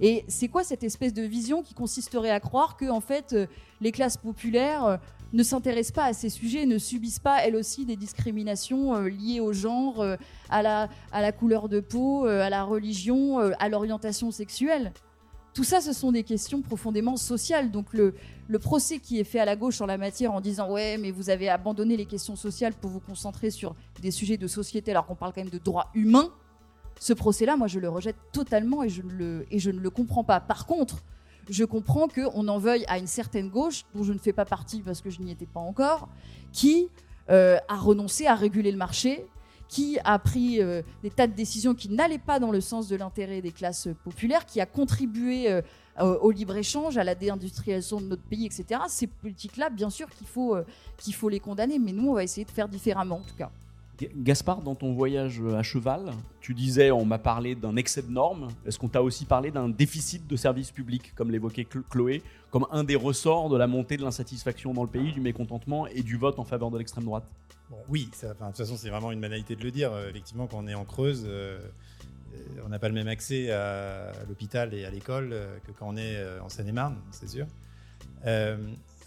Et 0.02 0.26
c'est 0.28 0.50
quoi 0.50 0.66
cette 0.66 0.84
espèce 0.84 1.14
de 1.14 1.22
vision 1.22 1.64
qui 1.64 1.74
consisterait 1.74 2.30
à 2.30 2.42
croire 2.42 2.76
que 2.76 2.90
en 2.90 3.00
fait 3.00 3.32
euh, 3.32 3.48
les 3.80 3.94
classes 3.94 4.18
populaires 4.18 4.84
euh, 4.84 4.98
ne 5.32 5.44
s'intéressent 5.44 5.96
pas 5.96 6.04
à 6.04 6.12
ces 6.14 6.28
sujets, 6.28 6.66
ne 6.66 6.78
subissent 6.78 7.20
pas 7.20 7.38
elles 7.38 7.56
aussi 7.56 7.86
des 7.86 7.96
discriminations 7.96 8.96
euh, 8.96 9.08
liées 9.08 9.40
au 9.40 9.54
genre, 9.54 10.06
à, 10.50 10.62
la, 10.62 10.90
à 11.14 11.22
la 11.22 11.32
couleur 11.32 11.70
de 11.70 11.80
peau, 11.80 12.26
à 12.26 12.50
la 12.50 12.66
religion, 12.66 13.40
à 13.58 13.70
l'orientation 13.70 14.32
sexuelle? 14.32 14.92
Tout 15.56 15.64
ça, 15.64 15.80
ce 15.80 15.94
sont 15.94 16.12
des 16.12 16.24
questions 16.24 16.62
profondément 16.62 17.16
sociales. 17.16 17.72
Donc 17.72 17.94
le, 17.94 18.14
procès 18.60 19.00
qui 19.00 19.22
est 19.22 19.24
fait 19.24 19.40
à 19.40 19.46
la 19.46 19.56
gauche 19.56 19.80
en 19.80 19.86
la 19.86 19.98
matière 19.98 20.34
en 20.34 20.42
disant 20.42 20.70
ouais 20.70 20.98
mais 20.98 21.12
vous 21.12 21.30
avez 21.30 21.50
abandonné 21.50 21.96
les 21.96 22.06
questions 22.06 22.36
sociales 22.36 22.74
pour 22.74 22.92
vous 22.92 23.00
concentrer 23.00 23.50
sur 23.50 23.74
des 24.02 24.12
sujets 24.12 24.36
de 24.36 24.48
société 24.48 24.92
alors 24.92 25.06
qu'on 25.06 25.16
parle 25.16 25.32
quand 25.34 25.42
même 25.42 25.50
de 25.50 25.58
droits 25.58 25.90
humains, 25.94 26.30
ce 27.00 27.14
procès-là, 27.14 27.56
moi 27.56 27.68
je 27.68 27.80
le 27.80 27.88
rejette 27.88 28.18
totalement 28.34 28.84
et 28.84 28.90
je 28.90 29.02
ne 29.02 29.14
le, 29.14 29.48
et 29.50 29.90
comprends 29.92 30.26
pas. 30.26 30.42
Par 30.42 30.66
contre, 30.66 30.98
je 31.50 31.64
comprends 31.64 32.10
qu'on 32.10 32.48
en 32.50 32.58
veuille 32.58 32.84
à 32.88 32.98
une 32.98 33.08
certaine 33.08 33.50
gauche, 33.50 33.84
dont 33.94 34.04
je 34.04 34.12
ne 34.12 34.20
fais 34.20 34.34
pas 34.34 34.46
partie 34.46 34.82
parce 34.82 35.02
que 35.02 35.10
je 35.10 35.22
n'y 35.22 35.32
étais 35.32 35.46
pas 35.46 35.62
encore, 35.62 36.10
qui 36.52 36.90
euh, 37.30 37.58
a 37.70 37.78
renoncé 37.78 38.28
à 38.28 38.36
réguler 38.36 38.72
le 38.72 38.78
marché, 38.78 39.26
qui 39.68 39.98
a 40.04 40.20
pris 40.20 40.62
euh, 40.62 40.82
des 41.04 41.10
tas 41.10 41.28
de 41.28 41.34
décisions 41.34 41.74
qui 41.74 41.90
n'allaient 41.90 42.18
pas 42.20 42.40
dans 42.40 42.52
le 42.52 42.62
sens 42.62 42.88
de 42.88 42.96
l'intérêt 42.96 43.42
des 43.42 43.52
classes 43.52 43.88
populaires, 44.04 44.46
qui 44.46 44.62
a 44.62 44.66
contribué 44.66 45.50
euh, 45.52 45.62
au 45.98 46.30
libre-échange, 46.32 46.98
à 46.98 47.04
la 47.04 47.16
déindustrialisation 47.16 48.02
de 48.02 48.06
notre 48.08 48.22
pays, 48.24 48.46
etc. 48.46 48.82
Ces 48.90 49.08
politiques-là, 49.08 49.70
bien 49.70 49.90
sûr 49.90 50.10
qu'il 50.10 50.28
faut, 50.28 50.56
euh, 50.56 50.64
qu'il 50.98 51.14
faut 51.16 51.30
les 51.30 51.40
condamner, 51.40 51.80
mais 51.80 51.92
nous, 51.94 52.10
on 52.10 52.14
va 52.14 52.24
essayer 52.24 52.46
de 52.46 52.52
faire 52.52 52.68
différemment, 52.68 53.18
en 53.18 53.22
tout 53.28 53.36
cas. 53.38 53.50
Ga- 53.98 54.10
Gaspard, 54.14 54.62
dans 54.62 54.76
ton 54.76 54.92
voyage 54.94 55.42
à 55.58 55.64
cheval, 55.64 56.12
tu 56.42 56.54
disais, 56.54 56.92
on 56.92 57.06
m'a 57.06 57.18
parlé 57.18 57.56
d'un 57.56 57.78
excès 57.78 58.02
de 58.02 58.12
normes. 58.12 58.50
Est-ce 58.66 58.78
qu'on 58.78 58.90
t'a 58.90 59.02
aussi 59.02 59.24
parlé 59.24 59.52
d'un 59.52 59.70
déficit 59.70 60.28
de 60.28 60.36
services 60.36 60.72
publics, 60.72 61.14
comme 61.16 61.32
l'évoquait 61.32 61.66
Chloé, 61.90 62.22
comme 62.52 62.68
un 62.72 62.84
des 62.84 62.98
ressorts 62.98 63.50
de 63.50 63.56
la 63.58 63.68
montée 63.68 63.96
de 63.96 64.04
l'insatisfaction 64.04 64.74
dans 64.74 64.84
le 64.84 64.90
pays, 64.90 65.14
du 65.14 65.22
mécontentement 65.22 65.88
et 65.88 66.04
du 66.04 66.18
vote 66.18 66.40
en 66.40 66.44
faveur 66.44 66.72
de 66.72 66.78
l'extrême 66.78 67.06
droite? 67.06 67.24
Oui, 67.90 68.10
ça, 68.14 68.30
de 68.30 68.34
toute 68.34 68.58
façon, 68.58 68.78
c'est 68.78 68.90
vraiment 68.90 69.12
une 69.12 69.22
banalité 69.22 69.56
de 69.56 69.64
le 69.64 69.72
dire. 69.72 69.92
Euh, 69.92 70.10
effectivement, 70.10 70.48
quand 70.48 70.60
on 70.60 70.68
est 70.68 70.74
en 70.74 70.86
Creuse, 70.86 71.24
euh, 71.28 71.60
euh, 72.34 72.38
on 72.66 72.70
n'a 72.70 72.80
pas 72.80 72.90
le 72.90 72.94
même 72.94 73.08
accès 73.08 73.52
à, 73.52 74.12
l'hôpital 74.28 74.74
et 74.74 74.86
à 74.86 74.90
l'école 74.90 75.36
que 75.66 75.72
quand 75.72 75.88
on 75.88 75.98
est 75.98 76.24
en 76.40 76.50
Seine-et-Marne, 76.50 76.98
c'est 77.12 77.30
sûr. 77.30 77.48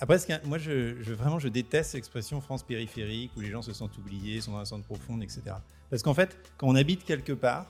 Après, 0.01 0.19
ce 0.19 0.47
moi, 0.47 0.59
je, 0.59 1.13
vraiment, 1.13 1.39
je 1.39 1.49
déteste 1.49 1.95
l'expression 1.95 2.41
France 2.41 2.63
périphérique 2.63 3.33
où 3.37 3.41
les 3.41 3.51
gens 3.51 3.63
se 3.63 3.73
sentent 3.73 3.99
oubliés, 3.99 4.41
sont 4.41 4.53
dans 4.53 4.59
un 4.59 4.65
centre 4.65 4.85
profonde, 4.85 5.23
etc. 5.23 5.43
Parce 5.91 6.03
qu'en 6.03 6.15
fait, 6.15 6.37
quand 6.57 6.69
on 6.69 6.77
habite 6.77 7.05
quelque 7.05 7.33
part, 7.33 7.67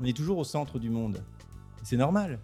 on 0.00 0.04
est 0.04 0.16
toujours 0.16 0.38
au 0.38 0.44
centre 0.44 0.78
du 0.78 0.88
monde. 0.90 1.22
C'est 1.82 1.96
normal. 1.96 2.38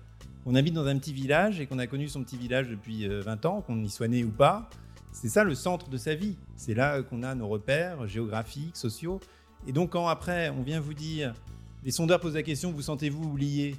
On 0.47 0.55
habite 0.55 0.75
dans 0.75 0.87
un 0.87 0.99
petit 0.99 1.13
village 1.13 1.61
et 1.61 1.67
qu'on 1.67 1.79
a 1.79 1.87
connu 1.87 2.09
son 2.09 2.23
petit 2.23 2.37
village 2.37 2.69
depuis 2.69 3.09
euh, 3.09 3.23
20 3.23 3.47
ans, 3.47 3.61
qu'on 3.63 3.83
y 3.83 3.89
soit 3.89 4.09
né 4.09 4.25
ou 4.25 4.31
pas. 4.31 4.69
C'est 5.15 5.29
ça 5.29 5.45
le 5.45 5.55
centre 5.55 5.89
de 5.89 5.97
sa 5.97 6.15
vie. 6.15 6.37
C'est 6.57 6.75
là 6.75 7.03
qu'on 7.03 7.23
a 7.23 7.35
nos 7.35 7.49
repères 7.49 8.07
géographiques, 8.07 8.77
sociaux. 8.77 9.21
Et 9.67 9.73
donc, 9.73 9.91
quand 9.91 10.09
après, 10.09 10.51
on 10.51 10.63
vient 10.63 10.81
vous 10.81 10.93
dire, 10.93 11.33
les 11.85 11.93
sondeurs 11.93 12.21
posent 12.21 12.35
la 12.35 12.43
question, 12.43 12.73
vous 12.73 12.83
sentez-vous 12.83 13.25
oublié? 13.25 13.77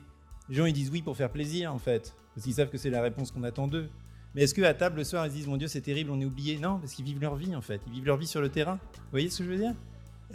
Les 0.49 0.55
gens, 0.55 0.65
ils 0.65 0.73
disent 0.73 0.89
oui 0.89 1.01
pour 1.01 1.15
faire 1.15 1.29
plaisir, 1.29 1.71
en 1.73 1.77
fait. 1.77 2.15
Parce 2.33 2.45
qu'ils 2.45 2.55
savent 2.55 2.69
que 2.69 2.77
c'est 2.77 2.89
la 2.89 3.01
réponse 3.01 3.31
qu'on 3.31 3.43
attend 3.43 3.67
d'eux. 3.67 3.89
Mais 4.33 4.43
est-ce 4.43 4.55
qu'à 4.55 4.73
table, 4.73 4.97
le 4.97 5.03
soir, 5.03 5.25
ils 5.25 5.29
se 5.29 5.35
disent, 5.35 5.47
mon 5.47 5.57
Dieu, 5.57 5.67
c'est 5.67 5.81
terrible, 5.81 6.09
on 6.09 6.19
est 6.19 6.25
oublié? 6.25 6.57
Non, 6.57 6.79
parce 6.79 6.93
qu'ils 6.93 7.05
vivent 7.05 7.21
leur 7.21 7.35
vie, 7.35 7.55
en 7.55 7.61
fait. 7.61 7.81
Ils 7.87 7.93
vivent 7.93 8.05
leur 8.05 8.17
vie 8.17 8.27
sur 8.27 8.41
le 8.41 8.49
terrain. 8.49 8.79
Vous 8.95 9.11
voyez 9.11 9.29
ce 9.29 9.39
que 9.39 9.43
je 9.43 9.49
veux 9.49 9.57
dire? 9.57 9.75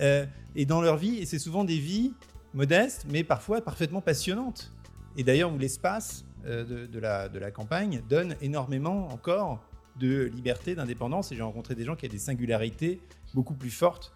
Euh, 0.00 0.26
Et 0.54 0.66
dans 0.66 0.82
leur 0.82 0.96
vie, 0.96 1.16
et 1.16 1.26
c'est 1.26 1.38
souvent 1.38 1.64
des 1.64 1.78
vies 1.78 2.12
modestes, 2.54 3.06
mais 3.10 3.24
parfois 3.24 3.62
parfaitement 3.62 4.02
passionnantes. 4.02 4.70
Et 5.16 5.24
d'ailleurs, 5.24 5.52
où 5.52 5.58
l'espace 5.58 6.24
euh, 6.44 6.86
de 6.86 7.38
la 7.38 7.50
campagne 7.50 8.02
donne 8.08 8.36
énormément 8.42 9.08
encore 9.08 9.64
de 10.00 10.24
liberté, 10.24 10.74
d'indépendance. 10.74 11.30
Et 11.30 11.36
j'ai 11.36 11.42
rencontré 11.42 11.74
des 11.76 11.84
gens 11.84 11.94
qui 11.94 12.06
ont 12.06 12.10
des 12.10 12.18
singularités 12.18 13.00
beaucoup 13.34 13.54
plus 13.54 13.70
fortes 13.70 14.12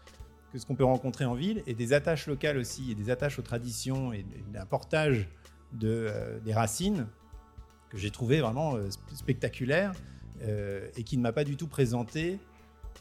que 0.52 0.58
ce 0.58 0.66
qu'on 0.66 0.74
peut 0.74 0.84
rencontrer 0.84 1.24
en 1.24 1.34
ville, 1.34 1.62
et 1.66 1.74
des 1.74 1.92
attaches 1.92 2.26
locales 2.26 2.58
aussi, 2.58 2.90
et 2.90 2.94
des 2.94 3.10
attaches 3.10 3.38
aux 3.38 3.42
traditions, 3.42 4.12
et 4.12 4.24
d'un 4.52 4.66
portage 4.66 5.28
euh, 5.82 6.38
des 6.40 6.54
racines 6.54 7.06
que 7.90 7.98
j'ai 7.98 8.10
trouvé 8.10 8.40
vraiment 8.40 8.76
euh, 8.76 8.88
sp- 8.88 9.14
spectaculaire, 9.14 9.92
euh, 10.42 10.88
et 10.96 11.02
qui 11.02 11.16
ne 11.16 11.22
m'a 11.22 11.32
pas 11.32 11.44
du 11.44 11.56
tout 11.56 11.66
présenté 11.66 12.38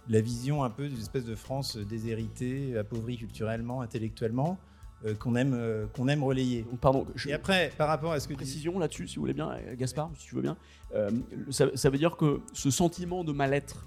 la 0.10 0.20
vision 0.20 0.64
un 0.64 0.70
peu 0.72 0.90
d'une 0.90 1.00
espèce 1.00 1.26
de 1.26 1.36
France 1.36 1.78
déshéritée, 1.78 2.76
appauvrie 2.78 3.18
culturellement, 3.18 3.82
intellectuellement, 3.82 4.58
euh, 5.06 5.14
qu'on 5.16 5.36
aime, 5.36 5.54
euh, 5.54 5.86
qu'on 5.96 6.08
aime 6.08 6.24
relayer. 6.24 6.64
Donc, 6.64 6.80
pardon, 6.80 7.06
je, 7.16 7.30
Et 7.30 7.34
après, 7.34 7.72
par 7.78 7.88
rapport 7.88 8.12
à 8.14 8.20
ce 8.20 8.28
que 8.28 8.34
tu 8.34 8.38
précision 8.38 8.80
là-dessus, 8.80 9.08
si 9.08 9.16
vous 9.16 9.22
voulez 9.22 9.34
bien, 9.34 9.52
euh, 9.52 9.76
Gaspard, 9.76 10.10
si 10.18 10.28
tu 10.28 10.36
veux 10.36 10.42
bien. 10.42 10.58
Euh, 10.96 11.10
ça, 11.50 11.66
ça 11.76 11.90
veut 11.90 11.98
dire 11.98 12.16
que 12.18 12.40
ce 12.54 12.70
sentiment 12.72 13.24
de 13.24 13.32
mal-être 13.32 13.86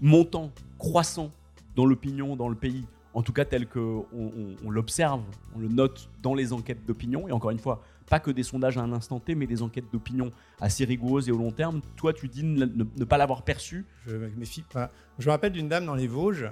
montant, 0.00 0.50
croissant 0.78 1.30
dans 1.76 1.86
l'opinion, 1.86 2.36
dans 2.36 2.48
le 2.48 2.54
pays, 2.56 2.84
en 3.14 3.22
tout 3.22 3.32
cas 3.32 3.44
tel 3.44 3.68
qu'on 3.68 4.06
on, 4.12 4.30
on 4.64 4.70
l'observe, 4.70 5.22
on 5.54 5.58
le 5.60 5.68
note 5.68 6.08
dans 6.22 6.34
les 6.34 6.52
enquêtes 6.52 6.84
d'opinion, 6.86 7.28
et 7.28 7.32
encore 7.32 7.50
une 7.50 7.58
fois, 7.58 7.82
pas 8.08 8.20
que 8.20 8.30
des 8.30 8.42
sondages 8.42 8.76
à 8.76 8.82
un 8.82 8.92
instant 8.92 9.18
T, 9.18 9.34
mais 9.34 9.46
des 9.46 9.62
enquêtes 9.62 9.90
d'opinion 9.92 10.30
assez 10.60 10.84
rigoureuses 10.84 11.28
et 11.28 11.32
au 11.32 11.38
long 11.38 11.50
terme, 11.52 11.80
toi 11.96 12.12
tu 12.12 12.28
dis 12.28 12.42
ne, 12.44 12.64
ne- 12.66 12.84
ne 12.96 13.04
pas 13.04 13.16
l'avoir 13.18 13.42
perçu. 13.42 13.86
Je 14.06 14.16
me 14.16 14.28
méfie. 14.36 14.62
Enfin, 14.68 14.88
je 15.18 15.26
me 15.26 15.30
rappelle 15.30 15.52
d'une 15.52 15.68
dame 15.68 15.86
dans 15.86 15.94
les 15.94 16.06
Vosges 16.06 16.50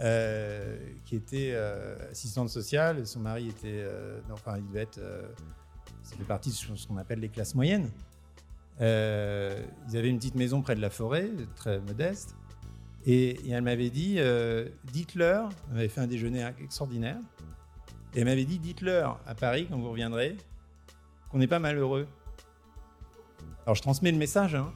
euh, 0.00 0.76
qui 1.04 1.16
était 1.16 1.50
euh, 1.52 1.96
assistante 2.10 2.48
sociale. 2.48 3.06
Son 3.06 3.20
mari 3.20 3.48
était. 3.48 3.68
euh, 3.68 4.20
enfin, 4.32 4.56
il 4.56 4.66
devait 4.66 4.82
être. 4.82 5.00
Ça 6.02 6.16
fait 6.16 6.24
partie 6.24 6.50
de 6.50 6.54
ce 6.54 6.86
qu'on 6.86 6.96
appelle 6.96 7.20
les 7.20 7.28
classes 7.28 7.54
moyennes. 7.54 7.90
Ils 8.80 8.84
avaient 8.84 10.08
une 10.08 10.18
petite 10.18 10.34
maison 10.34 10.62
près 10.62 10.74
de 10.74 10.80
la 10.80 10.90
forêt, 10.90 11.30
très 11.54 11.78
modeste. 11.80 12.34
Et, 13.06 13.38
elle 13.50 13.62
m'avait 13.62 13.90
dit 13.90 14.18
dites-leur, 14.92 15.50
elle 15.68 15.74
m'avait 15.76 15.88
fait 15.88 16.00
un 16.00 16.06
déjeuner 16.06 16.48
extraordinaire. 16.60 17.18
Et 18.14 18.20
elle 18.20 18.26
m'avait 18.26 18.44
dit 18.44 18.58
dites-leur 18.58 19.20
à 19.26 19.34
Paris, 19.34 19.66
quand 19.70 19.78
vous 19.78 19.90
reviendrez, 19.90 20.36
qu'on 21.30 21.38
n'est 21.38 21.46
pas 21.46 21.60
malheureux. 21.60 22.06
Alors, 23.64 23.76
je 23.76 23.82
transmets 23.82 24.10
le 24.10 24.18
message. 24.18 24.54
Hein. 24.54 24.72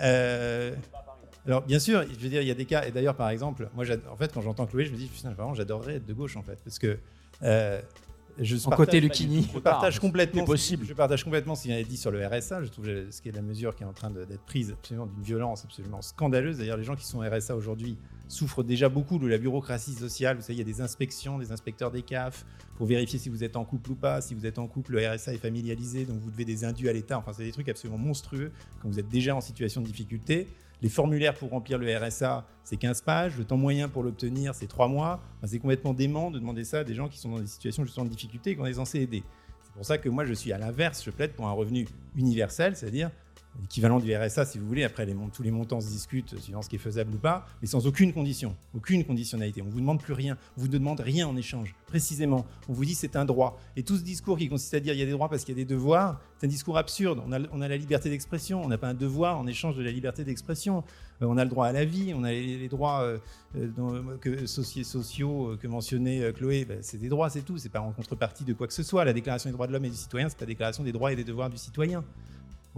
Euh, 0.00 0.74
alors, 1.46 1.62
bien 1.62 1.78
sûr, 1.78 2.02
je 2.02 2.18
veux 2.18 2.28
dire, 2.28 2.42
il 2.42 2.48
y 2.48 2.50
a 2.50 2.54
des 2.54 2.64
cas. 2.66 2.84
Et 2.86 2.90
d'ailleurs, 2.90 3.14
par 3.16 3.30
exemple, 3.30 3.68
moi, 3.74 3.84
en 4.10 4.16
fait, 4.16 4.32
quand 4.32 4.40
j'entends 4.42 4.66
Chloé, 4.66 4.84
je 4.86 4.92
me 4.92 4.96
dis, 4.96 5.06
putain, 5.06 5.32
vraiment, 5.32 5.54
j'adorerais 5.54 5.96
être 5.96 6.06
de 6.06 6.12
gauche, 6.14 6.36
en 6.36 6.42
fait. 6.42 6.58
Parce 6.64 6.78
que. 6.78 6.98
euh, 7.42 7.80
je 8.38 8.56
En 8.66 8.70
côté 8.72 9.00
Lucchini. 9.00 9.48
Je 9.54 9.58
partage 9.60 9.98
complètement. 9.98 10.44
Possible. 10.44 10.84
Je 10.84 10.92
partage 10.92 11.24
complètement 11.24 11.54
ce 11.54 11.62
qu'il 11.62 11.72
a 11.72 11.82
dit 11.82 11.96
sur 11.96 12.10
le 12.10 12.26
RSA. 12.26 12.64
Je 12.64 12.68
trouve 12.68 12.84
que 12.84 13.10
ce 13.10 13.22
qui 13.22 13.30
est 13.30 13.32
la 13.32 13.40
mesure 13.40 13.74
qui 13.74 13.82
est 13.82 13.86
en 13.86 13.94
train 13.94 14.10
de- 14.10 14.26
d'être 14.26 14.42
prise 14.44 14.72
absolument 14.72 15.06
d'une 15.06 15.22
violence 15.22 15.64
absolument 15.64 16.02
scandaleuse. 16.02 16.58
D'ailleurs, 16.58 16.76
les 16.76 16.84
gens 16.84 16.96
qui 16.96 17.06
sont 17.06 17.20
RSA 17.20 17.56
aujourd'hui 17.56 17.96
souffrent 18.28 18.62
déjà 18.62 18.90
beaucoup 18.90 19.18
de 19.18 19.26
la 19.26 19.38
bureaucratie 19.38 19.94
sociale. 19.94 20.36
Vous 20.36 20.42
savez, 20.42 20.52
il 20.54 20.58
y 20.58 20.60
a 20.60 20.64
des 20.70 20.82
inspections, 20.82 21.38
des 21.38 21.50
inspecteurs 21.50 21.90
des 21.90 22.02
CAF 22.02 22.44
pour 22.76 22.86
vérifier 22.86 23.18
si 23.18 23.30
vous 23.30 23.42
êtes 23.42 23.56
en 23.56 23.64
couple 23.64 23.92
ou 23.92 23.94
pas. 23.94 24.20
Si 24.20 24.34
vous 24.34 24.44
êtes 24.44 24.58
en 24.58 24.66
couple, 24.66 24.92
le 24.92 25.08
RSA 25.08 25.32
est 25.32 25.38
familialisé, 25.38 26.04
donc 26.04 26.18
vous 26.18 26.30
devez 26.30 26.44
des 26.44 26.62
indus 26.66 26.90
à 26.90 26.92
l'État. 26.92 27.16
Enfin, 27.16 27.32
c'est 27.32 27.44
des 27.44 27.52
trucs 27.52 27.70
absolument 27.70 27.96
monstrueux 27.98 28.52
quand 28.82 28.88
vous 28.90 28.98
êtes 28.98 29.08
déjà 29.08 29.34
en 29.34 29.40
situation 29.40 29.80
de 29.80 29.86
difficulté. 29.86 30.46
Les 30.82 30.88
formulaires 30.88 31.34
pour 31.34 31.50
remplir 31.50 31.78
le 31.78 31.96
RSA, 31.96 32.46
c'est 32.62 32.76
15 32.76 33.00
pages. 33.00 33.38
Le 33.38 33.44
temps 33.44 33.56
moyen 33.56 33.88
pour 33.88 34.02
l'obtenir, 34.02 34.54
c'est 34.54 34.66
3 34.66 34.88
mois. 34.88 35.20
C'est 35.44 35.58
complètement 35.58 35.94
dément 35.94 36.30
de 36.30 36.38
demander 36.38 36.64
ça 36.64 36.80
à 36.80 36.84
des 36.84 36.94
gens 36.94 37.08
qui 37.08 37.18
sont 37.18 37.30
dans 37.30 37.40
des 37.40 37.46
situations 37.46 37.84
justement 37.84 38.04
de 38.04 38.10
difficulté 38.10 38.50
et 38.50 38.54
qui 38.54 38.60
ont 38.60 38.64
des 38.64 38.74
censés 38.74 39.00
aider. 39.00 39.24
C'est 39.64 39.72
pour 39.72 39.84
ça 39.84 39.98
que 39.98 40.08
moi, 40.08 40.24
je 40.24 40.34
suis 40.34 40.52
à 40.52 40.58
l'inverse. 40.58 41.02
Je 41.04 41.10
plaide 41.10 41.32
pour 41.32 41.46
un 41.48 41.52
revenu 41.52 41.86
universel, 42.14 42.76
c'est-à-dire 42.76 43.10
l'équivalent 43.60 43.98
du 43.98 44.14
RSA, 44.14 44.44
si 44.44 44.58
vous 44.58 44.66
voulez. 44.66 44.84
Après, 44.84 45.06
tous 45.32 45.42
les 45.42 45.50
montants 45.50 45.80
se 45.80 45.88
discutent 45.88 46.38
suivant 46.40 46.62
ce 46.62 46.68
qui 46.68 46.76
est 46.76 46.80
faisable 46.80 47.14
ou 47.14 47.18
pas, 47.18 47.46
mais 47.60 47.68
sans 47.68 47.86
aucune 47.86 48.12
condition, 48.12 48.56
aucune 48.74 49.04
conditionnalité. 49.04 49.62
On 49.62 49.68
vous 49.68 49.80
demande 49.80 50.00
plus 50.00 50.12
rien. 50.12 50.36
On 50.56 50.62
vous 50.62 50.68
demande 50.68 51.00
rien 51.00 51.26
en 51.26 51.36
échange. 51.36 51.74
Précisément, 51.86 52.46
on 52.68 52.72
vous 52.72 52.84
dit 52.84 52.94
c'est 52.94 53.16
un 53.16 53.24
droit. 53.24 53.58
Et 53.76 53.82
tout 53.82 53.96
ce 53.96 54.02
discours 54.02 54.38
qui 54.38 54.48
consiste 54.48 54.74
à 54.74 54.80
dire 54.80 54.94
il 54.94 54.98
y 54.98 55.02
a 55.02 55.06
des 55.06 55.12
droits 55.12 55.28
parce 55.28 55.44
qu'il 55.44 55.56
y 55.56 55.60
a 55.60 55.62
des 55.64 55.68
devoirs, 55.68 56.20
c'est 56.38 56.46
un 56.46 56.50
discours 56.50 56.76
absurde. 56.78 57.22
On 57.26 57.60
a, 57.60 57.68
la 57.68 57.76
liberté 57.76 58.10
d'expression. 58.10 58.62
On 58.62 58.68
n'a 58.68 58.78
pas 58.78 58.88
un 58.88 58.94
devoir 58.94 59.38
en 59.38 59.46
échange 59.46 59.76
de 59.76 59.82
la 59.82 59.90
liberté 59.90 60.24
d'expression. 60.24 60.84
Euh, 61.22 61.26
on 61.26 61.36
a 61.38 61.44
le 61.44 61.50
droit 61.50 61.66
à 61.66 61.72
la 61.72 61.84
vie. 61.84 62.12
On 62.14 62.24
a 62.24 62.32
les, 62.32 62.68
droits 62.68 63.02
euh, 63.02 63.18
euh, 63.56 64.46
sociaux 64.46 65.52
euh, 65.52 65.56
que 65.56 65.66
mentionnait 65.66 66.22
euh, 66.22 66.32
Chloé. 66.32 66.64
Ben, 66.64 66.78
c'est 66.82 66.98
des 66.98 67.08
droits, 67.08 67.30
c'est 67.30 67.42
tout. 67.42 67.58
C'est 67.58 67.68
pas 67.68 67.80
en 67.80 67.92
contrepartie 67.92 68.44
de 68.44 68.52
quoi 68.52 68.66
que 68.66 68.72
ce 68.72 68.82
soit. 68.82 69.04
La 69.04 69.12
Déclaration 69.12 69.48
des 69.48 69.54
droits 69.54 69.66
de 69.66 69.72
l'homme 69.72 69.84
et 69.84 69.90
du 69.90 69.96
citoyen, 69.96 70.28
c'est 70.28 70.40
la 70.40 70.46
Déclaration 70.46 70.82
des 70.82 70.92
droits 70.92 71.12
et 71.12 71.16
des 71.16 71.24
devoirs 71.24 71.50
du 71.50 71.56
citoyen. 71.56 72.04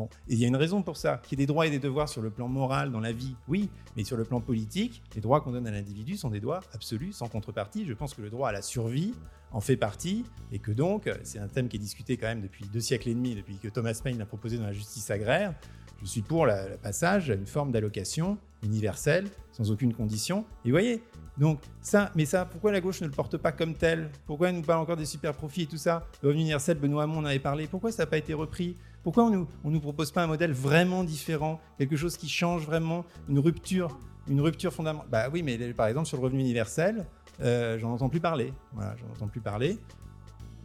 Et 0.07 0.35
il 0.35 0.39
y 0.39 0.45
a 0.45 0.49
une 0.49 0.57
raison 0.57 0.83
pour 0.83 0.97
ça. 0.97 1.21
Qu'il 1.25 1.39
y 1.39 1.43
ait 1.43 1.47
des 1.47 1.53
droits 1.53 1.67
et 1.67 1.71
des 1.71 1.79
devoirs 1.79 2.09
sur 2.09 2.23
le 2.23 2.31
plan 2.31 2.49
moral 2.49 2.93
dans 2.93 3.01
la 3.01 3.13
vie, 3.13 3.35
oui, 3.49 3.69
mais 3.97 4.05
sur 4.05 4.17
le 4.17 4.25
plan 4.25 4.41
politique, 4.41 5.03
les 5.15 5.21
droits 5.21 5.41
qu'on 5.41 5.53
donne 5.53 5.67
à 5.67 5.71
l'individu 5.71 6.17
sont 6.17 6.31
des 6.31 6.41
droits 6.41 6.61
absolus, 6.73 7.13
sans 7.13 7.29
contrepartie. 7.29 7.87
Je 7.87 7.93
pense 7.93 8.15
que 8.15 8.23
le 8.23 8.31
droit 8.31 8.49
à 8.49 8.53
la 8.53 8.63
survie 8.63 9.15
en 9.51 9.61
fait 9.61 9.77
partie, 9.77 10.25
et 10.53 10.59
que 10.59 10.71
donc, 10.71 11.11
c'est 11.23 11.39
un 11.39 11.49
thème 11.49 11.69
qui 11.69 11.77
est 11.77 11.81
discuté 11.81 12.17
quand 12.17 12.27
même 12.27 12.43
depuis 12.43 12.67
deux 12.67 12.81
siècles 12.81 13.09
et 13.09 13.15
demi, 13.15 13.35
depuis 13.35 13.57
que 13.57 13.69
Thomas 13.69 13.99
Paine 14.03 14.19
l'a 14.19 14.27
proposé 14.27 14.59
dans 14.59 14.65
la 14.65 14.73
justice 14.73 15.11
agraire. 15.11 15.55
Je 16.01 16.07
suis 16.07 16.23
pour 16.23 16.47
le 16.47 16.77
passage 16.83 17.31
à 17.31 17.35
une 17.35 17.47
forme 17.47 17.73
d'allocation 17.73 18.39
universelle, 18.63 19.27
sans 19.53 19.71
aucune 19.71 19.95
condition. 19.95 20.45
Et 20.65 20.69
vous 20.69 20.73
voyez, 20.73 21.03
donc 21.39 21.61
ça, 21.81 22.13
mais 22.15 22.25
ça, 22.25 22.45
pourquoi 22.45 22.73
la 22.73 22.81
gauche 22.81 23.01
ne 23.01 23.07
le 23.07 23.13
porte 23.13 23.37
pas 23.37 23.53
comme 23.53 23.75
tel 23.75 24.11
Pourquoi 24.27 24.51
elle 24.51 24.57
nous 24.57 24.63
parle 24.63 24.81
encore 24.81 24.97
des 24.97 25.07
super 25.07 25.35
profits 25.35 25.63
et 25.63 25.67
tout 25.67 25.77
ça? 25.77 26.07
Le 26.23 26.29
revenu 26.29 26.43
universel, 26.43 26.79
Benoît 26.79 27.05
Hamon 27.05 27.19
en 27.19 27.25
avait 27.25 27.39
parlé. 27.39 27.67
Pourquoi 27.67 27.91
ça 27.91 28.03
n'a 28.03 28.07
pas 28.07 28.19
été 28.19 28.35
repris? 28.35 28.77
Pourquoi 29.09 29.25
on 29.25 29.47
on 29.65 29.71
nous 29.71 29.81
propose 29.81 30.13
pas 30.13 30.23
un 30.23 30.27
modèle 30.27 30.53
vraiment 30.53 31.03
différent 31.03 31.63
Quelque 31.79 31.97
chose 31.97 32.19
qui 32.19 32.29
change 32.29 32.67
vraiment 32.67 33.07
Une 33.31 33.39
rupture 33.39 33.99
une 34.29 34.43
rupture 34.43 34.71
fondamentale? 34.71 35.09
Bah 35.11 35.31
oui, 35.33 35.43
mais 35.43 35.57
par 35.73 35.87
exemple 35.87 36.07
sur 36.07 36.19
le 36.19 36.25
revenu 36.25 36.41
universel, 36.41 37.07
euh, 37.41 37.79
j'en 37.79 37.93
entends 37.93 38.11
plus 38.11 38.21
parler. 38.21 38.53
Voilà, 38.75 38.95
j'en 38.97 39.11
entends 39.11 39.29
plus 39.29 39.41
parler. 39.41 39.79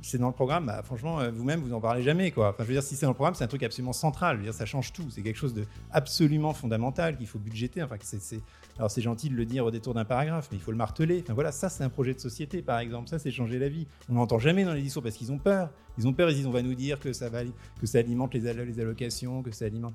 C'est 0.05 0.17
dans 0.17 0.27
le 0.27 0.33
programme, 0.33 0.65
bah, 0.65 0.81
franchement, 0.83 1.21
euh, 1.21 1.31
vous-même, 1.31 1.61
vous 1.61 1.69
n'en 1.69 1.79
parlez 1.79 2.03
jamais. 2.03 2.29
Quoi. 2.31 2.49
Enfin, 2.49 2.63
je 2.63 2.67
veux 2.67 2.73
dire, 2.73 2.83
si 2.83 2.97
c'est 2.97 3.05
dans 3.05 3.11
le 3.11 3.15
programme, 3.15 3.35
c'est 3.35 3.45
un 3.45 3.47
truc 3.47 3.63
absolument 3.63 3.93
central. 3.93 4.35
Je 4.35 4.41
veux 4.41 4.47
dire, 4.47 4.53
ça 4.53 4.65
change 4.65 4.91
tout. 4.91 5.09
C'est 5.09 5.21
quelque 5.21 5.37
chose 5.37 5.53
de 5.53 5.63
absolument 5.91 6.53
fondamental 6.53 7.15
qu'il 7.17 7.25
faut 7.25 7.39
budgéter. 7.39 7.81
Enfin, 7.81 7.95
c'est, 8.01 8.41
Alors, 8.77 8.91
c'est 8.91 9.01
gentil 9.01 9.29
de 9.29 9.35
le 9.35 9.45
dire 9.45 9.63
au 9.65 9.71
détour 9.71 9.93
d'un 9.93 10.03
paragraphe, 10.03 10.49
mais 10.51 10.57
il 10.57 10.61
faut 10.61 10.71
le 10.71 10.77
marteler. 10.77 11.21
Enfin, 11.23 11.33
voilà, 11.33 11.53
ça, 11.53 11.69
c'est 11.69 11.85
un 11.85 11.89
projet 11.89 12.13
de 12.13 12.19
société, 12.19 12.61
par 12.61 12.79
exemple. 12.79 13.07
Ça, 13.07 13.17
c'est 13.17 13.31
changer 13.31 13.59
la 13.59 13.69
vie. 13.69 13.87
On 14.09 14.15
n'entend 14.15 14.39
jamais 14.39 14.65
dans 14.65 14.73
les 14.73 14.81
discours 14.81 15.03
parce 15.03 15.15
qu'ils 15.15 15.31
ont 15.31 15.37
peur. 15.39 15.69
Ils 15.97 16.05
ont 16.05 16.11
peur, 16.13 16.29
ils 16.29 16.35
disent, 16.35 16.47
on 16.47 16.51
va 16.51 16.63
nous 16.63 16.75
dire 16.75 16.99
que 16.99 17.13
ça, 17.13 17.29
va, 17.29 17.39
que 17.79 17.85
ça 17.87 17.99
alimente 17.99 18.33
les, 18.33 18.45
allo- 18.47 18.65
les 18.65 18.81
allocations, 18.81 19.41
que 19.41 19.51
ça 19.51 19.63
alimente. 19.65 19.93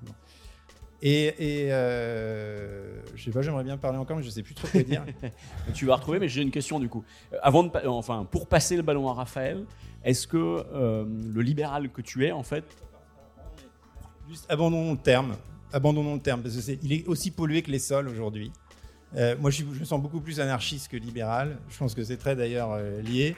Et, 1.01 1.27
et 1.67 1.73
euh, 1.73 3.01
je 3.15 3.25
sais 3.25 3.31
pas, 3.31 3.41
j'aimerais 3.43 3.63
bien 3.63 3.77
parler 3.77 3.99
encore, 3.99 4.17
mais 4.17 4.23
je 4.25 4.31
sais 4.31 4.43
plus 4.43 4.55
trop 4.55 4.67
quoi 4.67 4.83
dire. 4.83 5.05
Tu 5.75 5.87
vas 5.87 5.95
retrouver, 5.95 6.19
mais 6.19 6.29
j'ai 6.29 6.43
une 6.43 6.51
question 6.51 6.81
du 6.81 6.89
coup. 6.89 7.05
Euh, 7.33 7.37
Avant 7.43 7.63
de, 7.63 7.71
enfin, 7.87 8.27
pour 8.29 8.49
passer 8.49 8.75
le 8.77 8.83
ballon 8.83 9.09
à 9.09 9.13
Raphaël, 9.13 9.65
est-ce 10.09 10.27
que 10.27 10.65
euh, 10.73 11.05
le 11.07 11.43
libéral 11.43 11.91
que 11.91 12.01
tu 12.01 12.25
es, 12.25 12.33
en 12.33 12.43
fait, 12.43 12.65
Juste 14.27 14.47
abandonnons 14.49 14.93
le 14.93 14.99
terme. 14.99 15.37
Abandonnons 15.71 16.15
le 16.15 16.21
terme, 16.21 16.43
parce 16.43 16.55
que 16.55 16.63
c'est, 16.63 16.79
il 16.83 16.93
est 16.95 17.07
aussi 17.07 17.31
pollué 17.31 17.61
que 17.61 17.71
les 17.71 17.79
sols 17.79 18.09
aujourd'hui. 18.09 18.51
Euh, 19.17 19.37
moi, 19.39 19.51
je, 19.51 19.65
me 19.65 19.85
sens 19.85 20.01
beaucoup 20.01 20.21
plus 20.21 20.41
anarchiste 20.41 20.89
que 20.89 20.97
libéral. 20.97 21.59
Je 21.69 21.77
pense 21.77 21.95
que 21.95 22.03
c'est 22.05 22.17
très 22.17 22.37
d'ailleurs 22.37 22.73
euh, 22.73 23.03
lié. 23.03 23.37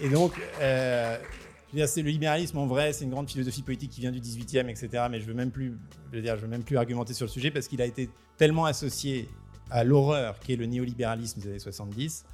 Et 0.00 0.08
donc, 0.08 0.32
c'est 0.60 2.02
le 2.02 2.10
libéralisme 2.10 2.58
en 2.58 2.66
vrai, 2.66 2.92
c'est 2.92 3.04
une 3.04 3.10
grande 3.10 3.28
philosophie 3.28 3.62
politique 3.62 3.90
qui 3.90 4.00
vient 4.00 4.12
du 4.12 4.20
18e, 4.20 4.68
etc. 4.68 5.06
Mais 5.10 5.20
je 5.20 5.26
veux 5.26 5.34
même 5.34 5.50
plus, 5.50 5.76
veux 6.12 6.20
veux 6.20 6.48
même 6.48 6.62
plus 6.62 6.76
argumenter 6.76 7.14
sur 7.14 7.26
le 7.26 7.30
sujet 7.30 7.50
parce 7.50 7.66
qu'il 7.66 7.82
a 7.82 7.86
été 7.86 8.10
tellement 8.36 8.64
associé 8.64 9.28
à 9.70 9.82
l'horreur 9.82 10.38
qu'est 10.38 10.56
le 10.56 10.66
néolibéralisme 10.66 11.40
des 11.40 11.48
années 11.48 11.58
70 11.58 12.24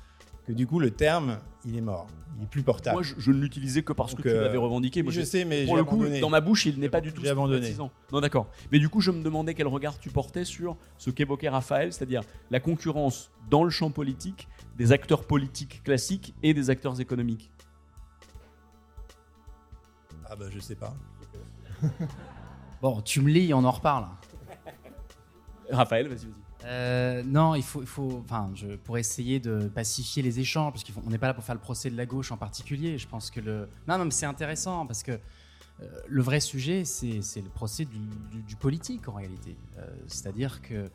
que 0.46 0.52
du 0.52 0.66
coup, 0.66 0.78
le 0.78 0.90
terme, 0.90 1.38
il 1.64 1.76
est 1.76 1.80
mort. 1.80 2.06
Il 2.38 2.44
est 2.44 2.46
plus 2.46 2.62
portable. 2.62 2.96
moi 2.96 3.02
je, 3.02 3.14
je 3.18 3.32
ne 3.32 3.40
l'utilisais 3.40 3.82
que 3.82 3.92
parce 3.92 4.12
Donc, 4.14 4.22
que 4.22 4.28
tu 4.28 4.34
euh, 4.34 4.42
l'avais 4.42 4.58
revendiqué. 4.58 5.02
Moi, 5.02 5.12
je 5.12 5.22
sais, 5.22 5.44
mais 5.44 5.64
pour 5.64 5.76
le 5.76 5.84
coup, 5.84 5.96
abandonné. 5.96 6.20
dans 6.20 6.28
ma 6.30 6.40
bouche, 6.40 6.66
il 6.66 6.78
n'est 6.78 6.88
pas 6.88 7.00
du 7.00 7.12
tout 7.12 7.22
J'ai 7.22 7.30
abandonné. 7.30 7.74
Non, 8.12 8.20
d'accord. 8.20 8.48
Mais 8.70 8.78
du 8.78 8.88
coup, 8.88 9.00
je 9.00 9.10
me 9.10 9.22
demandais 9.22 9.54
quel 9.54 9.66
regard 9.66 9.98
tu 9.98 10.10
portais 10.10 10.44
sur 10.44 10.76
ce 10.98 11.10
qu'évoquait 11.10 11.48
Raphaël, 11.48 11.92
c'est-à-dire 11.92 12.22
la 12.50 12.60
concurrence 12.60 13.30
dans 13.50 13.64
le 13.64 13.70
champ 13.70 13.90
politique 13.90 14.48
des 14.76 14.92
acteurs 14.92 15.24
politiques 15.24 15.82
classiques 15.82 16.34
et 16.42 16.52
des 16.54 16.70
acteurs 16.70 17.00
économiques. 17.00 17.50
Ah 20.28 20.36
bah 20.36 20.46
je 20.50 20.58
sais 20.60 20.74
pas. 20.76 20.94
Bon, 22.82 23.00
tu 23.00 23.20
me 23.20 23.30
lis, 23.30 23.54
on 23.54 23.64
en 23.64 23.70
reparle. 23.70 24.06
Raphaël, 25.70 26.08
vas-y, 26.08 26.26
vas-y. 26.26 26.45
Euh, 26.66 27.22
non, 27.24 27.54
il 27.54 27.62
faut, 27.62 27.80
il 27.80 27.86
faut, 27.86 28.22
enfin, 28.24 28.50
je, 28.54 28.76
pour 28.76 28.98
essayer 28.98 29.38
de 29.38 29.68
pacifier 29.68 30.22
les 30.22 30.40
échanges, 30.40 30.72
parce 30.72 30.84
qu'on 30.84 31.10
n'est 31.10 31.18
pas 31.18 31.28
là 31.28 31.34
pour 31.34 31.44
faire 31.44 31.54
le 31.54 31.60
procès 31.60 31.90
de 31.90 31.96
la 31.96 32.06
gauche 32.06 32.32
en 32.32 32.36
particulier. 32.36 32.98
Je 32.98 33.06
pense 33.06 33.30
que 33.30 33.40
le, 33.40 33.68
non, 33.86 33.98
non, 33.98 34.10
c'est 34.10 34.26
intéressant 34.26 34.86
parce 34.86 35.02
que 35.02 35.12
euh, 35.12 35.86
le 36.08 36.22
vrai 36.22 36.40
sujet, 36.40 36.84
c'est 36.84 37.20
le 37.36 37.50
procès 37.50 37.84
du, 37.84 38.56
politique 38.56 39.08
en 39.08 39.14
réalité. 39.14 39.56
Euh, 39.78 39.86
C'est-à-dire 40.06 40.60
que 40.62 40.90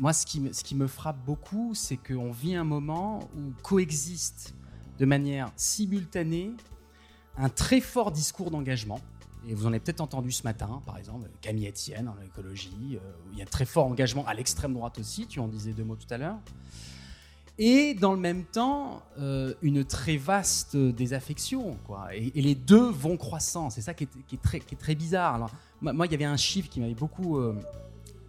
moi, 0.00 0.12
ce 0.12 0.26
qui, 0.26 0.52
ce 0.52 0.64
qui 0.64 0.74
me 0.74 0.88
frappe 0.88 1.24
beaucoup, 1.24 1.74
c'est 1.74 1.96
qu'on 1.96 2.32
vit 2.32 2.56
un 2.56 2.64
moment 2.64 3.20
où 3.36 3.52
coexistent 3.62 4.52
de 4.98 5.04
manière 5.04 5.52
simultanée 5.54 6.52
un 7.36 7.48
très 7.48 7.80
fort 7.80 8.10
discours 8.10 8.50
d'engagement. 8.50 9.00
Et 9.48 9.54
vous 9.54 9.66
en 9.66 9.70
avez 9.70 9.80
peut-être 9.80 10.00
entendu 10.00 10.32
ce 10.32 10.42
matin, 10.42 10.82
par 10.84 10.98
exemple, 10.98 11.28
Camille 11.40 11.68
Etienne 11.68 12.08
en 12.08 12.22
écologie, 12.22 12.72
euh, 12.92 12.98
où 12.98 13.32
il 13.32 13.38
y 13.38 13.40
a 13.40 13.44
un 13.44 13.48
très 13.48 13.64
fort 13.64 13.86
engagement 13.86 14.26
à 14.26 14.34
l'extrême 14.34 14.74
droite 14.74 14.98
aussi, 14.98 15.26
tu 15.26 15.40
en 15.40 15.48
disais 15.48 15.72
deux 15.72 15.84
mots 15.84 15.96
tout 15.96 16.12
à 16.12 16.18
l'heure. 16.18 16.38
Et 17.62 17.92
dans 17.92 18.12
le 18.12 18.18
même 18.18 18.44
temps, 18.44 19.02
euh, 19.18 19.52
une 19.60 19.84
très 19.84 20.16
vaste 20.16 20.76
désaffection. 20.76 21.76
Quoi. 21.86 22.08
Et, 22.14 22.30
les 22.40 22.54
deux 22.54 22.88
vont 22.88 23.18
croissant. 23.18 23.68
C'est 23.68 23.82
ça 23.82 23.92
qui 23.92 24.04
est, 24.04 24.76
très, 24.78 24.94
bizarre. 24.94 25.50
Moi, 25.82 26.06
il 26.06 26.12
y 26.12 26.14
avait 26.14 26.24
un 26.24 26.38
chiffre 26.38 26.70
qui 26.70 26.80
m'avait 26.80 26.94
beaucoup, 26.94 27.36
euh, 27.38 27.54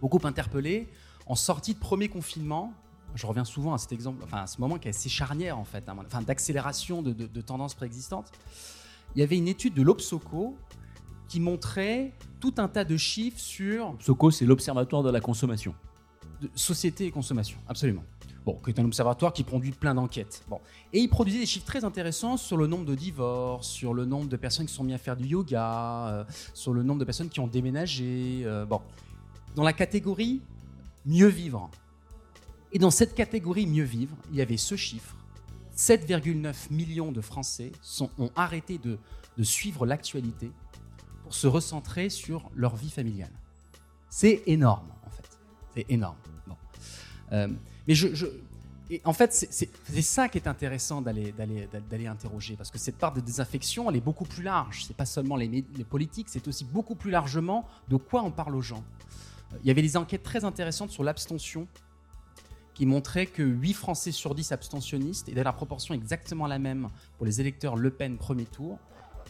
beaucoup 0.02 0.20
interpellé. 0.24 0.86
En 1.26 1.34
sortie 1.34 1.72
de 1.72 1.78
premier 1.78 2.08
confinement, 2.08 2.74
je 3.14 3.26
reviens 3.26 3.44
souvent 3.44 3.72
à 3.72 3.78
cet 3.78 3.92
exemple, 3.92 4.22
enfin 4.22 4.42
à 4.42 4.46
ce 4.46 4.60
moment 4.60 4.78
qui 4.78 4.88
est 4.88 4.90
assez 4.90 5.08
charnière 5.08 5.58
en 5.58 5.64
fait, 5.64 5.88
hein, 5.88 5.96
enfin 6.04 6.22
d'accélération 6.22 7.02
de, 7.02 7.12
de, 7.12 7.26
de 7.26 7.40
tendances 7.40 7.74
préexistantes. 7.74 8.30
Il 9.14 9.20
y 9.20 9.22
avait 9.22 9.36
une 9.36 9.48
étude 9.48 9.74
de 9.74 9.82
l'Obsoco 9.82 10.56
qui 11.32 11.40
montrait 11.40 12.12
tout 12.40 12.52
un 12.58 12.68
tas 12.68 12.84
de 12.84 12.98
chiffres 12.98 13.38
sur 13.40 13.96
Soco, 14.00 14.30
c'est 14.30 14.44
l'Observatoire 14.44 15.02
de 15.02 15.10
la 15.10 15.20
consommation. 15.20 15.74
de 16.42 16.50
société 16.54 17.06
et 17.06 17.10
consommation, 17.10 17.56
absolument. 17.68 18.02
Bon, 18.44 18.58
qui 18.62 18.68
est 18.70 18.78
un 18.78 18.84
observatoire 18.84 19.32
qui 19.32 19.42
produit 19.44 19.70
plein 19.70 19.94
d'enquêtes. 19.94 20.42
Bon. 20.48 20.60
Et 20.92 20.98
il 20.98 21.08
produisait 21.08 21.38
des 21.38 21.46
chiffres 21.46 21.64
très 21.64 21.84
intéressants 21.84 22.36
sur 22.36 22.58
le 22.58 22.66
nombre 22.66 22.84
de 22.84 22.94
divorces, 22.94 23.66
sur 23.68 23.94
le 23.94 24.04
nombre 24.04 24.28
de 24.28 24.36
personnes 24.36 24.66
qui 24.66 24.74
sont 24.74 24.84
mises 24.84 24.96
à 24.96 24.98
faire 24.98 25.16
du 25.16 25.26
yoga, 25.28 26.08
euh, 26.08 26.24
sur 26.52 26.74
le 26.74 26.82
nombre 26.82 26.98
de 27.00 27.04
personnes 27.06 27.30
qui 27.30 27.40
ont 27.40 27.46
déménagé. 27.46 28.42
euh, 28.44 28.66
bon. 28.66 28.80
Dans 29.54 29.62
la 29.62 29.72
catégorie 29.72 30.42
mieux 31.06 31.28
vivre. 31.28 31.70
Et 32.72 32.78
dans 32.78 32.90
cette 32.90 33.14
catégorie 33.14 33.66
mieux 33.66 33.84
vivre, 33.84 34.14
il 34.32 34.36
y 34.36 34.42
avait 34.42 34.58
ce 34.58 34.74
chiffre. 34.76 35.14
7,9 35.76 36.70
millions 36.70 37.10
de 37.12 37.22
Français 37.22 37.72
sont- 37.80 38.10
ont 38.18 38.30
arrêté 38.36 38.76
de, 38.78 38.98
de 39.38 39.42
suivre 39.44 39.86
l'actualité 39.86 40.50
se 41.34 41.46
recentrer 41.46 42.08
sur 42.08 42.50
leur 42.54 42.76
vie 42.76 42.90
familiale. 42.90 43.32
C'est 44.08 44.42
énorme, 44.46 44.88
en 45.06 45.10
fait. 45.10 45.38
C'est 45.74 45.86
énorme. 45.88 46.16
Bon. 46.46 46.56
Euh, 47.32 47.48
mais 47.86 47.94
en 49.04 49.12
fait, 49.12 49.32
c'est- 49.32 50.02
ça 50.02 50.28
qui 50.28 50.38
est 50.38 50.46
intéressant 50.46 51.00
d'aller 51.00 52.06
interroger, 52.06 52.56
parce 52.56 52.70
que 52.70 52.78
cette 52.78 52.98
part 52.98 53.12
de 53.12 53.20
désinfection, 53.20 53.88
elle 53.88 53.96
est 53.96 54.00
beaucoup 54.00 54.24
plus 54.24 54.42
large. 54.42 54.84
C'est 54.86 54.96
pas 54.96 55.06
seulement 55.06 55.36
les, 55.36 55.62
politiques, 55.88 56.28
c'est 56.28 56.46
aussi 56.48 56.64
beaucoup 56.64 56.94
plus 56.94 57.10
largement 57.10 57.66
de 57.88 57.96
quoi 57.96 58.22
on 58.22 58.30
parle 58.30 58.54
aux 58.54 58.60
gens. 58.62 58.84
Euh, 59.52 59.56
Il 59.62 59.68
y 59.68 59.70
avait 59.70 59.82
des 59.82 59.96
enquêtes 59.96 60.22
très 60.22 60.44
intéressantes 60.44 60.90
sur 60.90 61.04
l'abstention 61.04 61.66
qui 62.74 62.86
montraient 62.86 63.26
que 63.26 63.42
8 63.42 63.74
Français 63.74 64.12
sur 64.12 64.34
10 64.34 64.52
abstentionnistes, 64.52 65.28
et 65.28 65.34
la 65.34 65.52
proportion 65.52 65.94
exactement 65.94 66.46
la 66.46 66.58
même 66.58 66.88
pour 67.16 67.26
les 67.26 67.40
électeurs 67.40 67.76
Le 67.76 67.90
Pen 67.90 68.16
premier 68.16 68.46
tour, 68.46 68.78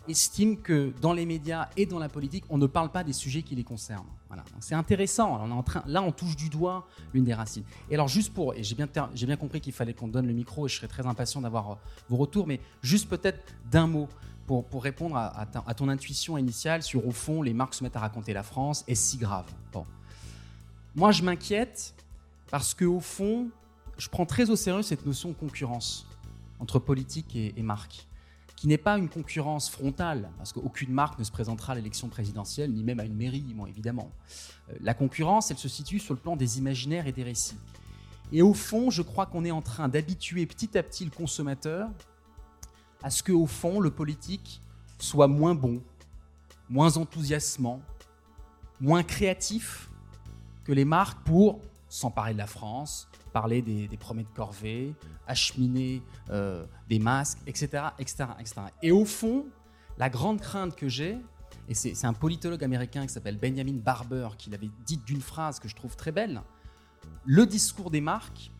estiment 0.08 0.56
que 0.56 0.92
dans 1.00 1.12
les 1.12 1.26
médias 1.26 1.68
et 1.76 1.86
dans 1.86 1.98
la 1.98 2.08
politique, 2.08 2.44
on 2.48 2.58
ne 2.58 2.66
parle 2.66 2.90
pas 2.90 3.04
des 3.04 3.12
sujets 3.12 3.42
qui 3.42 3.54
les 3.54 3.64
concernent. 3.64 4.06
Voilà. 4.28 4.44
C'est 4.60 4.74
intéressant. 4.74 5.46
Là, 5.86 6.02
on 6.02 6.12
touche 6.12 6.36
du 6.36 6.48
doigt 6.48 6.86
l'une 7.12 7.24
des 7.24 7.34
racines. 7.34 7.64
Et 7.90 7.94
alors, 7.94 8.08
juste 8.08 8.32
pour, 8.32 8.54
et 8.54 8.62
j'ai 8.62 8.74
bien, 8.74 9.36
compris 9.36 9.60
qu'il 9.60 9.72
fallait 9.72 9.94
qu'on 9.94 10.08
donne 10.08 10.26
le 10.26 10.32
micro, 10.32 10.66
et 10.66 10.68
je 10.68 10.76
serais 10.76 10.88
très 10.88 11.06
impatient 11.06 11.40
d'avoir 11.40 11.70
euh, 11.72 11.74
vos 12.08 12.16
retours, 12.16 12.46
mais 12.46 12.60
juste 12.82 13.08
peut-être 13.08 13.52
d'un 13.70 13.86
mot 13.86 14.08
pour, 14.46 14.82
répondre 14.82 15.16
à, 15.16 15.74
ton 15.74 15.88
intuition 15.88 16.36
initiale 16.36 16.82
sur, 16.82 17.06
au 17.06 17.10
fond, 17.10 17.40
les 17.40 17.54
marques 17.54 17.74
se 17.74 17.82
mettent 17.82 17.96
à 17.96 18.00
raconter 18.00 18.34
la 18.34 18.42
France, 18.42 18.84
est 18.86 18.94
si 18.94 19.16
grave. 19.16 19.46
Moi, 20.94 21.10
je 21.10 21.22
m'inquiète 21.22 21.94
parce 22.50 22.74
que 22.74 22.84
au 22.84 23.00
fond, 23.00 23.48
je 23.96 24.10
prends 24.10 24.26
très 24.26 24.50
au 24.50 24.56
sérieux 24.56 24.82
cette 24.82 25.06
notion 25.06 25.30
de 25.30 25.34
concurrence 25.34 26.06
entre 26.60 26.78
politique 26.78 27.34
et, 27.34 27.54
et 27.56 27.62
marque 27.62 28.06
qui 28.62 28.68
n'est 28.68 28.78
pas 28.78 28.96
une 28.96 29.08
concurrence 29.08 29.68
frontale, 29.68 30.30
parce 30.38 30.52
qu'aucune 30.52 30.92
marque 30.92 31.18
ne 31.18 31.24
se 31.24 31.32
présentera 31.32 31.72
à 31.72 31.74
l'élection 31.74 32.08
présidentielle, 32.08 32.72
ni 32.72 32.84
même 32.84 33.00
à 33.00 33.04
une 33.04 33.16
mairie, 33.16 33.44
bon, 33.56 33.66
évidemment. 33.66 34.12
Euh, 34.70 34.74
La 34.82 34.94
concurrence, 34.94 35.50
elle 35.50 35.58
se 35.58 35.68
situe 35.68 35.98
sur 35.98 36.14
le 36.14 36.20
plan 36.20 36.36
des 36.36 36.58
imaginaires 36.58 37.08
et 37.08 37.12
des 37.12 37.24
récits. 37.24 37.58
Et 38.30 38.40
au 38.40 38.54
fond, 38.54 38.88
je 38.88 39.02
crois 39.02 39.26
qu'on 39.26 39.44
est 39.44 39.50
en 39.50 39.62
train 39.62 39.88
d'habituer 39.88 40.46
petit 40.46 40.78
à 40.78 40.84
petit 40.84 41.04
le 41.04 41.10
consommateur 41.10 41.90
à 43.02 43.10
ce 43.10 43.24
que, 43.24 43.32
au 43.32 43.48
fond, 43.48 43.80
le 43.80 43.90
politique 43.90 44.62
soit 45.00 45.26
moins 45.26 45.56
bon, 45.56 45.82
moins 46.70 46.96
enthousiasmant, 46.98 47.82
moins 48.80 49.02
créatif 49.02 49.90
que 50.62 50.70
les 50.70 50.84
marques 50.84 51.24
pour 51.24 51.58
s'emparer 51.88 52.32
de 52.32 52.38
la 52.38 52.46
France, 52.46 53.08
parler 53.32 53.62
des, 53.62 53.88
des 53.88 53.96
promesses 53.96 54.26
de 54.26 54.34
corvée, 54.34 54.94
acheminer 55.26 56.02
euh, 56.30 56.64
des 56.88 56.98
masques, 56.98 57.38
etc., 57.46 57.84
etc., 57.98 58.24
etc. 58.38 58.54
Et 58.82 58.92
au 58.92 59.04
fond, 59.04 59.46
la 59.98 60.10
grande 60.10 60.40
crainte 60.40 60.76
que 60.76 60.88
j'ai, 60.88 61.18
et 61.68 61.74
c'est 61.74 62.04
un 62.04 62.12
politologue 62.12 62.62
américain 62.64 63.06
qui 63.06 63.12
s'appelle 63.12 63.38
Benjamin 63.38 63.74
Barber 63.74 64.30
qui 64.36 64.50
l'avait 64.50 64.70
dit 64.84 64.96
d'une 64.98 65.20
phrase 65.20 65.60
que 65.60 65.68
je 65.68 65.76
trouve 65.76 65.96
très 65.96 66.12
belle, 66.12 66.42
le 67.24 67.46
discours 67.46 67.90
des 67.90 68.00
marques 68.00 68.50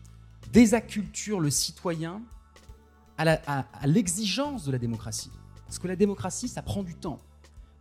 désacculture 0.51 1.39
le 1.39 1.49
citoyen 1.49 2.21
à 3.17 3.87
l'exigence 3.87 4.65
de 4.65 4.71
la 4.71 4.77
démocratie. 4.77 5.31
Parce 5.65 5.79
que 5.79 5.87
la 5.87 5.95
démocratie, 5.95 6.47
ça 6.47 6.61
prend 6.61 6.83
du 6.83 6.95
temps. 6.95 7.19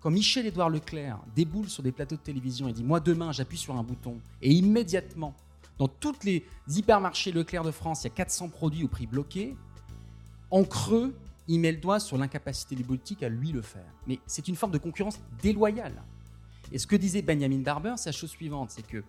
Quand 0.01 0.11
Michel-Édouard 0.11 0.71
Leclerc 0.71 1.19
déboule 1.35 1.69
sur 1.69 1.83
des 1.83 1.93
plateaux 1.93 2.17
de 2.17 2.21
télévision 2.21 2.69
et 2.69 2.73
dit 2.73 2.83
Moi, 2.83 3.01
demain, 3.01 3.33
j'appuie 3.33 3.59
sur 3.59 3.77
un 3.77 3.83
bouton, 3.83 4.19
et 4.41 4.51
immédiatement, 4.51 5.35
dans 5.83 5.89
tous 5.89 6.23
les 6.23 6.47
hypermarchés 6.69 7.33
Leclerc 7.33 7.65
de 7.65 7.73
France, 7.73 8.03
il 8.03 8.05
y 8.05 8.07
a 8.07 8.15
400 8.15 8.51
produits 8.51 8.85
au 8.85 8.89
prix 8.89 9.09
bloqué, 9.09 9.57
en 10.53 10.63
creux, 10.63 11.13
il 11.49 11.59
met 11.59 11.73
le 11.73 11.79
doigt 11.79 11.99
sur 11.99 12.17
l'incapacité 12.17 12.77
des 12.77 12.85
politiques 12.85 13.25
à 13.25 13.29
lui 13.29 13.51
le 13.51 13.63
faire. 13.63 13.93
Mais 14.07 14.21
c'est 14.29 14.47
une 14.47 14.55
forme 14.55 14.71
de 14.71 14.79
concurrence 14.79 15.19
déloyale. 15.43 16.01
Et 16.71 16.79
ce 16.79 16.87
que 16.87 16.95
disait 16.95 17.21
Benjamin 17.21 17.63
Barber, 17.63 17.95
c'est 17.97 18.11
la 18.11 18.13
chose 18.13 18.31
suivante 18.31 18.71
c'est 18.71 18.87
que 18.87 19.03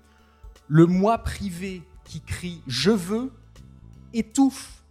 le 0.67 0.87
moi 0.87 1.19
privé 1.19 1.83
qui 2.05 2.21
crie 2.21 2.63
Je 2.65 2.89
veux 2.89 3.31
étouffe 4.11 4.83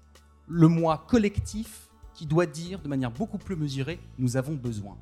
le 0.47 0.68
moi 0.68 1.05
collectif 1.09 1.89
qui 2.14 2.26
doit 2.26 2.47
dire 2.47 2.80
de 2.80 2.87
manière 2.87 3.11
beaucoup 3.11 3.39
plus 3.39 3.57
mesurée 3.57 3.99
Nous 4.18 4.37
avons 4.37 4.55
besoin. 4.55 4.97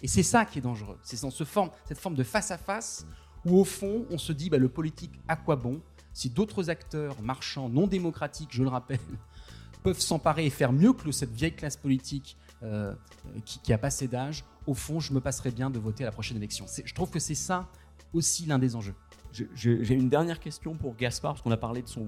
Et 0.00 0.06
c'est 0.06 0.22
ça 0.22 0.44
qui 0.44 0.60
est 0.60 0.62
dangereux. 0.62 0.98
C'est 1.02 1.20
dans 1.22 1.32
ce 1.32 1.42
forme, 1.42 1.70
cette 1.88 1.98
forme 1.98 2.14
de 2.14 2.22
face-à-face 2.22 3.04
où, 3.44 3.58
au 3.58 3.64
fond, 3.64 4.06
on 4.10 4.18
se 4.18 4.32
dit 4.32 4.48
bah, 4.48 4.58
le 4.58 4.68
politique, 4.68 5.18
à 5.26 5.34
quoi 5.34 5.56
bon? 5.56 5.80
Si 6.14 6.30
d'autres 6.30 6.70
acteurs 6.70 7.20
marchands 7.20 7.68
non 7.68 7.86
démocratiques, 7.86 8.50
je 8.52 8.62
le 8.62 8.70
rappelle, 8.70 9.00
peuvent 9.82 10.00
s'emparer 10.00 10.46
et 10.46 10.50
faire 10.50 10.72
mieux 10.72 10.94
que 10.94 11.12
cette 11.12 11.32
vieille 11.32 11.54
classe 11.54 11.76
politique 11.76 12.38
euh, 12.62 12.94
euh, 13.26 13.40
qui, 13.44 13.58
qui 13.58 13.72
a 13.72 13.78
passé 13.78 14.08
d'âge, 14.08 14.44
au 14.66 14.72
fond, 14.72 15.00
je 15.00 15.12
me 15.12 15.20
passerai 15.20 15.50
bien 15.50 15.68
de 15.68 15.78
voter 15.78 16.04
à 16.04 16.06
la 16.06 16.12
prochaine 16.12 16.38
élection. 16.38 16.64
Je 16.82 16.94
trouve 16.94 17.10
que 17.10 17.18
c'est 17.18 17.34
ça 17.34 17.68
aussi 18.14 18.46
l'un 18.46 18.58
des 18.58 18.76
enjeux. 18.76 18.94
J'ai- 19.56 19.94
une 19.94 20.08
dernière 20.08 20.38
question 20.38 20.74
pour 20.74 20.94
Gaspard, 20.94 21.32
parce 21.32 21.42
qu'on 21.42 21.50
a 21.50 21.56
parlé 21.56 21.82
de 21.82 21.88
son, 21.88 22.06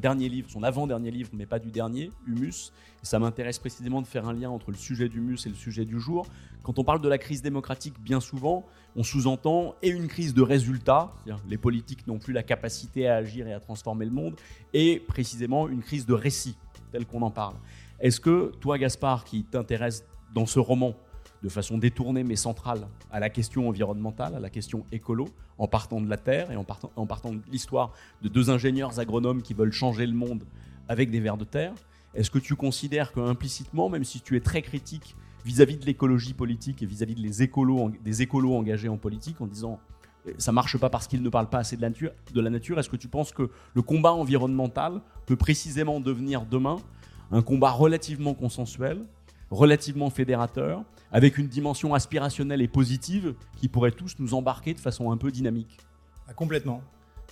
dernier 0.00 0.28
livre, 0.28 0.50
son 0.50 0.64
avant-dernier 0.64 1.12
livre, 1.12 1.30
mais 1.32 1.46
pas 1.46 1.60
du 1.60 1.70
dernier, 1.70 2.10
Humus. 2.26 2.72
Ça 3.02 3.20
m'intéresse 3.20 3.60
précisément 3.60 4.02
de 4.02 4.08
faire 4.08 4.26
un 4.26 4.32
lien 4.32 4.50
entre 4.50 4.72
le 4.72 4.76
sujet 4.76 5.08
d'Humus 5.08 5.38
et 5.46 5.50
le 5.50 5.54
sujet 5.54 5.84
du 5.84 6.00
jour. 6.00 6.26
Quand 6.64 6.80
on 6.80 6.84
parle 6.84 7.00
de 7.00 7.08
la 7.08 7.16
crise 7.18 7.42
démocratique, 7.42 7.94
bien 8.00 8.18
souvent, 8.18 8.66
on 8.96 9.04
sous-entend 9.04 9.76
et 9.82 9.88
une 9.88 10.08
crise 10.08 10.34
de 10.34 10.42
résultats, 10.42 11.12
les 11.48 11.58
politiques 11.58 12.06
n'ont 12.08 12.18
plus 12.18 12.32
la 12.32 12.42
capacité 12.42 13.06
à 13.06 13.16
agir 13.16 13.46
et 13.46 13.52
à 13.52 13.60
transformer 13.60 14.04
le 14.04 14.10
monde, 14.10 14.34
et 14.74 14.98
précisément 14.98 15.68
une 15.68 15.82
crise 15.82 16.06
de 16.06 16.14
récit, 16.14 16.56
tel 16.90 17.06
qu'on 17.06 17.22
en 17.22 17.30
parle. 17.30 17.54
Est-ce 18.00 18.18
que 18.18 18.52
toi, 18.60 18.78
Gaspard, 18.78 19.24
qui 19.24 19.44
t'intéresse 19.44 20.04
dans 20.34 20.46
ce 20.46 20.58
roman 20.58 20.94
de 21.42 21.48
façon 21.48 21.78
détournée 21.78 22.24
mais 22.24 22.36
centrale 22.36 22.88
à 23.10 23.20
la 23.20 23.30
question 23.30 23.68
environnementale, 23.68 24.34
à 24.34 24.40
la 24.40 24.50
question 24.50 24.84
écolo, 24.92 25.28
en 25.58 25.68
partant 25.68 26.00
de 26.00 26.08
la 26.08 26.16
Terre 26.16 26.50
et 26.50 26.56
en 26.56 26.64
partant, 26.64 26.90
en 26.96 27.06
partant 27.06 27.32
de 27.32 27.40
l'histoire 27.50 27.92
de 28.22 28.28
deux 28.28 28.50
ingénieurs 28.50 28.98
agronomes 28.98 29.42
qui 29.42 29.54
veulent 29.54 29.72
changer 29.72 30.06
le 30.06 30.14
monde 30.14 30.44
avec 30.88 31.10
des 31.10 31.20
vers 31.20 31.36
de 31.36 31.44
terre, 31.44 31.74
est-ce 32.14 32.30
que 32.30 32.38
tu 32.38 32.56
considères 32.56 33.12
que 33.12 33.20
implicitement, 33.20 33.88
même 33.88 34.04
si 34.04 34.20
tu 34.20 34.36
es 34.36 34.40
très 34.40 34.62
critique 34.62 35.14
vis-à-vis 35.44 35.76
de 35.76 35.84
l'écologie 35.84 36.34
politique 36.34 36.82
et 36.82 36.86
vis-à-vis 36.86 37.14
de 37.14 37.20
les 37.20 37.42
écolos, 37.42 37.92
des 38.02 38.22
écolos 38.22 38.54
engagés 38.54 38.88
en 38.88 38.96
politique, 38.96 39.40
en 39.40 39.46
disant 39.46 39.78
euh, 40.26 40.32
ça 40.38 40.52
marche 40.52 40.76
pas 40.78 40.90
parce 40.90 41.06
qu'ils 41.06 41.22
ne 41.22 41.28
parlent 41.28 41.48
pas 41.48 41.58
assez 41.58 41.76
de 41.76 42.12
de 42.32 42.40
la 42.40 42.50
nature, 42.50 42.78
est-ce 42.78 42.90
que 42.90 42.96
tu 42.96 43.08
penses 43.08 43.32
que 43.32 43.50
le 43.74 43.82
combat 43.82 44.12
environnemental 44.12 45.00
peut 45.26 45.36
précisément 45.36 46.00
devenir 46.00 46.44
demain 46.46 46.76
un 47.30 47.42
combat 47.42 47.70
relativement 47.70 48.34
consensuel, 48.34 49.04
relativement 49.50 50.10
fédérateur, 50.10 50.84
avec 51.12 51.38
une 51.38 51.48
dimension 51.48 51.94
aspirationnelle 51.94 52.60
et 52.62 52.68
positive 52.68 53.34
qui 53.56 53.68
pourrait 53.68 53.92
tous 53.92 54.16
nous 54.18 54.34
embarquer 54.34 54.74
de 54.74 54.80
façon 54.80 55.10
un 55.10 55.16
peu 55.16 55.30
dynamique 55.30 55.78
Ah, 56.28 56.34
complètement. 56.34 56.82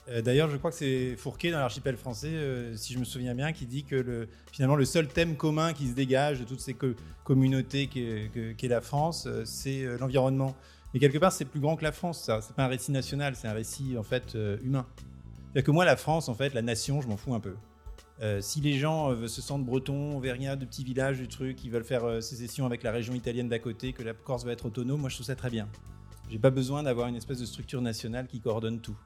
Euh, 0.09 0.23
D'ailleurs, 0.23 0.49
je 0.49 0.57
crois 0.57 0.71
que 0.71 0.77
c'est 0.77 1.17
Fourquet 1.17 1.51
dans 1.51 1.59
l'archipel 1.59 1.97
français, 1.97 2.31
euh, 2.33 2.77
si 2.77 2.93
je 2.93 2.99
me 2.99 3.05
souviens 3.05 3.35
bien, 3.35 3.53
qui 3.53 3.67
dit 3.67 3.83
que 3.85 3.97
le, 3.97 4.29
finalement 4.53 4.77
le 4.77 4.85
seul 4.85 5.09
thème 5.09 5.37
commun 5.37 5.73
qui 5.73 5.89
se 5.89 5.95
dégage 5.95 6.39
de 6.41 6.45
toutes 6.45 6.61
ces 6.61 6.75
co- 6.75 6.95
communautés 7.25 7.89
qu'est 7.89 8.31
que- 8.33 8.53
qu'est 8.53 8.69
la 8.69 8.81
France, 8.81 9.25
euh, 9.27 9.43
c'est 9.45 9.85
l'environnement. 9.99 10.55
Mais 10.95 11.01
quelque 11.01 11.19
part, 11.19 11.33
c'est 11.33 11.45
plus 11.45 11.61
grand 11.61 11.77
que 11.77 11.83
la 11.83 11.93
France. 11.93 12.23
Ça, 12.23 12.41
c'est 12.41 12.55
pas 12.55 12.65
un 12.65 12.69
récit 12.69 12.93
national, 12.93 13.35
c'est 13.37 13.49
un 13.49 13.53
récit 13.53 13.99
en 13.99 14.03
fait 14.05 14.37
humain. 14.63 14.87
C'est-à-dire 15.53 15.65
que 15.65 15.71
moi, 15.73 15.85
la 15.85 15.97
France, 15.97 16.29
en 16.29 16.35
fait, 16.35 16.55
la 16.55 16.63
nation, 16.63 17.03
je 17.03 17.09
m'en 17.09 17.17
fous 17.17 17.35
un 17.35 17.41
peu. 17.41 17.55
Euh, 18.23 18.41
si 18.41 18.61
les 18.61 18.79
gens 18.79 19.11
euh, 19.11 19.29
se 19.29 19.43
sentent 19.43 19.65
bretons, 19.65 20.17
auvergnats, 20.17 20.57
de 20.57 20.65
petits 20.65 20.85
villages, 20.85 21.19
du 21.19 21.29
truc, 21.29 21.63
ils 21.65 21.71
veulent 21.71 21.85
faire 21.85 22.05
euh, 22.05 22.21
sécession 22.21 22.65
avec 22.65 22.83
la 22.83 22.91
région 22.91 23.15
italienne 23.15 23.49
d'à 23.49 23.59
côté, 23.59 23.93
que 23.93 24.03
la 24.03 24.15
Corse 24.15 24.45
va 24.45 24.53
être 24.53 24.67
autonome, 24.67 25.01
moi 25.01 25.11
je 25.11 25.17
trouve 25.17 25.27
ça 25.27 25.37
très 25.37 25.51
bien. 25.51 25.69
J'ai 26.31 26.39
pas 26.39 26.51
besoin 26.51 26.83
d'avoir 26.83 27.09
une 27.09 27.17
espèce 27.17 27.39
de 27.39 27.47
structure 27.47 27.83
nationale 27.83 28.27
qui 28.27 28.41
coordonne 28.41 28.81
tout. 28.81 28.97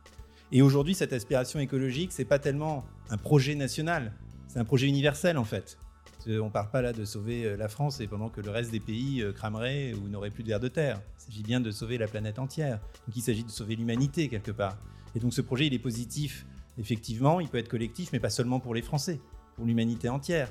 Et 0.52 0.62
aujourd'hui, 0.62 0.94
cette 0.94 1.12
aspiration 1.12 1.60
écologique, 1.60 2.12
c'est 2.12 2.24
pas 2.24 2.38
tellement 2.38 2.84
un 3.10 3.16
projet 3.16 3.54
national, 3.54 4.12
c'est 4.48 4.58
un 4.58 4.64
projet 4.64 4.88
universel 4.88 5.38
en 5.38 5.44
fait. 5.44 5.78
Que 6.24 6.40
On 6.40 6.50
parle 6.50 6.70
pas 6.70 6.82
là 6.82 6.92
de 6.92 7.04
sauver 7.04 7.44
euh, 7.44 7.56
la 7.56 7.68
France 7.68 8.00
et 8.00 8.06
pendant 8.06 8.28
que 8.28 8.40
le 8.40 8.50
reste 8.50 8.70
des 8.70 8.80
pays 8.80 9.22
euh, 9.22 9.32
cramerait 9.32 9.94
ou 9.94 10.08
n'aurait 10.08 10.30
plus 10.30 10.42
de 10.42 10.48
vers 10.48 10.60
de 10.60 10.68
terre. 10.68 11.00
Il 11.18 11.22
s'agit 11.22 11.42
bien 11.42 11.60
de 11.60 11.70
sauver 11.70 11.98
la 11.98 12.08
planète 12.08 12.38
entière. 12.38 12.80
Donc 13.06 13.16
il 13.16 13.22
s'agit 13.22 13.44
de 13.44 13.50
sauver 13.50 13.76
l'humanité 13.76 14.28
quelque 14.28 14.50
part. 14.50 14.76
Et 15.14 15.20
donc 15.20 15.32
ce 15.32 15.40
projet, 15.40 15.66
il 15.66 15.74
est 15.74 15.78
positif 15.78 16.44
effectivement, 16.80 17.40
il 17.40 17.48
peut 17.48 17.58
être 17.58 17.68
collectif, 17.68 18.10
mais 18.12 18.20
pas 18.20 18.30
seulement 18.30 18.58
pour 18.58 18.74
les 18.74 18.82
Français, 18.82 19.20
pour 19.54 19.66
l'humanité 19.66 20.08
entière. 20.08 20.50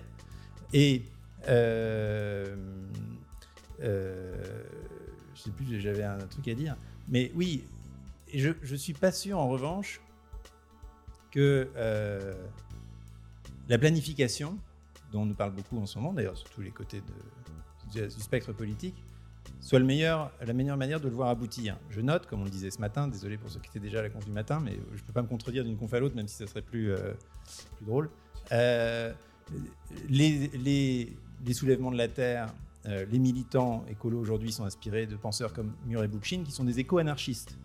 Et 0.72 1.04
euh, 1.48 2.56
euh, 3.82 4.64
sais 5.36 5.52
plus, 5.52 5.80
j'avais 5.80 6.04
un 6.04 6.18
truc 6.20 6.48
à 6.48 6.54
dire, 6.54 6.76
mais 7.08 7.32
oui, 7.36 7.64
je 8.34 8.52
ne 8.70 8.78
suis 8.78 8.94
pas 8.94 9.12
sûr 9.12 9.40
en 9.40 9.48
revanche 9.48 10.02
que 11.32 11.70
euh, 11.76 12.36
la 13.68 13.78
planification, 13.78 14.58
dont 15.12 15.22
on 15.22 15.26
nous 15.26 15.36
parle 15.36 15.54
beaucoup 15.54 15.80
en 15.80 15.86
ce 15.86 15.98
moment, 15.98 16.14
d'ailleurs 16.14 16.38
sur 16.38 16.50
tous 16.50 16.62
les 16.62 16.72
côtés 16.72 17.02
du 17.92 18.10
spectre 18.10 18.54
politique, 18.54 18.96
soit 19.60 19.80
le 19.80 19.86
meilleur, 19.86 20.32
la 20.46 20.54
meilleure 20.54 20.78
manière 20.78 21.00
de 21.00 21.08
le 21.08 21.16
voir 21.16 21.30
aboutir. 21.30 21.78
Je 21.90 22.02
note, 22.02 22.26
comme 22.28 22.42
on 22.42 22.46
le 22.46 22.50
disait 22.50 22.72
ce 22.72 22.80
matin, 22.80 23.08
désolé 23.08 23.38
pour 23.38 23.50
ceux 23.50 23.60
qui 23.60 23.70
étaient 23.70 23.80
déjà 23.80 24.00
à 24.00 24.02
la 24.02 24.10
conf 24.10 24.26
du 24.26 24.32
matin, 24.32 24.60
mais 24.64 24.72
je 24.96 25.02
ne 25.02 25.06
peux 25.06 25.14
pas 25.14 25.22
me 25.22 25.28
contredire 25.28 25.64
d'une 25.64 25.78
conf 25.78 25.94
à 25.94 26.00
l'autre, 26.00 26.16
même 26.16 26.28
si 26.28 26.38
ça 26.38 26.48
serait 26.48 26.62
plus, 26.62 26.92
euh, 26.92 27.14
drôle. 27.82 28.10
Euh, 28.52 29.14
les, 30.10 31.14
soulèvements 31.54 31.92
de 31.92 31.98
la 31.98 32.08
Terre, 32.08 32.54
euh, 32.86 33.06
les 33.12 33.20
militants 33.20 33.86
écolos 33.90 34.20
aujourd'hui 34.20 34.52
sont 34.52 34.64
inspirés 34.64 35.06
de 35.06 35.16
penseurs 35.16 35.54
comme 35.54 35.74
Murray 35.86 36.08
Bookchin, 36.08 36.44
qui 36.44 36.52
sont 36.52 36.64
des 36.64 36.80
éco-anarchistes. 36.80 37.58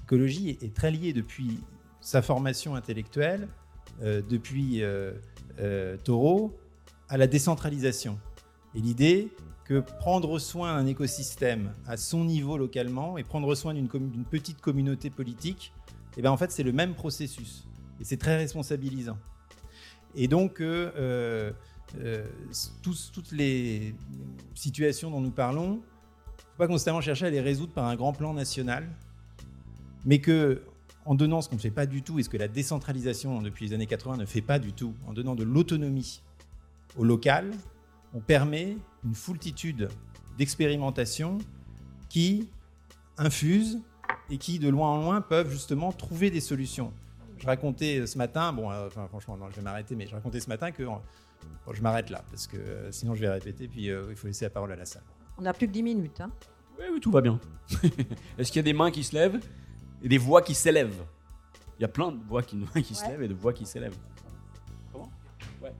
L'écologie 0.00 0.50
est, 0.50 0.62
est, 0.62 0.74
très 0.74 0.90
liée 0.90 1.12
depuis 1.12 1.60
sa 2.00 2.22
formation 2.22 2.74
intellectuelle, 2.74 3.48
depuis 4.00 4.80
Thoreau, 6.04 6.56
à 7.08 7.16
la 7.16 7.26
décentralisation. 7.26 8.16
Et 8.76 8.80
l'idée, 8.80 9.28
que 9.68 9.80
prendre 9.80 10.38
soin 10.38 10.74
d'un 10.74 10.86
écosystème 10.86 11.74
à 11.86 11.98
son 11.98 12.24
niveau 12.24 12.56
localement 12.56 13.18
et 13.18 13.22
prendre 13.22 13.54
soin 13.54 13.74
d'une 13.74 14.24
petite 14.24 14.62
communauté 14.62 15.10
politique, 15.10 15.74
et 16.12 16.20
eh 16.20 16.22
bien 16.22 16.30
en 16.32 16.38
fait 16.38 16.50
c'est 16.50 16.62
le 16.62 16.72
même 16.72 16.94
processus 16.94 17.68
et 18.00 18.04
c'est 18.04 18.16
très 18.16 18.38
responsabilisant. 18.38 19.18
Et 20.14 20.26
donc 20.26 20.62
euh, 20.62 20.90
euh, 20.96 21.52
euh 22.00 22.24
toutes 22.82 23.30
les 23.32 23.94
situations 24.54 25.10
dont 25.10 25.20
nous 25.20 25.30
parlons, 25.30 25.66
il 25.66 25.76
ne 25.76 26.52
faut 26.52 26.58
pas 26.58 26.66
constamment 26.66 27.02
chercher 27.02 27.26
à 27.26 27.30
les 27.30 27.42
résoudre 27.42 27.74
par 27.74 27.84
un 27.84 27.94
grand 27.94 28.14
plan 28.14 28.32
national, 28.32 28.88
mais 30.06 30.18
que 30.18 30.62
en 31.04 31.14
donnant 31.14 31.42
ce 31.42 31.50
qu'on 31.50 31.56
ne 31.56 31.60
fait 31.60 31.70
pas 31.70 31.86
du 31.86 32.02
tout 32.02 32.18
et 32.18 32.22
ce 32.22 32.30
que 32.30 32.38
la 32.38 32.48
décentralisation 32.48 33.42
depuis 33.42 33.66
les 33.66 33.74
années 33.74 33.86
80 33.86 34.16
ne 34.16 34.24
fait 34.24 34.40
pas 34.40 34.58
du 34.58 34.72
tout, 34.72 34.94
en 35.06 35.12
donnant 35.12 35.34
de 35.34 35.44
l'autonomie 35.44 36.22
au 36.96 37.04
local, 37.04 37.52
on 38.14 38.20
permet 38.20 38.78
une 39.04 39.14
foultitude 39.14 39.88
d'expérimentations 40.36 41.38
qui 42.08 42.48
infusent 43.16 43.80
et 44.30 44.38
qui, 44.38 44.58
de 44.58 44.68
loin 44.68 44.88
en 44.88 45.02
loin, 45.02 45.20
peuvent 45.20 45.50
justement 45.50 45.92
trouver 45.92 46.30
des 46.30 46.40
solutions. 46.40 46.92
Je 47.38 47.46
racontais 47.46 48.06
ce 48.06 48.18
matin, 48.18 48.52
bon, 48.52 48.70
euh, 48.70 48.88
franchement, 48.90 49.36
non, 49.36 49.50
je 49.50 49.56
vais 49.56 49.62
m'arrêter, 49.62 49.94
mais 49.94 50.06
je 50.06 50.14
racontais 50.14 50.40
ce 50.40 50.48
matin 50.48 50.70
que 50.70 50.84
je 51.72 51.82
m'arrête 51.82 52.10
là, 52.10 52.24
parce 52.30 52.46
que 52.46 52.56
euh, 52.56 52.92
sinon 52.92 53.14
je 53.14 53.20
vais 53.20 53.28
répéter, 53.28 53.68
puis 53.68 53.90
euh, 53.90 54.06
il 54.10 54.16
faut 54.16 54.26
laisser 54.26 54.44
la 54.44 54.50
parole 54.50 54.72
à 54.72 54.76
la 54.76 54.84
salle. 54.84 55.02
On 55.38 55.46
a 55.46 55.52
plus 55.52 55.68
que 55.68 55.72
10 55.72 55.82
minutes. 55.82 56.20
Hein 56.20 56.30
oui, 56.78 56.86
oui, 56.92 57.00
tout 57.00 57.10
va 57.10 57.20
bien. 57.20 57.38
Est-ce 58.38 58.50
qu'il 58.50 58.58
y 58.58 58.60
a 58.60 58.62
des 58.64 58.72
mains 58.72 58.90
qui 58.90 59.04
se 59.04 59.14
lèvent 59.14 59.40
et 60.02 60.08
des 60.08 60.18
voix 60.18 60.42
qui 60.42 60.54
s'élèvent? 60.54 61.04
Il 61.78 61.82
y 61.82 61.84
a 61.84 61.88
plein 61.88 62.10
de 62.10 62.18
voix 62.24 62.42
qui, 62.42 62.58
qui 62.82 62.94
se 62.94 63.06
lèvent 63.06 63.22
et 63.22 63.28
de 63.28 63.34
voix 63.34 63.52
qui 63.52 63.66
s'élèvent. 63.66 63.96
Comment? 64.92 65.10
Ouais. 65.62 65.72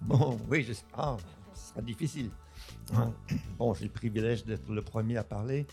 Bon, 0.00 0.38
oui, 0.48 0.66
ah, 0.68 0.72
ce 0.72 0.74
sera 0.74 1.18
difficile. 1.82 2.30
Bon, 3.58 3.74
j'ai 3.74 3.84
le 3.84 3.90
privilège 3.90 4.44
d'être 4.44 4.70
le 4.70 4.82
premier 4.82 5.16
à 5.16 5.24
parler. 5.24 5.66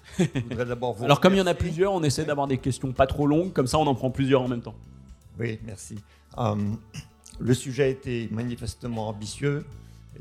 d'abord 0.50 0.98
Alors, 1.04 1.20
comme 1.20 1.34
il 1.34 1.38
y 1.38 1.42
en 1.42 1.48
a 1.48 1.54
plusieurs, 1.54 1.94
on 1.94 2.04
essaie 2.04 2.26
d'avoir 2.26 2.48
des 2.48 2.58
questions 2.58 2.92
pas 2.92 3.08
trop 3.08 3.28
longues, 3.28 3.54
comme 3.54 3.68
ça 3.68 3.78
on 3.78 3.88
en 3.88 3.96
prend 3.96 4.12
plusieurs 4.12 4.42
en 4.42 4.48
même 4.48 4.62
temps. 4.62 4.76
Oui, 5.40 5.60
merci. 5.64 6.00
Hum, 6.38 6.78
le 7.40 7.54
sujet 7.54 7.92
été 7.92 8.30
manifestement 8.32 9.10
ambitieux. 9.10 9.66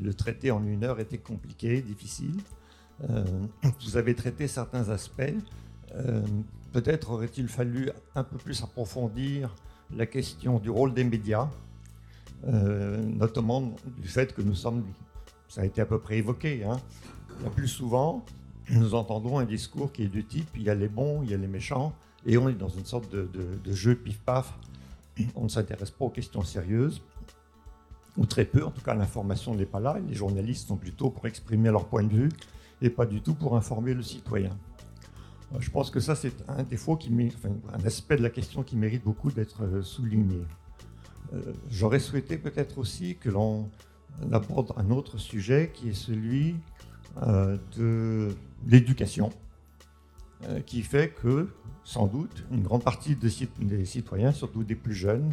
Le 0.01 0.15
traiter 0.15 0.51
en 0.51 0.65
une 0.65 0.85
heure 0.85 1.01
était 1.01 1.19
compliqué, 1.19 1.83
difficile. 1.83 2.41
Euh, 3.09 3.25
vous 3.83 3.97
avez 3.97 4.15
traité 4.15 4.49
certains 4.49 4.89
aspects. 4.91 5.35
Euh, 5.95 6.23
peut-être 6.73 7.11
aurait-il 7.11 7.49
fallu 7.49 7.91
un 8.15 8.25
peu 8.25 8.37
plus 8.37 8.63
approfondir 8.63 9.55
la 9.97 10.07
question 10.07 10.59
du 10.59 10.71
rôle 10.71 10.95
des 10.95 11.05
médias 11.05 11.49
euh, 12.47 12.97
notamment 12.97 13.75
du 13.99 14.09
fait 14.09 14.33
que 14.33 14.41
nous 14.41 14.55
sommes, 14.55 14.85
ça 15.51 15.63
a 15.63 15.65
été 15.65 15.81
à 15.81 15.87
peu 15.87 15.99
près 15.99 16.19
évoqué, 16.19 16.65
hein, 16.65 16.81
la 17.43 17.51
plus 17.51 17.67
souvent, 17.67 18.25
nous 18.71 18.95
entendons 18.95 19.39
un 19.39 19.45
discours 19.45 19.91
qui 19.91 20.05
est 20.05 20.09
du 20.09 20.25
type 20.25 20.49
il 20.55 20.63
y 20.63 20.71
a 20.71 20.77
les 20.77 20.89
bons, 20.89 21.23
il 21.25 21.31
y 21.31 21.35
a 21.35 21.37
les 21.37 21.49
méchants, 21.49 21.93
et 22.25 22.39
on 22.39 22.49
est 22.49 22.55
dans 22.55 22.69
une 22.69 22.85
sorte 22.85 23.11
de, 23.11 23.29
jeu 23.73 23.97
pif-paf. 23.97 24.55
On 25.35 25.45
ne 25.45 25.49
s'intéresse 25.49 25.91
pas 25.91 26.05
aux 26.05 26.11
questions 26.11 26.43
sérieuses, 26.43 27.03
ou 28.17 28.27
très 28.27 28.45
peu, 28.45 28.65
en 28.65 28.71
tout 28.71 28.81
cas 28.81 28.95
l'information 28.95 29.55
n'est 29.55 29.67
pas 29.67 29.81
là, 29.81 29.99
les 30.09 30.15
journalistes 30.15 30.69
sont 30.69 30.77
plutôt 30.77 31.11
pour 31.11 31.27
exprimer 31.27 31.71
leur 31.71 31.87
point 31.87 32.05
de 32.05 32.15
vue, 32.15 32.29
et 32.81 32.89
pas 32.89 33.05
du 33.05 33.21
tout 33.21 33.35
pour 33.35 33.57
informer 33.57 33.93
le 33.93 34.03
citoyen. 34.03 34.57
Euh, 35.53 35.57
je 35.59 35.71
pense 35.71 35.91
que 35.91 35.99
ça, 35.99 36.15
c'est 36.15 36.49
un 36.49 36.63
défaut, 36.63 36.97
qui, 36.97 37.11
un 37.11 37.85
aspect 37.85 38.17
de 38.17 38.23
la 38.23 38.31
question 38.31 38.63
qui 38.63 38.77
mérite 38.77 39.03
beaucoup 39.03 39.33
d'être 39.33 39.65
euh, 39.65 39.83
souligné. 39.83 40.43
Euh, 41.33 41.53
j'aurais 41.69 41.99
souhaité 41.99 42.39
peut-être 42.39 42.79
aussi 42.79 43.17
que 43.17 43.29
l'on 43.31 43.69
aborde 44.33 44.73
un 44.77 44.91
autre 44.91 45.19
sujet 45.19 45.71
qui 45.73 45.91
est 45.91 45.95
celui 45.95 46.57
euh, 47.23 47.57
de 47.77 48.29
l'éducation, 48.67 49.31
euh, 50.45 50.61
qui 50.61 50.83
fait 50.83 51.11
que, 51.11 51.49
sans 51.85 52.07
doute, 52.07 52.45
une 52.51 52.63
grande 52.63 52.85
partie 52.85 53.17
des 53.17 53.85
citoyens, 53.85 54.33
surtout 54.33 54.65
des 54.65 54.75
plus 54.75 54.95
jeunes, 54.95 55.31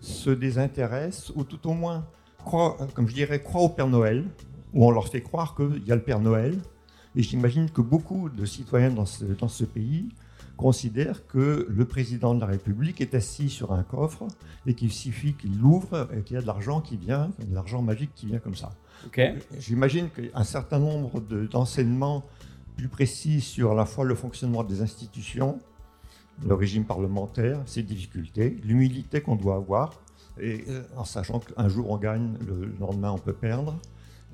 se 0.00 0.30
désintéressent, 0.30 1.32
ou 1.34 1.44
tout 1.44 1.68
au 1.68 1.72
moins, 1.72 2.06
croient, 2.44 2.76
comme 2.94 3.08
je 3.08 3.14
dirais, 3.14 3.42
croient 3.42 3.62
au 3.62 3.68
Père 3.68 3.88
Noël, 3.88 4.24
ou 4.72 4.86
on 4.86 4.90
leur 4.90 5.08
fait 5.08 5.22
croire 5.22 5.54
qu'il 5.54 5.84
y 5.86 5.92
a 5.92 5.96
le 5.96 6.02
Père 6.02 6.20
Noël. 6.20 6.58
Et 7.16 7.22
j'imagine 7.22 7.70
que 7.70 7.80
beaucoup 7.80 8.28
de 8.28 8.44
citoyens 8.44 8.90
dans 8.90 9.06
ce 9.06 9.64
pays 9.64 10.08
considère 10.58 11.26
que 11.28 11.66
le 11.70 11.84
président 11.84 12.34
de 12.34 12.40
la 12.40 12.46
République 12.46 13.00
est 13.00 13.14
assis 13.14 13.48
sur 13.48 13.72
un 13.72 13.84
coffre 13.84 14.26
et 14.66 14.74
qu'il 14.74 14.92
suffit 14.92 15.32
qu'il 15.34 15.56
l'ouvre 15.58 16.08
et 16.14 16.22
qu'il 16.22 16.34
y 16.34 16.36
a 16.36 16.42
de 16.42 16.46
l'argent 16.46 16.80
qui 16.80 16.96
vient, 16.96 17.30
de 17.38 17.54
l'argent 17.54 17.80
magique 17.80 18.10
qui 18.14 18.26
vient 18.26 18.40
comme 18.40 18.56
ça. 18.56 18.72
J'imagine 19.58 20.10
qu'un 20.10 20.44
certain 20.44 20.80
nombre 20.80 21.20
d'enseignements 21.20 22.24
plus 22.76 22.88
précis 22.88 23.40
sur 23.40 23.70
à 23.70 23.74
la 23.74 23.86
fois 23.86 24.04
le 24.04 24.16
fonctionnement 24.16 24.64
des 24.64 24.82
institutions, 24.82 25.60
le 26.44 26.54
régime 26.54 26.84
parlementaire, 26.84 27.60
ses 27.66 27.84
difficultés, 27.84 28.58
l'humilité 28.64 29.20
qu'on 29.20 29.36
doit 29.36 29.56
avoir, 29.56 29.94
et 30.40 30.64
euh, 30.68 30.82
en 30.96 31.04
sachant 31.04 31.40
qu'un 31.40 31.68
jour 31.68 31.90
on 31.90 31.96
gagne, 31.98 32.34
le 32.46 32.72
lendemain 32.80 33.12
on 33.12 33.18
peut 33.18 33.32
perdre, 33.32 33.78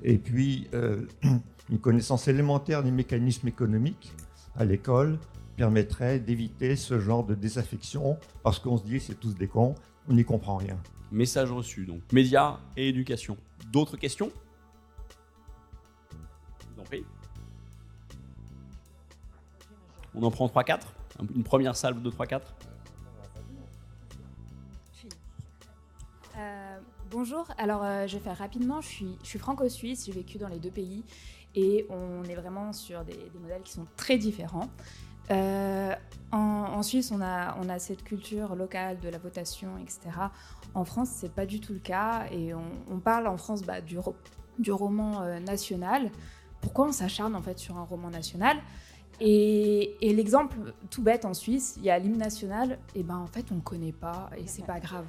et 0.03 0.17
puis 0.17 0.67
euh, 0.73 1.05
une 1.69 1.79
connaissance 1.79 2.27
élémentaire 2.27 2.83
des 2.83 2.91
mécanismes 2.91 3.47
économiques 3.47 4.11
à 4.55 4.65
l'école, 4.65 5.19
permettrait 5.55 6.19
d'éviter 6.19 6.75
ce 6.75 6.99
genre 6.99 7.23
de 7.23 7.35
désaffection 7.35 8.17
parce 8.43 8.59
qu'on 8.59 8.77
se 8.77 8.83
dit 8.83 8.99
c'est 8.99 9.19
tous 9.19 9.35
des 9.35 9.47
cons, 9.47 9.75
on 10.07 10.13
n'y 10.13 10.25
comprend 10.25 10.57
rien. 10.57 10.77
Message 11.11 11.51
reçu 11.51 11.85
donc. 11.85 12.01
Médias 12.11 12.59
et 12.75 12.89
éducation. 12.89 13.37
D'autres 13.71 13.97
questions? 13.97 14.31
Vous 16.75 16.81
en 16.81 16.83
prie. 16.83 17.05
On 20.13 20.23
en 20.23 20.31
prend 20.31 20.47
3-4 20.47 20.81
Une 21.35 21.43
première 21.43 21.75
salve 21.75 22.01
de 22.01 22.09
3-4 22.09 22.41
euh, 26.37 26.79
Bonjour, 27.11 27.47
alors 27.57 27.83
euh, 27.83 28.07
je 28.07 28.17
vais 28.17 28.23
faire 28.23 28.37
rapidement. 28.37 28.81
Je 28.81 28.87
suis, 28.87 29.17
je 29.23 29.27
suis 29.27 29.39
franco-suisse, 29.39 30.05
j'ai 30.05 30.11
vécu 30.11 30.37
dans 30.37 30.47
les 30.47 30.59
deux 30.59 30.71
pays 30.71 31.03
et 31.53 31.85
on 31.89 32.23
est 32.25 32.35
vraiment 32.35 32.73
sur 32.73 33.05
des, 33.05 33.13
des 33.13 33.39
modèles 33.39 33.61
qui 33.61 33.71
sont 33.71 33.85
très 33.95 34.17
différents. 34.17 34.69
Euh, 35.31 35.93
en, 36.31 36.83
Suisse, 36.83 37.11
on 37.11 37.21
a, 37.21 37.79
cette 37.79 38.03
culture 38.03 38.55
locale 38.55 38.99
de 38.99 39.09
la 39.09 39.17
votation, 39.17 39.77
etc. 39.81 39.99
En 40.73 40.83
France, 40.83 41.09
c'est 41.11 41.31
pas 41.31 41.45
du 41.45 41.59
tout 41.59 41.73
le 41.73 41.79
cas. 41.79 42.25
Et 42.31 42.53
on, 42.53 42.99
parle 42.99 43.27
en 43.27 43.37
France 43.37 43.61
bah, 43.63 43.81
du, 43.81 43.97
roman 44.71 45.21
euh, 45.21 45.39
national. 45.39 46.11
Pourquoi 46.61 46.87
on 46.87 46.91
s'acharne 46.91 47.35
en 47.35 47.41
fait 47.41 47.57
sur 47.59 47.77
un 47.77 47.83
roman 47.83 48.09
national? 48.09 48.57
Et, 49.21 49.95
l'exemple 50.01 50.57
tout 50.89 51.01
bête 51.01 51.23
en 51.23 51.33
Suisse, 51.33 51.75
il 51.77 51.85
y 51.85 51.89
a 51.89 51.97
l'hymne 51.97 52.17
national. 52.17 52.79
Et 52.95 53.03
ben 53.03 53.17
en 53.17 53.27
fait, 53.27 53.45
on 53.51 53.55
ne 53.55 53.61
connaît 53.61 53.93
pas 53.93 54.29
et 54.37 54.47
c'est 54.47 54.65
pas 54.65 54.79
grave. 54.79 55.05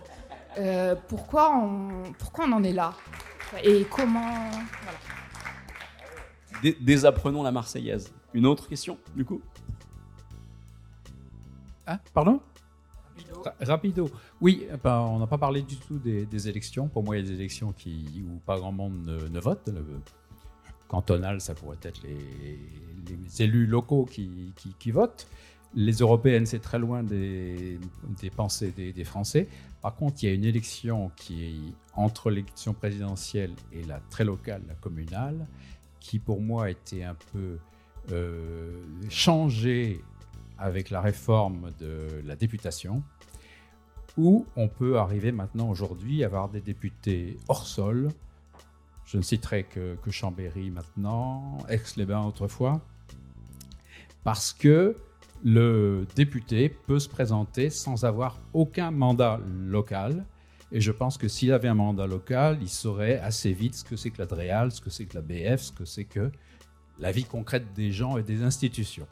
Euh, 0.58 0.94
pourquoi 1.08 1.52
on 1.56 2.52
en 2.52 2.62
est 2.62 2.72
là? 2.72 2.94
Et 3.62 3.84
comment 3.90 4.50
Désapprenons 6.80 7.42
la 7.42 7.52
Marseillaise. 7.52 8.12
Une 8.32 8.46
autre 8.46 8.68
question, 8.68 8.98
du 9.14 9.24
coup? 9.24 9.40
Ah, 11.86 12.00
pardon 12.12 12.40
Rapido. 13.60 14.10
Oui, 14.40 14.66
ben, 14.84 14.98
on 14.98 15.18
n'a 15.18 15.26
pas 15.26 15.38
parlé 15.38 15.62
du 15.62 15.76
tout 15.76 15.98
des, 15.98 16.48
élections. 16.48 16.88
Pour 16.88 17.02
moi, 17.02 17.16
il 17.16 17.24
y 17.24 17.26
a 17.26 17.30
des 17.30 17.34
élections 17.34 17.72
qui, 17.72 18.24
où 18.28 18.38
pas 18.40 18.58
grand 18.58 18.72
monde 18.72 19.06
ne, 19.06 19.40
vote. 19.40 19.68
Le 19.68 19.84
cantonal, 20.88 21.40
ça 21.40 21.54
pourrait 21.54 21.78
être 21.82 22.02
les, 22.02 22.58
élus 23.42 23.66
locaux 23.66 24.04
qui, 24.04 24.52
qui, 24.78 24.90
votent. 24.90 25.26
les 25.74 25.92
européennes, 25.92 26.44
c'est 26.44 26.58
très 26.58 26.78
loin 26.78 27.02
des, 27.02 27.78
des 28.20 28.30
pensées 28.30 28.72
des, 28.72 28.92
des, 28.92 29.04
Français. 29.04 29.48
Par 29.80 29.94
contre, 29.94 30.22
il 30.22 30.26
y 30.26 30.32
a 30.32 30.34
une 30.34 30.44
élection 30.44 31.10
qui 31.16 31.44
est 31.44 31.54
entre 31.94 32.30
l'élection 32.30 32.74
présidentielle 32.74 33.52
et 33.72 33.82
la 33.84 34.00
très 34.10 34.24
locale, 34.24 34.62
la 34.68 34.74
communale, 34.74 35.46
qui 36.00 36.18
pour 36.18 36.40
moi 36.40 36.66
a 36.66 36.70
été 36.70 37.04
un 37.04 37.16
peu 37.32 37.58
euh, 38.12 38.82
changée 39.08 40.00
avec 40.58 40.90
la 40.90 41.00
réforme 41.00 41.70
de 41.78 42.22
la 42.24 42.36
députation, 42.36 43.02
où 44.16 44.46
on 44.56 44.68
peut 44.68 44.98
arriver 44.98 45.32
maintenant 45.32 45.68
aujourd'hui 45.68 46.22
à 46.22 46.26
avoir 46.26 46.48
des 46.48 46.60
députés 46.60 47.38
hors 47.48 47.66
sol. 47.66 48.08
Je 49.04 49.18
ne 49.18 49.22
citerai 49.22 49.64
que, 49.64 49.96
Chambéry 50.10 50.70
maintenant, 50.70 51.58
Aix-les-Bains 51.68 52.24
autrefois, 52.24 52.80
parce 54.24 54.52
que 54.52 54.96
le 55.44 56.06
député 56.16 56.68
peut 56.68 56.98
se 56.98 57.08
présenter 57.08 57.70
sans 57.70 58.04
avoir 58.04 58.38
aucun 58.52 58.90
mandat 58.90 59.38
local. 59.66 60.24
Et 60.72 60.80
je 60.80 60.90
pense 60.90 61.18
que 61.18 61.28
s'il 61.28 61.52
avait 61.52 61.68
un 61.68 61.74
mandat 61.74 62.08
local, 62.08 62.58
il 62.60 62.68
saurait 62.68 63.20
assez 63.20 63.52
vite 63.52 63.74
ce 63.74 63.84
que 63.84 63.94
c'est 63.94 64.10
que 64.10 64.18
la 64.18 64.26
DREAL, 64.26 64.72
ce 64.72 64.80
que 64.80 64.90
c'est 64.90 65.04
que 65.04 65.14
la 65.14 65.22
BF, 65.22 65.60
ce 65.60 65.72
que 65.72 65.84
c'est 65.84 66.04
que 66.04 66.32
la 66.98 67.12
vie 67.12 67.24
concrète 67.24 67.72
des 67.74 67.92
gens 67.92 68.16
et 68.16 68.22
des 68.22 68.42
institutions. 68.42 69.06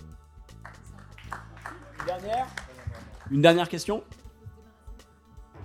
Une 2.05 2.09
dernière, 2.09 2.47
Une 3.31 3.41
dernière 3.41 3.69
question 3.71 4.05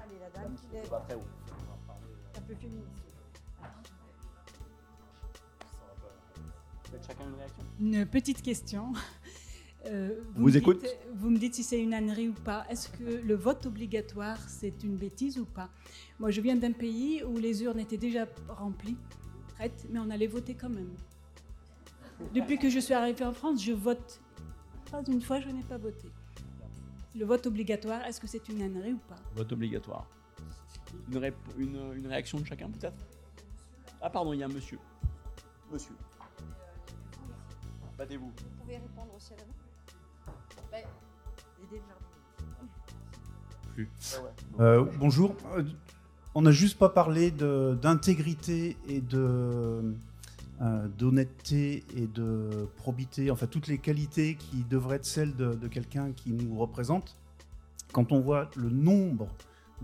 Allez, 0.02 0.16
la 0.22 0.30
dame 0.30 0.56
qui 0.56 0.78
est 0.78 0.94
un 2.38 2.42
peu 2.48 2.56
féministe. 2.56 2.88
Une 7.82 8.06
petite 8.06 8.42
question. 8.42 8.94
Euh, 9.86 10.22
vous, 10.36 10.44
vous 10.44 10.50
me 10.50 10.56
écoute 10.56 10.82
dites, 10.82 10.98
Vous 11.14 11.30
me 11.30 11.38
dites 11.38 11.56
si 11.56 11.64
c'est 11.64 11.82
une 11.82 11.94
ânerie 11.94 12.30
ou 12.30 12.34
pas. 12.34 12.66
Est-ce 12.70 12.88
que 12.88 13.22
le 13.26 13.36
vote 13.36 13.66
obligatoire, 13.66 14.38
c'est 14.48 14.82
une 14.84 14.96
bêtise 14.96 15.38
ou 15.40 15.46
pas? 15.46 15.70
Moi, 16.20 16.32
je 16.32 16.40
viens 16.40 16.56
d'un 16.56 16.72
pays 16.72 17.22
où 17.24 17.38
les 17.38 17.64
urnes 17.64 17.80
étaient 17.80 17.98
déjà 17.98 18.28
remplies, 18.48 18.98
prêtes, 19.56 19.88
mais 19.90 20.00
on 20.00 20.10
allait 20.10 20.28
voter 20.28 20.54
quand 20.54 20.70
même. 20.70 20.94
Depuis 22.34 22.58
que 22.58 22.70
je 22.70 22.80
suis 22.80 22.94
arrivée 22.94 23.26
en 23.26 23.34
France, 23.34 23.62
je 23.62 23.74
vote. 23.74 24.22
Pas 24.90 25.04
une 25.08 25.22
fois, 25.22 25.42
je 25.42 25.50
n'ai 25.50 25.64
pas 25.64 25.78
voté. 25.78 26.10
Le 27.16 27.26
vote 27.26 27.48
obligatoire, 27.48 28.06
est-ce 28.06 28.20
que 28.20 28.28
c'est 28.28 28.48
une 28.50 28.62
ânerie 28.62 28.94
ou 28.94 29.00
pas 29.00 29.16
Vote 29.36 29.52
obligatoire. 29.52 30.06
Une, 31.10 31.18
ré 31.18 31.34
une, 31.58 31.94
une, 31.96 32.08
réaction 32.08 32.40
de 32.40 32.46
chacun, 32.46 32.70
peut-être? 32.70 33.06
Ah, 34.02 34.10
pardon, 34.10 34.34
il 34.34 34.40
y 34.40 34.44
a 34.44 34.46
un 34.46 34.50
monsieur. 34.50 34.80
Monsieur. 35.72 35.94
Battez-vous. 37.98 38.28
Vous 38.28 38.62
pouvez 38.62 38.78
répondre 38.78 39.14
aussi 39.16 39.34
à 39.34 39.38
la 39.38 39.44
ben, 40.72 40.86
Plus. 43.74 43.90
Euh, 44.60 44.86
bonjour. 44.98 45.36
On 46.36 46.42
n'a 46.44 46.52
juste 46.52 46.78
pas 46.78 46.90
parlé 46.90 47.32
d'intégrité 47.32 48.78
et 48.88 49.02
de 49.02 49.18
euh, 49.20 49.94
d'honnêteté 50.98 51.86
et 51.96 52.08
de 52.08 52.68
probité, 52.76 53.32
enfin 53.32 53.48
toutes 53.48 53.68
les 53.68 53.78
qualités 53.78 54.36
qui 54.36 54.66
devraient 54.66 54.98
être 54.98 55.06
celles 55.06 55.34
de, 55.36 55.68
quelqu'un 55.68 56.12
qui 56.12 56.34
nous 56.34 56.58
représente. 56.58 57.18
Quand 57.94 58.12
on 58.12 58.20
voit 58.20 58.50
le 58.58 58.70
nombre 58.70 59.30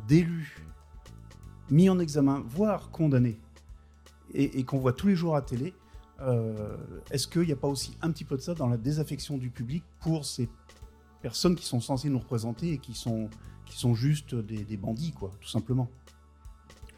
d'élus 0.07 0.65
mis 1.69 1.89
en 1.89 1.97
examen, 1.99 2.43
voire 2.45 2.91
condamnés, 2.91 3.39
et, 4.34 4.59
et 4.59 4.63
qu'on 4.63 4.80
voit 4.80 4.91
tous 4.91 5.07
les 5.07 5.15
jours 5.15 5.36
à 5.36 5.41
télé, 5.41 5.73
euh, 6.21 6.78
est-ce 7.11 7.28
qu'il 7.28 7.43
n'y 7.43 7.51
a 7.51 7.57
pas 7.57 7.67
aussi 7.67 7.97
un 8.01 8.11
petit 8.11 8.23
peu 8.23 8.38
de 8.38 8.41
ça 8.41 8.53
dans 8.53 8.67
la 8.67 8.78
désaffection 8.78 9.38
du 9.38 9.49
public 9.49 9.84
pour 9.99 10.26
ces 10.26 10.49
personnes 11.21 11.55
qui 11.55 11.65
sont 11.65 11.82
censées 11.82 12.09
nous 12.09 12.19
représenter 12.19 12.73
et 12.73 12.78
qui 12.78 12.93
sont, 12.93 13.30
qui 13.65 13.78
sont 13.78 13.95
juste 13.95 14.36
des, 14.36 14.63
des 14.63 14.78
bandits, 14.78 15.11
quoi, 15.11 15.32
tout 15.41 15.49
simplement? 15.49 15.89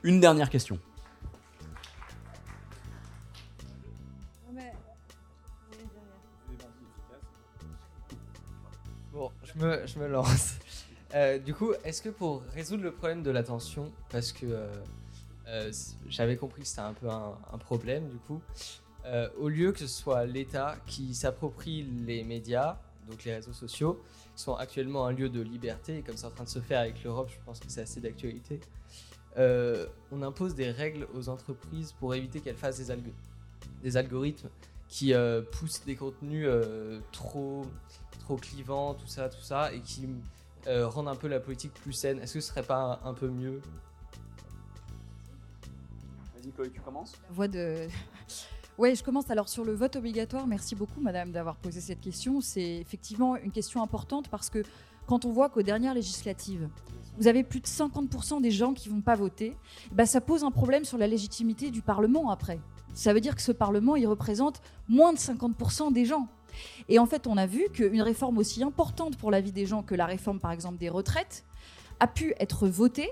Une 0.03 0.19
dernière 0.19 0.49
question. 0.49 0.79
Je 9.59 9.99
me, 9.99 10.07
lance. 10.07 10.55
Euh, 11.13 11.39
du 11.39 11.53
coup, 11.53 11.73
est-ce 11.83 12.01
que 12.01 12.09
pour 12.09 12.43
résoudre 12.53 12.83
le 12.83 12.91
problème 12.91 13.23
de 13.23 13.31
l'attention, 13.31 13.91
parce 14.09 14.31
que 14.31 14.45
euh, 14.45 14.67
euh, 15.47 15.71
j'avais 16.09 16.35
compris 16.35 16.61
que 16.61 16.67
c'était 16.67 16.81
un 16.81 16.93
peu 16.93 17.09
un, 17.09 17.57
problème, 17.59 18.09
du 18.09 18.17
coup, 18.17 18.41
au 19.39 19.47
lieu 19.47 19.71
que 19.71 19.79
ce 19.79 19.87
soit 19.87 20.25
l'État 20.25 20.75
qui 20.85 21.15
s'approprie 21.15 21.83
les 22.05 22.25
médias, 22.25 22.77
donc 23.09 23.23
les 23.23 23.35
réseaux 23.35 23.53
sociaux, 23.53 24.03
qui 24.35 24.43
sont 24.43 24.55
actuellement 24.55 25.05
un 25.05 25.13
lieu 25.13 25.29
de 25.29 25.39
liberté, 25.39 25.99
et 25.99 26.01
comme 26.01 26.17
c'est 26.17 26.25
en 26.25 26.31
train 26.31 26.43
de 26.43 26.49
se 26.49 26.59
faire 26.59 26.81
avec 26.81 27.01
l'Europe, 27.05 27.29
je 27.31 27.37
pense 27.45 27.61
que 27.61 27.67
c'est 27.69 27.81
assez 27.81 28.01
d'actualité, 28.01 28.59
on 29.37 30.21
impose 30.23 30.55
des 30.55 30.71
règles 30.71 31.07
aux 31.13 31.29
entreprises 31.29 31.93
pour 31.93 32.15
éviter 32.15 32.41
qu'elles 32.41 32.57
fassent 32.57 32.85
des, 32.85 32.97
des, 33.81 33.95
algorithmes 33.95 34.49
qui 34.89 35.13
poussent 35.53 35.85
des 35.85 35.95
contenus 35.95 36.49
trop, 37.13 37.65
trop 38.27 38.35
clivants, 38.35 38.93
tout 38.93 39.07
ça, 39.07 39.29
tout 39.29 39.41
ça, 39.41 39.71
et 39.73 39.79
qui 39.79 40.05
euh, 40.67 40.85
rendent 40.85 41.07
un 41.07 41.15
peu 41.15 41.29
la 41.29 41.39
politique 41.39 41.73
plus 41.73 41.93
saine. 41.93 42.19
Est-ce 42.19 42.33
que 42.33 42.41
ce 42.41 42.49
serait 42.49 42.63
pas 42.63 42.99
un, 43.01 43.09
un 43.09 43.13
peu 43.13 43.29
mieux? 43.29 43.61
Vas-y, 46.35 46.51
Chloé, 46.51 46.69
tu 46.69 46.81
commences? 46.81 47.13
La 47.29 47.33
voix 47.33 47.47
de. 47.47 47.87
Oui, 48.79 48.93
je 48.93 49.03
commence 49.03 49.31
alors 49.31 49.49
sur 49.49 49.65
le 49.65 49.73
vote 49.73 49.95
obligatoire. 49.95 50.45
Merci 50.45 50.75
beaucoup, 50.75 51.01
madame, 51.01 51.31
d'avoir 51.31 51.55
posé 51.55 51.81
cette 51.81 51.99
question. 51.99 52.41
C'est 52.41 52.75
effectivement 52.75 53.35
une 53.35 53.51
question 53.51 53.81
importante 53.81 54.29
parce 54.29 54.51
que 54.51 54.61
quand 55.07 55.25
on 55.25 55.31
voit 55.31 55.49
qu'aux 55.49 55.63
dernières 55.63 55.95
législatives, 55.95 56.69
vous 57.17 57.27
avez 57.27 57.43
plus 57.43 57.59
de 57.59 57.65
50% 57.65 58.39
des 58.39 58.51
gens 58.51 58.75
qui 58.75 58.89
vont 58.89 59.01
pas 59.01 59.15
voter, 59.15 59.57
bah 59.93 60.05
ça 60.05 60.21
pose 60.21 60.43
un 60.43 60.51
problème 60.51 60.85
sur 60.85 60.99
la 60.99 61.07
légitimité 61.07 61.71
du 61.71 61.81
Parlement 61.81 62.29
après. 62.29 62.59
Ça 62.93 63.13
veut 63.13 63.19
dire 63.19 63.35
que 63.35 63.41
ce 63.41 63.51
Parlement, 63.51 63.95
il 63.95 64.05
représente 64.05 64.61
moins 64.87 65.11
de 65.11 65.17
50% 65.17 65.91
des 65.91 66.05
gens. 66.05 66.27
Et 66.89 66.99
en 66.99 67.05
fait, 67.05 67.27
on 67.27 67.37
a 67.37 67.45
vu 67.45 67.67
qu'une 67.73 68.01
réforme 68.01 68.37
aussi 68.37 68.63
importante 68.63 69.17
pour 69.17 69.31
la 69.31 69.41
vie 69.41 69.51
des 69.51 69.65
gens 69.65 69.83
que 69.83 69.95
la 69.95 70.05
réforme, 70.05 70.39
par 70.39 70.51
exemple, 70.51 70.77
des 70.77 70.89
retraites, 70.89 71.43
a 71.99 72.07
pu 72.07 72.33
être 72.39 72.67
votée 72.67 73.11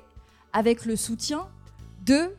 avec 0.54 0.86
le 0.86 0.96
soutien 0.96 1.48
de 2.06 2.32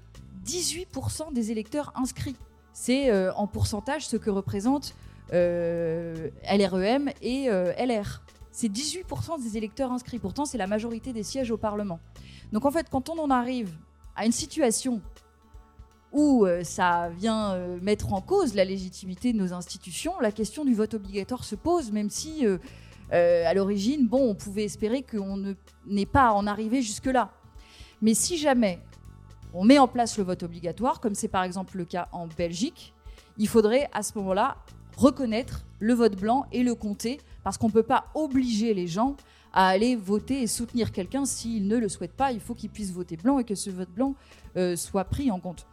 18% 0.44 1.32
des 1.32 1.50
électeurs 1.50 1.92
inscrits 1.96 2.36
c'est 2.76 3.10
euh, 3.10 3.32
en 3.36 3.46
pourcentage 3.46 4.06
ce 4.06 4.18
que 4.18 4.28
représentent 4.28 4.94
euh, 5.32 6.28
LREM 6.46 7.10
et 7.22 7.48
euh, 7.48 7.72
LR. 7.78 8.22
C'est 8.52 8.68
18% 8.68 9.42
des 9.42 9.56
électeurs 9.56 9.90
inscrits. 9.92 10.18
Pourtant, 10.18 10.44
c'est 10.44 10.58
la 10.58 10.66
majorité 10.66 11.14
des 11.14 11.22
sièges 11.22 11.50
au 11.50 11.56
Parlement. 11.56 12.00
Donc 12.52 12.66
en 12.66 12.70
fait, 12.70 12.88
quand 12.90 13.08
on 13.08 13.18
en 13.18 13.30
arrive 13.30 13.72
à 14.14 14.26
une 14.26 14.32
situation 14.32 15.00
où 16.12 16.46
euh, 16.46 16.64
ça 16.64 17.10
vient 17.10 17.52
euh, 17.52 17.78
mettre 17.82 18.12
en 18.12 18.20
cause 18.20 18.54
la 18.54 18.64
légitimité 18.64 19.32
de 19.32 19.38
nos 19.38 19.52
institutions, 19.52 20.12
la 20.20 20.32
question 20.32 20.64
du 20.64 20.74
vote 20.74 20.94
obligatoire 20.94 21.44
se 21.44 21.54
pose, 21.54 21.92
même 21.92 22.10
si 22.10 22.46
euh, 22.46 22.58
à 23.12 23.54
l'origine, 23.54 24.06
bon, 24.06 24.30
on 24.30 24.34
pouvait 24.34 24.64
espérer 24.64 25.02
qu'on 25.02 25.54
n'ait 25.86 26.06
pas 26.06 26.28
à 26.28 26.32
en 26.32 26.46
arriver 26.46 26.82
jusque-là. 26.82 27.30
Mais 28.02 28.14
si 28.14 28.36
jamais 28.36 28.80
on 29.52 29.64
met 29.64 29.78
en 29.78 29.88
place 29.88 30.18
le 30.18 30.24
vote 30.24 30.42
obligatoire, 30.42 31.00
comme 31.00 31.14
c'est 31.14 31.28
par 31.28 31.44
exemple 31.44 31.76
le 31.76 31.84
cas 31.84 32.08
en 32.12 32.26
Belgique, 32.26 32.94
il 33.38 33.48
faudrait 33.48 33.88
à 33.92 34.02
ce 34.02 34.16
moment-là 34.18 34.56
reconnaître 34.96 35.64
le 35.78 35.92
vote 35.92 36.16
blanc 36.16 36.46
et 36.52 36.62
le 36.62 36.74
compter, 36.74 37.20
parce 37.44 37.58
qu'on 37.58 37.68
ne 37.68 37.72
peut 37.72 37.82
pas 37.82 38.06
obliger 38.14 38.74
les 38.74 38.86
gens 38.86 39.16
à 39.52 39.68
aller 39.68 39.96
voter 39.96 40.42
et 40.42 40.46
soutenir 40.46 40.92
quelqu'un 40.92 41.24
s'ils 41.24 41.66
ne 41.66 41.76
le 41.76 41.88
souhaitent 41.88 42.16
pas. 42.16 42.32
Il 42.32 42.40
faut 42.40 42.54
qu'ils 42.54 42.70
puissent 42.70 42.92
voter 42.92 43.16
blanc 43.16 43.38
et 43.38 43.44
que 43.44 43.54
ce 43.54 43.70
vote 43.70 43.90
blanc 43.90 44.14
soit 44.74 45.04
pris 45.04 45.30
en 45.30 45.38
compte. 45.38 45.66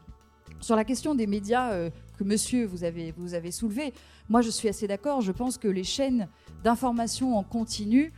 Sur 0.64 0.78
la 0.78 0.86
question 0.86 1.14
des 1.14 1.28
médias 1.28 1.74
euh, 1.74 1.90
que 2.18 2.24
monsieur 2.24 2.66
vous 2.66 2.86
avez, 2.86 3.14
vous 3.18 3.34
avez 3.34 3.52
soulevé, 3.52 3.94
moi 4.30 4.42
je 4.42 4.50
suis 4.50 4.70
assez 4.70 4.88
d'accord. 4.88 5.20
Je 5.20 5.34
pense 5.34 5.58
que 5.58 5.68
les 5.68 5.84
chaînes 5.84 6.30
d'information 6.64 7.38
en 7.38 7.44
continu 7.44 8.14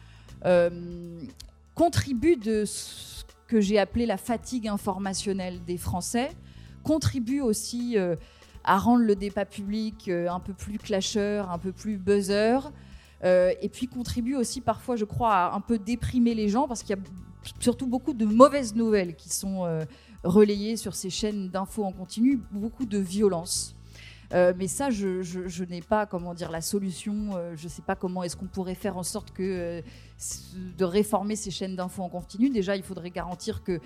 euh, 0.46 1.20
contribuent 1.74 2.38
de 2.38 2.66
que 3.48 3.60
j'ai 3.60 3.80
appelé 3.80 4.06
la 4.06 4.18
fatigue 4.18 4.68
informationnelle 4.68 5.60
des 5.66 5.78
Français, 5.78 6.30
contribue 6.84 7.42
aussi 7.42 7.98
euh, 7.98 8.16
à 8.64 8.78
rendre 8.78 9.04
le 9.04 9.16
débat 9.16 9.46
public 9.46 10.08
un 10.10 10.40
peu 10.40 10.54
plus 10.54 10.78
clasheur, 10.78 11.50
un 11.50 11.58
peu 11.58 11.72
plus 11.72 11.98
buzzer, 11.98 12.60
et 13.24 13.70
puis 13.74 13.88
contribue 13.88 14.36
aussi 14.36 14.62
parfois, 14.62 14.96
je 14.96 15.06
crois, 15.06 15.34
à 15.34 15.56
un 15.56 15.62
peu 15.62 15.80
déprimer 15.80 16.36
les 16.36 16.48
gens, 16.48 16.68
parce 16.68 16.84
qu'il 16.84 16.96
y 16.96 17.00
a 17.00 17.02
surtout 17.60 17.88
beaucoup 17.88 18.14
de 18.14 18.26
mauvaises 18.26 18.76
nouvelles 18.76 19.16
qui 19.16 19.30
sont 19.30 19.86
relayées 20.26 20.76
sur 20.76 20.96
ces 20.96 21.10
chaînes 21.10 21.50
d'infos 21.50 21.86
en 21.86 21.92
continu, 21.92 22.42
beaucoup 22.52 22.86
de 22.86 22.98
violence. 22.98 23.76
Euh, 24.34 24.54
mais 24.58 24.68
ça, 24.68 24.90
je, 24.90 25.22
je, 25.22 25.64
n'ai 25.64 25.82
pas, 25.82 26.06
comment 26.06 26.34
dire, 26.34 26.52
la 26.52 26.62
solution. 26.62 27.36
Euh, 27.36 27.56
je 27.56 27.66
ne 27.66 27.70
sais 27.70 27.82
pas 27.82 27.96
comment 27.96 28.24
est-ce 28.24 28.36
qu'on 28.36 28.48
pourrait 28.48 28.76
faire 28.76 28.98
en 28.98 29.04
sorte 29.04 29.32
que 29.32 29.44
euh, 29.44 29.82
de 30.78 30.84
réformer 30.84 31.36
ces 31.36 31.52
chaînes 31.52 31.76
d'infos 31.76 32.02
en 32.04 32.10
continu. 32.10 32.50
Déjà, 32.50 32.76
il 32.76 32.84
faudrait 32.84 33.12
garantir 33.12 33.64
qu'il 33.64 33.80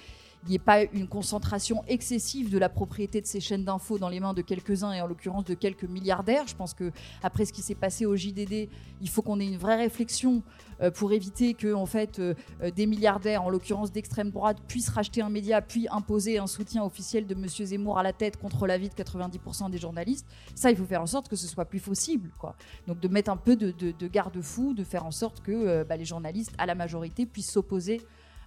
il 0.44 0.50
n'y 0.50 0.56
ait 0.56 0.60
pas 0.60 0.84
une 0.84 1.08
concentration 1.08 1.84
excessive 1.88 2.50
de 2.50 2.58
la 2.58 2.70
propriété 2.70 3.20
de 3.20 3.28
ces 3.28 3.40
chaînes 3.40 3.66
d'infos 3.66 3.98
dans 3.98 4.10
les 4.10 4.20
mains 4.20 4.34
de 4.34 4.42
quelques-uns 4.42 4.94
et 4.94 5.02
en 5.02 5.08
l'occurrence 5.08 5.44
de 5.44 5.54
quelques 5.54 5.84
milliardaires. 5.84 6.48
Je 6.48 6.56
pense 6.56 6.74
que 6.74 6.92
après 7.24 7.46
ce 7.46 7.52
qui 7.52 7.62
s'est 7.62 7.76
passé 7.76 8.06
au 8.06 8.16
JDD, 8.16 8.70
il 9.02 9.10
faut 9.10 9.22
qu'on 9.22 9.40
ait 9.40 9.48
une 9.48 9.58
vraie 9.58 9.76
réflexion 9.76 10.42
euh, 10.82 10.92
pour 10.92 11.12
éviter 11.12 11.54
que 11.54 11.74
en 11.74 11.86
fait 11.86 12.20
euh, 12.20 12.34
euh, 12.62 12.72
des 12.72 12.86
milliardaires, 12.86 13.44
en 13.44 13.50
l'occurrence 13.50 13.92
d'extrême 13.92 14.32
droite, 14.32 14.58
puissent 14.68 14.90
racheter 14.90 15.22
un 15.22 15.30
média 15.30 15.62
puis 15.62 15.88
imposer 15.92 16.38
un 16.38 16.48
soutien 16.48 16.84
officiel 16.84 17.28
de 17.28 17.36
Monsieur 17.36 17.66
Zemmour 17.66 18.00
à 18.00 18.04
la 18.04 18.14
tête 18.14 18.38
contre 18.38 18.66
l'avis 18.66 18.90
de 18.90 18.94
90% 18.94 19.70
des 19.70 19.78
journalistes. 19.78 20.26
Ça, 20.56 20.72
il 20.72 20.78
faut 20.78 20.86
faire 20.86 21.02
en 21.02 21.08
sorte 21.08 21.28
que 21.28 21.36
ce 21.36 21.48
soit 21.48 21.66
plus 21.66 21.82
possible. 21.82 22.30
Donc 22.88 23.00
de 23.00 23.08
mettre 23.08 23.30
un 23.30 23.38
peu 23.38 23.56
de, 23.56 23.72
de, 23.72 24.08
garde-fou, 24.08 24.74
de 24.74 24.84
faire 24.84 25.06
en 25.06 25.12
sorte 25.12 25.42
que 25.42 25.84
bah, 25.84 25.98
les 25.98 26.06
journalistes 26.06 26.54
à 26.58 26.66
la 26.66 26.76
majorité 26.76 27.26
puissent 27.26 27.52
s'opposer 27.52 28.02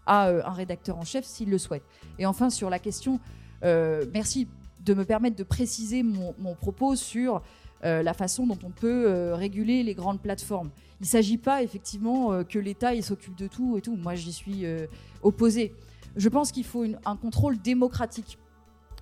à 0.06 0.28
un 0.28 0.52
rédacteur 0.52 0.98
en 0.98 1.04
chef 1.04 1.24
s'ils 1.24 1.50
le 1.50 1.58
souhaitent. 1.58 1.86
Et 2.18 2.26
enfin 2.26 2.50
sur 2.50 2.70
la 2.70 2.78
question, 2.78 3.20
merci 3.62 4.48
de 4.80 4.94
me 4.94 5.04
permettre 5.04 5.36
de 5.36 5.44
préciser 5.44 6.02
mon, 6.02 6.54
propos 6.54 6.96
sur 6.96 7.42
la 7.82 8.14
façon 8.14 8.46
dont 8.46 8.58
on 8.64 8.70
peut 8.70 9.32
réguler 9.34 9.82
les 9.82 9.94
grandes 9.94 10.20
plateformes 10.20 10.70
il 11.02 11.06
ne 11.06 11.08
s'agit 11.08 11.36
pas 11.36 11.64
effectivement 11.64 12.32
euh, 12.32 12.44
que 12.44 12.60
l'État 12.60 13.00
s'occupe 13.02 13.34
de 13.34 13.48
tout 13.48 13.76
et 13.76 13.80
tout. 13.80 13.96
Moi, 13.96 14.14
j'y 14.14 14.32
suis 14.32 14.64
euh, 14.64 14.86
opposée. 15.24 15.74
Je 16.14 16.28
pense 16.28 16.52
qu'il 16.52 16.62
faut 16.62 16.84
un 17.04 17.16
contrôle 17.16 17.60
démocratique. 17.60 18.38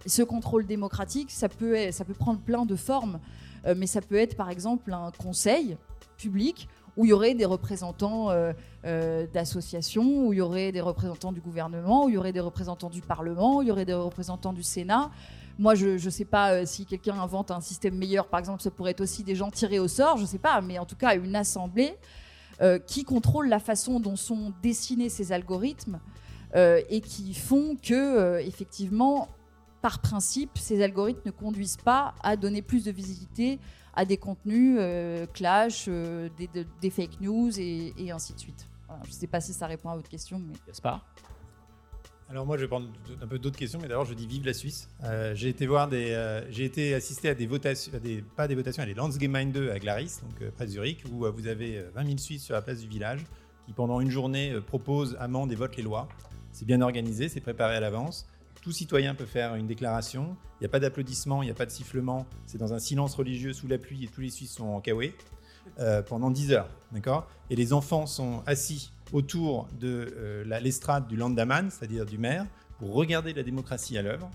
ce 0.07 0.23
contrôle 0.23 0.67
démocratique, 0.67 1.31
ça 1.31 1.51
peut, 1.51 1.91
ça 1.91 2.07
peut 2.07 2.15
prendre 2.15 2.41
plein 2.41 2.65
de 2.65 2.75
formes, 2.75 3.21
euh, 3.67 3.75
mais 3.77 3.87
ça 3.87 4.01
peut 4.01 4.17
être 4.17 4.35
par 4.35 4.49
exemple 4.49 4.95
un 4.95 5.11
conseil 5.11 5.77
public 6.17 6.69
où 6.97 7.05
il 7.05 7.09
y 7.09 7.13
aurait 7.13 7.35
des 7.35 7.45
représentants 7.45 8.29
d'associations, 9.33 10.27
où 10.27 10.33
il 10.33 10.39
y 10.39 10.41
aurait 10.41 10.73
des 10.73 10.81
représentants 10.81 11.33
du 11.33 11.41
gouvernement, 11.41 12.05
où 12.05 12.09
il 12.09 12.15
y 12.15 12.19
aurait 12.19 12.33
des 12.33 12.41
représentants 12.41 12.91
du 12.91 13.01
Parlement, 13.01 13.59
où 13.59 13.63
il 13.63 13.69
y 13.69 13.71
aurait 13.71 13.85
des 13.85 13.95
représentants 13.95 14.53
du 14.53 14.63
Sénat. 14.63 15.11
Moi, 15.61 15.75
je 15.75 16.03
ne 16.03 16.11
sais 16.11 16.25
pas 16.25 16.53
euh, 16.53 16.63
si 16.65 16.87
quelqu'un 16.87 17.21
invente 17.21 17.51
un 17.51 17.61
système 17.61 17.95
meilleur, 17.95 18.29
par 18.29 18.41
exemple, 18.41 18.63
ça 18.63 18.71
pourrait 18.71 18.93
être 18.93 19.03
aussi 19.03 19.25
des 19.25 19.35
gens 19.35 19.51
tirés 19.51 19.79
au 19.79 19.89
sort, 19.89 20.17
je 20.17 20.23
ne 20.23 20.27
sais 20.27 20.39
pas, 20.39 20.59
mais 20.63 20.79
en 20.79 20.87
tout 20.87 20.97
cas, 20.97 21.15
une 21.15 21.37
assemblée 21.37 21.99
euh, 22.63 22.79
qui 22.79 23.05
contrôle 23.05 23.47
la 23.51 23.59
façon 23.59 24.01
dont 24.01 24.17
sont 24.17 24.55
dessinés 24.63 25.11
ces 25.11 25.33
algorithmes 25.33 26.01
euh, 26.57 26.81
et 26.89 27.03
qui 27.03 27.35
font 27.35 27.77
que, 27.77 28.41
effectivement, 28.41 29.29
par 29.83 30.01
principe, 30.01 30.59
ces 30.59 30.83
algorithmes 30.83 31.23
ne 31.27 31.31
conduisent 31.31 31.79
pas 31.79 32.15
à 32.23 32.37
donner 32.37 32.63
plus 32.63 32.85
de 32.85 32.91
visibilité 32.91 33.59
à 33.95 34.05
des 34.05 34.17
contenus 34.17 34.79
clash, 35.33 35.89
des, 35.89 36.91
fake 36.91 37.21
news 37.21 37.51
et, 37.59 38.11
ainsi 38.13 38.35
de 38.35 38.39
suite. 38.39 38.69
je 39.05 39.09
ne 39.09 39.15
sais 39.15 39.27
pas 39.27 39.41
si 39.41 39.53
ça 39.53 39.67
répond 39.67 39.89
à 39.91 39.97
votre 39.97 40.09
question. 40.09 40.39
Mais... 40.39 40.55
pas 40.83 41.03
alors 42.31 42.47
moi, 42.47 42.57
je 42.57 42.63
vais 42.63 42.69
prendre 42.69 42.87
un 43.21 43.27
peu 43.27 43.41
d'autres 43.41 43.59
questions, 43.59 43.81
mais 43.83 43.89
d'abord, 43.89 44.05
je 44.05 44.15
dis 44.15 44.25
vive 44.25 44.47
la 44.47 44.55
Suisse. 44.55 44.89
Euh, 45.03 45.35
j'ai 45.35 45.49
été 45.49 45.67
voir 45.67 45.89
des, 45.89 46.13
euh, 46.13 46.49
j'ai 46.53 46.65
été 46.65 46.95
assisté 46.95 47.29
à 47.29 47.35
des 47.35 47.49
votations, 47.49 47.91
des, 48.01 48.23
pas 48.23 48.47
des 48.47 48.55
votations, 48.55 48.85
à 48.85 48.87
des 48.87 48.95
Landsgemeinde 48.95 49.51
2 49.51 49.73
à 49.73 49.81
Glaris, 49.81 50.21
donc 50.23 50.41
euh, 50.41 50.53
près 50.53 50.67
de 50.67 50.71
Zurich, 50.71 51.03
où 51.11 51.27
vous 51.29 51.47
avez 51.49 51.83
20 51.93 52.07
000 52.07 52.19
Suisses 52.19 52.45
sur 52.45 52.55
la 52.55 52.63
place 52.63 52.79
du 52.79 52.87
village 52.87 53.25
qui, 53.67 53.73
pendant 53.73 54.01
une 54.01 54.11
journée, 54.11 54.55
proposent, 54.65 55.17
amendent 55.19 55.51
et 55.51 55.57
votent 55.57 55.77
les 55.77 55.83
lois. 55.83 56.09
C'est 56.53 56.65
bien 56.65 56.81
organisé, 56.83 57.29
c'est 57.29 57.41
préparé 57.41 57.75
à 57.75 57.81
l'avance. 57.81 58.29
Tout 58.61 58.73
citoyen 58.73 59.15
peut 59.15 59.27
faire 59.27 59.55
une 59.55 59.67
déclaration. 59.67 60.37
Il 60.61 60.65
n'y 60.65 60.67
a 60.67 60.71
pas 60.71 60.81
d'applaudissements, 60.81 61.43
il 61.43 61.47
n'y 61.47 61.53
a 61.53 61.55
pas 61.55 61.67
de 61.67 61.71
sifflement. 61.71 62.27
C'est 62.47 62.59
dans 62.59 62.75
un 62.75 62.79
silence 62.79 63.15
religieux 63.15 63.53
sous 63.53 63.69
la 63.69 63.79
pluie 63.79 64.05
et 64.05 64.09
tous 64.09 64.21
les 64.21 64.31
Suisses 64.31 64.53
sont 64.53 64.67
en 64.67 64.81
kawé 64.81 65.15
pendant 66.07 66.31
10 66.31 66.53
heures, 66.53 66.69
d'accord? 66.93 67.27
Et 67.49 67.57
les 67.57 67.73
enfants 67.73 68.05
sont 68.07 68.43
assis 68.47 68.93
autour 69.13 69.69
de 69.79 70.13
euh, 70.17 70.61
l'estrade 70.61 71.09
du 71.09 71.17
Landaman, 71.17 71.71
c'est-à-dire 71.71 72.07
du 72.07 72.19
maire, 72.19 72.47
pour 72.79 72.95
regarder 72.95 73.33
la 73.33 73.43
démocratie 73.43 73.99
à 73.99 74.03
l'œuvre. 74.03 74.31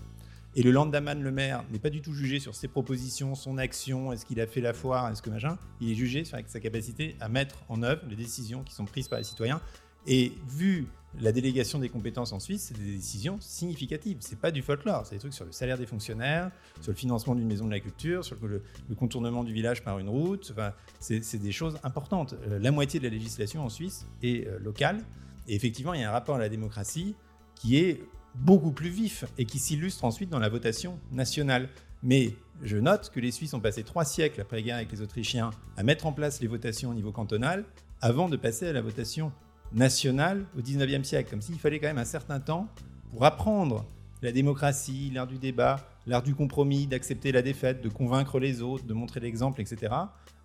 Et 0.54 0.62
le 0.62 0.70
Landaman, 0.70 1.22
le 1.22 1.30
maire, 1.30 1.64
n'est 1.70 1.78
pas 1.78 1.90
du 1.90 2.00
tout 2.00 2.14
jugé 2.14 2.40
sur 2.40 2.54
ses 2.54 2.68
propositions, 2.68 3.34
son 3.34 3.58
action, 3.58 4.12
est-ce 4.12 4.24
qu'il 4.24 4.40
a 4.40 4.46
fait 4.46 4.62
la 4.62 4.72
foire, 4.72 5.10
est-ce 5.10 5.20
que 5.20 5.28
machin. 5.28 5.58
Il 5.80 5.90
est 5.90 5.94
jugé 5.94 6.24
sur 6.24 6.38
sa 6.46 6.60
capacité 6.60 7.16
à 7.20 7.28
mettre 7.28 7.58
en 7.68 7.82
œuvre 7.82 8.02
les 8.08 8.16
décisions 8.16 8.62
qui 8.62 8.74
sont 8.74 8.86
prises 8.86 9.08
par 9.08 9.18
les 9.18 9.24
citoyens. 9.24 9.60
Et 10.06 10.32
vu 10.48 10.86
la 11.20 11.32
délégation 11.32 11.78
des 11.78 11.88
compétences 11.88 12.32
en 12.32 12.40
Suisse, 12.40 12.66
c'est 12.68 12.78
des 12.78 12.92
décisions 12.96 13.38
significatives. 13.40 14.18
C'est 14.20 14.38
pas 14.38 14.50
du 14.50 14.62
folklore. 14.62 15.06
C'est 15.06 15.14
des 15.14 15.20
trucs 15.20 15.34
sur 15.34 15.44
le 15.44 15.52
salaire 15.52 15.78
des 15.78 15.86
fonctionnaires, 15.86 16.50
sur 16.80 16.92
le 16.92 16.96
financement 16.96 17.34
d'une 17.34 17.46
maison 17.46 17.66
de 17.66 17.70
la 17.70 17.80
culture, 17.80 18.24
sur 18.24 18.36
le, 18.42 18.62
contournement 18.96 19.44
du 19.44 19.52
village 19.52 19.82
par 19.82 19.98
une 19.98 20.08
route. 20.08 20.50
Enfin, 20.52 20.72
c'est 21.00 21.38
des 21.38 21.52
choses 21.52 21.78
importantes. 21.82 22.34
Euh, 22.48 22.58
la 22.58 22.70
moitié 22.70 23.00
de 23.00 23.04
la 23.04 23.10
législation 23.10 23.64
en 23.64 23.68
Suisse 23.68 24.06
est 24.22 24.46
euh, 24.46 24.58
locale. 24.58 25.02
Et 25.48 25.54
effectivement, 25.54 25.94
il 25.94 26.00
y 26.00 26.04
a 26.04 26.08
un 26.08 26.12
rapport 26.12 26.36
à 26.36 26.40
la 26.40 26.48
démocratie 26.48 27.14
qui 27.54 27.78
est 27.78 28.02
beaucoup 28.34 28.72
plus 28.72 28.90
vif 28.90 29.24
et 29.38 29.46
qui 29.46 29.58
s'illustre 29.58 30.04
ensuite 30.04 30.28
dans 30.28 30.38
la 30.38 30.48
votation 30.48 30.98
nationale. 31.12 31.68
Mais 32.02 32.34
je 32.62 32.76
note 32.76 33.10
que 33.10 33.20
les 33.20 33.30
Suisses 33.30 33.54
ont 33.54 33.60
passé 33.60 33.82
trois 33.82 34.04
siècles 34.04 34.40
après 34.40 34.56
la 34.56 34.62
guerre 34.62 34.76
avec 34.76 34.92
les 34.92 35.00
Autrichiens 35.00 35.50
à 35.76 35.82
mettre 35.82 36.06
en 36.06 36.12
place 36.12 36.40
les 36.40 36.46
votations 36.46 36.90
au 36.90 36.94
niveau 36.94 37.12
cantonal 37.12 37.64
avant 38.00 38.28
de 38.28 38.36
passer 38.36 38.66
à 38.66 38.72
la 38.72 38.82
votation 38.82 39.32
nationale 39.72 40.44
au 40.56 40.60
19e 40.60 41.04
siècle, 41.04 41.30
comme 41.30 41.42
s'il 41.42 41.58
fallait 41.58 41.78
quand 41.78 41.88
même 41.88 41.98
un 41.98 42.04
certain 42.04 42.40
temps 42.40 42.68
pour 43.10 43.24
apprendre 43.24 43.84
la 44.22 44.32
démocratie, 44.32 45.10
l'art 45.12 45.26
du 45.26 45.38
débat, 45.38 45.88
l'art 46.06 46.22
du 46.22 46.34
compromis, 46.34 46.86
d'accepter 46.86 47.32
la 47.32 47.42
défaite, 47.42 47.82
de 47.82 47.88
convaincre 47.88 48.38
les 48.38 48.62
autres, 48.62 48.84
de 48.84 48.94
montrer 48.94 49.20
l'exemple, 49.20 49.60
etc., 49.60 49.92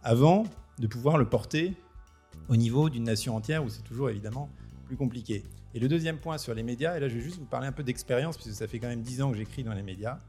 avant 0.03 0.43
de 0.79 0.87
pouvoir 0.87 1.17
le 1.17 1.27
porter 1.27 1.73
au 2.49 2.55
niveau 2.55 2.89
d'une 2.89 3.03
nation 3.03 3.35
entière 3.35 3.63
où 3.63 3.69
c'est 3.69 3.83
toujours 3.83 4.09
évidemment 4.09 4.49
plus 4.85 4.97
compliqué. 4.97 5.43
Et 5.73 5.79
le 5.79 5.87
deuxième 5.87 6.17
point 6.17 6.37
sur 6.37 6.53
les 6.53 6.63
médias, 6.63 6.97
et 6.97 6.99
là 6.99 7.07
je 7.07 7.15
vais 7.15 7.21
juste 7.21 7.37
vous 7.37 7.45
parler 7.45 7.67
un 7.67 7.71
peu 7.71 7.83
d'expérience, 7.83 8.35
puisque 8.35 8.55
ça 8.55 8.67
fait 8.67 8.79
quand 8.79 8.89
même 8.89 9.01
dix 9.01 9.21
ans 9.21 9.31
que 9.31 9.37
j'écris 9.37 9.63
dans 9.63 9.73
les 9.73 9.83
médias. 9.83 10.19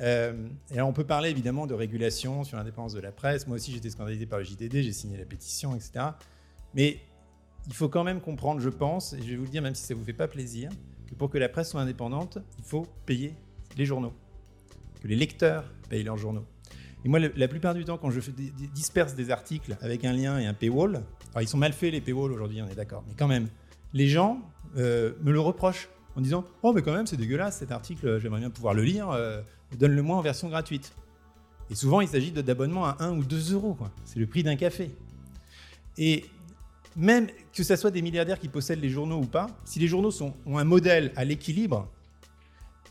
Euh, 0.00 0.48
et 0.70 0.76
là 0.76 0.86
on 0.86 0.92
peut 0.92 1.04
parler 1.04 1.30
évidemment 1.30 1.66
de 1.66 1.74
régulation 1.74 2.44
sur 2.44 2.56
l'indépendance 2.56 2.92
de 2.92 3.00
la 3.00 3.12
presse. 3.12 3.46
Moi 3.46 3.56
aussi 3.56 3.72
j'étais 3.72 3.90
scandalisé 3.90 4.26
par 4.26 4.38
le 4.38 4.44
JDD, 4.44 4.82
j'ai 4.82 4.92
signé 4.92 5.16
la 5.16 5.24
pétition, 5.24 5.74
etc. 5.74 6.06
Mais 6.74 7.00
il 7.66 7.74
faut 7.74 7.88
quand 7.88 8.04
même 8.04 8.20
comprendre, 8.20 8.60
je 8.60 8.68
pense, 8.68 9.12
et 9.12 9.22
je 9.22 9.28
vais 9.28 9.36
vous 9.36 9.44
le 9.44 9.48
dire 9.48 9.62
même 9.62 9.74
si 9.74 9.84
ça 9.84 9.94
ne 9.94 9.98
vous 9.98 10.04
fait 10.04 10.12
pas 10.12 10.28
plaisir, 10.28 10.70
que 11.08 11.14
pour 11.14 11.30
que 11.30 11.38
la 11.38 11.48
presse 11.48 11.70
soit 11.70 11.80
indépendante, 11.80 12.38
il 12.58 12.64
faut 12.64 12.86
payer 13.06 13.34
les 13.76 13.86
journaux, 13.86 14.12
que 15.00 15.08
les 15.08 15.16
lecteurs 15.16 15.64
payent 15.88 16.02
leurs 16.02 16.18
journaux. 16.18 16.44
Et 17.04 17.08
moi, 17.08 17.18
la 17.18 17.48
plupart 17.48 17.74
du 17.74 17.84
temps, 17.84 17.98
quand 17.98 18.10
je 18.10 18.20
disperse 18.72 19.14
des 19.14 19.30
articles 19.30 19.76
avec 19.80 20.04
un 20.04 20.12
lien 20.12 20.38
et 20.38 20.46
un 20.46 20.54
paywall, 20.54 21.02
alors 21.30 21.42
ils 21.42 21.48
sont 21.48 21.58
mal 21.58 21.72
faits 21.72 21.92
les 21.92 22.00
paywalls 22.00 22.32
aujourd'hui, 22.32 22.62
on 22.62 22.68
est 22.68 22.76
d'accord, 22.76 23.02
mais 23.08 23.14
quand 23.16 23.26
même, 23.26 23.48
les 23.92 24.08
gens 24.08 24.40
euh, 24.76 25.12
me 25.20 25.32
le 25.32 25.40
reprochent 25.40 25.88
en 26.16 26.20
disant 26.20 26.44
Oh, 26.62 26.72
mais 26.72 26.82
quand 26.82 26.92
même, 26.92 27.06
c'est 27.06 27.16
dégueulasse 27.16 27.58
cet 27.58 27.72
article, 27.72 28.20
j'aimerais 28.20 28.40
bien 28.40 28.50
pouvoir 28.50 28.74
le 28.74 28.82
lire, 28.82 29.10
euh, 29.10 29.40
donne-le-moi 29.78 30.16
en 30.16 30.20
version 30.20 30.48
gratuite. 30.48 30.92
Et 31.70 31.74
souvent, 31.74 32.00
il 32.00 32.08
s'agit 32.08 32.30
d'abonnements 32.30 32.86
à 32.86 32.96
1 33.00 33.16
ou 33.16 33.24
2 33.24 33.54
euros, 33.54 33.76
c'est 34.04 34.18
le 34.18 34.26
prix 34.26 34.42
d'un 34.42 34.56
café. 34.56 34.90
Et 35.98 36.24
même 36.96 37.28
que 37.54 37.62
ce 37.62 37.76
soit 37.76 37.90
des 37.90 38.02
milliardaires 38.02 38.38
qui 38.38 38.48
possèdent 38.48 38.80
les 38.80 38.90
journaux 38.90 39.20
ou 39.20 39.26
pas, 39.26 39.46
si 39.64 39.78
les 39.78 39.88
journaux 39.88 40.12
ont 40.46 40.58
un 40.58 40.64
modèle 40.64 41.12
à 41.16 41.24
l'équilibre, 41.24 41.88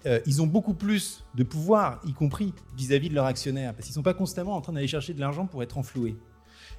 euh, 0.05 0.19
ils 0.25 0.41
ont 0.41 0.47
beaucoup 0.47 0.73
plus 0.73 1.23
de 1.35 1.43
pouvoir, 1.43 2.01
y 2.05 2.13
compris 2.13 2.53
vis-à-vis 2.75 3.09
de 3.09 3.15
leurs 3.15 3.25
actionnaires, 3.25 3.73
parce 3.73 3.85
qu'ils 3.85 3.91
ne 3.91 3.95
sont 3.95 4.03
pas 4.03 4.13
constamment 4.13 4.55
en 4.55 4.61
train 4.61 4.73
d'aller 4.73 4.87
chercher 4.87 5.13
de 5.13 5.19
l'argent 5.19 5.45
pour 5.45 5.61
être 5.61 5.77
enfloués. 5.77 6.15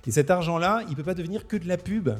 Et 0.06 0.10
cet 0.10 0.30
argent-là, 0.30 0.82
il 0.86 0.90
ne 0.90 0.94
peut 0.96 1.04
pas 1.04 1.14
devenir 1.14 1.46
que 1.46 1.56
de 1.56 1.68
la 1.68 1.76
pub. 1.76 2.10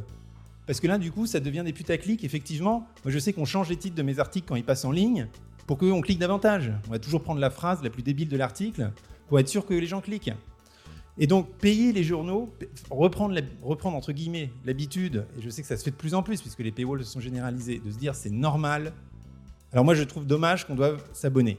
Parce 0.67 0.79
que 0.79 0.87
là, 0.87 0.99
du 0.99 1.11
coup, 1.11 1.27
ça 1.27 1.41
devient 1.41 1.63
des 1.65 1.73
putaclics. 1.73 2.23
Effectivement, 2.23 2.87
moi, 3.05 3.13
je 3.13 3.19
sais 3.19 3.33
qu'on 3.33 3.45
change 3.45 3.69
les 3.69 3.77
titres 3.77 3.97
de 3.97 4.03
mes 4.03 4.21
articles 4.21 4.47
quand 4.47 4.55
ils 4.55 4.65
passent 4.65 4.85
en 4.85 4.93
ligne 4.93 5.27
pour 5.67 5.79
qu'on 5.79 6.01
clique 6.01 6.21
davantage. 6.21 6.73
On 6.87 6.93
va 6.93 7.01
toujours 7.01 7.23
prendre 7.23 7.41
la 7.41 7.51
phrase 7.51 7.83
la 7.83 7.91
plus 7.91 8.05
débile 8.05 8.29
de 8.29 8.37
l'article 8.37 8.93
pour 9.27 9.41
être 9.41 9.49
sûr 9.49 9.67
que 9.67 9.75
les 9.75 9.87
gens 9.87 10.01
cliquent. 10.01 10.33
Et 11.19 11.27
donc, 11.27 11.51
payer 11.59 11.93
les 11.93 12.03
journaux, 12.03 12.55
reprendre, 12.91 13.39
reprendre 13.63 13.97
entre 13.97 14.13
guillemets 14.13 14.51
l'habitude, 14.65 15.27
et 15.37 15.43
je 15.43 15.51
sais 15.51 15.61
que 15.61 15.69
ça 15.69 15.77
se 15.77 15.85
fait 15.85 15.91
de 15.91 15.97
plus 15.97 16.15
en 16.15 16.23
plus 16.23 16.41
puisque 16.41 16.61
les 16.61 16.73
paywalls 16.73 17.05
sont 17.05 17.21
généralisés, 17.21 17.81
de 17.85 17.91
se 17.91 17.99
dire 17.99 18.15
c'est 18.15 18.31
normal. 18.31 18.95
Alors, 19.73 19.85
moi, 19.85 19.95
je 19.95 20.05
trouve 20.05 20.27
dommage 20.27 20.67
qu'on 20.67 20.75
doive 20.75 21.03
s'abonner. 21.13 21.59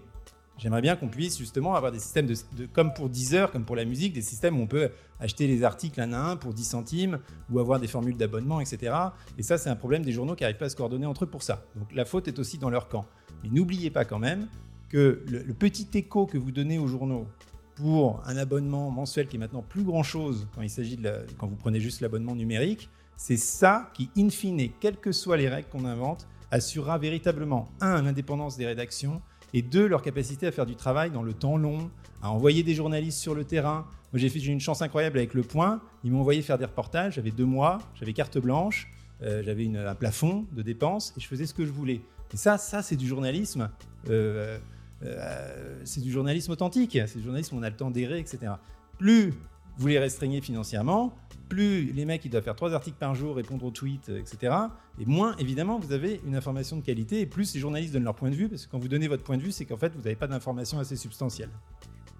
J'aimerais 0.57 0.81
bien 0.81 0.95
qu'on 0.95 1.07
puisse 1.07 1.37
justement 1.37 1.75
avoir 1.75 1.91
des 1.91 1.99
systèmes 1.99 2.27
de, 2.27 2.35
comme 2.71 2.93
pour 2.93 3.09
Deezer, 3.09 3.51
comme 3.51 3.65
pour 3.65 3.75
la 3.75 3.85
musique, 3.85 4.13
des 4.13 4.21
systèmes 4.21 4.59
où 4.59 4.63
on 4.63 4.67
peut 4.67 4.91
acheter 5.19 5.47
les 5.47 5.63
articles 5.63 5.99
un 5.99 6.13
à 6.13 6.19
un 6.19 6.35
pour 6.35 6.53
10 6.53 6.63
centimes 6.63 7.19
ou 7.51 7.59
avoir 7.59 7.79
des 7.79 7.87
formules 7.87 8.17
d'abonnement, 8.17 8.59
etc. 8.59 8.95
Et 9.37 9.43
ça, 9.43 9.57
c'est 9.57 9.69
un 9.69 9.75
problème 9.75 10.03
des 10.03 10.11
journaux 10.11 10.35
qui 10.35 10.43
n'arrivent 10.43 10.57
pas 10.57 10.65
à 10.65 10.69
se 10.69 10.75
coordonner 10.75 11.07
entre 11.07 11.23
eux 11.23 11.27
pour 11.27 11.41
ça. 11.41 11.65
Donc 11.75 11.93
la 11.93 12.05
faute 12.05 12.27
est 12.27 12.37
aussi 12.37 12.59
dans 12.59 12.69
leur 12.69 12.87
camp. 12.87 13.05
Mais 13.43 13.49
n'oubliez 13.49 13.89
pas 13.89 14.05
quand 14.05 14.19
même 14.19 14.47
que 14.89 15.23
le 15.27 15.53
petit 15.55 15.87
écho 15.95 16.27
que 16.27 16.37
vous 16.37 16.51
donnez 16.51 16.77
aux 16.77 16.87
journaux 16.87 17.27
pour 17.75 18.21
un 18.25 18.37
abonnement 18.37 18.91
mensuel 18.91 19.27
qui 19.27 19.37
est 19.37 19.39
maintenant 19.39 19.63
plus 19.67 19.83
grand 19.83 20.03
chose 20.03 20.47
quand 20.53 20.61
il 20.61 20.69
s'agit 20.69 20.97
de 20.97 21.11
quand 21.37 21.47
vous 21.47 21.55
prenez 21.55 21.79
juste 21.79 22.01
l'abonnement 22.01 22.35
numérique, 22.35 22.89
c'est 23.17 23.37
ça 23.37 23.89
qui, 23.93 24.09
in 24.17 24.29
fine, 24.29 24.69
quelles 24.79 24.97
que 24.97 25.11
soient 25.11 25.37
les 25.37 25.49
règles 25.49 25.69
qu'on 25.69 25.85
invente, 25.85 26.27
assurera 26.51 26.97
véritablement, 26.97 27.69
un, 27.81 28.01
l'indépendance 28.01 28.57
des 28.57 28.65
rédactions, 28.65 29.21
et 29.53 29.61
deux, 29.61 29.87
leur 29.87 30.01
capacité 30.01 30.47
à 30.47 30.51
faire 30.51 30.65
du 30.65 30.75
travail 30.75 31.11
dans 31.11 31.23
le 31.23 31.33
temps 31.33 31.57
long, 31.57 31.89
à 32.21 32.31
envoyer 32.31 32.63
des 32.63 32.73
journalistes 32.73 33.19
sur 33.19 33.35
le 33.35 33.45
terrain. 33.45 33.85
Moi, 34.11 34.19
j'ai 34.19 34.27
eu 34.27 34.51
une 34.51 34.59
chance 34.59 34.81
incroyable 34.81 35.17
avec 35.17 35.33
Le 35.33 35.43
Point. 35.43 35.81
Ils 36.03 36.11
m'ont 36.11 36.21
envoyé 36.21 36.41
faire 36.41 36.57
des 36.57 36.65
reportages. 36.65 37.15
J'avais 37.15 37.31
deux 37.31 37.45
mois, 37.45 37.79
j'avais 37.95 38.13
carte 38.13 38.37
blanche, 38.39 38.91
euh, 39.21 39.43
j'avais 39.43 39.67
un 39.75 39.95
plafond 39.95 40.45
de 40.51 40.61
dépenses 40.63 41.13
et 41.17 41.19
je 41.21 41.27
faisais 41.27 41.45
ce 41.45 41.53
que 41.53 41.65
je 41.65 41.71
voulais. 41.71 42.01
Et 42.33 42.37
ça, 42.37 42.57
ça 42.57 42.81
c'est 42.81 42.95
du 42.95 43.07
journalisme. 43.07 43.69
euh, 44.09 44.57
euh, 45.05 45.81
c'est 45.83 46.01
du 46.01 46.11
journalisme 46.11 46.51
authentique. 46.51 46.97
C'est 47.05 47.17
du 47.17 47.23
journalisme 47.23 47.55
où 47.55 47.59
on 47.59 47.63
a 47.63 47.69
le 47.69 47.75
temps 47.75 47.91
d'errer, 47.91 48.19
etc. 48.19 48.53
Plus 48.97 49.33
vous 49.77 49.87
les 49.87 49.97
restreignez 49.97 50.39
financièrement, 50.39 51.13
plus 51.49 51.91
les 51.93 52.05
mecs 52.05 52.23
ils 52.25 52.29
doivent 52.29 52.43
faire 52.43 52.55
trois 52.55 52.73
articles 52.73 52.97
par 52.99 53.15
jour, 53.15 53.35
répondre 53.35 53.65
aux 53.65 53.71
tweets, 53.71 54.09
etc. 54.09 54.53
Et 54.99 55.05
moins 55.05 55.35
évidemment 55.37 55.79
vous 55.79 55.91
avez 55.93 56.21
une 56.27 56.35
information 56.35 56.77
de 56.77 56.81
qualité. 56.81 57.21
Et 57.21 57.25
plus 57.25 57.53
les 57.55 57.59
journalistes 57.59 57.93
donnent 57.93 58.03
leur 58.03 58.15
point 58.15 58.29
de 58.29 58.35
vue, 58.35 58.49
parce 58.49 58.65
que 58.65 58.71
quand 58.71 58.77
vous 58.77 58.87
donnez 58.87 59.07
votre 59.07 59.23
point 59.23 59.37
de 59.37 59.41
vue, 59.41 59.51
c'est 59.51 59.65
qu'en 59.65 59.77
fait 59.77 59.91
vous 59.95 60.01
n'avez 60.01 60.15
pas 60.15 60.27
d'informations 60.27 60.79
assez 60.79 60.95
substantielles. 60.95 61.49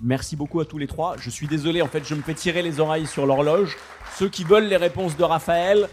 Merci 0.01 0.35
beaucoup 0.35 0.60
à 0.60 0.65
tous 0.65 0.77
les 0.77 0.88
trois. 0.88 1.15
Je 1.18 1.30
suis 1.30 1.47
désolé, 1.47 1.81
en 1.81 1.88
fait, 1.88 2.03
je 2.05 2.14
me 2.15 2.22
fais 2.22 2.34
tirer 2.34 2.61
les 2.61 2.80
oreilles 2.80 3.07
sur 3.07 3.26
l'horloge. 3.26 3.77
Ceux 4.18 4.27
qui 4.27 4.43
veulent 4.43 4.68
les 4.68 4.76
réponses 4.76 5.15
de 5.15 5.23
Raphaël 5.23 5.88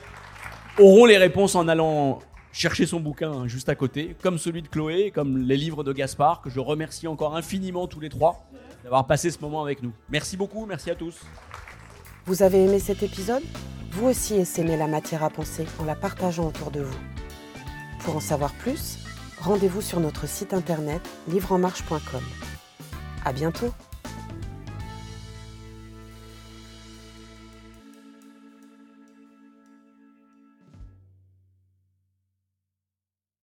auront 0.79 1.05
les 1.05 1.19
réponses 1.19 1.55
en 1.55 1.69
allant 1.69 2.21
chercher 2.53 2.87
son 2.87 3.01
bouquin 3.01 3.33
hein, 3.33 3.47
juste 3.47 3.69
à 3.69 3.75
côté, 3.75 4.17
comme 4.23 4.39
celui 4.39 4.63
de 4.63 4.69
Chloé, 4.69 5.11
comme 5.11 5.39
les 5.39 5.57
livres 5.57 5.85
de 5.85 5.93
Gaspard, 5.93 6.43
que 6.43 6.51
je 6.51 6.61
remercie 6.61 7.07
encore 7.07 7.37
infiniment 7.37 7.87
tous 7.87 8.01
les 8.01 8.09
trois 8.09 8.47
d'avoir 8.83 9.07
passé 9.07 9.31
ce 9.31 9.39
moment 9.41 9.63
avec 9.63 9.83
nous. 9.83 9.93
Merci 10.09 10.37
beaucoup, 10.37 10.67
merci 10.67 10.91
à 10.91 10.95
tous. 10.95 11.21
Vous 12.27 12.43
avez 12.43 12.65
aimé 12.65 12.79
cet 12.79 13.03
épisode? 13.03 13.43
Vous 13.93 14.07
aussi 14.07 14.35
essaimez 14.35 14.77
la 14.77 14.87
matière 14.87 15.25
à 15.25 15.31
penser 15.31 15.67
en 15.79 15.85
la 15.85 15.97
partageant 15.97 16.47
autour 16.47 16.71
de 16.71 16.81
vous. 16.81 16.99
Pour 18.05 18.17
en 18.17 18.21
savoir 18.21 18.53
plus, 18.55 18.99
rendez-vous 19.41 19.83
sur 19.83 20.01
notre 20.01 20.27
site 20.29 20.55
internet 20.55 21.03
livreenmarche.com. 21.29 22.23
À 23.25 23.33
bientôt 23.33 23.73